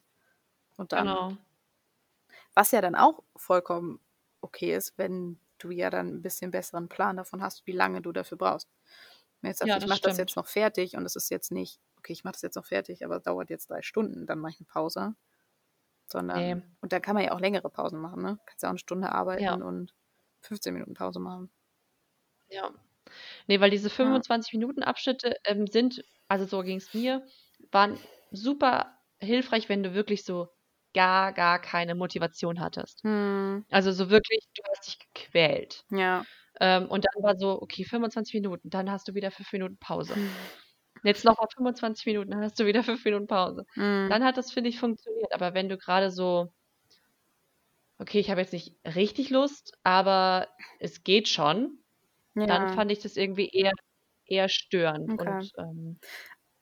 Und 0.77 0.93
dann, 0.93 1.05
Genau. 1.05 1.37
was 2.53 2.71
ja 2.71 2.81
dann 2.81 2.95
auch 2.95 3.23
vollkommen 3.35 3.99
okay 4.41 4.75
ist, 4.75 4.97
wenn 4.97 5.39
du 5.57 5.71
ja 5.71 5.89
dann 5.89 6.07
ein 6.07 6.21
bisschen 6.21 6.51
besseren 6.51 6.87
Plan 6.89 7.17
davon 7.17 7.41
hast, 7.43 7.67
wie 7.67 7.71
lange 7.73 8.01
du 8.01 8.11
dafür 8.11 8.37
brauchst. 8.37 8.69
Wenn 9.41 9.49
jetzt 9.51 9.59
sagst, 9.59 9.69
Ja, 9.69 9.77
ich 9.77 9.83
das 9.83 9.89
mache 9.89 10.01
das 10.01 10.17
jetzt 10.17 10.35
noch 10.35 10.47
fertig 10.47 10.95
und 10.97 11.05
es 11.05 11.15
ist 11.15 11.29
jetzt 11.29 11.51
nicht, 11.51 11.79
okay, 11.97 12.13
ich 12.13 12.23
mache 12.23 12.33
das 12.33 12.41
jetzt 12.41 12.55
noch 12.55 12.65
fertig, 12.65 13.05
aber 13.05 13.17
es 13.17 13.23
dauert 13.23 13.49
jetzt 13.49 13.69
drei 13.69 13.81
Stunden, 13.81 14.25
dann 14.27 14.39
mache 14.39 14.51
ich 14.53 14.59
eine 14.59 14.67
Pause. 14.67 15.15
Sondern, 16.07 16.39
Nee. 16.39 16.61
und 16.81 16.93
da 16.93 16.99
kann 16.99 17.15
man 17.15 17.23
ja 17.25 17.31
auch 17.33 17.39
längere 17.39 17.69
Pausen 17.69 17.99
machen, 18.01 18.21
ne? 18.23 18.39
Kannst 18.45 18.63
ja 18.63 18.69
auch 18.69 18.71
eine 18.71 18.79
Stunde 18.79 19.11
arbeiten 19.11 19.43
Ja. 19.43 19.55
und 19.61 19.95
15 20.41 20.73
Minuten 20.73 20.93
Pause 20.95 21.19
machen. 21.19 21.51
Ja. 22.49 22.71
Ne, 23.47 23.59
weil 23.61 23.71
diese 23.71 23.89
25 23.89 24.53
Minuten 24.53 24.83
Abschnitte, 24.83 25.35
ähm, 25.45 25.67
sind 25.67 26.03
also 26.27 26.45
so 26.45 26.61
ging's 26.63 26.93
mir, 26.93 27.25
waren 27.71 27.99
super 28.31 28.97
hilfreich, 29.19 29.69
wenn 29.69 29.83
du 29.83 29.93
wirklich 29.95 30.23
so 30.25 30.49
gar, 30.93 31.33
gar 31.33 31.59
keine 31.61 31.95
Motivation 31.95 32.59
hattest. 32.61 33.03
Hm, 33.03 33.65
Also 33.71 33.91
so 33.91 34.09
wirklich, 34.09 34.47
du 34.55 34.63
hast 34.71 34.87
dich 34.87 34.99
gequält. 35.13 35.85
ja. 35.91 36.25
Ähm, 36.60 36.88
und 36.88 37.05
dann 37.05 37.24
war 37.24 37.38
so, 37.38 37.62
okay, 37.62 37.86
25 37.86 38.34
Minuten, 38.36 38.70
dann 38.70 38.91
hast 38.91 39.07
du 39.07 39.14
wieder 39.14 39.32
5 39.32 39.51
Minuten 39.53 39.78
Pause. 39.78 40.14
Jetzt 41.03 41.24
noch 41.24 41.38
mal 41.38 41.47
25 41.55 42.05
Minuten, 42.07 42.32
dann 42.32 42.41
hast 42.41 42.60
du 42.60 42.66
wieder 42.66 42.84
5 42.84 43.03
Minuten 43.05 43.28
Pause. 43.28 43.66
Hm, 43.74 44.07
Dann 44.10 44.24
hat 44.24 44.36
das, 44.38 44.51
finde 44.51 44.70
ich, 44.70 44.80
funktioniert. 44.80 45.34
Aber 45.34 45.53
wenn 45.53 45.70
du 45.70 45.78
gerade 45.78 46.12
so, 46.12 46.51
okay, 47.99 48.20
ich 48.20 48.30
habe 48.30 48.41
jetzt 48.41 48.53
nicht 48.53 48.76
richtig 48.84 49.30
Lust, 49.30 49.78
aber 49.84 50.47
es 50.80 51.03
geht 51.03 51.28
schon, 51.28 51.80
dann 52.36 52.49
ja. 52.49 52.68
fand 52.74 52.91
ich 52.91 52.99
das 52.99 53.16
irgendwie 53.16 53.49
eher, 53.49 53.72
eher 54.26 54.49
störend. 54.49 55.10
Okay. 55.12 55.30
Und 55.30 55.51
ähm, 55.57 55.99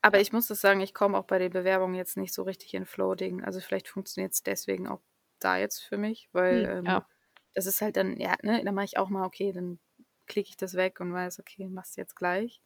Aber 0.01 0.19
ich 0.19 0.31
muss 0.31 0.47
das 0.47 0.61
sagen, 0.61 0.81
ich 0.81 0.93
komme 0.93 1.17
auch 1.17 1.25
bei 1.25 1.39
den 1.39 1.51
Bewerbungen 1.51 1.95
jetzt 1.95 2.17
nicht 2.17 2.33
so 2.33 2.43
richtig 2.43 2.73
in 2.75 2.85
Flow-Ding. 2.85 3.43
Also 3.43 3.59
vielleicht 3.59 3.87
funktioniert 3.87 4.33
es 4.33 4.43
deswegen 4.43 4.87
auch 4.87 5.01
da 5.39 5.57
jetzt 5.57 5.79
für 5.83 5.97
mich, 5.97 6.29
weil 6.31 6.67
hm, 6.67 6.77
ähm, 6.77 6.85
ja, 6.85 7.07
das 7.53 7.65
ist 7.65 7.81
halt 7.81 7.97
dann, 7.97 8.19
ja, 8.19 8.35
ne, 8.43 8.63
dann 8.63 8.75
mache 8.75 8.85
ich 8.85 8.97
auch 8.97 9.09
mal, 9.09 9.25
okay, 9.25 9.51
dann 9.51 9.79
klicke 10.27 10.49
ich 10.49 10.57
das 10.57 10.75
weg 10.75 10.99
und 10.99 11.13
weiß, 11.13 11.39
okay, 11.39 11.67
machst 11.67 11.97
du 11.97 12.01
jetzt 12.01 12.15
gleich. 12.15 12.61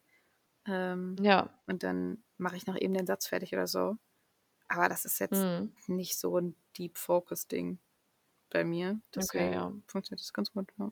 Ähm, 0.66 1.16
ja, 1.20 1.49
und 1.68 1.84
dann 1.84 2.24
mache 2.38 2.55
ich 2.55 2.68
noch 2.68 2.78
eben 2.78 2.93
den 2.93 3.07
Satz 3.07 3.28
fertig 3.28 3.53
oder 3.53 3.68
so. 3.68 3.97
Aber 4.68 4.88
das 4.89 5.05
ist 5.05 5.20
jetzt 5.20 5.41
hm, 5.41 5.74
nicht 5.88 6.18
so 6.18 6.38
ein 6.38 6.55
Deep 6.78 6.97
Focus-Ding 6.97 7.80
bei 8.49 8.64
mir. 8.64 8.91
okay, 8.91 9.01
Deswegen 9.16 9.53
ja. 9.53 9.74
funktioniert 9.88 10.22
das 10.22 10.34
ganz 10.34 10.51
gut. 10.51 10.72
Ja. 10.78 10.91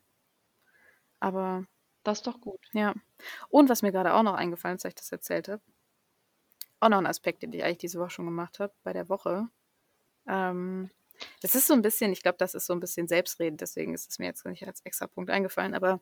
Aber 1.20 1.66
Das 2.02 2.18
ist 2.18 2.26
doch 2.26 2.40
gut. 2.40 2.60
ja. 2.72 2.94
Und 3.48 3.68
was 3.68 3.82
mir 3.82 3.92
gerade 3.92 4.14
auch 4.14 4.22
noch 4.22 4.34
eingefallen 4.34 4.76
ist, 4.76 4.84
als 4.84 4.92
ich 4.92 4.96
das 4.96 5.12
erzählt 5.12 5.48
habe, 5.48 5.62
auch 6.80 6.88
noch 6.88 6.98
ein 6.98 7.06
Aspekt, 7.06 7.42
den 7.42 7.52
ich 7.52 7.62
eigentlich 7.62 7.78
diese 7.78 8.00
Woche 8.00 8.10
schon 8.10 8.24
gemacht 8.26 8.58
habe, 8.58 8.72
bei 8.82 8.92
der 8.92 9.08
Woche. 9.08 9.48
Ähm, 10.26 10.90
das 11.42 11.54
ist 11.54 11.66
so 11.66 11.74
ein 11.74 11.82
bisschen, 11.82 12.12
ich 12.12 12.22
glaube, 12.22 12.38
das 12.38 12.54
ist 12.54 12.66
so 12.66 12.72
ein 12.74 12.80
bisschen 12.80 13.08
selbstredend, 13.08 13.60
deswegen 13.60 13.94
ist 13.94 14.10
es 14.10 14.18
mir 14.18 14.26
jetzt 14.26 14.44
nicht 14.46 14.66
als 14.66 14.80
extra 14.84 15.06
Punkt 15.06 15.30
eingefallen, 15.30 15.74
aber 15.74 16.00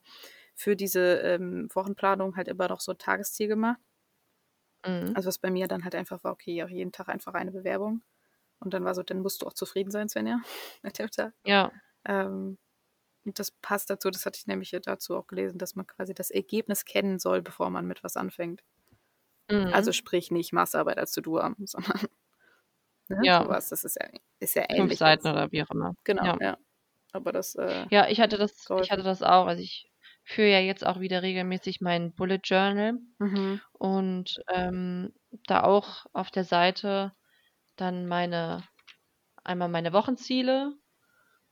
für 0.54 0.76
diese 0.76 1.16
ähm, 1.18 1.68
Wochenplanung 1.74 2.36
halt 2.36 2.48
immer 2.48 2.68
noch 2.68 2.80
so 2.80 2.92
ein 2.92 2.98
Tagesziel 2.98 3.48
gemacht. 3.48 3.80
Mhm. 4.84 5.14
Also 5.14 5.28
was 5.28 5.38
bei 5.38 5.50
mir 5.50 5.68
dann 5.68 5.84
halt 5.84 5.94
einfach 5.94 6.22
war, 6.24 6.32
okay, 6.32 6.62
auch 6.64 6.68
jeden 6.68 6.92
Tag 6.92 7.08
einfach 7.08 7.34
eine 7.34 7.52
Bewerbung. 7.52 8.02
Und 8.60 8.74
dann 8.74 8.84
war 8.84 8.94
so, 8.94 9.02
dann 9.02 9.20
musst 9.20 9.42
du 9.42 9.46
auch 9.46 9.52
zufrieden 9.54 9.90
sein, 9.90 10.08
Svenja, 10.08 10.40
mit 10.82 10.98
dem 10.98 11.10
Tag. 11.10 11.34
Ja, 11.44 11.72
Ähm, 12.06 12.58
und 13.24 13.38
das 13.40 13.52
passt 13.52 13.90
dazu, 13.90 14.10
das 14.10 14.26
hatte 14.26 14.38
ich 14.40 14.46
nämlich 14.48 14.72
dazu 14.84 15.16
auch 15.16 15.28
gelesen, 15.28 15.58
dass 15.58 15.76
man 15.76 15.86
quasi 15.86 16.14
das 16.14 16.30
Ergebnis 16.30 16.84
kennen 16.86 17.18
soll, 17.20 17.42
bevor 17.42 17.70
man 17.70 17.86
mit 17.86 18.04
was 18.04 18.16
anfängt. 18.16 18.62
mhm. 19.50 19.72
Also 19.72 19.92
sprich 19.92 20.30
nicht 20.30 20.52
Massarbeit 20.52 20.98
als 20.98 21.12
To-Do 21.12 21.42
haben, 21.42 21.66
sondern 21.66 22.08
ne, 23.08 23.18
Ja. 23.22 23.42
sowas. 23.44 23.68
Das 23.70 23.84
ist 23.84 23.96
ja, 24.00 24.08
ist 24.40 24.54
ja 24.56 24.62
fünf 24.76 24.92
ähnlich. 24.92 24.98
Seiten 24.98 25.26
jetzt. 25.26 25.32
oder 25.32 25.52
wie 25.52 25.62
auch 25.62 25.70
immer. 25.70 25.94
Genau, 26.04 26.24
ja. 26.24 26.36
Ja. 26.40 26.58
Aber 27.12 27.32
das, 27.32 27.54
äh, 27.56 27.86
Ja, 27.90 28.08
ich 28.08 28.20
hatte 28.20 28.38
das, 28.38 28.52
ich 28.60 28.64
geholfen. 28.66 28.90
hatte 28.90 29.02
das 29.02 29.22
auch. 29.22 29.46
Also 29.46 29.62
ich 29.62 29.90
führe 30.24 30.50
ja 30.50 30.60
jetzt 30.60 30.86
auch 30.86 31.00
wieder 31.00 31.22
regelmäßig 31.22 31.80
mein 31.80 32.12
Bullet 32.14 32.40
Journal 32.44 32.94
mhm. 33.18 33.60
und 33.72 34.36
ähm, 34.52 35.14
da 35.46 35.62
auch 35.64 36.04
auf 36.12 36.30
der 36.30 36.44
Seite 36.44 37.12
dann 37.76 38.06
meine, 38.06 38.62
einmal 39.44 39.68
meine 39.68 39.92
Wochenziele, 39.94 40.74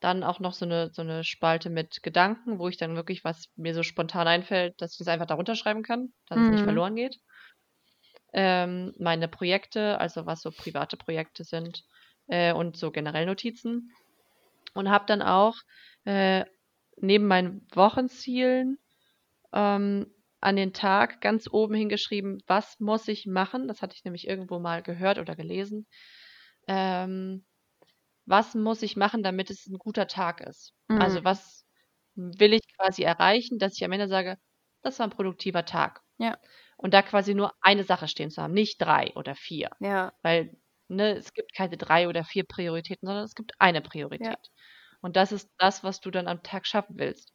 dann 0.00 0.22
auch 0.24 0.40
noch 0.40 0.52
so 0.52 0.66
eine, 0.66 0.90
so 0.92 1.00
eine 1.02 1.24
Spalte 1.24 1.70
mit 1.70 2.02
Gedanken, 2.02 2.58
wo 2.58 2.68
ich 2.68 2.76
dann 2.76 2.96
wirklich, 2.96 3.24
was 3.24 3.46
mir 3.56 3.74
so 3.74 3.82
spontan 3.82 4.28
einfällt, 4.28 4.74
dass 4.82 4.92
ich 4.92 4.98
das 4.98 5.08
einfach 5.08 5.26
darunter 5.26 5.54
schreiben 5.56 5.82
kann, 5.82 6.12
dass 6.28 6.38
es 6.38 6.50
nicht 6.50 6.60
Mhm. 6.60 6.64
verloren 6.64 6.96
geht. 6.96 7.18
Ähm, 8.36 8.94
meine 9.00 9.28
Projekte, 9.28 10.00
also 10.00 10.26
was 10.26 10.42
so 10.42 10.52
private 10.52 10.98
Projekte 10.98 11.44
sind 11.44 11.84
äh, 12.28 12.52
und 12.54 12.76
so 12.78 12.92
generell 12.92 13.26
Notizen. 13.26 13.90
Und 14.74 14.90
habe 14.90 15.06
dann 15.06 15.22
auch 15.22 15.54
äh, 16.04 16.44
neben 16.98 17.26
meinen 17.26 17.66
Wochenzielen 17.74 18.78
ähm, 19.52 20.12
an 20.40 20.56
den 20.56 20.72
Tag 20.74 21.20
ganz 21.20 21.48
oben 21.50 21.74
hingeschrieben, 21.74 22.42
was 22.46 22.80
muss 22.80 23.08
ich 23.08 23.26
machen? 23.26 23.68
Das 23.68 23.82
hatte 23.82 23.96
ich 23.96 24.04
nämlich 24.04 24.28
irgendwo 24.28 24.58
mal 24.60 24.82
gehört 24.82 25.18
oder 25.18 25.36
gelesen. 25.36 25.86
Ähm, 26.68 27.46
was 28.26 28.54
muss 28.54 28.82
ich 28.82 28.96
machen, 28.96 29.22
damit 29.22 29.50
es 29.50 29.66
ein 29.66 29.78
guter 29.78 30.06
Tag 30.08 30.40
ist? 30.40 30.74
Also 30.94 31.20
Mhm. 31.20 31.24
was 31.24 31.64
will 32.16 32.54
ich 32.54 32.62
quasi 32.76 33.02
erreichen, 33.02 33.58
dass 33.58 33.74
ich 33.76 33.84
am 33.84 33.92
Ende 33.92 34.08
sage, 34.08 34.38
das 34.82 34.98
war 34.98 35.06
ein 35.06 35.10
produktiver 35.10 35.64
Tag. 35.64 36.02
Ja. 36.18 36.38
Und 36.76 36.92
da 36.94 37.02
quasi 37.02 37.34
nur 37.34 37.52
eine 37.60 37.84
Sache 37.84 38.08
stehen 38.08 38.30
zu 38.30 38.42
haben, 38.42 38.52
nicht 38.52 38.80
drei 38.80 39.12
oder 39.14 39.34
vier. 39.34 39.70
Ja. 39.80 40.12
Weil 40.22 40.56
ne, 40.88 41.16
es 41.16 41.32
gibt 41.32 41.54
keine 41.54 41.76
drei 41.76 42.08
oder 42.08 42.24
vier 42.24 42.44
Prioritäten, 42.44 43.06
sondern 43.06 43.24
es 43.24 43.34
gibt 43.34 43.52
eine 43.58 43.80
Priorität. 43.80 44.50
Und 45.00 45.16
das 45.16 45.32
ist 45.32 45.50
das, 45.58 45.84
was 45.84 46.00
du 46.00 46.10
dann 46.10 46.28
am 46.28 46.42
Tag 46.42 46.66
schaffen 46.66 46.98
willst. 46.98 47.32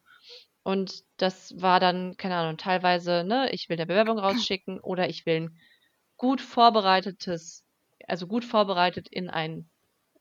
Und 0.62 1.02
das 1.16 1.60
war 1.60 1.80
dann, 1.80 2.16
keine 2.16 2.36
Ahnung, 2.36 2.56
teilweise, 2.56 3.24
ne, 3.24 3.50
ich 3.52 3.68
will 3.68 3.76
eine 3.76 3.86
Bewerbung 3.86 4.18
rausschicken 4.18 4.78
oder 4.80 5.08
ich 5.08 5.26
will 5.26 5.34
ein 5.42 5.58
gut 6.16 6.40
vorbereitetes, 6.40 7.64
also 8.06 8.26
gut 8.28 8.44
vorbereitet 8.44 9.08
in 9.08 9.28
ein 9.28 9.68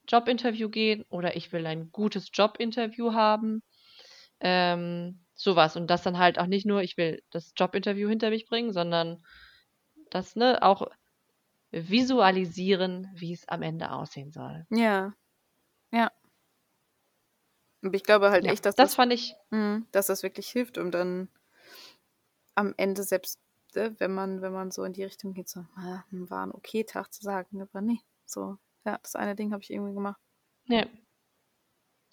Jobinterview 0.08 0.70
gehen 0.70 1.06
oder 1.10 1.36
ich 1.36 1.52
will 1.52 1.66
ein 1.68 1.92
gutes 1.92 2.30
Jobinterview 2.34 3.14
haben. 3.14 3.62
Ähm, 4.40 5.21
sowas. 5.42 5.76
Und 5.76 5.88
das 5.88 6.04
dann 6.04 6.18
halt 6.18 6.40
auch 6.40 6.48
nicht 6.48 6.66
nur, 6.66 6.82
ich 6.82 6.98
will 6.98 7.22
das 7.32 7.54
Jobinterview 7.56 8.08
hinter 8.10 8.30
mich 8.30 8.46
bringen, 8.48 8.74
sondern 8.74 9.24
das, 10.10 10.36
ne, 10.36 10.62
auch 10.62 10.88
visualisieren, 11.72 13.08
wie 13.16 13.34
es 13.34 13.48
am 13.48 13.62
Ende 13.62 13.92
aussehen 13.92 14.32
soll. 14.32 14.66
Ja. 14.70 15.14
Ja. 15.92 16.12
Und 17.84 17.96
ich 17.96 18.04
glaube 18.04 18.30
halt 18.30 18.46
Ja, 18.46 18.52
echt, 18.52 18.66
dass 18.66 18.76
das 18.76 18.90
das, 18.90 18.96
fand 18.96 19.14
ich, 19.14 19.36
Mhm, 19.50 19.88
dass 19.92 20.08
das 20.08 20.24
wirklich 20.24 20.48
hilft, 20.50 20.78
um 20.78 20.92
dann 20.92 21.30
am 22.56 22.74
Ende 22.78 23.04
selbst, 23.04 23.40
äh, 23.76 23.92
wenn 24.00 24.14
man, 24.14 24.42
wenn 24.42 24.54
man 24.54 24.72
so 24.72 24.84
in 24.84 24.94
die 24.94 25.04
Richtung 25.04 25.34
geht, 25.34 25.50
so, 25.50 25.62
ah, 25.76 26.04
war 26.12 26.46
ein 26.46 26.52
okay 26.52 26.84
Tag 26.84 27.12
zu 27.14 27.24
sagen, 27.24 27.62
aber 27.62 27.82
nee, 27.82 28.00
so, 28.26 28.58
ja, 28.86 28.98
das 29.02 29.16
eine 29.16 29.36
Ding 29.36 29.52
habe 29.52 29.64
ich 29.64 29.72
irgendwie 29.72 29.94
gemacht. 29.94 30.22
ne. 30.70 30.88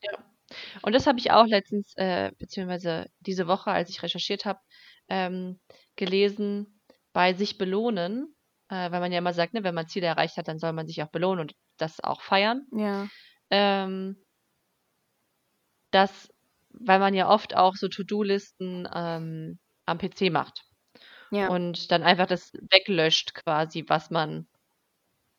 Ja. 0.02 0.37
Und 0.82 0.94
das 0.94 1.06
habe 1.06 1.18
ich 1.18 1.30
auch 1.30 1.46
letztens, 1.46 1.94
äh, 1.96 2.32
beziehungsweise 2.38 3.06
diese 3.20 3.46
Woche, 3.46 3.70
als 3.70 3.90
ich 3.90 4.02
recherchiert 4.02 4.44
habe, 4.44 4.60
ähm, 5.08 5.60
gelesen, 5.96 6.80
bei 7.12 7.34
sich 7.34 7.58
belohnen, 7.58 8.34
äh, 8.68 8.90
weil 8.90 9.00
man 9.00 9.12
ja 9.12 9.18
immer 9.18 9.32
sagt, 9.34 9.54
ne, 9.54 9.64
wenn 9.64 9.74
man 9.74 9.88
Ziele 9.88 10.06
erreicht 10.06 10.36
hat, 10.36 10.48
dann 10.48 10.58
soll 10.58 10.72
man 10.72 10.86
sich 10.86 11.02
auch 11.02 11.10
belohnen 11.10 11.40
und 11.40 11.54
das 11.78 12.00
auch 12.02 12.22
feiern. 12.22 12.66
Ja. 12.72 13.08
Ähm, 13.50 14.16
dass, 15.90 16.28
weil 16.70 16.98
man 16.98 17.14
ja 17.14 17.28
oft 17.28 17.56
auch 17.56 17.74
so 17.74 17.88
To-Do-Listen 17.88 18.88
ähm, 18.94 19.58
am 19.86 19.98
PC 19.98 20.30
macht 20.30 20.64
Ja. 21.30 21.48
und 21.48 21.90
dann 21.90 22.02
einfach 22.02 22.26
das 22.26 22.52
weglöscht 22.70 23.34
quasi, 23.34 23.84
was 23.88 24.10
man 24.10 24.46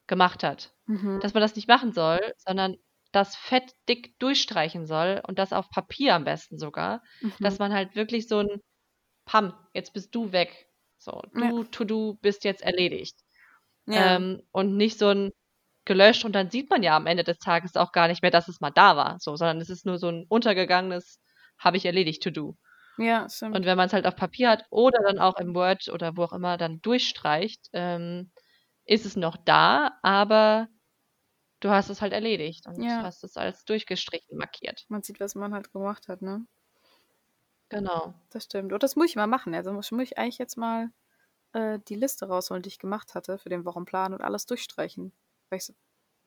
gemacht 0.08 0.44
hat. 0.44 0.74
Mhm. 0.88 1.20
Dass 1.22 1.34
man 1.34 1.42
das 1.42 1.56
nicht 1.56 1.68
machen 1.68 1.94
soll, 1.94 2.20
sondern 2.38 2.76
das 3.12 3.36
fett 3.36 3.74
dick 3.88 4.18
durchstreichen 4.20 4.86
soll 4.86 5.22
und 5.28 5.40
das 5.40 5.54
auf 5.54 5.70
Papier 5.70 6.16
am 6.16 6.24
besten 6.26 6.58
sogar, 6.60 7.02
Mhm. 7.22 7.34
dass 7.42 7.60
man 7.60 7.74
halt 7.74 7.96
wirklich 7.96 8.28
so 8.28 8.40
ein 8.40 8.62
Pam, 9.26 9.54
jetzt 9.74 9.94
bist 9.94 10.14
du 10.16 10.32
weg. 10.32 10.68
So, 10.98 11.22
Ja. 11.36 11.50
du, 11.50 11.64
To-Do 11.66 12.16
bist 12.22 12.44
jetzt 12.44 12.62
erledigt. 12.64 13.18
Ja. 13.88 14.16
Ähm, 14.18 14.42
und 14.52 14.76
nicht 14.78 15.00
so 15.00 15.10
ein 15.10 15.32
gelöscht 15.86 16.26
und 16.26 16.34
dann 16.34 16.52
sieht 16.52 16.70
man 16.70 16.84
ja 16.84 16.96
am 16.96 17.08
Ende 17.08 17.24
des 17.24 17.40
Tages 17.40 17.76
auch 17.76 17.92
gar 17.92 18.08
nicht 18.08 18.22
mehr, 18.22 18.32
dass 18.32 18.48
es 18.48 18.62
mal 18.62 18.70
da 18.72 18.96
war, 18.98 19.18
so, 19.20 19.36
sondern 19.36 19.60
es 19.62 19.70
ist 19.72 19.86
nur 19.88 19.98
so 19.98 20.10
ein 20.10 20.26
untergegangenes, 20.30 21.20
habe 21.58 21.78
ich 21.78 21.86
erledigt, 21.86 22.22
To-Do. 22.24 22.58
Ja, 22.98 23.28
stimmt. 23.30 23.56
Und 23.56 23.66
wenn 23.66 23.78
man 23.78 23.88
es 23.88 23.94
halt 23.94 24.06
auf 24.06 24.16
Papier 24.16 24.50
hat 24.52 24.66
oder 24.70 25.00
dann 25.04 25.20
auch 25.20 25.38
im 25.40 25.56
Word 25.56 25.88
oder 25.90 26.16
wo 26.18 26.24
auch 26.26 26.34
immer 26.34 26.58
dann 26.58 26.82
durchstreicht, 26.82 27.70
ähm, 27.74 28.32
ist 28.86 29.06
es 29.06 29.16
noch 29.16 29.38
da, 29.38 29.98
aber 30.04 30.68
du 31.62 31.70
hast 31.70 31.90
es 31.90 32.02
halt 32.02 32.14
erledigt 32.14 32.68
und 32.68 32.78
Ja. 32.78 33.04
hast 33.04 33.24
es 33.24 33.38
als 33.38 33.66
durchgestrichen 33.66 34.38
markiert. 34.38 34.86
Man 34.90 35.04
sieht, 35.04 35.20
was 35.20 35.36
man 35.36 35.54
halt 35.54 35.72
gemacht 35.72 36.08
hat, 36.08 36.22
ne? 36.24 36.48
Genau. 37.72 38.14
Das 38.32 38.44
stimmt. 38.46 38.74
Und 38.74 38.84
das 38.84 38.96
muss 38.96 39.08
ich 39.10 39.16
mal 39.16 39.28
machen. 39.28 39.54
Also 39.56 39.72
muss 39.72 39.92
ich 39.92 40.18
eigentlich 40.18 40.38
jetzt 40.40 40.58
mal 40.58 40.92
äh, 41.54 41.80
die 41.88 41.96
Liste 41.96 42.28
rausholen, 42.28 42.64
die 42.64 42.70
ich 42.70 42.80
gemacht 42.80 43.16
hatte 43.16 43.38
für 43.40 43.50
den 43.50 43.66
Wochenplan 43.66 44.14
und 44.14 44.22
alles 44.22 44.46
durchstreichen. 44.48 45.14
Weil 45.50 45.58
ich 45.60 45.66
so 45.66 45.74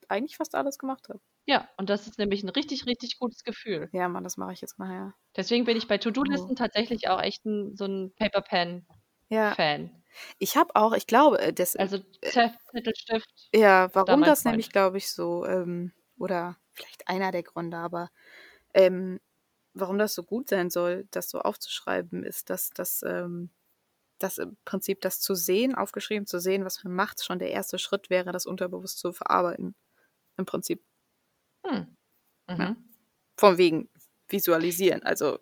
eigentlich 0.09 0.37
fast 0.37 0.55
alles 0.55 0.79
gemacht 0.79 1.09
habe. 1.09 1.21
Ja, 1.47 1.69
und 1.77 1.89
das 1.89 2.07
ist 2.07 2.17
nämlich 2.19 2.41
ein 2.43 2.49
richtig, 2.49 2.85
richtig 2.85 3.17
gutes 3.19 3.43
Gefühl. 3.43 3.89
Ja, 3.93 4.07
Mann, 4.09 4.23
das 4.23 4.37
mache 4.37 4.53
ich 4.53 4.61
jetzt 4.61 4.79
nachher. 4.79 5.13
Deswegen 5.35 5.65
bin 5.65 5.77
ich 5.77 5.87
bei 5.87 5.97
Oh. 6.21 6.53
To-Do-Listen 6.53 6.55
tatsächlich 6.55 7.07
auch 7.09 7.19
echt 7.21 7.45
'n 7.45 7.75
so 7.75 7.85
'n 7.85 8.13
Paper 8.15 8.41
Pen 8.41 8.85
Ja. 9.31 9.57
Ich 10.39 10.57
habe 10.57 10.75
auch, 10.75 10.93
ich 10.93 11.07
glaube, 11.07 11.39
äh, 11.39 11.53
das 11.53 11.77
Also 11.77 11.97
Ze 12.21 12.51
Zettel, 12.71 12.93
Stift, 12.95 13.51
Ja, 13.55 13.89
warum 13.93 14.23
das 14.23 14.45
nämlich, 14.45 14.69
Freund. 14.69 14.71
glaube 14.71 14.97
ich, 14.97 15.11
so, 15.11 15.45
ähm, 15.45 15.91
oder 16.17 16.57
vielleicht 16.73 17.07
einer 17.07 17.31
der 17.31 17.43
Gründe, 17.43 17.77
aber 17.77 18.09
ähm, 18.73 19.19
warum 19.73 19.99
das 19.99 20.15
so 20.15 20.23
gut 20.23 20.49
sein 20.49 20.69
soll, 20.71 21.07
das 21.11 21.29
so 21.29 21.39
aufzuschreiben, 21.41 22.23
ist, 22.23 22.49
dass 22.49 22.69
das, 22.71 23.03
ähm, 23.03 23.51
dass 24.19 24.39
im 24.39 24.57
Prinzip 24.65 25.01
das 25.01 25.21
zu 25.21 25.35
sehen, 25.35 25.75
aufgeschrieben 25.75 26.27
zu 26.27 26.39
sehen, 26.39 26.65
was 26.65 26.83
man 26.83 26.95
macht, 26.95 27.23
schon 27.25 27.39
der 27.39 27.51
erste 27.51 27.79
Schritt 27.79 28.09
wäre, 28.09 28.31
das 28.33 28.45
unterbewusst 28.47 28.99
zu 28.99 29.13
verarbeiten. 29.13 29.75
Im 30.37 30.45
Prinzip. 30.45 30.83
Hm. 31.65 31.95
Ja. 32.57 32.67
Mhm. 32.67 32.93
Von 33.37 33.57
wegen 33.57 33.89
visualisieren, 34.29 35.03
also 35.03 35.39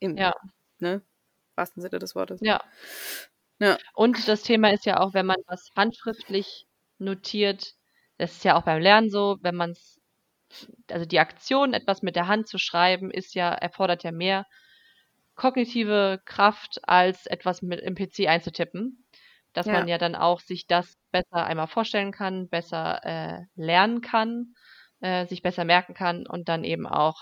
im, 0.00 0.16
Ja. 0.16 0.32
ne, 0.80 1.02
wahrsten 1.56 1.82
Sinne 1.82 1.98
des 2.00 2.14
Wortes. 2.16 2.42
Ja. 2.42 2.60
Ja. 3.60 3.78
Und 3.94 4.28
das 4.28 4.42
Thema 4.42 4.70
ist 4.72 4.84
ja 4.86 5.00
auch, 5.00 5.14
wenn 5.14 5.26
man 5.26 5.36
was 5.46 5.70
handschriftlich 5.76 6.66
notiert 6.98 7.72
das 8.18 8.32
ist 8.32 8.44
ja 8.44 8.56
auch 8.56 8.62
beim 8.62 8.80
Lernen 8.80 9.10
so, 9.10 9.36
wenn 9.42 9.54
man's 9.56 10.00
also 10.90 11.04
die 11.06 11.18
Aktion, 11.20 11.74
etwas 11.74 12.02
mit 12.02 12.16
der 12.16 12.28
Hand 12.28 12.48
zu 12.48 12.58
schreiben, 12.58 13.10
ist 13.10 13.34
ja 13.34 13.50
erfordert 13.52 14.04
ja 14.04 14.12
mehr 14.12 14.46
kognitive 15.36 16.20
Kraft, 16.26 16.80
als 16.88 17.26
etwas 17.26 17.62
mit 17.62 17.80
im 17.80 17.94
PC 17.96 18.28
einzutippen. 18.28 19.06
Dass 19.54 19.70
Ja. 19.70 19.72
man 19.72 19.88
ja 19.88 19.98
dann 19.98 20.14
auch 20.16 20.40
sich 20.40 20.66
das 20.68 20.96
besser 21.12 21.46
einmal 21.46 21.68
vorstellen 21.68 22.12
kann, 22.12 22.48
besser, 22.50 23.00
äh, 23.04 23.40
lernen 23.56 24.00
kann, 24.02 24.54
äh, 25.00 25.26
sich 25.26 25.42
besser 25.42 25.64
merken 25.64 25.94
kann 25.94 26.26
und 26.26 26.48
dann 26.48 26.64
eben 26.64 26.86
auch 26.88 27.16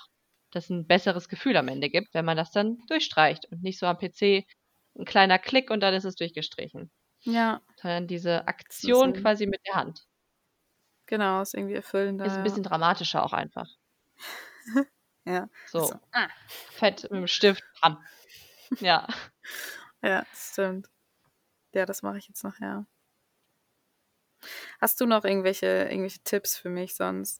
das 0.53 0.71
'n 0.71 0.87
besseres 0.89 1.29
Gefühl 1.29 1.57
am 1.59 1.69
Ende 1.69 1.91
gibt, 1.91 2.15
wenn 2.15 2.25
man 2.27 2.37
das 2.39 2.51
dann 2.53 2.79
durchstreicht 2.89 3.47
und 3.53 3.63
nicht 3.63 3.79
so 3.81 3.87
am 3.87 3.99
PC 3.99 4.47
'n 4.97 5.05
kleiner 5.05 5.39
Klick 5.39 5.71
und 5.71 5.81
dann 5.81 5.95
ist 5.95 6.05
es 6.05 6.17
durchgestrichen. 6.17 6.91
Ja. 7.27 7.63
Sondern 7.77 8.07
diese 8.09 8.49
ist 8.83 9.05
Aktion 9.05 9.13
ein 9.15 9.15
quasi 9.15 9.47
mit 9.47 9.61
der 9.67 9.77
Hand. 9.77 10.05
Genau, 11.09 11.43
ist 11.43 11.55
irgendwie 11.55 11.75
erfüllender, 11.75 12.25
Ist 12.25 12.39
'n 12.39 12.43
ja. 12.53 12.59
bisschen 12.63 12.63
dramatischer 12.63 13.23
auch 13.23 13.35
einfach. 13.35 13.69
Ja. 15.27 15.49
So. 15.67 15.91
So, 15.91 16.01
ah. 16.13 16.29
Fett 16.71 17.05
mit'm 17.11 17.27
Stift, 17.29 17.63
bam. 17.83 17.99
Ja. 18.81 19.07
Ja, 20.03 20.25
das 20.31 20.51
stimmt. 20.53 20.89
Ja, 21.75 21.87
das 21.87 22.03
mache 22.03 22.19
ich 22.19 22.29
jetzt 22.29 22.45
nachher. 22.45 22.87
Hast 24.81 25.01
du 25.01 25.07
noch 25.07 25.25
irgendwelche 25.25 25.67
irgendwelche 25.67 26.21
Tipps 26.25 26.57
für 26.57 26.69
mich 26.71 26.95
sonst? 26.95 27.39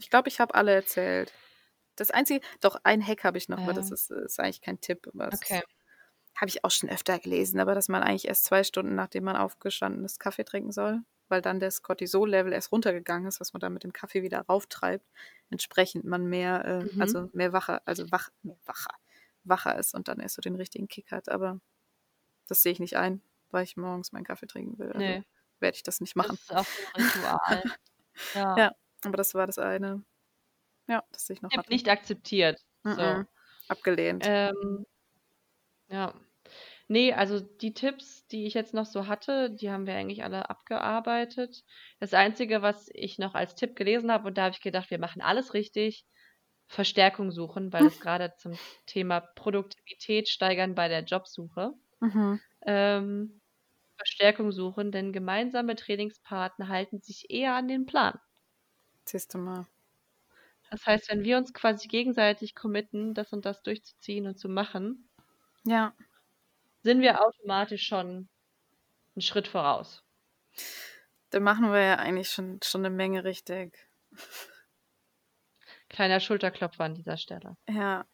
Ich 0.00 0.10
glaube, 0.10 0.28
ich 0.28 0.40
habe 0.40 0.54
alle 0.54 0.72
erzählt. 0.74 1.32
Das 1.96 2.10
einzige 2.10 2.40
doch, 2.60 2.76
ein 2.84 3.06
Hack 3.06 3.24
habe 3.24 3.38
ich 3.38 3.48
noch, 3.48 3.62
aber 3.64 3.72
das 3.74 3.90
Ähm. 3.90 3.92
ist 3.92 4.10
ist 4.10 4.40
eigentlich 4.40 4.60
kein 4.62 4.80
Tipp, 4.80 5.08
Okay. 5.32 5.64
Habe 6.36 6.48
ich 6.50 6.64
auch 6.64 6.70
schon 6.70 6.90
öfter 6.90 7.18
gelesen, 7.18 7.60
aber 7.60 7.74
dass 7.74 7.88
man 7.88 8.02
eigentlich 8.02 8.26
erst 8.28 8.44
2 8.44 8.64
Stunden, 8.64 8.94
nachdem 8.94 9.24
man 9.24 9.36
aufgestanden 9.36 10.04
ist, 10.04 10.20
Kaffee 10.20 10.44
trinken 10.44 10.72
soll, 10.72 11.02
weil 11.28 11.42
dann 11.42 11.60
das 11.60 11.82
Cortisol-Level 11.82 12.52
erst 12.52 12.72
runtergegangen 12.72 13.28
ist, 13.28 13.40
was 13.40 13.52
man 13.52 13.60
dann 13.60 13.72
mit 13.74 13.84
dem 13.84 13.92
Kaffee 13.92 14.22
wieder 14.22 14.40
rauftreibt. 14.42 15.06
Entsprechend 15.50 16.04
man 16.04 16.26
mehr, 16.26 16.64
äh, 16.64 16.88
Mhm. 16.92 16.94
also 16.98 17.30
mehr 17.32 17.52
wacher 17.52 17.82
also 17.86 18.10
wach 18.10 18.30
mehr 18.42 18.58
wacher 18.66 18.90
wacher 19.44 19.78
ist 19.78 19.94
und 19.94 20.08
dann 20.08 20.20
erst 20.20 20.36
so 20.36 20.42
den 20.42 20.56
richtigen 20.56 20.88
Kick 20.88 21.12
hat, 21.12 21.28
aber 21.28 21.60
das 22.48 22.62
sehe 22.62 22.72
ich 22.72 22.80
nicht 22.80 22.96
ein, 22.96 23.22
weil 23.50 23.64
ich 23.64 23.76
morgens 23.78 24.12
meinen 24.12 24.24
Kaffee 24.24 24.46
trinken 24.48 24.78
will, 24.78 24.92
also 24.92 25.14
Ne. 25.14 25.24
werde 25.60 25.76
ich 25.76 25.82
das 25.84 26.00
nicht 26.00 26.16
Das 26.22 26.30
machen. 26.30 26.38
ist 26.40 26.52
auch 26.54 26.66
so 26.66 26.82
'n 26.82 26.88
Ritual. 26.96 27.62
Ja. 28.34 28.58
Ja, 28.58 28.72
aber 29.04 29.16
das 29.16 29.34
war 29.34 29.46
das 29.46 29.58
eine. 29.58 30.04
Ja, 30.88 31.04
das 31.12 31.28
ich 31.30 31.42
noch 31.42 31.52
Tipp 31.52 31.62
hatte. 31.64 31.70
nicht 31.70 31.88
akzeptiert. 31.88 32.60
So. 32.84 33.26
Abgelehnt. 33.68 34.30
Ähm, 34.30 34.86
ja. 35.94 36.12
Ne, 36.88 37.14
also 37.14 37.40
die 37.40 37.72
Tipps, 37.72 38.26
die 38.26 38.46
ich 38.46 38.52
jetzt 38.52 38.74
noch 38.74 38.84
so 38.84 39.06
hatte, 39.06 39.50
die 39.50 39.70
haben 39.70 39.86
wir 39.86 39.94
eigentlich 39.94 40.22
alle 40.22 40.50
abgearbeitet. 40.50 41.64
Das 41.98 42.12
Einzige, 42.12 42.60
was 42.60 42.90
ich 42.92 43.18
noch 43.18 43.34
als 43.34 43.54
Tipp 43.54 43.74
gelesen 43.74 44.12
habe, 44.12 44.28
und 44.28 44.36
da 44.36 44.44
habe 44.44 44.54
ich 44.54 44.60
gedacht, 44.60 44.90
wir 44.90 44.98
machen 44.98 45.22
alles 45.22 45.54
richtig, 45.54 46.04
Verstärkung 46.66 47.30
suchen, 47.30 47.72
weil 47.72 47.86
es 47.86 48.00
grade 48.00 48.34
zum 48.36 48.58
Thema 48.86 49.20
Produktivität 49.20 50.28
steigern 50.28 50.74
bei 50.74 50.88
der 50.88 51.04
Jobsuche. 51.04 51.72
Mhm. 52.00 52.40
Ähm, 52.66 53.40
Verstärkung 53.96 54.52
suchen, 54.52 54.90
denn 54.90 55.12
gemeinsame 55.12 55.76
Trainingspartner 55.76 56.68
halten 56.68 57.00
sich 57.00 57.30
eher 57.30 57.54
an 57.54 57.68
den 57.68 57.86
Plan. 57.86 58.18
Siehst 59.06 59.32
du 59.32 59.38
mal. 59.38 59.66
Das 60.70 60.84
heißt, 60.84 61.08
wenn 61.10 61.24
wir 61.24 61.38
uns 61.38 61.54
quasi 61.54 61.88
gegenseitig 61.88 62.54
committen, 62.54 63.14
das 63.14 63.32
und 63.32 63.46
das 63.46 63.62
durchzuziehen 63.62 64.26
und 64.26 64.38
zu 64.38 64.48
machen 64.48 65.08
Ja. 65.66 65.94
sind 66.84 67.00
wir 67.02 67.20
automatisch 67.24 67.86
schon 67.86 68.28
'n 69.16 69.20
Schritt 69.22 69.48
voraus. 69.48 70.02
Dann 71.32 71.42
machen 71.42 71.72
wir 71.72 71.80
ja 71.80 71.96
eigentlich 71.96 72.30
schon 72.30 72.60
schon 72.62 72.82
'ne 72.82 72.90
Menge 72.90 73.24
richtig. 73.24 73.88
Kleiner 75.90 76.20
Schulterklopfer 76.20 76.84
an 76.84 76.94
dieser 76.94 77.16
Stelle. 77.18 77.56
Ja. 77.68 78.06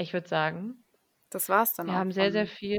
Ich 0.00 0.12
würde 0.12 0.28
sagen 0.28 0.84
Das 1.32 1.48
war's 1.48 1.72
dann 1.74 1.88
wir 1.88 1.96
auch 1.96 2.00
haben 2.00 2.12
sehr, 2.12 2.32
sehr 2.32 2.46
viel 2.46 2.78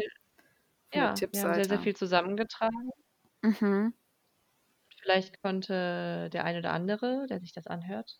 ja, 0.94 1.22
wir 1.32 1.44
haben 1.44 1.54
sehr, 1.54 1.68
sehr 1.68 1.80
viel 1.80 1.96
zusammengetragen. 1.96 2.92
Mhm. 3.44 3.94
Vielleicht 5.02 5.42
konnte 5.42 6.30
der 6.32 6.44
ein 6.46 6.58
oder 6.58 6.72
andere, 6.74 7.28
der 7.30 7.40
sich 7.40 7.52
das 7.54 7.68
anhört, 7.68 8.20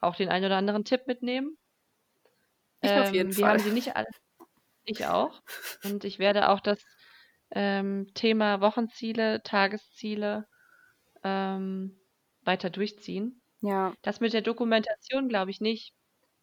auch 0.00 0.16
den 0.16 0.28
einen 0.30 0.46
oder 0.46 0.56
anderen 0.58 0.84
Tipp 0.84 1.06
mitnehmen. 1.06 1.56
Ich 2.82 2.98
auf 2.98 3.12
jeden 3.12 3.30
Ähm, 3.30 3.36
wir 3.36 3.46
Fall. 3.46 3.50
haben 3.50 3.60
sie 3.60 3.72
nicht 3.72 3.96
alle 3.96 4.06
ich 4.84 5.06
auch. 5.06 5.42
Und 5.82 6.04
ich 6.04 6.18
werde 6.18 6.48
auch 6.50 6.60
das, 6.60 6.84
ähm, 7.52 8.08
Thema 8.14 8.60
Wochenziele, 8.60 9.42
Tagesziele, 9.44 10.48
ähm, 11.24 12.00
weiter 12.42 12.70
durchziehen. 12.70 13.42
Ja. 13.62 13.94
Das 14.02 14.20
mit 14.20 14.32
der 14.34 14.42
Dokumentation 14.42 15.28
glaube 15.28 15.50
ich 15.52 15.60
nicht, 15.62 15.94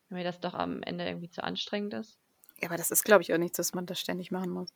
weil 0.09 0.19
mir 0.19 0.25
das 0.25 0.39
doch 0.41 0.53
am 0.55 0.83
Ende 0.83 1.05
irgendwie 1.07 1.29
zu 1.31 1.43
anstrengend 1.43 1.93
ist. 1.95 2.17
Ja, 2.59 2.67
aber 2.69 2.77
das 2.77 2.89
ist, 2.91 3.03
glaube 3.03 3.21
ich, 3.21 3.33
auch 3.33 3.37
nichts, 3.37 3.59
was 3.59 3.73
man 3.73 3.85
das 3.85 3.99
ständig 3.99 4.31
machen 4.31 4.49
muss. 4.51 4.69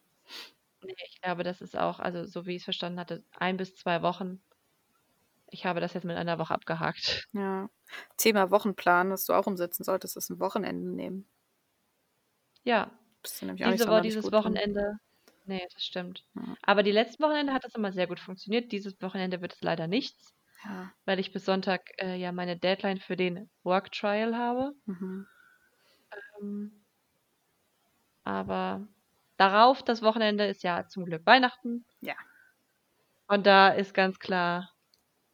Ne, 0.84 0.94
ich 1.08 1.22
glaube, 1.22 1.44
das 1.44 1.62
ist 1.62 1.78
auch 1.78 2.00
also 2.00 2.26
so 2.26 2.46
wie 2.48 2.56
ich's 2.56 2.64
verstanden 2.64 3.00
hatte, 3.00 3.24
1 3.38 3.58
bis 3.58 3.76
2 3.76 4.02
Wochen. 4.02 4.42
Ich 5.50 5.66
habe 5.66 5.82
das 5.82 5.94
jetzt 5.94 6.06
mit 6.06 6.16
einer 6.18 6.40
Woche 6.40 6.54
abgehakt. 6.54 7.28
Ja. 7.34 7.70
Thema 8.18 8.52
Wochenplan, 8.52 9.10
was 9.10 9.26
du 9.26 9.34
auch 9.34 9.48
umsetzen 9.48 9.84
solltest, 9.84 10.18
ist 10.18 10.30
'n 10.30 10.40
Wochenende 10.40 10.90
nehmen. 10.94 11.28
Ja. 12.66 12.92
Bist 13.24 13.42
du 13.42 13.46
nämlich 13.46 13.66
auch 13.66 13.70
nicht 13.72 13.82
Diese 13.82 13.88
Wo 13.88 14.00
sonderlich 14.00 14.02
dieses 14.02 14.26
gut 14.26 14.34
drin. 14.44 14.56
Wochenende 14.56 14.98
ne, 15.46 15.62
das 15.74 15.84
stimmt. 15.86 16.24
Ja. 16.36 16.56
Aber 16.64 16.84
die 16.84 16.92
letzten 16.92 17.24
Wochenende 17.24 17.54
hat 17.54 17.64
das 17.64 17.76
immer 17.76 17.92
sehr 17.92 18.08
gut 18.08 18.20
funktioniert. 18.20 18.72
Dieses 18.72 19.02
Wochenende 19.02 19.42
wird 19.42 19.54
es 19.54 19.62
leider 19.62 19.88
nichts, 19.88 20.34
Ja. 20.64 20.92
weil 21.06 21.20
ich 21.20 21.32
bis 21.32 21.46
Sonntag, 21.46 21.82
äh, 22.00 22.16
ja 22.16 22.32
meine 22.32 22.58
Deadline 22.58 23.00
für 23.00 23.16
den 23.18 23.50
Work 23.64 23.92
Trial 23.92 24.36
habe. 24.38 24.74
Mhm. 24.86 25.28
Ähm 26.42 26.82
aber 28.26 28.88
darauf, 29.38 29.84
das 29.84 30.02
Wochenende, 30.02 30.46
ist 30.46 30.64
ja 30.64 30.88
zum 30.88 31.06
Glück 31.06 31.26
Weihnachten. 31.26 31.86
Ja. 32.02 32.16
Und 33.30 33.46
da 33.46 33.70
ist 33.70 33.94
ganz 33.94 34.20
klar 34.20 34.72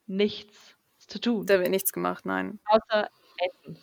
nichts 0.07 0.77
zu 0.99 1.19
tun. 1.19 1.45
Da 1.47 1.59
wird 1.59 1.69
nichts 1.69 1.93
gemacht, 1.93 2.25
nein. 2.25 2.59
Außer 2.65 3.09
Essen. 3.37 3.77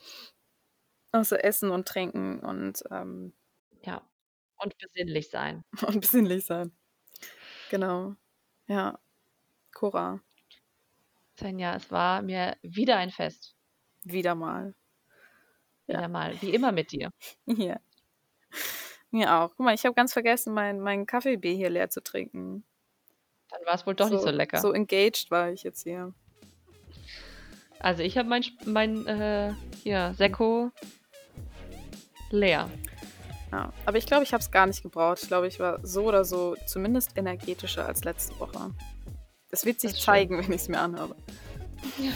Außer 1.14 1.44
Essen 1.44 1.70
und 1.70 1.86
Trinken 1.86 2.40
und, 2.40 2.82
ähm 2.90 3.32
Ja. 3.82 4.02
Und 4.56 4.76
besinnlich 4.78 5.30
sein. 5.30 5.64
und 5.86 6.00
besinnlich 6.00 6.44
sein. 6.44 6.72
Genau. 7.70 8.16
Ja. 8.66 8.98
Hurra. 9.80 10.20
Svenja, 11.38 11.76
es 11.76 11.88
war 11.92 12.20
mir 12.22 12.56
wieder 12.62 12.96
ein 12.96 13.10
Fest. 13.10 13.54
Wieder 14.02 14.34
mal. 14.34 14.74
Ja. 15.86 15.98
Wieder 15.98 16.08
mal, 16.08 16.42
wie 16.42 16.50
immer 16.50 16.72
mit 16.72 16.90
dir. 16.90 17.10
Ja. 17.46 17.78
Mir 19.12 19.32
auch. 19.34 19.50
Guck 19.50 19.66
mal, 19.66 19.74
ich 19.74 19.84
habe 19.84 19.94
ganz 19.94 20.12
vergessen, 20.12 20.52
mein 20.52 20.80
mein 20.80 21.06
Kaffee-B 21.06 21.54
hier 21.54 21.70
leer 21.70 21.90
zu 21.90 22.02
trinken. 22.02 22.64
Dann 23.50 23.60
war's 23.66 23.86
wohl 23.86 23.94
doch 23.94 24.10
nicht 24.10 24.22
so 24.22 24.30
lecker. 24.30 24.58
So 24.58 24.72
engaged 24.72 25.30
war 25.30 25.52
ich 25.52 25.62
jetzt 25.62 25.84
hier. 25.84 26.12
Also 27.78 28.02
ich 28.02 28.18
habe 28.18 28.28
mein 28.28 28.42
mein, 28.64 29.06
äh, 29.06 29.52
hier, 29.82 30.14
Sekko 30.14 30.72
leer. 32.30 32.70
Ja, 33.52 33.72
aber 33.86 33.98
ich 33.98 34.06
glaube, 34.06 34.24
ich 34.24 34.32
habe 34.32 34.42
es 34.42 34.50
gar 34.50 34.66
nicht 34.66 34.82
gebraucht. 34.82 35.20
Ich 35.22 35.28
glaube, 35.28 35.46
ich 35.46 35.60
war 35.60 35.78
so 35.86 36.04
oder 36.04 36.24
so 36.24 36.56
zumindest 36.66 37.16
energetischer 37.16 37.86
als 37.86 38.04
letzte 38.04 38.38
Woche. 38.40 38.72
Es 39.50 39.64
wird 39.64 39.80
sich 39.80 39.92
Das 39.92 40.00
zeigen, 40.00 40.38
wenn 40.42 40.52
ich 40.52 40.62
es 40.62 40.68
mir 40.68 40.80
anhöre. 40.80 41.14
Ja. 41.98 42.10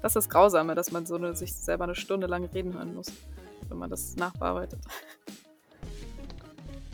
Das 0.00 0.10
ist 0.10 0.16
das 0.16 0.28
Grausame, 0.28 0.76
dass 0.76 0.92
man 0.92 1.06
so 1.06 1.16
eine, 1.16 1.34
sich 1.34 1.52
selber 1.52 1.84
eine 1.84 1.96
Stunde 1.96 2.28
lang 2.28 2.44
reden 2.44 2.74
hören 2.74 2.94
muss, 2.94 3.10
wenn 3.68 3.78
man 3.78 3.90
das 3.90 4.14
nachbearbeitet. 4.14 4.80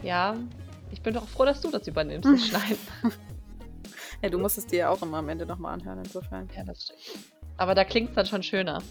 Ja, 0.02 0.36
ich 0.90 1.02
bin 1.02 1.12
doch 1.12 1.28
froh, 1.28 1.44
dass 1.44 1.60
du 1.60 1.70
das 1.70 1.86
übernimmst, 1.86 2.26
das 2.26 2.46
Schneiden. 2.48 2.78
Ja, 4.22 4.30
du 4.30 4.38
musst 4.38 4.56
es 4.56 4.66
dir 4.66 4.78
ja 4.78 4.88
auch 4.88 5.02
immer 5.02 5.18
am 5.18 5.28
Ende 5.28 5.44
nochmal 5.44 5.74
anhören, 5.74 5.98
insofern. 5.98 6.48
Ja, 6.56 6.64
das 6.64 6.84
stimmt. 6.84 7.00
Aber 7.58 7.74
da 7.74 7.84
klingt 7.84 8.10
es 8.10 8.14
dann 8.14 8.26
schon 8.26 8.42
schöner. 8.42 8.82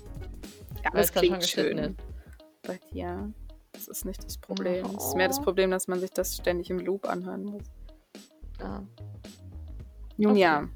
Ja, 0.84 0.92
es 0.94 1.12
klingt 1.12 1.40
geschnitten 1.40 1.78
schön. 1.78 1.90
ist. 1.92 2.13
Bei 2.66 2.80
dir. 2.92 3.32
Das 3.74 3.88
ist 3.88 4.06
nicht 4.06 4.24
das 4.24 4.38
Problem. 4.38 4.86
Es 4.86 4.92
ist 4.92 5.14
Oh. 5.14 5.18
mehr 5.18 5.28
das 5.28 5.42
Problem, 5.42 5.72
dass 5.72 5.88
man 5.88 6.00
sich 6.00 6.12
das 6.12 6.36
ständig 6.36 6.70
im 6.70 6.80
Loop 6.80 7.08
anhören 7.08 7.44
muss. 7.46 7.64
Ja. 8.60 8.84
Nun 10.18 10.32
Okay. 10.32 10.42
ja. 10.42 10.68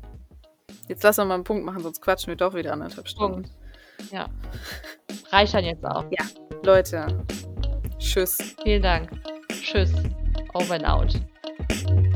Jetzt 0.88 1.04
lass 1.04 1.20
uns 1.20 1.28
mal 1.28 1.36
einen 1.36 1.44
Punkt 1.44 1.66
machen, 1.66 1.82
sonst 1.84 2.02
quatschen 2.02 2.30
wir 2.32 2.36
doch 2.38 2.54
wieder 2.54 2.74
anderthalb 2.74 3.08
Stunden. 3.08 3.44
Punkt. 3.44 4.12
Ja. 4.12 4.28
Reicht 5.32 5.54
dann 5.54 5.66
jetzt 5.66 5.86
auch. 5.86 6.06
Leute, 6.64 7.26
tschüss. 8.00 8.38
Vielen 8.64 8.82
Dank. 8.82 9.10
Tschüss. 9.50 9.92
Over 10.54 10.76
and 10.76 10.86
out. 10.86 12.07